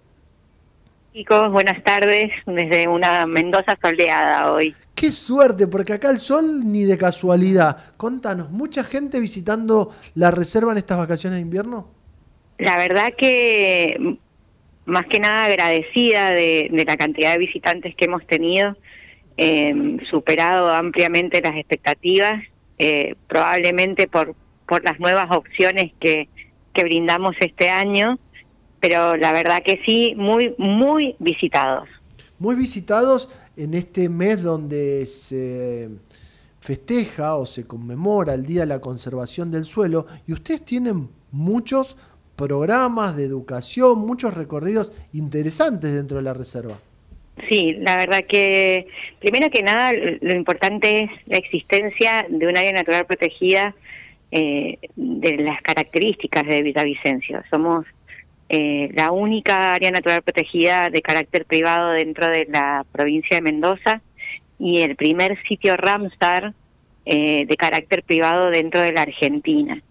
Chicos, 1.18 1.50
buenas 1.50 1.82
tardes 1.82 2.30
desde 2.46 2.86
una 2.86 3.26
Mendoza 3.26 3.76
soleada 3.82 4.52
hoy. 4.52 4.72
Qué 4.94 5.10
suerte, 5.10 5.66
porque 5.66 5.94
acá 5.94 6.10
el 6.10 6.20
sol 6.20 6.62
ni 6.64 6.84
de 6.84 6.96
casualidad. 6.96 7.92
Contanos, 7.96 8.52
¿mucha 8.52 8.84
gente 8.84 9.18
visitando 9.18 9.92
la 10.14 10.30
reserva 10.30 10.70
en 10.70 10.78
estas 10.78 10.96
vacaciones 10.96 11.38
de 11.38 11.42
invierno? 11.42 11.88
La 12.58 12.76
verdad 12.76 13.12
que 13.18 14.16
más 14.86 15.06
que 15.06 15.18
nada 15.18 15.46
agradecida 15.46 16.30
de, 16.30 16.70
la 16.86 16.96
cantidad 16.96 17.32
de 17.32 17.38
visitantes 17.38 17.96
que 17.96 18.04
hemos 18.04 18.24
tenido, 18.28 18.76
eh, 19.36 19.74
superado 20.08 20.72
ampliamente 20.72 21.42
las 21.42 21.56
expectativas, 21.56 22.44
eh, 22.78 23.16
probablemente 23.26 24.06
por, 24.06 24.36
por 24.68 24.84
las 24.84 25.00
nuevas 25.00 25.26
opciones 25.32 25.90
que, 25.98 26.28
que 26.72 26.84
brindamos 26.84 27.34
este 27.40 27.70
año 27.70 28.20
pero 28.80 29.16
la 29.16 29.32
verdad 29.32 29.62
que 29.64 29.80
sí, 29.84 30.14
muy, 30.16 30.54
muy 30.58 31.16
visitados. 31.18 31.88
Muy 32.38 32.54
visitados 32.54 33.28
en 33.56 33.74
este 33.74 34.08
mes 34.08 34.42
donde 34.42 35.06
se 35.06 35.88
festeja 36.60 37.36
o 37.36 37.46
se 37.46 37.66
conmemora 37.66 38.34
el 38.34 38.44
Día 38.44 38.60
de 38.60 38.66
la 38.66 38.80
Conservación 38.80 39.50
del 39.50 39.64
Suelo 39.64 40.06
y 40.26 40.32
ustedes 40.32 40.64
tienen 40.64 41.08
muchos 41.32 41.96
programas 42.36 43.16
de 43.16 43.24
educación, 43.24 43.98
muchos 43.98 44.34
recorridos 44.34 44.92
interesantes 45.12 45.92
dentro 45.92 46.18
de 46.18 46.22
la 46.22 46.34
reserva. 46.34 46.78
Sí, 47.48 47.74
la 47.78 47.96
verdad 47.96 48.24
que 48.28 48.86
primero 49.20 49.48
que 49.50 49.62
nada 49.62 49.92
lo 49.92 50.34
importante 50.34 51.02
es 51.02 51.10
la 51.26 51.38
existencia 51.38 52.26
de 52.28 52.46
un 52.46 52.56
área 52.56 52.72
natural 52.72 53.06
protegida 53.06 53.74
eh, 54.30 54.78
de 54.96 55.36
las 55.38 55.62
características 55.62 56.44
de 56.46 56.62
Villavicencio. 56.62 57.42
Somos 57.50 57.86
eh, 58.48 58.90
la 58.94 59.12
única 59.12 59.74
área 59.74 59.90
natural 59.90 60.22
protegida 60.22 60.90
de 60.90 61.02
carácter 61.02 61.44
privado 61.44 61.90
dentro 61.90 62.28
de 62.28 62.46
la 62.50 62.86
provincia 62.92 63.36
de 63.36 63.42
Mendoza 63.42 64.00
y 64.58 64.80
el 64.80 64.96
primer 64.96 65.38
sitio 65.46 65.76
Ramsar 65.76 66.54
eh, 67.04 67.46
de 67.46 67.56
carácter 67.56 68.02
privado 68.02 68.50
dentro 68.50 68.80
de 68.80 68.92
la 68.92 69.02
Argentina. 69.02 69.82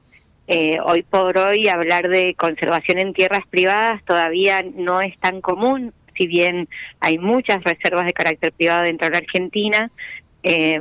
Eh, 0.48 0.78
hoy 0.84 1.04
por 1.04 1.38
hoy 1.38 1.68
hablar 1.68 2.08
de 2.10 2.36
conservación 2.36 3.00
en 3.00 3.14
tierras 3.14 3.46
privadas 3.50 4.04
todavía 4.06 4.64
no 4.76 5.02
es 5.02 5.18
tan 5.20 5.42
común, 5.42 5.94
si 6.16 6.26
bien 6.26 6.70
hay 7.00 7.18
muchas 7.18 7.64
reservas 7.64 8.06
de 8.06 8.14
carácter 8.14 8.54
privado 8.54 8.84
dentro 8.84 9.08
de 9.08 9.12
la 9.12 9.18
Argentina, 9.18 9.92
eh, 10.44 10.80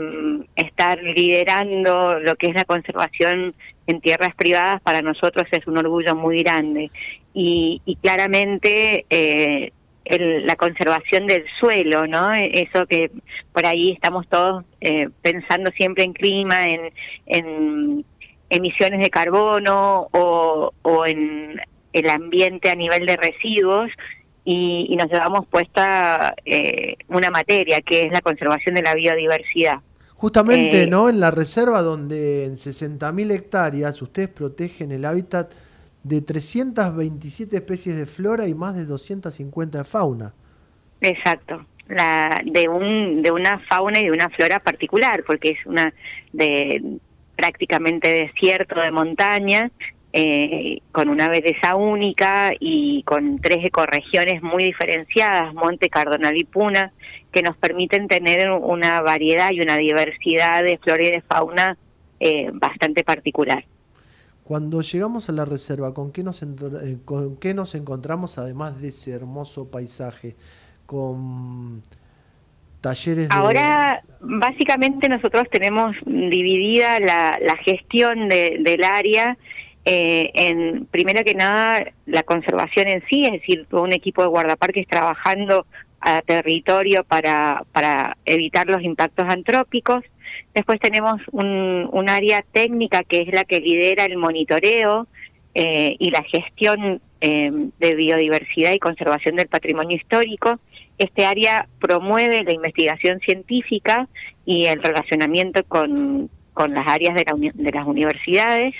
estar 0.54 1.02
liderando 1.02 2.20
lo 2.20 2.36
que 2.36 2.48
es 2.48 2.54
la 2.54 2.64
conservación 2.64 3.54
en 3.86 4.00
tierras 4.00 4.34
privadas 4.34 4.80
para 4.82 5.02
nosotros 5.02 5.46
es 5.50 5.66
un 5.66 5.78
orgullo 5.78 6.14
muy 6.14 6.42
grande 6.42 6.90
y, 7.38 7.98
claramente 8.00 9.04
eh, 9.10 9.70
la 10.06 10.56
conservación 10.56 11.26
del 11.26 11.44
suelo, 11.60 12.06
¿no? 12.06 12.32
Eso 12.32 12.86
que 12.86 13.10
por 13.52 13.66
ahí 13.66 13.92
estamos 13.92 14.26
todos 14.28 14.64
eh, 14.80 15.10
pensando 15.20 15.70
siempre 15.72 16.04
en 16.04 16.14
clima, 16.14 16.68
en, 16.68 18.04
emisiones 18.48 19.00
de 19.00 19.10
carbono 19.10 20.08
o, 20.12 20.72
en 21.06 21.60
el 21.92 22.08
ambiente 22.08 22.70
a 22.70 22.74
nivel 22.74 23.04
de 23.04 23.16
residuos 23.16 23.90
y, 24.44 24.96
nos 24.96 25.10
llevamos 25.10 25.46
puesta 25.46 26.34
eh, 26.46 26.96
una 27.08 27.30
materia 27.30 27.82
que 27.82 28.04
es 28.04 28.12
la 28.12 28.22
conservación 28.22 28.76
de 28.76 28.82
la 28.82 28.94
biodiversidad. 28.94 29.80
Justamente, 30.14 30.86
¿no? 30.86 31.10
En 31.10 31.20
la 31.20 31.30
reserva 31.30 31.82
donde 31.82 32.46
en 32.46 32.54
60.000 32.54 33.30
hectáreas 33.32 34.00
ustedes 34.00 34.28
protegen 34.28 34.90
el 34.92 35.04
hábitat 35.04 35.52
de 36.06 36.22
327 36.22 37.56
especies 37.56 37.98
de 37.98 38.06
flora 38.06 38.46
y 38.46 38.54
más 38.54 38.76
de 38.76 38.84
250 38.84 39.78
de 39.78 39.84
fauna. 39.84 40.34
Exacto, 41.00 41.66
la, 41.88 42.40
de, 42.44 42.68
un, 42.68 43.22
de 43.22 43.30
una 43.32 43.58
fauna 43.68 43.98
y 43.98 44.04
de 44.04 44.12
una 44.12 44.28
flora 44.28 44.60
particular, 44.60 45.24
porque 45.26 45.50
es 45.50 45.66
una 45.66 45.92
de 46.32 46.98
prácticamente 47.34 48.08
desierto 48.08 48.80
de 48.80 48.90
montaña, 48.92 49.70
eh, 50.12 50.78
con 50.92 51.08
una 51.08 51.28
belleza 51.28 51.74
única 51.74 52.52
y 52.58 53.02
con 53.02 53.38
tres 53.40 53.64
ecorregiones 53.64 54.42
muy 54.42 54.64
diferenciadas, 54.64 55.52
Monte, 55.54 55.88
Cardonal 55.88 56.36
y 56.36 56.44
Puna, 56.44 56.92
que 57.32 57.42
nos 57.42 57.56
permiten 57.56 58.06
tener 58.06 58.48
una 58.50 59.02
variedad 59.02 59.50
y 59.50 59.60
una 59.60 59.76
diversidad 59.76 60.62
de 60.62 60.78
flora 60.78 61.02
y 61.02 61.10
de 61.10 61.22
fauna 61.22 61.76
eh, 62.20 62.48
bastante 62.52 63.02
particular. 63.02 63.64
Cuando 64.46 64.80
llegamos 64.80 65.28
a 65.28 65.32
la 65.32 65.44
reserva, 65.44 65.92
¿con 65.92 66.12
qué, 66.12 66.22
nos 66.22 66.40
eh, 66.40 66.98
¿con 67.04 67.36
qué 67.36 67.52
nos 67.52 67.74
encontramos 67.74 68.38
además 68.38 68.80
de 68.80 68.90
ese 68.90 69.10
hermoso 69.10 69.68
paisaje? 69.68 70.36
Con 70.86 71.82
talleres 72.80 73.28
de... 73.28 73.34
Ahora, 73.34 74.04
básicamente 74.20 75.08
nosotros 75.08 75.48
tenemos 75.50 75.96
dividida 76.06 77.00
la, 77.00 77.56
gestión 77.64 78.28
del 78.28 78.84
área 78.84 79.36
eh, 79.84 80.30
en, 80.34 80.86
primero 80.92 81.24
que 81.24 81.34
nada, 81.34 81.84
la 82.06 82.22
conservación 82.22 82.86
en 82.86 83.02
sí, 83.10 83.24
es 83.24 83.32
decir, 83.32 83.66
un 83.72 83.92
equipo 83.92 84.22
de 84.22 84.28
guardaparques 84.28 84.86
trabajando 84.86 85.66
a 86.00 86.22
territorio 86.22 87.02
para, 87.02 87.64
para 87.72 88.16
evitar 88.24 88.68
los 88.68 88.80
impactos 88.82 89.26
antrópicos. 89.28 90.04
Después 90.56 90.80
tenemos 90.80 91.20
un, 91.32 92.08
área 92.08 92.40
técnica 92.40 93.04
que 93.04 93.20
es 93.20 93.28
la 93.28 93.44
que 93.44 93.60
lidera 93.60 94.06
el 94.06 94.16
monitoreo 94.16 95.06
eh, 95.54 95.96
y 95.98 96.10
la 96.10 96.22
gestión 96.22 97.02
eh, 97.20 97.50
de 97.78 97.94
biodiversidad 97.94 98.72
y 98.72 98.78
conservación 98.78 99.36
del 99.36 99.48
patrimonio 99.48 99.98
histórico. 99.98 100.58
Este 100.96 101.26
área 101.26 101.68
promueve 101.78 102.42
la 102.42 102.54
investigación 102.54 103.20
científica 103.20 104.08
y 104.46 104.64
el 104.64 104.82
relacionamiento 104.82 105.62
con, 105.64 106.30
con 106.54 106.72
las 106.72 106.88
áreas 106.88 107.16
de, 107.16 107.52
de 107.52 107.72
las 107.72 107.86
universidades. 107.86 108.74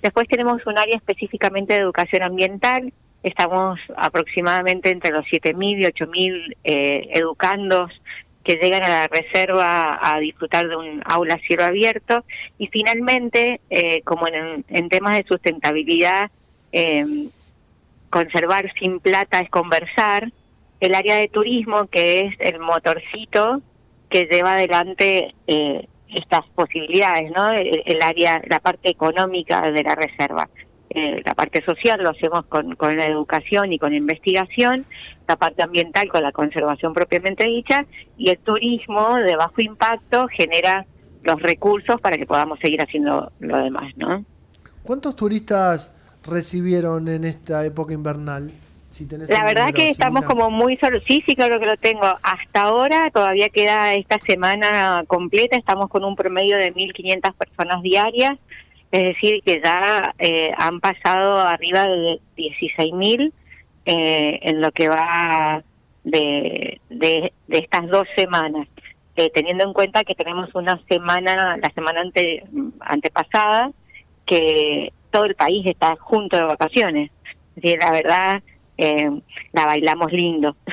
Después 0.00 0.28
tenemos 0.28 0.64
un 0.66 0.78
área 0.78 0.94
específicamente 0.94 1.74
de 1.74 1.80
educación 1.80 2.22
ambiental 2.22 2.92
estamos 3.22 3.80
aproximadamente 3.96 4.90
entre 4.90 5.10
los 5.10 5.24
7.000 5.26 5.80
y 5.80 5.84
8.000 5.84 6.56
eh, 6.64 7.08
educandos 7.14 7.90
que 8.48 8.56
llegan 8.56 8.82
a 8.82 8.88
la 8.88 9.08
reserva 9.08 9.98
a 10.00 10.18
disfrutar 10.20 10.66
de 10.68 10.74
un 10.74 11.02
aula 11.04 11.34
a 11.34 11.46
cielo 11.46 11.64
abierto 11.64 12.24
y 12.56 12.68
finalmente, 12.68 13.60
eh, 13.68 14.00
como 14.04 14.26
en, 14.26 14.88
temas 14.88 15.18
de 15.18 15.24
sustentabilidad, 15.28 16.30
eh, 16.72 17.28
conservar 18.08 18.72
sin 18.80 19.00
plata 19.00 19.40
es 19.40 19.50
conversar, 19.50 20.32
el 20.80 20.94
área 20.94 21.16
de 21.16 21.28
turismo, 21.28 21.88
que 21.88 22.20
es 22.20 22.36
el 22.38 22.58
motorcito 22.58 23.60
que 24.08 24.26
lleva 24.30 24.54
adelante 24.54 25.34
eh, 25.46 25.86
estas 26.08 26.46
posibilidades, 26.54 27.30
¿no? 27.32 27.52
El, 27.52 28.00
área, 28.00 28.40
la 28.48 28.60
parte 28.60 28.88
económica 28.88 29.70
de 29.70 29.82
la 29.82 29.94
reserva. 29.94 30.48
Eh, 30.90 31.22
la 31.24 31.34
parte 31.34 31.62
social 31.64 32.02
lo 32.02 32.10
hacemos 32.10 32.46
con, 32.46 32.74
con 32.76 32.96
la 32.96 33.06
educación 33.06 33.72
y 33.72 33.78
con 33.78 33.94
investigación, 33.94 34.86
la 35.26 35.36
parte 35.36 35.62
ambiental 35.62 36.08
con 36.08 36.22
la 36.22 36.32
conservación 36.32 36.94
propiamente 36.94 37.44
dicha, 37.44 37.86
y 38.16 38.30
el 38.30 38.38
turismo 38.38 39.16
de 39.16 39.36
bajo 39.36 39.60
impacto 39.60 40.26
genera 40.28 40.86
los 41.22 41.42
recursos 41.42 42.00
para 42.00 42.16
que 42.16 42.26
podamos 42.26 42.58
seguir 42.60 42.80
haciendo 42.80 43.30
lo 43.40 43.58
demás, 43.58 43.92
¿no? 43.96 44.24
¿Cuántos 44.82 45.14
turistas 45.16 45.92
recibieron 46.24 47.08
en 47.08 47.24
esta 47.24 47.64
época 47.64 47.92
invernal? 47.92 48.50
la 49.28 49.44
verdad 49.44 49.70
que 49.72 49.90
estamos 49.90 50.24
como 50.24 50.50
muy 50.50 50.76
solo, 50.78 50.98
sí, 51.06 51.22
sí, 51.26 51.36
claro 51.36 51.60
que 51.60 51.66
lo 51.66 51.76
tengo. 51.76 52.04
Hasta 52.22 52.62
ahora 52.62 53.10
todavía 53.10 53.48
queda 53.48 53.94
esta 53.94 54.18
semana 54.18 55.04
completa, 55.06 55.56
estamos 55.56 55.88
con 55.88 56.04
un 56.04 56.16
promedio 56.16 56.56
de 56.56 56.74
1.500 56.74 57.34
personas 57.34 57.82
diarias, 57.82 58.38
es 58.90 59.04
decir, 59.04 59.42
que 59.44 59.60
ya 59.62 60.14
eh, 60.18 60.50
han 60.56 60.80
pasado 60.80 61.40
arriba 61.40 61.86
de 61.88 62.20
16.000 62.36 63.32
eh, 63.84 64.38
en 64.42 64.60
lo 64.60 64.72
que 64.72 64.88
va 64.88 65.62
de, 66.04 66.80
de, 66.88 67.32
estas 67.48 67.88
dos 67.88 68.06
semanas. 68.16 68.66
Eh, 69.16 69.30
teniendo 69.34 69.64
en 69.64 69.72
cuenta 69.72 70.04
que 70.04 70.14
tenemos 70.14 70.54
una 70.54 70.80
semana, 70.88 71.56
la 71.56 71.72
semana 71.74 72.00
ante, 72.00 72.44
antepasada, 72.80 73.72
que 74.24 74.92
todo 75.10 75.24
el 75.24 75.34
país 75.34 75.66
está 75.66 75.96
junto 75.96 76.36
de 76.36 76.44
vacaciones. 76.44 77.10
Es 77.56 77.78
la 77.78 77.90
verdad, 77.90 78.42
eh, 78.76 79.10
la 79.52 79.66
bailamos 79.66 80.12
lindo. 80.12 80.56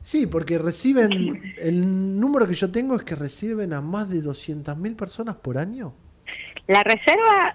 Sí, 0.00 0.28
porque 0.28 0.56
reciben, 0.56 1.42
el 1.58 2.20
número 2.20 2.46
que 2.46 2.54
yo 2.54 2.70
tengo 2.70 2.94
es 2.94 3.02
que 3.02 3.16
reciben 3.16 3.72
a 3.72 3.80
más 3.80 4.08
de 4.08 4.22
200.000 4.22 4.94
personas 4.94 5.34
por 5.34 5.58
año. 5.58 5.94
La 6.66 6.82
reserva, 6.82 7.54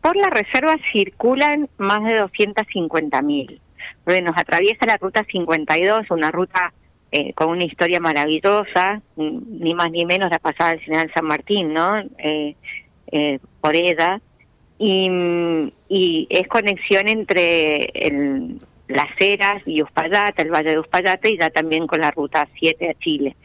por 0.00 0.16
la 0.16 0.30
reserva 0.30 0.76
circulan 0.92 1.68
más 1.78 2.04
de 2.04 2.20
250.000. 2.22 3.60
Porque 4.04 4.22
nos 4.22 4.36
atraviesa 4.36 4.86
la 4.86 4.96
ruta 4.96 5.24
52, 5.30 6.10
una 6.10 6.30
ruta 6.30 6.72
eh, 7.12 7.32
con 7.34 7.50
una 7.50 7.64
historia 7.64 8.00
maravillosa, 8.00 9.00
ni 9.16 9.74
más 9.74 9.90
ni 9.90 10.04
menos 10.04 10.30
la 10.30 10.38
pasada 10.38 10.70
del 10.70 10.80
General 10.80 11.10
San 11.14 11.26
Martín, 11.26 11.72
¿no? 11.72 11.98
Eh, 12.18 12.56
eh, 13.12 13.38
por 13.60 13.76
ella. 13.76 14.20
Y, 14.78 15.10
y 15.88 16.26
es 16.30 16.48
conexión 16.48 17.08
entre 17.08 17.90
el, 17.94 18.60
las 18.88 19.08
Heras 19.18 19.62
y 19.66 19.82
Uspallata, 19.82 20.42
el 20.42 20.50
Valle 20.50 20.70
de 20.70 20.78
Uspallata 20.78 21.28
y 21.28 21.38
ya 21.38 21.50
también 21.50 21.86
con 21.86 22.00
la 22.00 22.10
Ruta 22.10 22.48
7 22.58 22.90
a 22.90 22.94
Chile. 22.94 23.36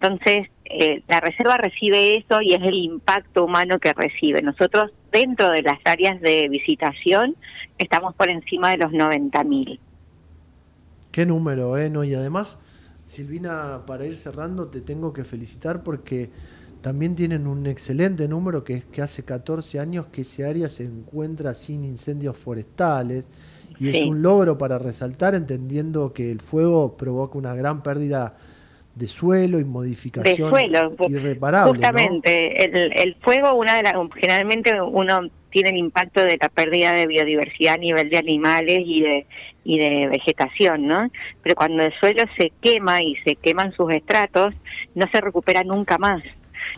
Entonces, 0.00 0.48
eh, 0.76 1.02
la 1.06 1.20
reserva 1.20 1.56
recibe 1.56 2.16
eso 2.16 2.40
y 2.42 2.54
es 2.54 2.62
el 2.62 2.74
impacto 2.74 3.44
humano 3.44 3.78
que 3.78 3.92
recibe. 3.92 4.42
Nosotros, 4.42 4.90
dentro 5.12 5.50
de 5.50 5.62
las 5.62 5.78
áreas 5.84 6.20
de 6.20 6.48
visitación, 6.48 7.36
estamos 7.78 8.14
por 8.16 8.28
encima 8.28 8.70
de 8.70 8.78
los 8.78 8.90
90.000. 8.90 9.78
Qué 11.12 11.26
número, 11.26 11.78
¿eh? 11.78 11.90
No, 11.90 12.02
y 12.02 12.14
además, 12.14 12.58
Silvina, 13.04 13.82
para 13.86 14.04
ir 14.04 14.16
cerrando, 14.16 14.66
te 14.66 14.80
tengo 14.80 15.12
que 15.12 15.22
felicitar 15.22 15.84
porque 15.84 16.30
también 16.80 17.14
tienen 17.14 17.46
un 17.46 17.66
excelente 17.66 18.26
número 18.26 18.64
que 18.64 18.74
es 18.74 18.84
que 18.84 19.00
hace 19.00 19.22
14 19.22 19.78
años 19.78 20.06
que 20.06 20.22
ese 20.22 20.44
área 20.44 20.68
se 20.68 20.82
encuentra 20.82 21.54
sin 21.54 21.84
incendios 21.84 22.36
forestales 22.36 23.26
y 23.78 23.90
es 23.90 24.06
un 24.06 24.22
logro 24.22 24.58
para 24.58 24.78
resaltar 24.78 25.36
entendiendo 25.36 26.12
que 26.12 26.32
el 26.32 26.40
fuego 26.40 26.96
provoca 26.96 27.38
una 27.38 27.54
gran 27.54 27.82
pérdida 27.84 28.36
de 28.94 29.08
suelo 29.08 29.58
y 29.58 29.64
modificación 29.64 30.50
de 30.52 30.58
suelo, 30.58 30.94
irreparable. 31.08 31.72
Justamente, 31.72 32.64
el, 32.64 32.92
el, 32.94 33.16
fuego, 33.16 33.54
una 33.54 33.76
de 33.76 33.82
las, 33.82 33.94
generalmente 34.14 34.80
uno 34.80 35.28
tiene 35.50 35.70
el 35.70 35.76
impacto 35.76 36.24
de 36.24 36.36
la 36.40 36.48
pérdida 36.48 36.92
de 36.92 37.06
biodiversidad 37.06 37.74
a 37.74 37.78
nivel 37.78 38.10
de 38.10 38.18
animales 38.18 38.80
y 38.84 39.02
de, 39.02 39.26
y 39.64 39.78
de 39.78 40.08
vegetación, 40.08 40.86
¿no? 40.86 41.10
Pero 41.42 41.54
cuando 41.54 41.84
el 41.84 41.92
suelo 42.00 42.24
se 42.36 42.52
quema 42.60 43.02
y 43.02 43.16
se 43.24 43.36
queman 43.36 43.72
sus 43.72 43.92
estratos, 43.92 44.54
no 44.94 45.06
se 45.10 45.20
recupera 45.20 45.64
nunca 45.64 45.98
más. 45.98 46.22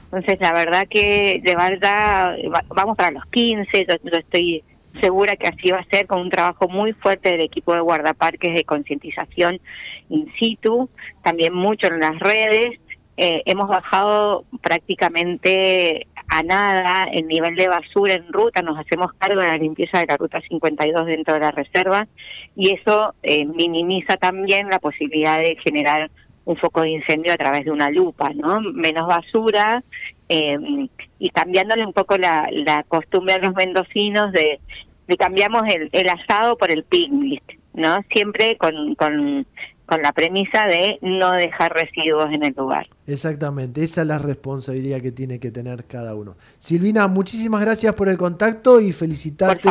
Entonces, 0.05 0.39
la 0.41 0.53
verdad 0.53 0.87
que 0.89 1.41
de 1.43 1.55
verdad, 1.57 2.37
vamos 2.69 2.97
para 2.97 3.11
los 3.11 3.25
15, 3.27 3.87
yo 3.87 4.19
estoy 4.19 4.63
segura 5.01 5.37
que 5.37 5.49
así 5.49 5.71
va 5.71 5.79
a 5.79 5.97
ser 5.97 6.07
con 6.07 6.21
un 6.21 6.31
trabajo 6.31 6.69
muy 6.69 6.93
fuerte 6.93 7.31
del 7.31 7.41
equipo 7.41 7.75
de 7.75 7.81
guardaparques 7.81 8.55
de 8.55 8.65
concientización 8.65 9.61
in 10.09 10.33
situ, 10.39 10.89
también 11.23 11.55
mucho 11.55 11.89
en 11.89 12.01
las 12.01 12.19
redes. 12.19 12.79
Eh, 13.17 13.43
hemos 13.47 13.69
bajado 13.69 14.45
prácticamente 14.63 16.07
a 16.29 16.43
nada 16.43 17.07
el 17.13 17.27
nivel 17.29 17.55
de 17.57 17.69
basura 17.69 18.15
en 18.15 18.33
ruta, 18.33 18.63
nos 18.63 18.79
hacemos 18.79 19.13
cargo 19.15 19.41
de 19.41 19.47
la 19.47 19.57
limpieza 19.57 20.01
de 20.01 20.07
la 20.07 20.17
ruta 20.17 20.41
52 20.49 21.07
dentro 21.07 21.35
de 21.35 21.41
la 21.41 21.51
reserva 21.51 22.07
y 22.55 22.75
eso 22.75 23.15
eh, 23.23 23.47
minimiza 23.47 24.17
también 24.17 24.69
la 24.69 24.81
posibilidad 24.81 25.39
de 25.39 25.57
generar 25.65 26.11
un 26.45 26.57
foco 26.57 26.83
de 26.83 26.91
incendio 26.91 27.33
a 27.33 27.37
través 27.37 27.65
de 27.65 27.71
una 27.73 27.91
lupa, 27.91 28.31
¿no? 28.35 28.61
Menos 28.61 29.07
basura 29.07 29.83
eh, 30.29 30.89
y 31.19 31.31
cambiándole 31.31 31.85
un 31.85 31.93
poco 31.93 32.19
la, 32.19 32.49
la 32.53 32.83
costumbre 32.85 33.35
a 33.35 33.39
los 33.39 33.55
mendocinos 33.55 34.33
de 34.33 34.61
le 35.07 35.17
cambiamos 35.17 35.63
el, 35.73 35.89
el 35.93 36.09
asado 36.09 36.57
por 36.57 36.71
el 36.71 36.85
picnic, 36.85 37.43
¿no? 37.75 38.03
Siempre 38.13 38.57
con, 38.57 38.95
con, 38.97 39.47
con 39.87 40.03
la 40.03 40.13
premisa 40.13 40.67
de 40.67 40.99
no 41.01 41.33
dejar 41.33 41.73
residuos 41.73 42.33
en 42.33 42.45
el 42.45 42.55
lugar. 42.57 42.89
Exactamente, 43.07 43.85
esa 43.85 44.03
es 44.03 44.07
la 44.09 44.19
responsabilidad 44.19 45.01
que 45.01 45.13
tiene 45.13 45.39
que 45.39 45.53
tener 45.53 45.85
cada 45.85 46.15
uno. 46.15 46.37
Silvina, 46.59 47.07
muchísimas 47.07 47.61
gracias 47.61 47.95
por 47.95 48.09
el 48.09 48.19
contacto 48.19 48.81
y 48.81 48.93
felicitarte 48.93 49.69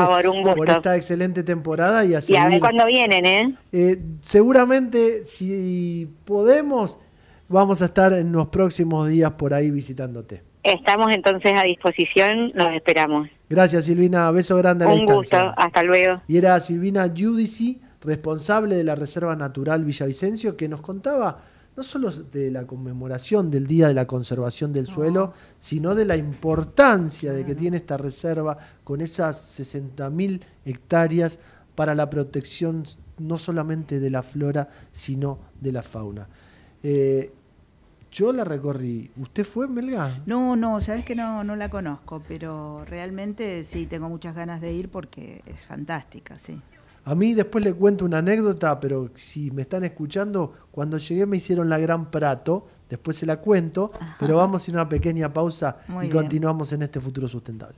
por, 0.56 0.70
esta 0.70 0.96
excelente 0.96 1.44
temporada. 1.44 2.06
Y, 2.06 2.16
a, 2.16 2.20
y 2.26 2.36
a 2.36 2.48
ver 2.48 2.60
cuándo 2.62 2.86
vienen, 2.86 3.26
¿eh? 3.26 3.56
¿eh? 3.74 3.98
Seguramente, 4.22 5.26
si 5.26 6.10
podemos, 6.24 6.98
vamos 7.48 7.82
a 7.82 7.86
estar 7.86 8.14
en 8.14 8.32
los 8.32 8.48
próximos 8.48 9.08
días 9.08 9.32
por 9.32 9.54
ahí 9.54 9.72
visitándote. 9.72 10.44
Estamos 10.64 11.14
entonces 11.14 11.54
a 11.56 11.64
disposición, 11.64 12.52
los 12.56 12.70
esperamos. 12.74 13.30
Gracias 13.50 13.86
Silvina, 13.86 14.32
beso 14.32 14.58
grande 14.58 14.86
a 14.86 14.88
la 14.88 14.94
Un 14.96 15.06
gusto, 15.06 15.54
hasta 15.56 15.84
luego. 15.84 16.22
Y 16.28 16.38
era 16.38 16.60
Silvina 16.60 17.08
Judici, 17.16 17.80
responsable 18.02 18.76
de 18.76 18.84
la 18.84 18.96
Reserva 18.96 19.36
Natural 19.36 19.86
Villavicencio, 19.86 20.58
que 20.58 20.68
nos 20.68 20.82
contaba 20.82 21.44
no 21.76 21.84
solo 21.84 22.10
de 22.10 22.52
la 22.52 22.66
conmemoración 22.66 23.52
del 23.52 23.68
Día 23.68 23.90
de 23.90 23.94
la 23.94 24.08
Conservación 24.08 24.72
del 24.72 24.88
Suelo, 24.88 25.34
sino 25.60 25.94
de 25.94 26.06
la 26.06 26.16
importancia 26.16 27.34
de 27.34 27.46
que 27.46 27.54
tiene 27.54 27.78
esta 27.78 27.98
reserva 27.98 28.58
con 28.84 29.02
esas 29.02 29.60
60.000 29.60 30.40
hectáreas 30.66 31.40
para 31.76 31.94
la 31.94 32.10
protección 32.10 32.84
no 33.18 33.38
solamente 33.38 34.00
de 34.00 34.10
la 34.10 34.24
flora, 34.24 34.70
sino 34.92 35.40
de 35.60 35.72
la 35.74 35.82
fauna. 35.84 36.28
Eh, 36.82 37.32
yo 38.16 38.32
la 38.32 38.46
recorrí. 38.46 39.12
¿Usted 39.18 39.44
fue, 39.46 39.68
Melga? 39.68 40.22
No, 40.26 40.56
no, 40.56 40.80
sabes 40.80 41.04
que 41.04 41.16
no, 41.16 41.44
no 41.44 41.58
la 41.58 41.70
conozco, 41.70 42.24
pero 42.26 42.86
realmente 42.86 43.66
sí 43.66 43.88
tengo 43.88 44.08
muchas 44.08 44.34
ganas 44.34 44.62
de 44.62 44.72
ir 44.72 44.90
porque 44.90 45.42
es 45.46 45.66
fantástica, 45.66 46.38
sí. 46.38 46.62
A 47.04 47.14
mí 47.14 47.34
después 47.34 47.64
le 47.64 47.74
cuento 47.74 48.06
una 48.06 48.20
anécdota, 48.20 48.80
pero 48.80 49.12
si 49.16 49.52
me 49.52 49.64
están 49.64 49.84
escuchando, 49.84 50.54
cuando 50.72 50.98
llegué 50.98 51.26
me 51.26 51.38
hicieron 51.38 51.68
la 51.68 51.78
gran 51.78 52.10
prato, 52.10 52.68
después 52.90 53.18
se 53.18 53.26
la 53.26 53.42
cuento, 53.42 53.92
pero 54.18 54.38
vamos 54.38 54.66
a 54.66 54.72
ir 54.72 54.78
a 54.78 54.82
una 54.82 54.90
pequeña 54.90 55.32
pausa 55.32 55.78
y 56.02 56.10
continuamos 56.10 56.72
en 56.72 56.84
este 56.84 57.02
futuro 57.02 57.28
sustentable. 57.28 57.78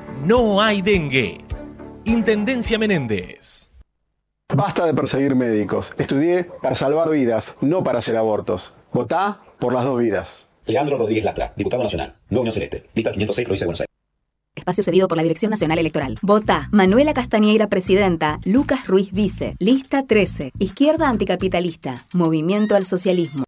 no 0.23 0.61
hay 0.61 0.81
dengue. 0.81 1.39
Intendencia 2.05 2.77
Menéndez. 2.77 3.71
Basta 4.55 4.85
de 4.85 4.93
perseguir 4.93 5.35
médicos. 5.35 5.93
Estudié 5.97 6.43
para 6.43 6.75
salvar 6.75 7.09
vidas, 7.09 7.55
no 7.61 7.83
para 7.83 7.99
hacer 7.99 8.17
abortos. 8.17 8.73
Votá 8.91 9.41
por 9.59 9.73
las 9.73 9.85
dos 9.85 9.99
vidas. 9.99 10.49
Leandro 10.65 10.97
Rodríguez 10.97 11.23
Lastra, 11.23 11.53
diputado 11.55 11.83
nacional, 11.83 12.15
Nueva 12.29 12.41
Unión 12.41 12.53
Celeste, 12.53 12.85
lista 12.93 13.11
506, 13.11 13.45
provincia 13.45 13.65
de 13.65 13.67
Buenos 13.67 13.81
Aires. 13.81 13.91
Espacio 14.53 14.83
cedido 14.83 15.07
por 15.07 15.17
la 15.17 15.23
Dirección 15.23 15.49
Nacional 15.49 15.79
Electoral. 15.79 16.19
Vota 16.21 16.67
Manuela 16.71 17.13
Castañeira, 17.13 17.67
presidenta. 17.67 18.39
Lucas 18.43 18.85
Ruiz 18.87 19.11
Vice. 19.13 19.55
Lista 19.59 20.05
13. 20.05 20.51
Izquierda 20.59 21.09
anticapitalista. 21.09 21.95
Movimiento 22.13 22.75
al 22.75 22.85
socialismo. 22.85 23.45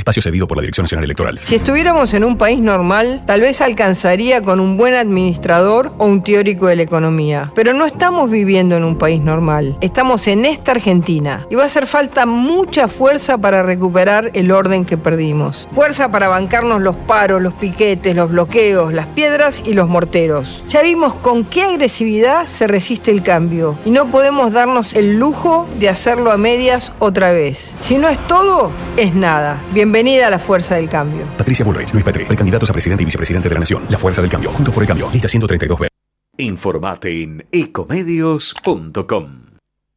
Espacio 0.00 0.22
cedido 0.22 0.48
por 0.48 0.56
la 0.56 0.62
Dirección 0.62 0.84
Nacional 0.84 1.04
Electoral. 1.04 1.38
Si 1.42 1.54
estuviéramos 1.54 2.14
en 2.14 2.24
un 2.24 2.36
país 2.36 2.58
normal, 2.58 3.22
tal 3.26 3.42
vez 3.42 3.60
alcanzaría 3.60 4.42
con 4.42 4.58
un 4.58 4.76
buen 4.76 4.94
administrador 4.94 5.92
o 5.98 6.06
un 6.06 6.24
teórico 6.24 6.66
de 6.66 6.76
la 6.76 6.82
economía. 6.82 7.52
Pero 7.54 7.74
no 7.74 7.84
estamos 7.84 8.30
viviendo 8.30 8.76
en 8.76 8.84
un 8.84 8.96
país 8.96 9.20
normal. 9.20 9.76
Estamos 9.80 10.26
en 10.26 10.46
esta 10.46 10.72
Argentina. 10.72 11.46
Y 11.50 11.54
va 11.54 11.64
a 11.64 11.66
hacer 11.66 11.86
falta 11.86 12.24
mucha 12.24 12.88
fuerza 12.88 13.38
para 13.38 13.62
recuperar 13.62 14.30
el 14.34 14.50
orden 14.50 14.84
que 14.84 14.96
perdimos. 14.96 15.68
Fuerza 15.74 16.10
para 16.10 16.28
bancarnos 16.28 16.80
los 16.80 16.96
paros, 16.96 17.42
los 17.42 17.52
piquetes, 17.54 18.16
los 18.16 18.30
bloqueos, 18.30 18.92
las 18.92 19.06
piedras 19.06 19.62
y 19.66 19.74
los 19.74 19.88
morteros. 19.88 20.62
Ya 20.66 20.82
vimos 20.82 21.12
con 21.14 21.44
qué 21.44 21.62
agresividad 21.62 22.46
se 22.46 22.66
resiste 22.66 23.10
el 23.10 23.22
cambio. 23.22 23.76
Y 23.84 23.90
no 23.90 24.06
podemos 24.06 24.52
darnos 24.52 24.94
el 24.94 25.18
lujo 25.18 25.68
de 25.78 25.90
hacerlo 25.90 26.32
a 26.32 26.38
medias 26.38 26.92
otra 26.98 27.32
vez. 27.32 27.74
Si 27.78 27.98
no 27.98 28.08
es 28.08 28.18
todo, 28.26 28.70
es 28.96 29.14
nada. 29.14 29.60
Bienvenida 29.92 30.28
a 30.28 30.30
la 30.30 30.38
Fuerza 30.38 30.76
del 30.76 30.88
Cambio. 30.88 31.26
Patricia 31.36 31.64
Bullrich, 31.64 31.92
Luis 31.92 32.04
Petri, 32.04 32.24
precandidatos 32.24 32.70
a 32.70 32.72
presidente 32.72 33.02
y 33.02 33.06
vicepresidente 33.06 33.48
de 33.48 33.54
la 33.54 33.58
Nación. 33.58 33.82
La 33.90 33.98
Fuerza 33.98 34.22
del 34.22 34.30
Cambio. 34.30 34.52
Juntos 34.52 34.72
por 34.72 34.84
el 34.84 34.86
Cambio. 34.86 35.10
Lista 35.12 35.26
132B. 35.26 35.88
Informate 36.36 37.22
en 37.24 37.44
ecomedios.com. 37.50 39.46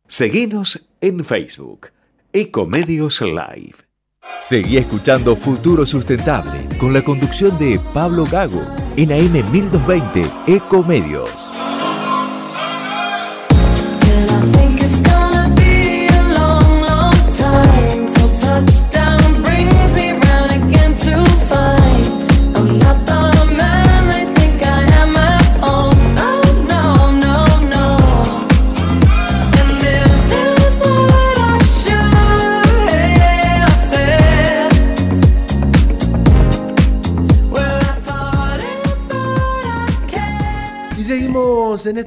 Seguinos 0.08 0.84
en 1.00 1.24
Facebook. 1.24 1.90
Ecomedios 2.34 3.22
Live. 3.22 3.76
Seguí 4.42 4.78
escuchando 4.78 5.36
Futuro 5.36 5.86
Sustentable 5.86 6.68
con 6.80 6.92
la 6.92 7.04
conducción 7.04 7.56
de 7.60 7.80
Pablo 7.94 8.26
Gago 8.26 8.66
en 8.98 9.12
AM 9.12 9.52
1220 9.52 10.26
Ecomedios. 10.48 11.43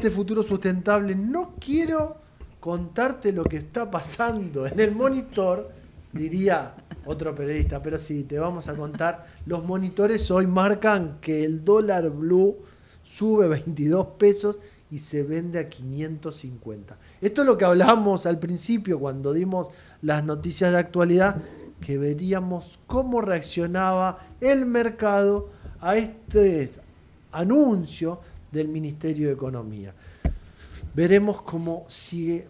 Este 0.06 0.14
futuro 0.14 0.44
sustentable. 0.44 1.16
No 1.16 1.56
quiero 1.58 2.18
contarte 2.60 3.32
lo 3.32 3.42
que 3.42 3.56
está 3.56 3.90
pasando 3.90 4.64
en 4.64 4.78
el 4.78 4.92
monitor, 4.92 5.72
diría 6.12 6.76
otro 7.06 7.34
periodista, 7.34 7.82
pero 7.82 7.98
sí, 7.98 8.22
te 8.22 8.38
vamos 8.38 8.68
a 8.68 8.76
contar. 8.76 9.26
Los 9.46 9.64
monitores 9.64 10.30
hoy 10.30 10.46
marcan 10.46 11.18
que 11.20 11.44
el 11.44 11.64
dólar 11.64 12.08
blue 12.10 12.56
sube 13.02 13.48
22 13.48 14.06
pesos 14.16 14.60
y 14.92 14.98
se 14.98 15.24
vende 15.24 15.58
a 15.58 15.68
550. 15.68 16.96
Esto 17.20 17.40
es 17.40 17.46
lo 17.48 17.58
que 17.58 17.64
hablábamos 17.64 18.26
al 18.26 18.38
principio 18.38 19.00
cuando 19.00 19.32
dimos 19.32 19.70
las 20.02 20.22
noticias 20.22 20.70
de 20.70 20.78
actualidad, 20.78 21.42
que 21.80 21.98
veríamos 21.98 22.78
cómo 22.86 23.22
reaccionaba 23.22 24.20
el 24.40 24.66
mercado 24.66 25.48
a 25.80 25.96
este 25.96 26.70
anuncio 27.32 28.20
del 28.50 28.68
Ministerio 28.68 29.28
de 29.28 29.34
Economía. 29.34 29.94
Veremos 30.94 31.42
cómo 31.42 31.84
sigue 31.88 32.48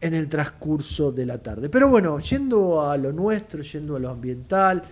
en 0.00 0.14
el 0.14 0.28
transcurso 0.28 1.10
de 1.12 1.26
la 1.26 1.38
tarde. 1.38 1.68
Pero 1.68 1.88
bueno, 1.88 2.18
yendo 2.18 2.82
a 2.82 2.96
lo 2.96 3.12
nuestro, 3.12 3.62
yendo 3.62 3.96
a 3.96 3.98
lo 3.98 4.10
ambiental 4.10 4.82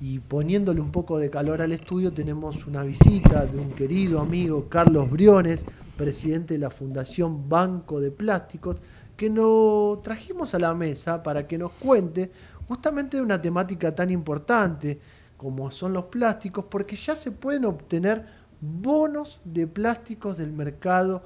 y 0.00 0.18
poniéndole 0.20 0.80
un 0.80 0.92
poco 0.92 1.18
de 1.18 1.28
calor 1.30 1.60
al 1.60 1.72
estudio, 1.72 2.12
tenemos 2.12 2.66
una 2.66 2.82
visita 2.82 3.46
de 3.46 3.58
un 3.58 3.72
querido 3.72 4.20
amigo, 4.20 4.68
Carlos 4.68 5.10
Briones, 5.10 5.64
presidente 5.96 6.54
de 6.54 6.60
la 6.60 6.70
Fundación 6.70 7.48
Banco 7.48 8.00
de 8.00 8.10
Plásticos, 8.10 8.76
que 9.16 9.28
nos 9.28 10.00
trajimos 10.02 10.54
a 10.54 10.58
la 10.60 10.72
mesa 10.74 11.22
para 11.22 11.46
que 11.46 11.58
nos 11.58 11.72
cuente 11.72 12.30
justamente 12.68 13.16
de 13.16 13.22
una 13.22 13.42
temática 13.42 13.94
tan 13.94 14.10
importante 14.10 15.00
como 15.36 15.70
son 15.70 15.92
los 15.92 16.04
plásticos, 16.04 16.64
porque 16.68 16.96
ya 16.96 17.16
se 17.16 17.30
pueden 17.32 17.64
obtener 17.64 18.37
bonos 18.60 19.40
de 19.44 19.66
plásticos 19.66 20.36
del 20.38 20.52
mercado 20.52 21.22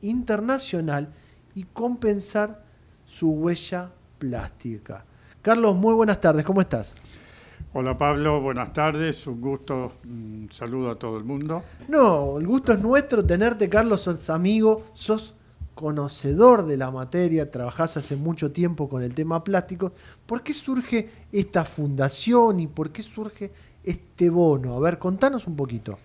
internacional 0.00 1.12
y 1.54 1.64
compensar 1.64 2.64
su 3.04 3.30
huella 3.30 3.90
plástica. 4.18 5.04
Carlos, 5.42 5.76
muy 5.76 5.94
buenas 5.94 6.20
tardes, 6.20 6.44
¿cómo 6.44 6.60
estás? 6.60 6.96
Hola 7.72 7.96
Pablo, 7.98 8.40
buenas 8.40 8.72
tardes, 8.72 9.26
un 9.26 9.40
gusto, 9.40 9.92
un 10.04 10.48
saludo 10.50 10.90
a 10.90 10.94
todo 10.94 11.18
el 11.18 11.24
mundo. 11.24 11.62
No, 11.88 12.38
el 12.38 12.46
gusto 12.46 12.72
es 12.72 12.80
nuestro 12.80 13.24
tenerte, 13.24 13.68
Carlos, 13.68 14.02
sos 14.02 14.30
amigo, 14.30 14.84
sos 14.94 15.34
conocedor 15.74 16.66
de 16.66 16.76
la 16.76 16.90
materia, 16.90 17.50
trabajás 17.50 17.96
hace 17.96 18.16
mucho 18.16 18.50
tiempo 18.50 18.88
con 18.88 19.02
el 19.02 19.14
tema 19.14 19.44
plástico. 19.44 19.92
¿Por 20.26 20.42
qué 20.42 20.52
surge 20.52 21.08
esta 21.30 21.64
fundación 21.64 22.58
y 22.58 22.66
por 22.66 22.90
qué 22.90 23.02
surge 23.02 23.52
este 23.84 24.28
bono? 24.28 24.74
A 24.74 24.80
ver, 24.80 24.98
contanos 24.98 25.46
un 25.46 25.54
poquito. 25.54 25.98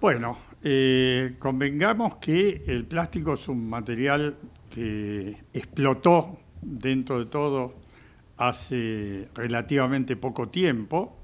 Bueno, 0.00 0.34
eh, 0.62 1.34
convengamos 1.38 2.16
que 2.16 2.62
el 2.66 2.86
plástico 2.86 3.34
es 3.34 3.46
un 3.48 3.68
material 3.68 4.34
que 4.70 5.36
explotó 5.52 6.38
dentro 6.62 7.18
de 7.18 7.26
todo 7.26 7.74
hace 8.38 9.28
relativamente 9.34 10.16
poco 10.16 10.48
tiempo. 10.48 11.18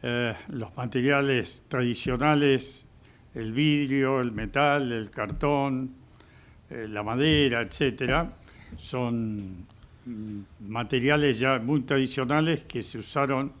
Eh, 0.00 0.32
los 0.50 0.76
materiales 0.76 1.64
tradicionales, 1.66 2.86
el 3.34 3.52
vidrio, 3.52 4.20
el 4.20 4.30
metal, 4.30 4.92
el 4.92 5.10
cartón, 5.10 5.92
eh, 6.70 6.86
la 6.88 7.02
madera, 7.02 7.62
etcétera, 7.62 8.32
son 8.76 9.66
mm, 10.06 10.40
materiales 10.68 11.40
ya 11.40 11.58
muy 11.58 11.80
tradicionales 11.80 12.62
que 12.62 12.80
se 12.80 12.98
usaron 12.98 13.52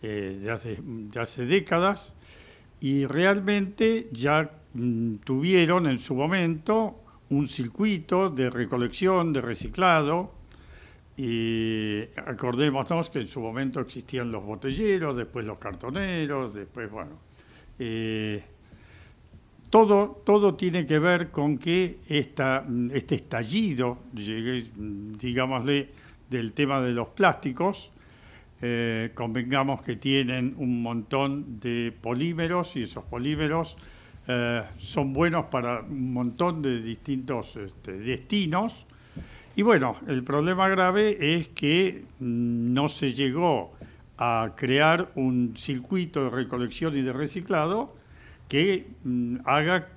de, 0.00 0.48
hace, 0.48 0.78
de 0.80 1.20
hace 1.20 1.44
décadas 1.44 2.14
y 2.80 3.06
realmente 3.06 4.08
ya 4.12 4.50
mm, 4.74 5.16
tuvieron 5.24 5.86
en 5.86 5.98
su 5.98 6.14
momento 6.14 6.96
un 7.30 7.48
circuito 7.48 8.30
de 8.30 8.50
recolección, 8.50 9.32
de 9.32 9.40
reciclado, 9.40 10.32
y 11.16 12.02
acordémonos 12.26 13.10
que 13.10 13.20
en 13.20 13.28
su 13.28 13.40
momento 13.40 13.80
existían 13.80 14.30
los 14.30 14.44
botelleros, 14.44 15.16
después 15.16 15.44
los 15.44 15.58
cartoneros, 15.58 16.54
después, 16.54 16.88
bueno, 16.90 17.18
eh, 17.78 18.44
todo, 19.68 20.22
todo 20.24 20.54
tiene 20.54 20.86
que 20.86 20.98
ver 20.98 21.30
con 21.30 21.58
que 21.58 21.98
esta, 22.08 22.64
este 22.92 23.16
estallido, 23.16 23.98
llegué, 24.14 24.70
digámosle, 24.76 25.88
del 26.30 26.52
tema 26.52 26.80
de 26.80 26.92
los 26.92 27.08
plásticos, 27.08 27.90
eh, 28.60 29.10
convengamos 29.14 29.82
que 29.82 29.96
tienen 29.96 30.54
un 30.58 30.82
montón 30.82 31.60
de 31.60 31.92
polímeros 32.00 32.74
y 32.76 32.82
esos 32.82 33.04
polímeros 33.04 33.76
eh, 34.26 34.62
son 34.78 35.12
buenos 35.12 35.46
para 35.46 35.80
un 35.80 36.12
montón 36.12 36.60
de 36.60 36.82
distintos 36.82 37.56
este, 37.56 37.92
destinos. 37.92 38.86
Y 39.54 39.62
bueno, 39.62 39.96
el 40.06 40.24
problema 40.24 40.68
grave 40.68 41.36
es 41.36 41.48
que 41.48 42.04
mm, 42.18 42.72
no 42.72 42.88
se 42.88 43.12
llegó 43.12 43.72
a 44.18 44.52
crear 44.56 45.12
un 45.14 45.54
circuito 45.56 46.24
de 46.24 46.30
recolección 46.30 46.96
y 46.96 47.02
de 47.02 47.12
reciclado 47.12 47.94
que 48.48 48.88
mm, 49.04 49.36
haga 49.44 49.88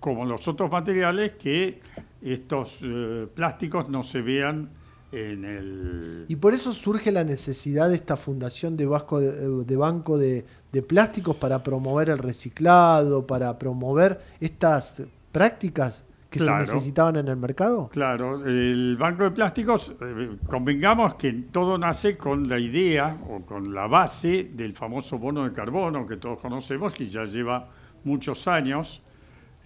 como 0.00 0.24
los 0.24 0.46
otros 0.48 0.70
materiales, 0.70 1.32
que 1.32 1.80
estos 2.22 2.78
eh, 2.82 3.26
plásticos 3.34 3.88
no 3.88 4.02
se 4.02 4.22
vean 4.22 4.70
en 5.12 5.44
el... 5.44 6.24
Y 6.28 6.36
por 6.36 6.54
eso 6.54 6.72
surge 6.72 7.12
la 7.12 7.24
necesidad 7.24 7.88
de 7.88 7.94
esta 7.94 8.16
fundación 8.16 8.76
de, 8.76 8.86
vasco 8.86 9.20
de, 9.20 9.76
banco 9.76 10.18
de, 10.18 10.44
plásticos 10.86 11.36
para 11.36 11.62
promover 11.62 12.10
el 12.10 12.18
reciclado, 12.18 13.26
para 13.26 13.58
promover 13.58 14.20
estas 14.40 15.02
prácticas 15.32 16.04
que 16.30 16.40
se 16.40 16.54
necesitaban 16.54 17.16
en 17.16 17.28
el 17.28 17.36
mercado. 17.36 17.88
Claro, 17.88 18.44
el 18.44 18.96
banco 18.98 19.24
de 19.24 19.30
plásticos, 19.30 19.94
eh, 20.00 20.36
convengamos 20.46 21.14
que 21.14 21.32
todo 21.32 21.78
nace 21.78 22.18
con 22.18 22.46
la 22.46 22.58
idea 22.58 23.18
o 23.30 23.40
con 23.46 23.72
la 23.72 23.86
base 23.86 24.50
del 24.52 24.74
famoso 24.74 25.18
bono 25.18 25.44
de 25.44 25.52
carbono 25.52 26.06
que 26.06 26.18
todos 26.18 26.38
conocemos, 26.38 26.92
que 26.92 27.08
ya 27.08 27.24
lleva 27.24 27.70
muchos 28.04 28.46
años 28.46 29.02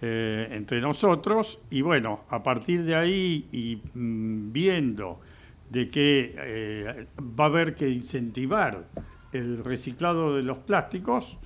eh, 0.05 0.49
entre 0.51 0.81
nosotros, 0.81 1.61
y 1.69 1.81
bueno, 1.81 2.25
a 2.27 2.43
partir 2.43 2.83
de 2.83 2.93
ahí 2.93 3.47
y 3.53 3.77
mm, 3.97 4.51
viendo 4.51 5.21
de 5.69 5.89
que 5.89 6.35
eh, 6.37 7.07
va 7.19 7.45
a 7.45 7.47
haber 7.47 7.73
que 7.73 7.87
incentivar 7.87 8.83
el 9.31 9.63
reciclado 9.63 10.35
de 10.35 10.43
los 10.43 10.57
plásticos, 10.57 11.37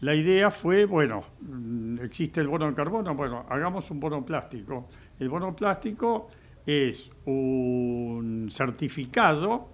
la 0.00 0.14
idea 0.14 0.50
fue, 0.50 0.84
bueno, 0.84 1.22
mm, 1.40 2.00
existe 2.00 2.42
el 2.42 2.48
bono 2.48 2.66
de 2.66 2.74
carbono, 2.74 3.14
bueno, 3.14 3.46
hagamos 3.48 3.90
un 3.90 3.98
bono 3.98 4.22
plástico. 4.26 4.90
El 5.18 5.30
bono 5.30 5.56
plástico 5.56 6.28
es 6.66 7.10
un 7.24 8.48
certificado 8.50 9.70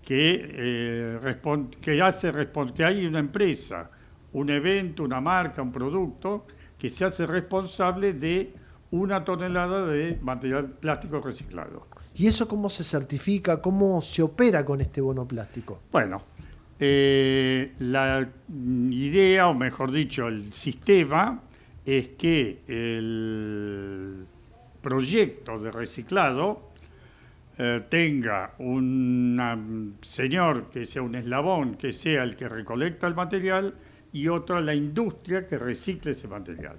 que, 0.00 0.48
eh, 0.48 1.40
que 1.80 2.00
hace 2.00 2.30
que 2.72 2.84
hay 2.84 3.04
una 3.04 3.18
empresa, 3.18 3.90
un 4.32 4.48
evento, 4.50 5.02
una 5.02 5.20
marca, 5.20 5.60
un 5.60 5.72
producto 5.72 6.46
que 6.78 6.88
se 6.88 7.04
hace 7.04 7.26
responsable 7.26 8.12
de 8.12 8.52
una 8.90 9.24
tonelada 9.24 9.86
de 9.86 10.18
material 10.22 10.66
plástico 10.70 11.20
reciclado. 11.20 11.86
¿Y 12.14 12.28
eso 12.28 12.46
cómo 12.46 12.70
se 12.70 12.84
certifica? 12.84 13.60
¿Cómo 13.60 14.00
se 14.02 14.22
opera 14.22 14.64
con 14.64 14.80
este 14.80 15.00
bono 15.00 15.26
plástico? 15.26 15.80
Bueno, 15.90 16.22
eh, 16.78 17.72
la 17.80 18.28
idea, 18.90 19.48
o 19.48 19.54
mejor 19.54 19.90
dicho, 19.90 20.28
el 20.28 20.52
sistema 20.52 21.42
es 21.84 22.10
que 22.10 22.60
el 22.68 24.26
proyecto 24.80 25.58
de 25.58 25.72
reciclado 25.72 26.70
eh, 27.56 27.80
tenga 27.88 28.54
un 28.58 29.96
señor 30.02 30.70
que 30.70 30.86
sea 30.86 31.02
un 31.02 31.14
eslabón, 31.14 31.74
que 31.76 31.92
sea 31.92 32.22
el 32.22 32.36
que 32.36 32.48
recolecta 32.48 33.06
el 33.06 33.14
material, 33.14 33.74
y 34.14 34.28
otro 34.28 34.60
la 34.60 34.74
industria 34.74 35.44
que 35.44 35.58
recicle 35.58 36.12
ese 36.12 36.28
material. 36.28 36.76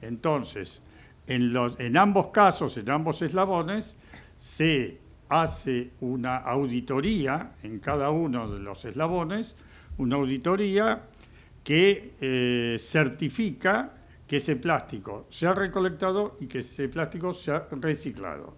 Entonces, 0.00 0.80
en, 1.26 1.52
los, 1.52 1.78
en 1.80 1.96
ambos 1.96 2.28
casos, 2.28 2.78
en 2.78 2.88
ambos 2.88 3.20
eslabones, 3.22 3.96
se 4.38 5.00
hace 5.28 5.90
una 6.00 6.36
auditoría 6.36 7.54
en 7.64 7.80
cada 7.80 8.10
uno 8.10 8.50
de 8.52 8.60
los 8.60 8.84
eslabones, 8.84 9.56
una 9.98 10.14
auditoría 10.14 11.02
que 11.64 12.14
eh, 12.20 12.76
certifica 12.78 13.92
que 14.28 14.36
ese 14.36 14.54
plástico 14.54 15.26
se 15.28 15.48
ha 15.48 15.54
recolectado 15.54 16.36
y 16.38 16.46
que 16.46 16.60
ese 16.60 16.88
plástico 16.88 17.34
se 17.34 17.50
ha 17.50 17.66
reciclado. 17.72 18.54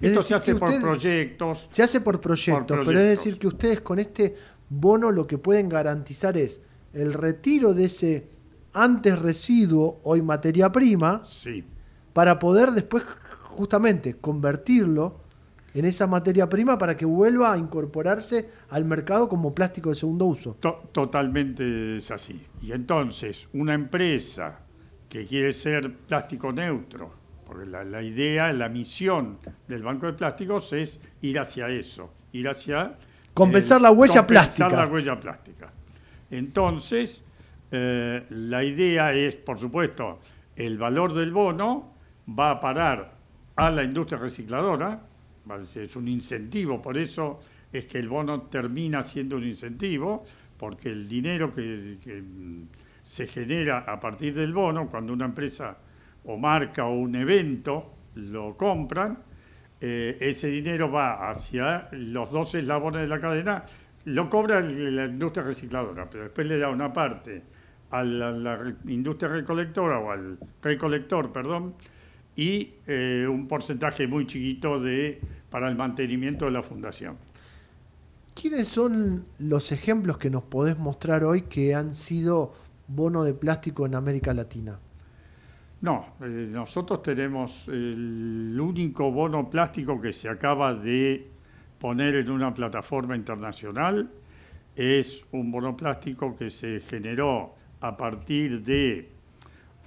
Esto 0.00 0.22
se 0.22 0.36
hace 0.36 0.54
por 0.54 0.80
proyectos. 0.80 1.68
Se 1.72 1.82
hace 1.82 2.00
por 2.00 2.20
proyectos, 2.20 2.78
pero 2.86 3.00
es 3.00 3.06
decir 3.06 3.40
que 3.40 3.48
ustedes 3.48 3.80
con 3.80 3.98
este 3.98 4.36
bono 4.68 5.10
lo 5.10 5.26
que 5.26 5.38
pueden 5.38 5.68
garantizar 5.68 6.36
es 6.36 6.62
el 6.92 7.12
retiro 7.12 7.74
de 7.74 7.84
ese 7.84 8.28
antes 8.72 9.18
residuo, 9.18 10.00
hoy 10.04 10.22
materia 10.22 10.70
prima, 10.70 11.22
sí. 11.24 11.64
para 12.12 12.38
poder 12.38 12.72
después 12.72 13.04
justamente 13.44 14.16
convertirlo 14.18 15.20
en 15.76 15.84
esa 15.84 16.06
materia 16.06 16.48
prima 16.48 16.78
para 16.78 16.96
que 16.96 17.04
vuelva 17.04 17.52
a 17.52 17.58
incorporarse 17.58 18.50
al 18.70 18.84
mercado 18.84 19.28
como 19.28 19.54
plástico 19.54 19.90
de 19.90 19.96
segundo 19.96 20.24
uso. 20.24 20.56
totalmente 20.92 21.98
es 21.98 22.10
así. 22.10 22.46
Y 22.62 22.72
entonces, 22.72 23.48
una 23.52 23.74
empresa 23.74 24.60
que 25.08 25.26
quiere 25.26 25.52
ser 25.52 25.94
plástico 25.94 26.50
neutro, 26.50 27.12
porque 27.44 27.66
la, 27.66 28.02
idea, 28.02 28.52
la 28.52 28.68
misión 28.68 29.38
del 29.68 29.82
Banco 29.82 30.06
de 30.06 30.14
Plásticos 30.14 30.72
es 30.72 31.00
ir 31.20 31.38
hacia 31.38 31.68
eso, 31.68 32.10
ir 32.32 32.48
hacia... 32.48 32.96
Compensar 33.34 33.80
la 33.80 33.90
huella 33.90 34.26
plástica. 34.26 34.68
la 34.68 34.86
huella 34.86 35.20
plástica. 35.20 35.72
Entonces, 36.30 37.24
eh, 37.70 38.24
la 38.30 38.64
idea 38.64 39.12
es, 39.12 39.36
por 39.36 39.58
supuesto, 39.58 40.20
el 40.54 40.78
valor 40.78 41.14
del 41.14 41.32
bono 41.32 41.94
va 42.28 42.52
a 42.52 42.60
parar 42.60 43.16
a 43.56 43.70
la 43.70 43.82
industria 43.82 44.18
recicladora, 44.18 45.00
es 45.76 45.96
un 45.96 46.08
incentivo, 46.08 46.82
por 46.82 46.98
eso 46.98 47.40
es 47.72 47.86
que 47.86 47.98
el 47.98 48.08
bono 48.08 48.42
termina 48.42 49.02
siendo 49.02 49.36
un 49.36 49.44
incentivo, 49.44 50.24
porque 50.56 50.90
el 50.90 51.08
dinero 51.08 51.52
que, 51.52 51.98
se 53.02 53.28
genera 53.28 53.84
a 53.86 54.00
partir 54.00 54.34
del 54.34 54.52
bono, 54.52 54.88
cuando 54.88 55.12
una 55.12 55.26
empresa 55.26 55.78
o 56.24 56.36
marca 56.36 56.86
o 56.86 56.94
un 56.94 57.14
evento 57.14 57.94
lo 58.16 58.56
compran, 58.56 59.18
eh, 59.80 60.18
ese 60.20 60.48
dinero 60.48 60.90
va 60.90 61.30
hacia 61.30 61.88
los 61.92 62.32
dos 62.32 62.56
eslabones 62.56 63.02
de 63.02 63.06
la 63.06 63.20
cadena, 63.20 63.64
lo 64.06 64.30
cobra 64.30 64.60
la 64.60 65.06
industria 65.06 65.44
recicladora, 65.44 66.08
pero 66.08 66.24
después 66.24 66.46
le 66.46 66.58
da 66.58 66.68
una 66.68 66.92
parte 66.92 67.42
a 67.90 68.04
la 68.04 68.74
industria 68.86 69.28
recolectora 69.30 69.98
o 69.98 70.10
al 70.10 70.38
recolector, 70.62 71.32
perdón, 71.32 71.74
y 72.36 72.74
eh, 72.86 73.26
un 73.28 73.48
porcentaje 73.48 74.06
muy 74.06 74.26
chiquito 74.26 74.78
de, 74.78 75.20
para 75.50 75.68
el 75.68 75.76
mantenimiento 75.76 76.44
de 76.44 76.52
la 76.52 76.62
fundación. 76.62 77.16
¿Quiénes 78.34 78.68
son 78.68 79.24
los 79.38 79.72
ejemplos 79.72 80.18
que 80.18 80.30
nos 80.30 80.44
podés 80.44 80.78
mostrar 80.78 81.24
hoy 81.24 81.42
que 81.42 81.74
han 81.74 81.92
sido 81.92 82.54
bono 82.86 83.24
de 83.24 83.34
plástico 83.34 83.86
en 83.86 83.96
América 83.96 84.32
Latina? 84.34 84.78
No, 85.80 86.14
eh, 86.20 86.48
nosotros 86.48 87.02
tenemos 87.02 87.66
el 87.68 88.56
único 88.60 89.10
bono 89.10 89.50
plástico 89.50 90.00
que 90.00 90.12
se 90.12 90.28
acaba 90.28 90.74
de 90.74 91.35
poner 91.78 92.16
en 92.16 92.30
una 92.30 92.52
plataforma 92.52 93.16
internacional. 93.16 94.10
Es 94.74 95.24
un 95.32 95.50
bono 95.50 95.76
plástico 95.76 96.36
que 96.36 96.50
se 96.50 96.80
generó 96.80 97.54
a 97.80 97.96
partir 97.96 98.62
de 98.62 99.10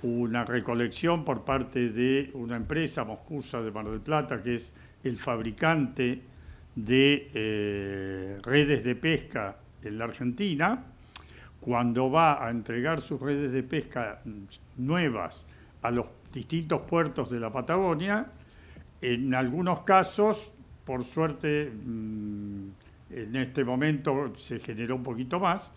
una 0.02 0.46
recolección 0.46 1.26
por 1.26 1.44
parte 1.44 1.90
de 1.90 2.32
una 2.34 2.56
empresa 2.56 3.04
moscusa 3.04 3.62
de 3.62 3.72
Mar 3.72 3.90
del 3.90 4.00
Plata, 4.00 4.42
que 4.42 4.56
es 4.56 4.74
el 5.04 5.18
fabricante 5.18 6.22
de 6.76 7.30
eh, 7.34 8.38
redes 8.44 8.84
de 8.84 8.96
pesca 8.96 9.58
en 9.84 9.98
la 9.98 10.06
Argentina, 10.06 10.86
cuando 11.60 12.10
va 12.10 12.46
a 12.46 12.50
entregar 12.50 13.02
sus 13.02 13.20
redes 13.20 13.52
de 13.52 13.64
pesca 13.64 14.22
nuevas 14.78 15.46
a 15.82 15.92
los 15.92 16.08
distintos 16.32 16.82
puertos 16.82 17.30
de 17.30 17.40
la 17.40 17.52
Patagonia, 17.52 18.28
en 19.02 19.34
algunos 19.34 19.82
casos, 19.82 20.52
por 20.90 21.04
suerte, 21.04 21.70
mm, 21.70 22.64
en 23.12 23.36
este 23.36 23.64
momento 23.64 24.34
se 24.38 24.58
generó 24.58 24.96
un 24.96 25.04
poquito 25.04 25.40
más, 25.40 25.72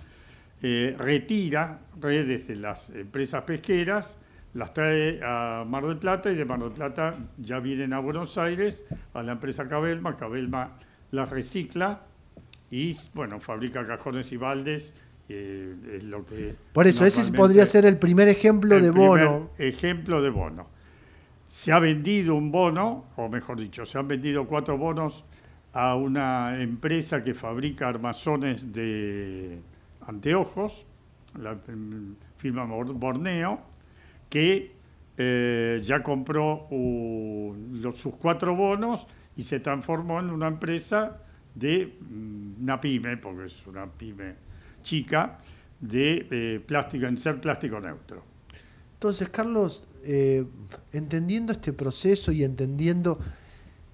eh, 0.63 0.97
retira 0.99 1.81
redes 2.01 2.49
de 2.49 2.57
las 2.57 2.89
empresas 2.89 3.43
pesqueras, 3.43 4.17
las 4.55 4.73
trae 4.73 5.21
a 5.23 5.67
Mar 5.69 5.85
del 5.85 5.99
Plata 5.99 6.33
y 6.33 6.35
de 6.35 6.47
Mar 6.47 6.61
del 6.61 6.73
Plata 6.73 7.15
ya 7.37 7.59
vienen 7.59 7.93
a 7.93 7.99
Buenos 7.99 8.39
Aires, 8.39 8.87
a 9.13 9.23
la 9.23 9.33
empresa 9.33 9.69
Cabelma, 9.69 10.17
Cabelma 10.17 10.79
las 11.11 11.29
recicla 11.29 12.01
y 12.71 12.97
bueno, 13.13 13.39
fabrica 13.39 13.87
cajones 13.87 14.33
y 14.33 14.39
baldes. 14.39 14.95
Eh, 15.29 15.75
es 15.99 16.05
lo 16.05 16.25
que 16.25 16.55
Por 16.73 16.87
eso, 16.87 17.05
ese 17.05 17.31
podría 17.33 17.67
ser 17.67 17.85
el 17.85 17.99
primer 17.99 18.29
ejemplo 18.29 18.81
de 18.81 18.91
bono. 18.91 19.51
Ejemplo 19.59 20.23
de 20.23 20.31
bono. 20.31 20.69
Se 21.53 21.71
ha 21.71 21.79
vendido 21.79 22.35
un 22.35 22.51
bono, 22.51 23.05
o 23.15 23.29
mejor 23.29 23.61
dicho, 23.61 23.85
se 23.85 23.99
han 23.99 24.09
vendido 24.09 24.47
cuatro 24.47 24.79
bonos 24.79 25.23
a 25.75 25.97
una 25.97 26.59
empresa 26.63 27.23
que 27.23 27.35
fabrica 27.35 27.89
armazones 27.89 28.73
de 28.73 29.61
anteojos, 30.07 30.87
la 31.39 31.59
firma 32.39 32.65
Borneo, 32.65 33.61
que 34.31 34.73
eh, 35.19 35.79
ya 35.83 36.03
compró 36.03 36.69
los, 36.71 37.99
sus 37.99 38.17
cuatro 38.17 38.57
bonos 38.57 39.07
y 39.37 39.43
se 39.43 39.61
transformó 39.61 40.21
en 40.21 40.31
una 40.31 40.49
empresa 40.49 41.21
de 41.55 41.99
mm, 42.01 42.63
una 42.63 42.81
pyme, 42.81 43.19
porque 43.19 43.45
es 43.45 43.67
una 43.67 43.85
pyme 43.85 44.37
chica, 44.83 45.39
de 45.79 46.27
eh, 46.31 46.61
plástico, 46.67 47.05
en 47.05 47.19
ser 47.19 47.39
plástico 47.43 47.79
neutro. 47.79 48.32
Entonces, 49.03 49.31
Carlos, 49.31 49.89
eh, 50.05 50.47
entendiendo 50.93 51.51
este 51.51 51.73
proceso 51.73 52.31
y 52.31 52.45
entendiendo 52.45 53.19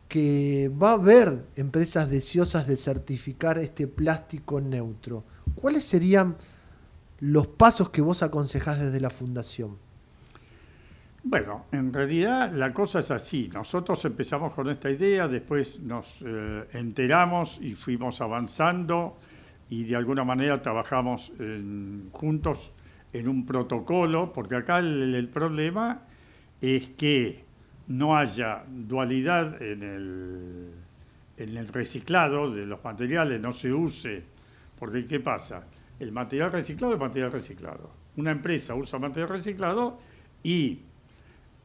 que 0.06 0.70
va 0.70 0.90
a 0.90 0.94
haber 0.96 1.46
empresas 1.56 2.10
deseosas 2.10 2.66
de 2.66 2.76
certificar 2.76 3.56
este 3.56 3.86
plástico 3.86 4.60
neutro, 4.60 5.24
¿cuáles 5.54 5.84
serían 5.84 6.36
los 7.20 7.46
pasos 7.46 7.88
que 7.88 8.02
vos 8.02 8.22
aconsejás 8.22 8.80
desde 8.80 9.00
la 9.00 9.08
fundación? 9.08 9.78
Bueno, 11.24 11.64
en 11.72 11.90
realidad 11.90 12.52
la 12.52 12.74
cosa 12.74 12.98
es 12.98 13.10
así. 13.10 13.48
Nosotros 13.50 14.04
empezamos 14.04 14.52
con 14.52 14.68
esta 14.68 14.90
idea, 14.90 15.26
después 15.26 15.80
nos 15.80 16.18
eh, 16.20 16.68
enteramos 16.74 17.58
y 17.62 17.76
fuimos 17.76 18.20
avanzando 18.20 19.16
y 19.70 19.84
de 19.84 19.96
alguna 19.96 20.24
manera 20.24 20.60
trabajamos 20.60 21.32
juntos 22.12 22.72
en 23.12 23.28
un 23.28 23.46
protocolo, 23.46 24.32
porque 24.32 24.56
acá 24.56 24.78
el, 24.78 25.28
problema 25.32 26.02
es 26.60 26.88
que 26.90 27.44
no 27.88 28.16
haya 28.16 28.64
dualidad 28.68 29.60
en 29.62 29.82
el, 29.82 30.70
en 31.36 31.56
el 31.56 31.68
reciclado 31.68 32.50
de 32.50 32.66
los 32.66 32.82
materiales, 32.84 33.40
no 33.40 33.52
se 33.52 33.72
use, 33.72 34.22
porque 34.78 35.06
¿qué 35.06 35.20
pasa? 35.20 35.64
El 35.98 36.12
material 36.12 36.52
reciclado 36.52 36.94
es 36.94 37.00
material 37.00 37.32
reciclado. 37.32 37.90
Una 38.16 38.30
empresa 38.30 38.74
usa 38.74 38.98
material 38.98 39.30
reciclado 39.30 39.98
y 40.42 40.80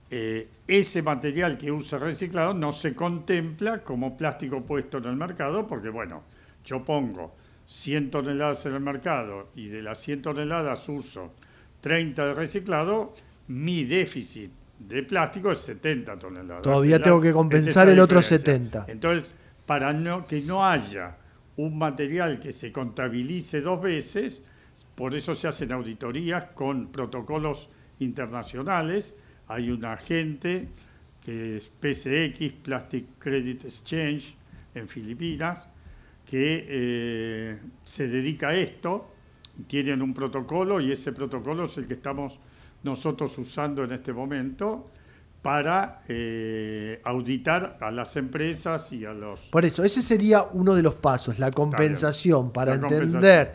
eh, 0.10 0.48
ese 0.68 1.02
material 1.02 1.58
que 1.58 1.72
usa 1.72 2.00
reciclado 2.00 2.54
no 2.54 2.72
se 2.72 2.96
contempla 2.96 3.84
como 3.84 4.16
plástico 4.16 4.62
puesto 4.62 5.00
en 5.00 5.06
el 5.06 5.16
mercado, 5.16 5.68
porque 5.68 5.90
bueno, 5.90 6.24
yo 6.64 6.84
pongo 6.84 7.36
100 7.66 8.12
toneladas 8.12 8.66
en 8.66 8.74
el 8.74 8.82
mercado 8.82 9.50
y 9.56 9.68
de 9.68 9.82
las 9.82 10.00
100 10.00 10.22
toneladas 10.22 10.88
uso 10.90 11.34
30 11.82 12.28
de 12.28 12.34
reciclado, 12.34 13.14
mi 13.48 13.84
déficit 13.84 14.52
de 14.80 15.04
plástico 15.04 15.52
es 15.52 15.60
70 15.60 16.18
toneladas. 16.18 16.64
Todavía 16.64 17.02
tengo 17.02 17.22
que 17.22 17.34
compensar 17.34 17.90
el 17.90 18.00
otro 18.00 18.22
70. 18.22 18.86
Entonces, 18.88 19.34
para 19.66 19.94
no, 19.94 20.26
que 20.26 20.42
no 20.42 20.66
haya 20.66 21.18
un 21.58 21.78
material 21.78 22.40
que 22.40 22.52
se 22.52 22.72
contabilice 22.72 23.62
dos 23.62 23.82
veces, 23.82 24.42
por 24.96 25.16
eso 25.16 25.36
se 25.36 25.48
hacen 25.48 25.72
auditorías 25.72 26.46
con 26.54 26.88
protocolos 26.92 27.70
internacionales. 28.00 29.16
Hay 29.48 29.70
un 29.70 29.86
agente 29.86 30.70
que 31.22 31.58
es 31.58 31.68
PCX, 31.68 32.54
Plastic 32.64 33.06
Credit 33.20 33.66
Exchange, 33.66 34.36
en 34.76 34.88
Filipinas, 34.88 35.70
que 36.26 36.66
eh, 36.68 37.60
se 37.84 38.08
dedica 38.08 38.50
a 38.50 38.56
esto, 38.56 39.10
tienen 39.68 40.02
un 40.02 40.14
protocolo 40.14 40.82
y 40.82 40.92
ese 40.92 41.12
protocolo 41.12 41.66
es 41.66 41.78
el 41.78 41.88
que 41.88 41.94
estamos 41.96 42.40
nosotros 42.84 43.38
usando 43.38 43.84
en 43.84 43.92
este 43.92 44.14
momento 44.14 44.90
para 45.42 46.02
eh, 46.08 47.02
auditar 47.04 47.78
a 47.82 47.92
las 47.92 48.16
empresas 48.16 48.92
y 48.94 49.06
a 49.06 49.14
los... 49.14 49.42
Por 49.52 49.66
eso, 49.66 49.84
ese 49.84 50.02
sería 50.02 50.44
uno 50.54 50.74
de 50.74 50.82
los 50.82 50.96
pasos, 50.96 51.38
la 51.38 51.52
compensación, 51.52 52.52
para 52.52 52.76
entender 52.76 53.54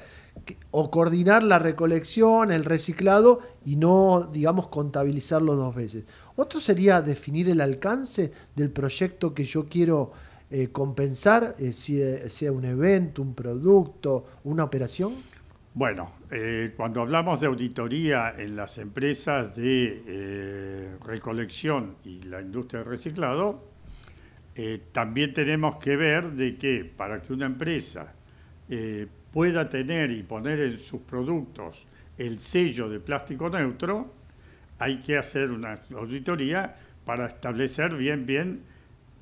o 0.71 0.91
coordinar 0.91 1.43
la 1.43 1.59
recolección, 1.59 2.53
el 2.53 2.65
reciclado 2.65 3.41
y 3.65 3.77
no, 3.77 4.29
digamos, 4.33 4.69
contabilizarlo 4.69 5.57
dos 5.57 5.75
veces. 5.75 6.05
Otro 6.37 6.61
sería 6.61 7.03
definir 7.03 7.49
el 7.49 7.61
alcance 7.61 8.33
del 8.55 8.71
proyecto 8.71 9.35
que 9.35 9.45
yo 9.45 9.67
quiero 9.67 10.13
eh, 10.51 10.69
compensar, 10.73 11.57
eh, 11.59 11.75
si 11.75 12.01
eh, 12.01 12.31
sea 12.31 12.53
un 12.53 12.65
evento, 12.65 13.21
un 13.21 13.35
producto, 13.35 14.25
una 14.45 14.65
operación? 14.65 15.15
Bueno, 15.75 16.11
cuando 16.77 17.03
hablamos 17.03 17.41
de 17.41 17.47
auditoría 17.47 18.35
en 18.37 18.57
las 18.57 18.79
empresas 18.79 19.55
de 19.55 20.97
recolección 21.05 21.95
y 22.05 22.23
la 22.23 22.41
industria 22.41 22.83
de 22.83 22.91
reciclado, 22.91 23.63
también 24.91 25.33
tenemos 25.33 25.77
que 25.77 25.95
ver 25.95 26.33
de 26.33 26.57
que 26.57 26.85
para 26.85 27.23
que 27.23 27.33
una 27.33 27.47
empresa 27.47 28.13
pueda 29.31 29.69
tener 29.69 30.11
y 30.11 30.25
poner 30.25 30.59
en 30.59 30.81
sus 30.81 31.03
productos 31.03 31.87
el 32.17 32.41
sello 32.41 32.89
de 32.89 32.99
plástico 32.99 33.49
neutro, 33.49 34.13
hay 34.81 34.99
que 34.99 35.17
hacer 35.17 35.53
una 35.53 35.79
auditoría 35.95 36.75
para 37.05 37.27
establecer 37.27 37.95
bien, 37.95 38.27
bien 38.27 38.63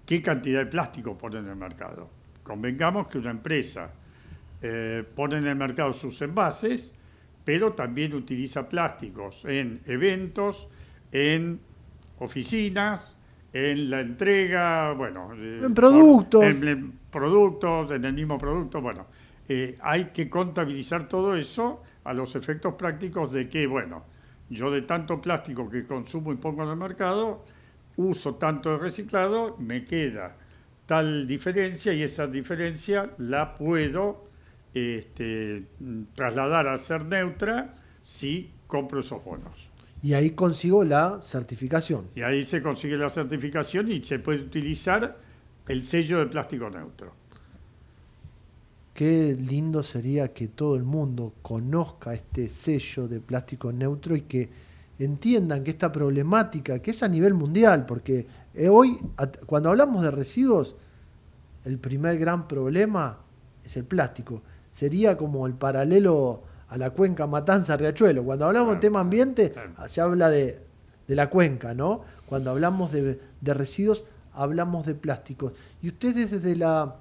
qué 0.06 0.22
cantidad 0.22 0.60
de 0.60 0.66
plástico 0.66 1.18
pone 1.18 1.38
en 1.40 1.48
el 1.48 1.56
mercado. 1.56 2.08
Convengamos 2.42 3.08
que 3.08 3.18
una 3.18 3.32
empresa 3.32 3.90
eh, 4.62 5.04
pone 5.14 5.36
en 5.38 5.46
el 5.46 5.56
mercado 5.56 5.92
sus 5.92 6.22
envases, 6.22 6.94
pero 7.44 7.72
también 7.72 8.14
utiliza 8.14 8.68
plásticos 8.68 9.44
en 9.44 9.80
eventos, 9.86 10.68
en 11.12 11.60
oficinas, 12.20 13.16
en 13.52 13.90
la 13.90 14.00
entrega, 14.00 14.92
bueno, 14.92 15.30
eh, 15.34 15.62
en 15.64 15.74
productos, 15.74 16.42
en, 16.44 16.98
productos, 17.10 17.90
en 17.90 18.04
el 18.04 18.12
mismo 18.12 18.38
producto, 18.38 18.80
bueno, 18.80 19.06
eh, 19.48 19.76
hay 19.80 20.06
que 20.06 20.28
contabilizar 20.28 21.08
todo 21.08 21.36
eso 21.36 21.82
a 22.04 22.12
los 22.12 22.36
efectos 22.36 22.74
prácticos 22.74 23.32
de 23.32 23.48
que, 23.48 23.66
bueno, 23.66 24.04
yo 24.50 24.70
de 24.70 24.82
tanto 24.82 25.20
plástico 25.20 25.68
que 25.68 25.86
consumo 25.86 26.32
y 26.32 26.36
pongo 26.36 26.62
en 26.62 26.70
el 26.70 26.76
mercado, 26.76 27.44
uso 27.96 28.34
tanto 28.34 28.70
de 28.70 28.78
reciclado, 28.78 29.56
me 29.58 29.84
queda 29.84 30.36
tal 30.86 31.26
diferencia 31.26 31.92
y 31.92 32.02
esa 32.02 32.26
diferencia 32.26 33.10
la 33.18 33.56
puedo 33.56 34.24
este, 34.72 35.64
trasladar 36.14 36.68
a 36.68 36.76
ser 36.78 37.04
neutra 37.04 37.74
si 38.02 38.50
compro 38.66 39.00
esos 39.00 39.24
bonos. 39.24 39.68
Y 40.02 40.14
ahí 40.14 40.30
consigo 40.30 40.84
la 40.84 41.20
certificación. 41.20 42.08
Y 42.14 42.22
ahí 42.22 42.44
se 42.44 42.62
consigue 42.62 42.96
la 42.96 43.10
certificación 43.10 43.90
y 43.90 44.02
se 44.02 44.18
puede 44.20 44.42
utilizar 44.42 45.16
el 45.66 45.82
sello 45.82 46.18
de 46.18 46.26
plástico 46.26 46.70
neutro. 46.70 47.12
Qué 48.94 49.34
lindo 49.34 49.82
sería 49.82 50.32
que 50.32 50.48
todo 50.48 50.76
el 50.76 50.84
mundo 50.84 51.34
conozca 51.42 52.14
este 52.14 52.48
sello 52.48 53.08
de 53.08 53.20
plástico 53.20 53.72
neutro 53.72 54.16
y 54.16 54.22
que 54.22 54.48
entiendan 54.98 55.62
que 55.62 55.70
esta 55.70 55.92
problemática, 55.92 56.78
que 56.78 56.90
es 56.90 57.02
a 57.02 57.08
nivel 57.08 57.34
mundial, 57.34 57.86
porque 57.86 58.26
eh, 58.54 58.68
hoy, 58.68 58.98
cuando 59.46 59.68
hablamos 59.68 60.02
de 60.02 60.10
residuos, 60.10 60.76
el 61.64 61.78
primer 61.78 62.18
gran 62.18 62.48
problema 62.48 63.18
es 63.64 63.76
el 63.76 63.84
plástico. 63.84 64.42
Sería 64.70 65.16
como 65.16 65.46
el 65.46 65.54
paralelo 65.54 66.42
a 66.68 66.78
la 66.78 66.90
cuenca 66.90 67.26
Matanza-Riachuelo. 67.26 68.24
Cuando 68.24 68.46
hablamos 68.46 68.74
de 68.74 68.80
tema 68.80 69.00
ambiente, 69.00 69.52
se 69.86 70.00
habla 70.00 70.30
de, 70.30 70.60
la 71.08 71.28
cuenca, 71.30 71.74
¿no? 71.74 72.02
Cuando 72.26 72.50
hablamos 72.50 72.92
de, 72.92 73.18
residuos, 73.42 74.04
hablamos 74.32 74.86
de 74.86 74.94
plásticos. 74.94 75.52
Y 75.82 75.88
ustedes 75.88 76.30
desde 76.30 76.56
la 76.56 76.96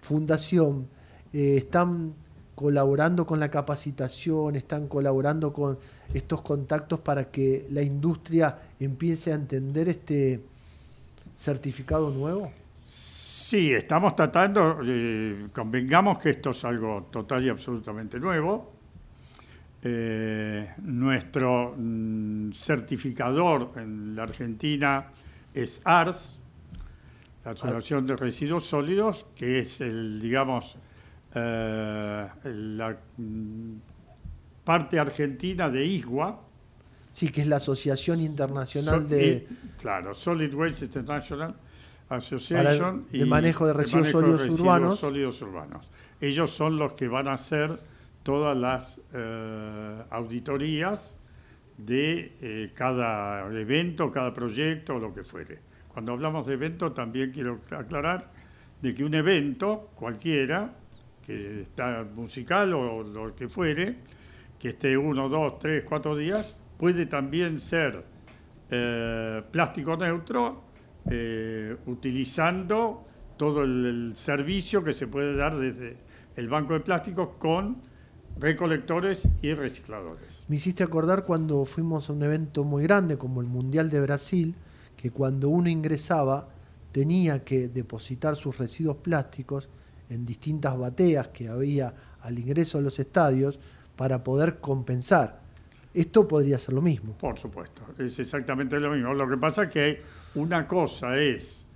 fundación 0.00 0.88
eh, 1.32 1.56
están 1.56 2.14
colaborando 2.62 3.26
con 3.26 3.40
la 3.40 3.50
capacitación, 3.50 4.56
están 4.56 4.86
colaborando 4.86 5.52
con 5.52 5.78
estos 6.14 6.40
contactos 6.40 7.00
para 7.00 7.30
que 7.30 7.66
la 7.70 7.82
industria 7.82 8.56
empiece 8.78 9.32
a 9.32 9.34
entender 9.34 9.88
este 9.88 10.40
certificado 11.36 12.10
nuevo? 12.10 12.50
Sí, 12.86 13.72
estamos 13.72 14.16
tratando, 14.16 14.78
eh, 14.84 15.48
convengamos 15.52 16.18
que 16.18 16.30
esto 16.30 16.50
es 16.50 16.64
algo 16.64 17.08
total 17.10 17.44
y 17.44 17.50
absolutamente 17.50 18.18
nuevo. 18.18 18.72
Eh, 19.82 20.70
nuestro 20.82 21.74
mm, 21.76 22.52
certificador 22.52 23.72
en 23.76 24.14
la 24.14 24.22
Argentina 24.22 25.06
es 25.52 25.82
ARS, 25.84 26.38
la 27.44 27.50
Asociación 27.50 28.06
de 28.06 28.16
Residuos 28.16 28.64
Sólidos, 28.64 29.26
que 29.34 29.58
es 29.58 29.80
el, 29.80 30.20
digamos, 30.22 30.78
eh, 31.34 32.28
la 32.44 32.96
mm, 33.16 33.74
parte 34.64 34.98
argentina 34.98 35.70
de 35.70 35.84
ISWA. 35.84 36.40
Sí, 37.12 37.28
que 37.28 37.42
es 37.42 37.46
la 37.46 37.56
Asociación 37.56 38.20
Internacional 38.20 39.08
de... 39.08 39.46
claro, 39.78 40.14
Solid 40.14 40.54
Waste 40.54 40.86
International 40.86 41.54
Association. 42.08 43.06
y 43.12 43.18
de 43.18 43.26
manejo 43.26 43.66
de 43.66 43.72
residuos, 43.74 44.10
sólidos, 44.10 44.60
urbanos. 44.60 44.98
sólidos 44.98 45.42
urbanos. 45.42 45.86
Ellos 46.20 46.50
son 46.50 46.78
los 46.78 46.92
que 46.94 47.08
van 47.08 47.28
a 47.28 47.34
hacer 47.34 47.78
todas 48.22 48.56
las 48.56 49.00
eh, 49.12 50.02
auditorías 50.10 51.14
de 51.76 52.32
eh, 52.40 52.70
cada 52.74 53.46
evento, 53.58 54.10
cada 54.10 54.32
proyecto 54.32 54.98
lo 54.98 55.12
que 55.12 55.24
fuere. 55.24 55.58
Cuando 55.92 56.12
hablamos 56.12 56.46
de 56.46 56.54
evento 56.54 56.92
también 56.92 57.30
quiero 57.32 57.60
aclarar 57.70 58.30
de 58.80 58.94
que 58.94 59.04
un 59.04 59.14
evento 59.14 59.90
cualquiera, 59.94 60.74
que 61.24 61.62
está 61.62 62.04
musical 62.14 62.72
o 62.74 63.02
lo 63.02 63.34
que 63.34 63.48
fuere, 63.48 63.96
que 64.58 64.70
esté 64.70 64.96
uno, 64.96 65.28
dos, 65.28 65.58
tres, 65.58 65.84
cuatro 65.84 66.16
días, 66.16 66.54
puede 66.76 67.06
también 67.06 67.60
ser 67.60 68.04
eh, 68.70 69.42
plástico 69.50 69.96
neutro 69.96 70.62
eh, 71.10 71.76
utilizando 71.86 73.04
todo 73.36 73.64
el, 73.64 74.12
servicio 74.14 74.84
que 74.84 74.94
se 74.94 75.06
puede 75.06 75.34
dar 75.36 75.56
desde 75.56 75.96
el 76.36 76.48
banco 76.48 76.74
de 76.74 76.80
plásticos 76.80 77.30
con 77.38 77.82
recolectores 78.38 79.28
y 79.42 79.52
recicladores. 79.52 80.44
Me 80.48 80.56
hiciste 80.56 80.82
acordar 80.82 81.24
cuando 81.24 81.64
fuimos 81.64 82.08
a 82.08 82.12
un 82.12 82.22
evento 82.22 82.64
muy 82.64 82.84
grande 82.84 83.18
como 83.18 83.40
el 83.40 83.46
Mundial 83.46 83.90
de 83.90 84.00
Brasil, 84.00 84.54
que 84.96 85.10
cuando 85.10 85.48
uno 85.48 85.68
ingresaba 85.68 86.48
tenía 86.92 87.44
que 87.44 87.68
depositar 87.68 88.36
sus 88.36 88.58
residuos 88.58 88.98
plásticos 88.98 89.68
en 90.12 90.26
distintas 90.26 90.76
bateas 90.78 91.28
que 91.28 91.48
había 91.48 91.94
al 92.20 92.38
ingreso 92.38 92.78
a 92.78 92.80
los 92.80 92.98
estadios 92.98 93.58
para 93.96 94.22
poder 94.22 94.58
compensar. 94.58 95.40
esto 95.94 96.26
podría 96.26 96.58
ser 96.58 96.74
lo 96.74 96.80
mismo. 96.82 97.12
Por 97.18 97.38
supuesto, 97.38 97.82
es 97.98 98.18
exactamente 98.18 98.80
lo 98.80 98.90
mismo. 98.90 99.12
Lo 99.12 99.28
que 99.28 99.36
pasa 99.36 99.64
es 99.64 99.70
que 99.70 100.02
una 100.34 100.66
cosa 100.66 101.18
es 101.18 101.66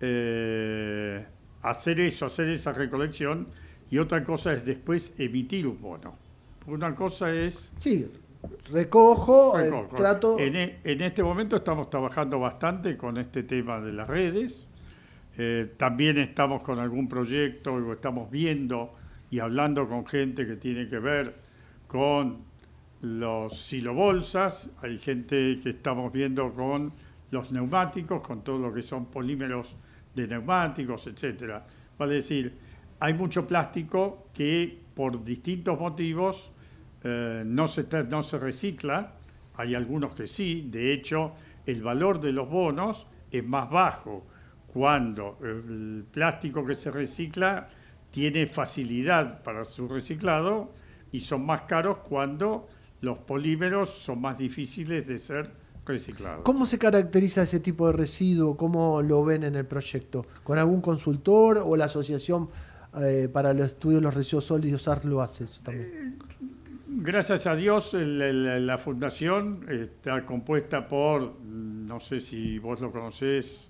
eh, 0.00 1.24
hacer 1.62 2.00
eso, 2.00 2.26
hacer 2.26 2.48
esa 2.50 2.72
recolección, 2.72 3.48
y 3.90 3.98
otra 3.98 4.24
cosa 4.24 4.52
es 4.52 4.64
después 4.64 5.14
emitir 5.18 5.66
un 5.66 5.80
bono. 5.80 6.16
Una 6.66 6.94
cosa 6.94 7.32
es... 7.32 7.72
Sí, 7.76 8.10
recojo, 8.72 9.58
eh, 9.58 9.70
trato... 9.94 10.38
En, 10.38 10.56
e, 10.56 10.78
en, 10.84 11.00
este 11.02 11.22
momento 11.22 11.56
estamos 11.56 11.90
trabajando 11.90 12.38
bastante 12.38 12.96
con 12.96 13.18
este 13.18 13.42
tema 13.42 13.80
de 13.80 13.92
las 13.92 14.08
redes. 14.08 14.66
Eh, 15.36 15.72
también 15.76 16.18
estamos 16.18 16.62
con 16.62 16.78
algún 16.78 17.08
proyecto, 17.08 17.74
o 17.74 17.92
estamos 17.92 18.30
viendo 18.30 18.94
y 19.30 19.40
hablando 19.40 19.88
con 19.88 20.06
gente 20.06 20.46
que 20.46 20.56
tiene 20.56 20.88
que 20.88 20.98
ver 20.98 21.34
con 21.86 22.38
los 23.00 23.58
silobolsas, 23.58 24.70
hay 24.80 24.98
gente 24.98 25.58
que 25.62 25.70
estamos 25.70 26.12
viendo 26.12 26.52
con 26.52 26.92
los 27.30 27.52
neumáticos, 27.52 28.22
con 28.22 28.42
todo 28.42 28.58
lo 28.58 28.72
que 28.72 28.82
son 28.82 29.06
polímeros 29.06 29.76
de 30.14 30.28
neumáticos, 30.28 31.06
etcétera. 31.08 31.66
Vale 31.98 32.14
decir, 32.14 32.54
hay 33.00 33.12
mucho 33.14 33.46
plástico 33.46 34.28
que 34.32 34.78
por 34.94 35.22
distintos 35.24 35.78
motivos 35.78 36.52
eh, 37.02 37.42
no, 37.44 37.68
se, 37.68 37.84
no 38.04 38.22
se 38.22 38.38
recicla, 38.38 39.14
hay 39.56 39.74
algunos 39.74 40.14
que 40.14 40.26
sí, 40.26 40.68
de 40.70 40.92
hecho 40.92 41.32
el 41.66 41.82
valor 41.82 42.20
de 42.20 42.32
los 42.32 42.48
bonos 42.48 43.06
es 43.30 43.44
más 43.44 43.68
bajo 43.68 44.24
cuando 44.74 45.38
el 45.40 46.04
plástico 46.10 46.64
que 46.64 46.74
se 46.74 46.90
recicla 46.90 47.68
tiene 48.10 48.48
facilidad 48.48 49.40
para 49.44 49.64
su 49.64 49.86
reciclado 49.86 50.72
y 51.12 51.20
son 51.20 51.46
más 51.46 51.62
caros 51.62 51.98
cuando 51.98 52.66
los 53.00 53.18
polímeros 53.18 53.90
son 53.90 54.20
más 54.20 54.36
difíciles 54.36 55.06
de 55.06 55.20
ser 55.20 55.48
reciclados. 55.86 56.42
¿Cómo 56.42 56.66
se 56.66 56.76
caracteriza 56.76 57.44
ese 57.44 57.60
tipo 57.60 57.86
de 57.86 57.92
residuo? 57.92 58.56
¿Cómo 58.56 59.00
lo 59.00 59.24
ven 59.24 59.44
en 59.44 59.54
el 59.54 59.64
proyecto? 59.64 60.26
¿Con 60.42 60.58
algún 60.58 60.80
consultor 60.80 61.62
o 61.64 61.76
la 61.76 61.84
Asociación 61.84 62.48
eh, 63.00 63.28
para 63.32 63.52
el 63.52 63.60
Estudio 63.60 63.98
de 63.98 64.02
los 64.02 64.14
Residuos 64.14 64.46
Sólidos 64.46 64.88
ART 64.88 65.04
lo 65.04 65.22
hace 65.22 65.44
eso 65.44 65.60
también? 65.62 65.86
Eh, 65.86 66.18
gracias 66.88 67.46
a 67.46 67.54
Dios, 67.54 67.94
la 67.94 68.78
fundación 68.78 69.66
está 69.68 70.26
compuesta 70.26 70.88
por, 70.88 71.40
no 71.44 72.00
sé 72.00 72.18
si 72.18 72.58
vos 72.58 72.80
lo 72.80 72.90
conocés, 72.90 73.68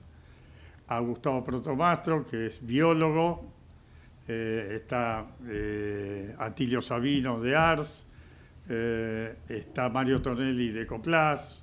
a 0.88 1.00
Gustavo 1.00 1.44
Protomastro, 1.44 2.26
que 2.26 2.46
es 2.46 2.64
biólogo, 2.64 3.50
eh, 4.26 4.80
está 4.82 5.26
Atilio 6.38 6.80
Sabino 6.80 7.40
de 7.40 7.56
ARS, 7.56 8.04
eh, 8.68 9.36
está 9.48 9.88
Mario 9.88 10.22
Tonelli 10.22 10.70
de 10.70 10.86
Coplas, 10.86 11.62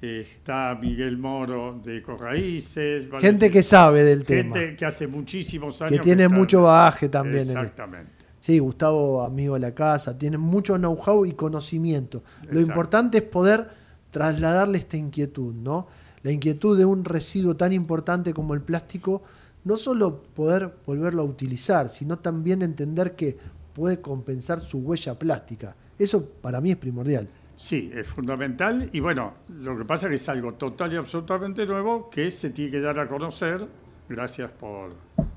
está 0.00 0.76
Miguel 0.80 1.16
Moro 1.16 1.80
de 1.82 2.02
Corraíces. 2.02 3.08
Gente 3.20 3.50
que 3.50 3.62
sabe 3.62 4.02
del 4.02 4.24
tema. 4.24 4.54
Gente 4.54 4.76
que 4.76 4.84
hace 4.84 5.06
muchísimos 5.06 5.80
años. 5.80 5.92
Que 5.92 5.98
tiene 6.00 6.28
mucho 6.28 6.62
bagaje 6.62 7.08
también. 7.08 7.48
Exactamente. 7.48 8.10
Sí, 8.40 8.58
Gustavo, 8.58 9.22
amigo 9.22 9.54
de 9.54 9.60
la 9.60 9.72
casa, 9.72 10.18
tiene 10.18 10.36
mucho 10.36 10.76
know-how 10.76 11.24
y 11.24 11.34
conocimiento. 11.34 12.24
Lo 12.50 12.60
importante 12.60 13.18
es 13.18 13.24
poder 13.24 13.68
trasladarle 14.10 14.78
esta 14.78 14.96
inquietud, 14.96 15.54
¿no? 15.54 15.86
La 16.22 16.30
inquietud 16.30 16.78
de 16.78 16.84
un 16.84 17.04
residuo 17.04 17.56
tan 17.56 17.72
importante 17.72 18.32
como 18.32 18.54
el 18.54 18.60
plástico, 18.60 19.22
no 19.64 19.76
solo 19.76 20.22
poder 20.22 20.72
volverlo 20.86 21.22
a 21.22 21.24
utilizar, 21.24 21.88
sino 21.88 22.18
también 22.18 22.62
entender 22.62 23.14
que 23.16 23.36
puede 23.72 24.00
compensar 24.00 24.60
su 24.60 24.78
huella 24.78 25.18
plástica. 25.18 25.74
Eso 25.98 26.24
para 26.24 26.60
mí 26.60 26.70
es 26.72 26.76
primordial. 26.76 27.28
Sí, 27.56 27.90
es 27.94 28.08
fundamental 28.08 28.88
y 28.92 29.00
bueno, 29.00 29.34
lo 29.60 29.76
que 29.76 29.84
pasa 29.84 30.06
es 30.06 30.10
que 30.10 30.16
es 30.16 30.28
algo 30.28 30.54
total 30.54 30.92
y 30.92 30.96
absolutamente 30.96 31.64
nuevo 31.66 32.10
que 32.10 32.30
se 32.30 32.50
tiene 32.50 32.70
que 32.70 32.80
dar 32.80 32.98
a 32.98 33.06
conocer. 33.06 33.66
Gracias 34.08 34.50
por 34.50 34.90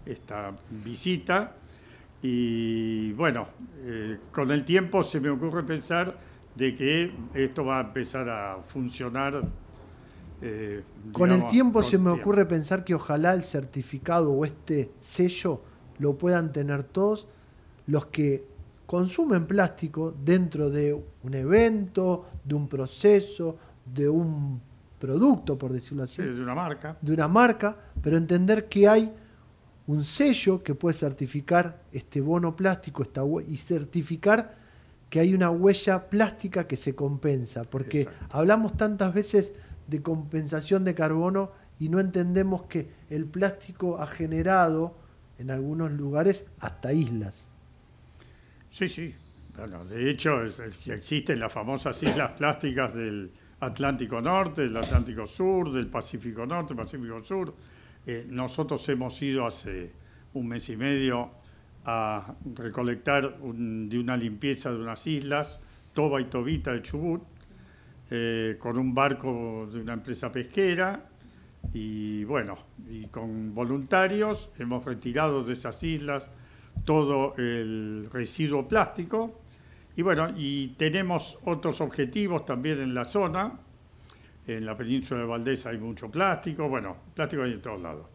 esta 0.06 0.52
visita. 0.84 1.56
Y 2.22 3.12
bueno, 3.14 3.46
eh, 3.84 4.18
con 4.32 4.50
el 4.50 4.66
tiempo 4.66 5.04
se 5.04 5.20
me 5.20 5.30
ocurre 5.30 5.64
pensar 5.64 6.18
de 6.56 6.74
que 6.74 7.12
esto 7.34 7.64
va 7.64 7.78
a 7.78 7.82
empezar 7.82 8.28
a 8.30 8.58
funcionar. 8.66 9.44
Eh, 10.42 10.84
con 11.12 11.32
el 11.32 11.46
tiempo 11.48 11.82
se 11.82 11.98
me 11.98 12.10
ocurre 12.10 12.46
pensar 12.46 12.84
que 12.84 12.94
ojalá 12.94 13.34
el 13.34 13.44
certificado 13.44 14.32
o 14.32 14.46
este 14.46 14.92
sello 14.98 15.62
lo 16.00 16.18
puedan 16.18 16.52
tener 16.52 16.84
todos 16.84 17.28
los 17.88 18.08
que 18.08 18.46
consumen 18.86 19.48
plástico 19.48 20.14
dentro 20.24 20.70
de 20.70 20.94
un 21.24 21.34
evento, 21.34 22.26
de 22.44 22.56
un 22.56 22.68
proceso, 22.68 23.58
de 23.86 24.10
un 24.10 24.62
producto, 25.00 25.58
por 25.58 25.72
decirlo 25.72 26.04
así. 26.04 26.22
de 26.22 26.42
una 26.42 26.56
marca. 26.56 26.98
De 27.02 27.14
una 27.14 27.28
marca, 27.28 27.78
pero 28.02 28.18
entender 28.18 28.68
que 28.68 28.88
hay 28.88 29.12
un 29.88 30.04
sello 30.04 30.64
que 30.64 30.74
puede 30.76 30.96
certificar 30.96 31.84
este 31.92 32.22
bono 32.22 32.56
plástico 32.56 33.04
esta 33.04 33.22
y 33.48 33.58
certificar 33.58 34.56
que 35.10 35.20
hay 35.20 35.34
una 35.34 35.52
huella 35.52 36.10
plástica 36.10 36.68
que 36.68 36.76
se 36.76 36.96
compensa, 36.96 37.64
porque 37.64 38.08
hablamos 38.30 38.76
tantas 38.76 39.14
veces 39.14 39.54
de 39.88 40.02
compensación 40.02 40.84
de 40.84 40.96
carbono 40.96 41.52
y 41.80 41.90
no 41.90 42.00
entendemos 42.00 42.64
que 42.64 42.90
el 43.10 43.26
plástico 43.26 44.00
ha 44.00 44.08
generado 44.08 44.96
en 45.38 45.52
algunos 45.52 45.92
lugares 45.92 46.46
hasta 46.60 46.94
islas. 46.94 47.52
Sí, 48.72 48.90
sí. 48.90 49.16
Bueno, 49.58 49.86
de 49.86 50.10
hecho, 50.10 50.42
existen 50.88 51.40
las 51.40 51.52
famosas 51.52 52.02
islas 52.04 52.32
plásticas 52.32 52.94
del 52.94 53.32
Atlántico 53.62 54.22
Norte, 54.22 54.64
del 54.64 54.76
Atlántico 54.76 55.26
Sur, 55.26 55.72
del 55.72 55.88
Pacífico 55.88 56.46
Norte, 56.46 56.76
Pacífico 56.76 57.24
Sur. 57.24 57.56
Eh, 58.06 58.26
nosotros 58.30 58.88
hemos 58.90 59.22
ido 59.22 59.46
hace 59.46 59.94
un 60.34 60.48
mes 60.48 60.68
y 60.70 60.76
medio 60.76 61.32
a 61.86 62.36
recolectar 62.56 63.38
de 63.40 64.00
una 64.00 64.18
limpieza 64.18 64.72
de 64.72 64.78
unas 64.78 65.06
islas, 65.08 65.60
Toba 65.94 66.20
y 66.20 66.26
Tobita 66.26 66.74
de 66.74 66.82
Chubut, 66.82 67.24
eh, 68.10 68.58
con 68.60 68.78
un 68.78 68.94
barco 68.94 69.68
de 69.72 69.80
una 69.80 69.94
empresa 69.94 70.32
pesquera 70.32 71.10
y 71.74 72.24
bueno, 72.24 72.56
y 72.90 73.08
con 73.08 73.54
voluntarios 73.54 74.50
hemos 74.60 74.86
retirado 74.86 75.44
de 75.44 75.54
esas 75.54 75.82
islas 75.84 76.30
todo 76.84 77.36
el 77.38 78.08
residuo 78.12 78.68
plástico. 78.68 79.42
Y 79.96 80.02
bueno, 80.02 80.34
y 80.36 80.70
tenemos 80.70 81.40
otros 81.46 81.82
objetivos 81.82 82.46
también 82.46 82.80
en 82.82 82.94
la 82.94 83.06
zona. 83.06 83.60
En 84.46 84.66
la 84.66 84.78
península 84.78 85.22
de 85.22 85.26
Valdés 85.26 85.66
hay 85.66 85.78
mucho 85.78 86.12
plástico, 86.12 86.70
bueno, 86.70 86.96
plástico 87.14 87.44
hay 87.44 87.54
en 87.54 87.62
todos 87.62 87.82
lados. 87.82 88.08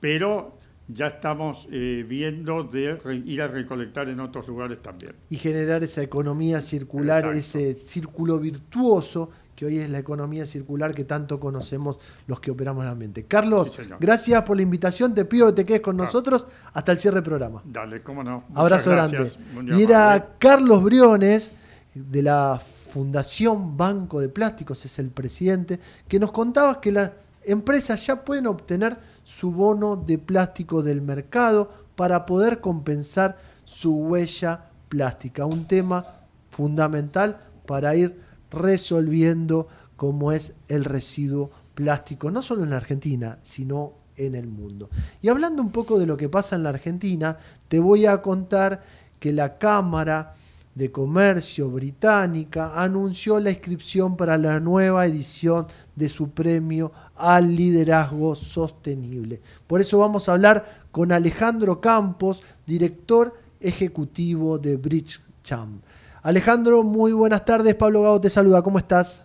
Pero 0.00 0.58
ya 0.88 1.06
estamos 1.06 1.66
eh, 1.70 2.04
viendo 2.06 2.64
de 2.64 2.98
ir 3.24 3.42
a 3.42 3.48
recolectar 3.48 4.08
en 4.08 4.20
otros 4.20 4.46
lugares 4.46 4.82
también. 4.82 5.14
Y 5.30 5.36
generar 5.36 5.82
esa 5.82 6.02
economía 6.02 6.60
circular, 6.60 7.26
ese 7.34 7.74
círculo 7.74 8.38
virtuoso 8.38 9.30
que 9.54 9.66
hoy 9.66 9.78
es 9.78 9.88
la 9.88 9.98
economía 9.98 10.46
circular 10.46 10.94
que 10.94 11.04
tanto 11.04 11.38
conocemos 11.38 11.98
los 12.26 12.40
que 12.40 12.50
operamos 12.50 12.82
en 12.82 12.88
el 12.88 12.92
ambiente. 12.92 13.24
Carlos, 13.24 13.78
gracias 14.00 14.42
por 14.42 14.56
la 14.56 14.62
invitación, 14.62 15.14
te 15.14 15.24
pido 15.24 15.46
que 15.48 15.52
te 15.52 15.64
quedes 15.64 15.80
con 15.80 15.96
nosotros 15.96 16.46
hasta 16.72 16.92
el 16.92 16.98
cierre 16.98 17.16
del 17.16 17.24
programa. 17.24 17.62
Dale, 17.64 18.02
cómo 18.02 18.24
no. 18.24 18.44
Abrazo 18.54 18.90
grande. 18.90 19.30
Y 19.76 19.82
era 19.82 20.34
Carlos 20.38 20.82
Briones, 20.82 21.52
de 21.94 22.22
la 22.22 22.60
Fundación 22.60 23.76
Banco 23.76 24.20
de 24.20 24.28
Plásticos, 24.28 24.84
es 24.84 24.98
el 24.98 25.10
presidente, 25.10 25.78
que 26.08 26.18
nos 26.18 26.32
contaba 26.32 26.80
que 26.80 26.90
las 26.90 27.12
empresas 27.46 28.06
ya 28.06 28.24
pueden 28.24 28.46
obtener 28.46 28.98
su 29.22 29.52
bono 29.52 29.96
de 29.96 30.18
plástico 30.18 30.82
del 30.82 31.00
mercado 31.02 31.70
para 31.96 32.26
poder 32.26 32.60
compensar 32.60 33.38
su 33.64 33.96
huella 33.96 34.70
plástica, 34.88 35.46
un 35.46 35.66
tema 35.66 36.04
fundamental 36.50 37.40
para 37.66 37.94
ir 37.96 38.20
resolviendo 38.50 39.68
cómo 39.96 40.32
es 40.32 40.52
el 40.68 40.84
residuo 40.84 41.50
plástico, 41.74 42.30
no 42.30 42.42
solo 42.42 42.62
en 42.62 42.70
la 42.70 42.76
Argentina, 42.76 43.38
sino 43.42 43.94
en 44.16 44.34
el 44.34 44.46
mundo. 44.46 44.88
Y 45.22 45.28
hablando 45.28 45.62
un 45.62 45.70
poco 45.70 45.98
de 45.98 46.06
lo 46.06 46.16
que 46.16 46.28
pasa 46.28 46.56
en 46.56 46.62
la 46.62 46.70
Argentina, 46.70 47.36
te 47.68 47.80
voy 47.80 48.06
a 48.06 48.22
contar 48.22 48.82
que 49.18 49.32
la 49.32 49.58
Cámara 49.58 50.34
de 50.74 50.90
Comercio 50.90 51.70
británica 51.70 52.80
anunció 52.80 53.38
la 53.38 53.50
inscripción 53.50 54.16
para 54.16 54.36
la 54.36 54.58
nueva 54.60 55.06
edición 55.06 55.66
de 55.94 56.08
su 56.08 56.30
premio 56.30 56.92
al 57.16 57.54
liderazgo 57.54 58.34
sostenible. 58.34 59.40
Por 59.66 59.80
eso 59.80 59.98
vamos 59.98 60.28
a 60.28 60.32
hablar 60.32 60.64
con 60.90 61.12
Alejandro 61.12 61.80
Campos, 61.80 62.42
director 62.66 63.34
ejecutivo 63.60 64.58
de 64.58 64.76
Bridge 64.76 65.20
Champ. 65.42 65.82
Alejandro, 66.22 66.82
muy 66.82 67.12
buenas 67.12 67.44
tardes. 67.44 67.74
Pablo 67.74 68.02
Gago 68.02 68.20
te 68.20 68.30
saluda. 68.30 68.62
¿Cómo 68.62 68.78
estás? 68.78 69.24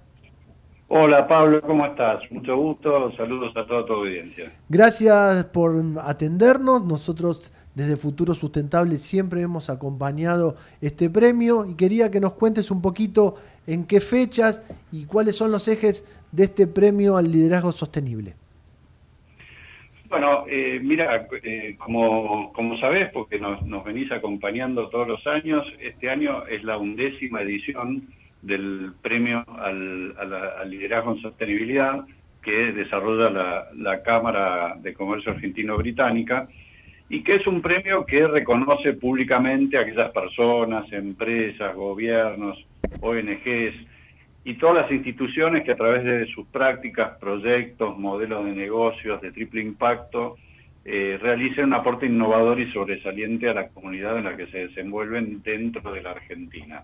Hola 0.91 1.27
Pablo, 1.27 1.61
¿cómo 1.61 1.85
estás? 1.85 2.19
Mucho 2.31 2.57
gusto. 2.57 3.15
Saludos 3.15 3.55
a 3.55 3.65
toda 3.67 3.85
tu 3.85 3.93
audiencia. 3.93 4.51
Gracias 4.67 5.45
por 5.45 5.75
atendernos. 6.01 6.83
Nosotros 6.83 7.51
desde 7.75 7.95
Futuro 7.95 8.33
Sustentable 8.33 8.97
siempre 8.97 9.41
hemos 9.41 9.69
acompañado 9.69 10.55
este 10.81 11.09
premio 11.09 11.65
y 11.65 11.75
quería 11.75 12.09
que 12.09 12.19
nos 12.19 12.33
cuentes 12.33 12.71
un 12.71 12.81
poquito 12.81 13.35
en 13.67 13.85
qué 13.85 14.01
fechas 14.01 14.63
y 14.91 15.05
cuáles 15.05 15.35
son 15.35 15.51
los 15.51 15.67
ejes 15.67 16.03
de 16.31 16.43
este 16.43 16.67
premio 16.67 17.17
al 17.17 17.31
liderazgo 17.31 17.71
sostenible. 17.71 18.33
Bueno, 20.09 20.45
eh, 20.49 20.79
mira, 20.81 21.27
eh, 21.43 21.75
como, 21.77 22.51
como 22.53 22.79
sabés, 22.79 23.09
porque 23.11 23.39
nos, 23.39 23.61
nos 23.67 23.83
venís 23.83 24.11
acompañando 24.11 24.89
todos 24.89 25.07
los 25.07 25.27
años, 25.27 25.63
este 25.79 26.09
año 26.09 26.47
es 26.47 26.63
la 26.63 26.77
undécima 26.77 27.43
edición 27.43 28.07
del 28.41 28.93
premio 29.03 29.45
al, 29.59 30.69
liderazgo 30.69 31.13
en 31.13 31.21
sostenibilidad 31.21 32.05
que 32.41 32.71
desarrolla 32.71 33.29
la, 33.29 33.67
la 33.75 34.01
Cámara 34.01 34.75
de 34.81 34.93
Comercio 34.93 35.33
Argentino-Británica 35.33 36.47
y 37.09 37.21
que 37.21 37.35
es 37.35 37.45
un 37.45 37.61
premio 37.61 38.05
que 38.05 38.27
reconoce 38.27 38.93
públicamente 38.93 39.77
a 39.77 39.81
aquellas 39.81 40.11
personas, 40.11 40.91
empresas, 40.91 41.75
gobiernos, 41.75 42.57
ONGs 43.01 43.75
y 44.49 44.55
todas 44.55 44.81
las 44.81 44.91
instituciones 44.91 45.61
que 45.61 45.73
a 45.73 45.75
través 45.75 46.03
de 46.03 46.25
sus 46.33 46.47
prácticas, 46.47 47.19
proyectos, 47.19 47.95
modelos 47.99 48.45
de 48.45 48.53
negocios 48.53 49.21
de 49.21 49.31
triple 49.31 49.61
impacto, 49.61 50.37
eh, 50.83 51.19
realicen 51.21 51.65
un 51.65 51.75
aporte 51.75 52.07
innovador 52.07 52.59
y 52.59 52.71
sobresaliente 52.71 53.47
a 53.47 53.53
la 53.53 53.67
comunidad 53.67 54.17
en 54.17 54.23
la 54.23 54.35
que 54.35 54.47
se 54.47 54.69
desenvuelven 54.69 55.43
dentro 55.43 55.91
de 55.91 56.01
la 56.01 56.11
Argentina. 56.11 56.83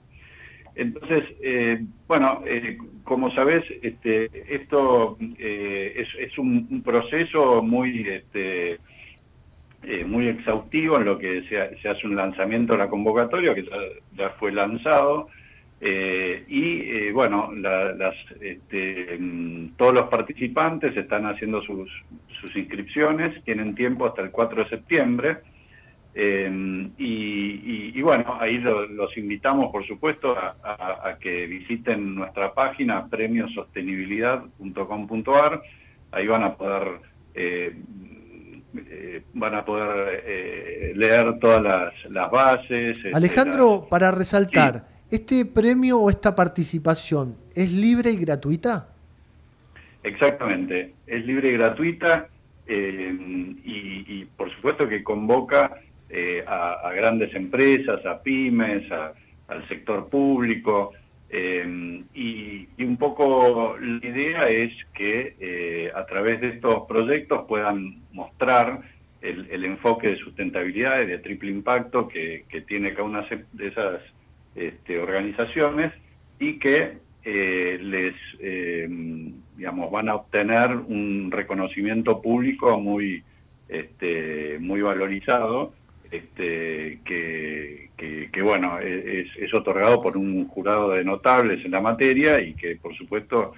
Entonces, 0.76 1.24
eh, 1.42 1.84
bueno, 2.08 2.44
eh, 2.46 2.78
como 3.04 3.34
sabes, 3.34 3.64
este, 3.82 4.30
esto 4.48 5.18
es, 5.40 6.08
es 6.20 6.38
un, 6.38 6.84
proceso 6.86 7.64
muy 7.64 8.08
este, 8.08 8.78
muy 10.06 10.28
exhaustivo 10.28 10.98
en 10.98 11.06
lo 11.06 11.18
que 11.18 11.42
se, 11.50 11.90
hace 11.90 12.06
un 12.06 12.16
lanzamiento 12.16 12.74
de 12.74 12.80
la 12.80 12.90
convocatoria, 12.90 13.56
que 13.56 13.66
ya, 14.16 14.30
fue 14.38 14.52
lanzado, 14.52 15.30
eh, 15.82 16.46
y 16.48 16.80
eh, 16.82 17.12
bueno, 17.12 17.52
las, 17.54 18.16
este, 18.40 19.18
mm, 19.20 19.72
todos 19.78 19.94
los 19.94 20.08
participantes 20.10 20.96
están 20.96 21.26
haciendo 21.26 21.62
sus, 21.62 21.92
sus 22.40 22.56
inscripciones, 22.56 23.44
tienen 23.44 23.76
tiempo 23.76 24.06
hasta 24.06 24.22
el 24.22 24.32
4 24.32 24.64
de 24.64 24.70
septiembre. 24.70 25.40
y, 26.98 28.02
bueno, 28.02 28.38
ahí 28.40 28.58
los 28.60 29.18
invitamos, 29.18 29.70
por 29.72 29.86
supuesto, 29.86 30.38
a, 30.38 31.18
que 31.20 31.46
visiten 31.48 32.16
nuestra 32.16 32.54
página 32.54 33.06
premiosostenibilidad.com.ar. 33.08 35.62
Ahí 36.12 36.28
van 36.28 36.44
a 36.44 36.56
poder 36.56 37.02
eh, 38.78 39.24
van 39.34 39.56
a 39.56 39.64
poder 39.64 40.24
eh, 40.26 40.94
leer 40.96 41.40
todas 41.40 41.94
las, 42.10 42.32
bases. 42.32 42.98
Este, 42.98 43.12
Alejandro, 43.14 43.88
para 43.90 44.12
resaltar, 44.12 44.86
¿este 45.16 45.46
premio 45.46 46.00
o 46.00 46.10
esta 46.10 46.36
participación 46.36 47.36
es 47.56 47.72
libre 47.72 48.12
y 48.12 48.18
gratuita? 48.18 48.90
Exactamente, 50.04 50.94
es 51.08 51.26
libre 51.26 51.50
y 51.50 51.54
gratuita 51.54 52.28
eh, 52.68 53.16
y, 53.64 54.26
por 54.38 54.54
supuesto 54.56 54.88
que 54.88 55.04
convoca 55.04 55.80
a, 56.48 56.92
grandes 56.96 57.34
empresas, 57.34 58.06
a 58.06 58.22
pymes, 58.22 58.84
al 58.92 59.68
sector 59.68 60.08
público. 60.10 60.92
y, 62.14 62.68
un 62.84 62.98
poco 62.98 63.78
la 63.80 64.08
idea 64.08 64.42
es 64.50 64.72
que 64.94 65.92
a 65.96 66.06
través 66.06 66.42
de 66.42 66.50
estos 66.50 66.86
proyectos 66.88 67.46
puedan 67.48 68.02
mostrar 68.12 68.82
el, 69.26 69.66
enfoque 69.66 70.10
de 70.10 70.18
sustentabilidad 70.18 71.02
y 71.02 71.08
de 71.08 71.18
triple 71.20 71.52
impacto 71.52 72.08
que, 72.08 72.46
tiene 72.68 72.94
cada 72.94 73.04
una 73.04 73.26
de 73.54 73.68
esas 73.68 74.02
este, 74.56 75.00
organizaciones 75.00 75.94
y 76.40 76.60
que 76.60 76.98
eh, 77.24 77.80
les, 77.82 78.14
eh, 78.40 78.88
digamos, 79.58 79.92
van 79.92 80.10
a 80.10 80.16
obtener 80.16 80.72
un 80.72 81.30
reconocimiento 81.32 82.22
público 82.22 82.80
muy, 82.80 83.24
este, 83.68 84.58
muy 84.60 84.82
valorizado, 84.82 85.74
este, 86.12 87.00
que, 87.04 87.90
que, 87.98 88.42
bueno, 88.42 88.80
es, 88.80 89.28
es, 89.38 89.54
otorgado 89.54 90.02
por 90.02 90.18
un 90.18 90.48
jurado 90.48 90.92
de 90.92 91.04
notables 91.04 91.66
en 91.66 91.72
la 91.72 91.82
materia 91.82 92.40
y 92.40 92.54
que, 92.54 92.76
por 92.76 92.96
supuesto, 92.96 93.54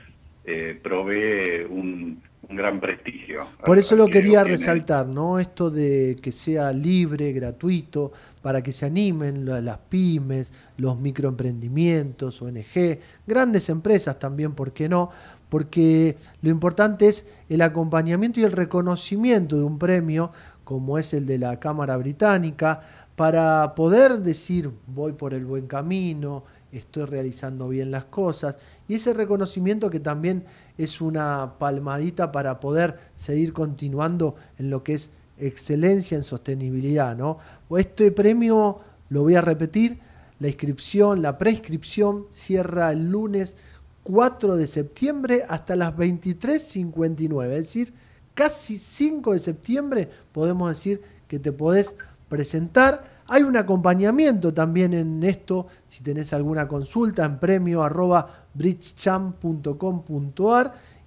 eh, 0.46 0.80
provee 0.82 1.66
un, 1.70 2.22
un 2.50 2.56
gran 2.56 2.80
prestigio. 2.80 3.48
Por 3.66 3.78
eso 3.78 3.96
lo 3.96 4.08
quería 4.08 4.44
resaltar, 4.44 5.08
¿no? 5.08 5.40
Esto 5.40 5.70
de 5.70 6.16
que 6.22 6.32
sea 6.32 6.72
libre, 6.72 7.34
gratuito, 7.34 8.14
para 8.42 8.62
que 8.64 8.72
se 8.72 8.86
animen 8.86 9.46
las 9.46 9.78
pymes, 9.90 10.54
los 10.78 11.00
microemprendimientos, 11.00 12.42
ONG, 12.42 13.00
grandes 13.26 13.70
empresas 13.70 14.20
también, 14.20 14.54
¿por 14.54 14.72
qué 14.74 14.88
no? 14.90 15.10
Porque 15.50 16.18
lo 16.42 16.50
importante 16.50 17.08
es 17.08 17.26
el 17.50 17.62
acompañamiento 17.62 18.40
y 18.40 18.44
el 18.44 18.52
reconocimiento 18.52 19.58
de 19.58 19.64
un 19.64 19.80
premio 19.80 20.32
como 20.64 20.98
es 20.98 21.14
el 21.14 21.26
de 21.26 21.40
la 21.40 21.62
Cámara 21.62 21.96
Británica, 21.96 22.82
para 23.16 23.74
poder 23.74 24.20
decir 24.20 24.70
voy 24.86 25.14
por 25.14 25.34
el 25.34 25.46
buen 25.46 25.66
camino, 25.66 26.44
estoy 26.74 27.06
realizando 27.06 27.70
bien 27.70 27.90
las 27.90 28.04
cosas, 28.04 28.58
y 28.88 28.96
ese 28.96 29.14
reconocimiento 29.14 29.90
que 29.90 30.02
también 30.02 30.44
es 30.78 31.00
una 31.00 31.54
palmadita 31.58 32.34
para 32.34 32.60
poder 32.60 33.00
seguir 33.16 33.54
continuando 33.54 34.36
en 34.58 34.70
lo 34.70 34.84
que 34.84 34.94
es 34.96 35.12
excelencia 35.38 36.16
en 36.16 36.24
sostenibilidad. 36.24 37.16
¿no? 37.16 37.38
Este 37.78 38.12
premio, 38.12 38.80
lo 39.10 39.24
voy 39.24 39.36
a 39.36 39.42
repetir, 39.42 40.00
la 40.40 40.48
inscripción, 40.48 41.22
la 41.22 41.38
prescripción 41.38 42.28
cierra 42.30 42.92
el 42.92 43.10
lunes 43.10 43.58
4 44.04 44.56
de 44.56 44.68
septiembre 44.68 45.44
hasta 45.48 45.76
las 45.76 45.96
23.59, 45.96 47.52
es 47.52 47.58
decir, 47.58 47.94
casi 48.34 48.78
5 48.78 49.34
de 49.34 49.40
septiembre 49.40 50.10
podemos 50.32 50.70
decir 50.70 51.02
que 51.28 51.40
te 51.40 51.52
podés 51.52 51.96
presentar. 52.30 53.18
Hay 53.28 53.44
un 53.44 53.58
acompañamiento 53.58 54.54
también 54.54 54.94
en 54.94 55.24
esto, 55.24 55.68
si 55.86 56.04
tenés 56.04 56.32
alguna 56.34 56.68
consulta, 56.68 57.26
en 57.26 57.40
premio 57.40 57.84
arroba 57.84 58.46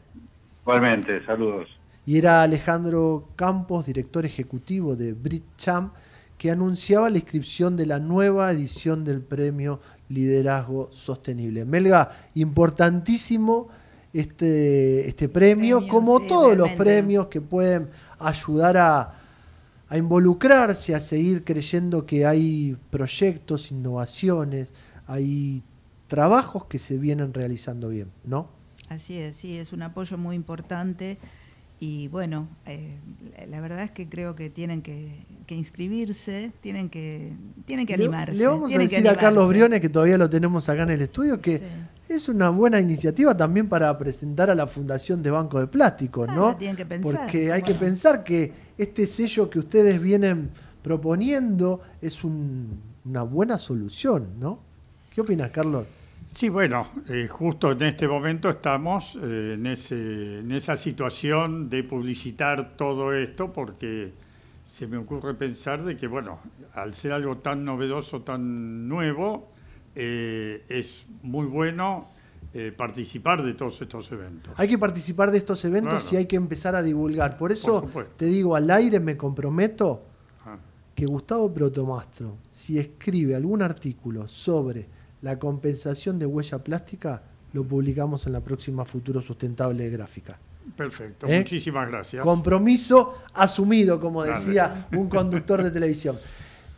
Igualmente, 0.63 1.23
saludos. 1.25 1.69
Y 2.07 2.17
era 2.17 2.41
Alejandro 2.41 3.27
Campos, 3.35 3.85
director 3.85 4.25
ejecutivo 4.25 4.95
de 4.95 5.13
BritCham, 5.13 5.91
que 6.39 6.49
anunciaba 6.49 7.11
la 7.11 7.17
inscripción 7.17 7.77
de 7.77 7.85
la 7.85 7.99
nueva 7.99 8.51
edición 8.51 9.05
del 9.05 9.21
premio 9.21 9.79
Liderazgo 10.13 10.89
Sostenible. 10.91 11.65
Melga, 11.65 12.11
importantísimo 12.35 13.69
este, 14.13 15.07
este 15.07 15.29
premio, 15.29 15.87
como 15.87 16.19
todos 16.21 16.57
los 16.57 16.69
premios 16.71 17.27
que 17.27 17.41
pueden 17.41 17.89
ayudar 18.19 18.77
a, 18.77 19.13
a 19.87 19.97
involucrarse, 19.97 20.95
a 20.95 20.99
seguir 20.99 21.43
creyendo 21.43 22.05
que 22.05 22.25
hay 22.25 22.77
proyectos, 22.89 23.71
innovaciones, 23.71 24.73
hay 25.07 25.63
trabajos 26.07 26.65
que 26.65 26.79
se 26.79 26.97
vienen 26.97 27.33
realizando 27.33 27.89
bien, 27.89 28.11
¿no? 28.23 28.49
Así 28.89 29.17
es, 29.17 29.37
sí, 29.37 29.57
es 29.57 29.71
un 29.71 29.83
apoyo 29.83 30.17
muy 30.17 30.35
importante 30.35 31.17
y 31.83 32.09
bueno, 32.09 32.47
eh, 32.67 32.99
la 33.49 33.59
verdad 33.59 33.81
es 33.81 33.89
que 33.89 34.07
creo 34.07 34.35
que 34.35 34.51
tienen 34.51 34.83
que, 34.83 35.25
inscribirse, 35.49 36.53
tienen 36.61 36.89
que, 36.89 37.33
tienen 37.65 37.87
que 37.87 37.95
animarse. 37.95 38.37
Le, 38.37 38.45
vamos 38.45 38.73
a 38.73 38.77
decir 38.77 39.09
a 39.09 39.17
Carlos 39.17 39.49
Briones, 39.49 39.81
que 39.81 39.89
todavía 39.89 40.15
lo 40.15 40.29
tenemos 40.29 40.69
acá 40.69 40.83
en 40.83 40.91
el 40.91 41.01
estudio, 41.01 41.41
que 41.41 41.59
es 42.07 42.29
una 42.29 42.51
buena 42.51 42.79
iniciativa 42.79 43.35
también 43.35 43.67
para 43.67 43.97
presentar 43.97 44.51
a 44.51 44.55
la 44.55 44.67
Fundación 44.67 45.23
de 45.23 45.31
Banco 45.31 45.59
de 45.59 45.65
Plástico, 45.65 46.27
¿no? 46.27 46.55
Tienen 46.55 46.77
que 46.77 46.85
pensar, 46.85 47.19
Porque 47.19 47.51
hay 47.51 47.63
que 47.63 47.73
pensar 47.73 48.23
que 48.23 48.53
este 48.77 49.07
sello 49.07 49.49
que 49.49 49.57
ustedes 49.57 49.99
vienen 49.99 50.51
proponiendo 50.83 51.81
es 51.99 52.23
una 52.23 53.23
buena 53.23 53.57
solución, 53.57 54.39
¿no? 54.39 54.59
¿Qué 55.13 55.21
opinas, 55.21 55.49
Carlos? 55.49 55.87
Sí, 56.33 56.47
bueno, 56.47 56.87
eh, 57.09 57.27
justo 57.27 57.71
en 57.73 57.81
este 57.83 58.07
momento 58.07 58.49
estamos 58.49 59.17
eh, 59.21 59.55
en, 59.55 59.65
ese, 59.67 60.39
en 60.39 60.51
esa 60.53 60.77
situación 60.77 61.69
de 61.69 61.83
publicitar 61.83 62.77
todo 62.77 63.13
esto 63.13 63.51
porque 63.51 64.13
se 64.65 64.87
me 64.87 64.97
ocurre 64.97 65.33
pensar 65.33 65.83
de 65.83 65.97
que, 65.97 66.07
bueno, 66.07 66.39
al 66.73 66.93
ser 66.93 67.11
algo 67.11 67.37
tan 67.39 67.65
novedoso, 67.65 68.21
tan 68.21 68.87
nuevo, 68.87 69.49
eh, 69.95 70.63
es 70.69 71.05
muy 71.21 71.45
bueno 71.45 72.09
participar 72.75 73.43
de 73.43 73.53
todos 73.53 73.81
estos 73.81 74.11
eventos. 74.11 74.53
Hay 74.57 74.67
que 74.67 74.77
participar 74.77 75.31
de 75.31 75.37
estos 75.37 75.63
eventos 75.63 76.11
y 76.11 76.17
hay 76.17 76.25
que 76.25 76.35
empezar 76.35 76.75
a 76.75 76.83
divulgar. 76.83 77.37
Por 77.37 77.53
eso 77.53 77.89
te 78.17 78.25
digo, 78.25 78.57
al 78.57 78.69
aire 78.69 78.99
me 78.99 79.15
comprometo 79.15 80.03
ah. 80.45 80.57
que 80.93 81.05
Gustavo 81.05 81.53
Protomastro, 81.53 82.35
si 82.49 82.77
escribe 82.77 83.35
algún 83.35 83.61
artículo 83.61 84.27
sobre 84.27 84.85
la 85.21 85.37
compensación 85.39 86.19
de 86.19 86.25
huella 86.25 86.59
plástica, 86.59 87.23
lo 87.53 87.63
publicamos 87.63 88.25
en 88.27 88.33
la 88.33 88.41
próxima 88.41 88.85
Futuro 88.85 89.21
Sustentable 89.21 89.89
Gráfica. 89.89 90.39
Perfecto, 90.75 91.27
¿Eh? 91.27 91.39
muchísimas 91.39 91.89
gracias. 91.89 92.23
Compromiso 92.23 93.17
asumido, 93.33 93.99
como 93.99 94.23
decía 94.23 94.87
un 94.93 95.09
conductor 95.09 95.63
de 95.63 95.71
televisión. 95.71 96.17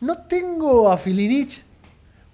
No 0.01 0.17
tengo 0.19 0.91
a 0.91 0.97
Filinich 0.97 1.63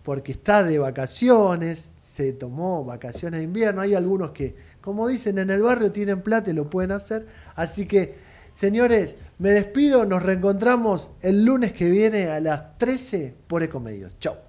porque 0.03 0.31
está 0.31 0.63
de 0.63 0.79
vacaciones, 0.79 1.91
se 2.01 2.33
tomó 2.33 2.83
vacaciones 2.83 3.39
de 3.39 3.43
invierno. 3.45 3.81
Hay 3.81 3.93
algunos 3.93 4.31
que, 4.31 4.55
como 4.81 5.07
dicen, 5.07 5.37
en 5.37 5.49
el 5.49 5.61
barrio 5.61 5.91
tienen 5.91 6.21
plata 6.21 6.49
y 6.49 6.53
lo 6.53 6.69
pueden 6.69 6.91
hacer. 6.91 7.27
Así 7.55 7.85
que, 7.85 8.15
señores, 8.53 9.17
me 9.37 9.51
despido. 9.51 10.05
Nos 10.05 10.23
reencontramos 10.23 11.11
el 11.21 11.45
lunes 11.45 11.73
que 11.73 11.89
viene 11.89 12.27
a 12.27 12.39
las 12.39 12.77
13 12.77 13.35
por 13.47 13.63
Ecomedios. 13.63 14.17
Chau. 14.19 14.48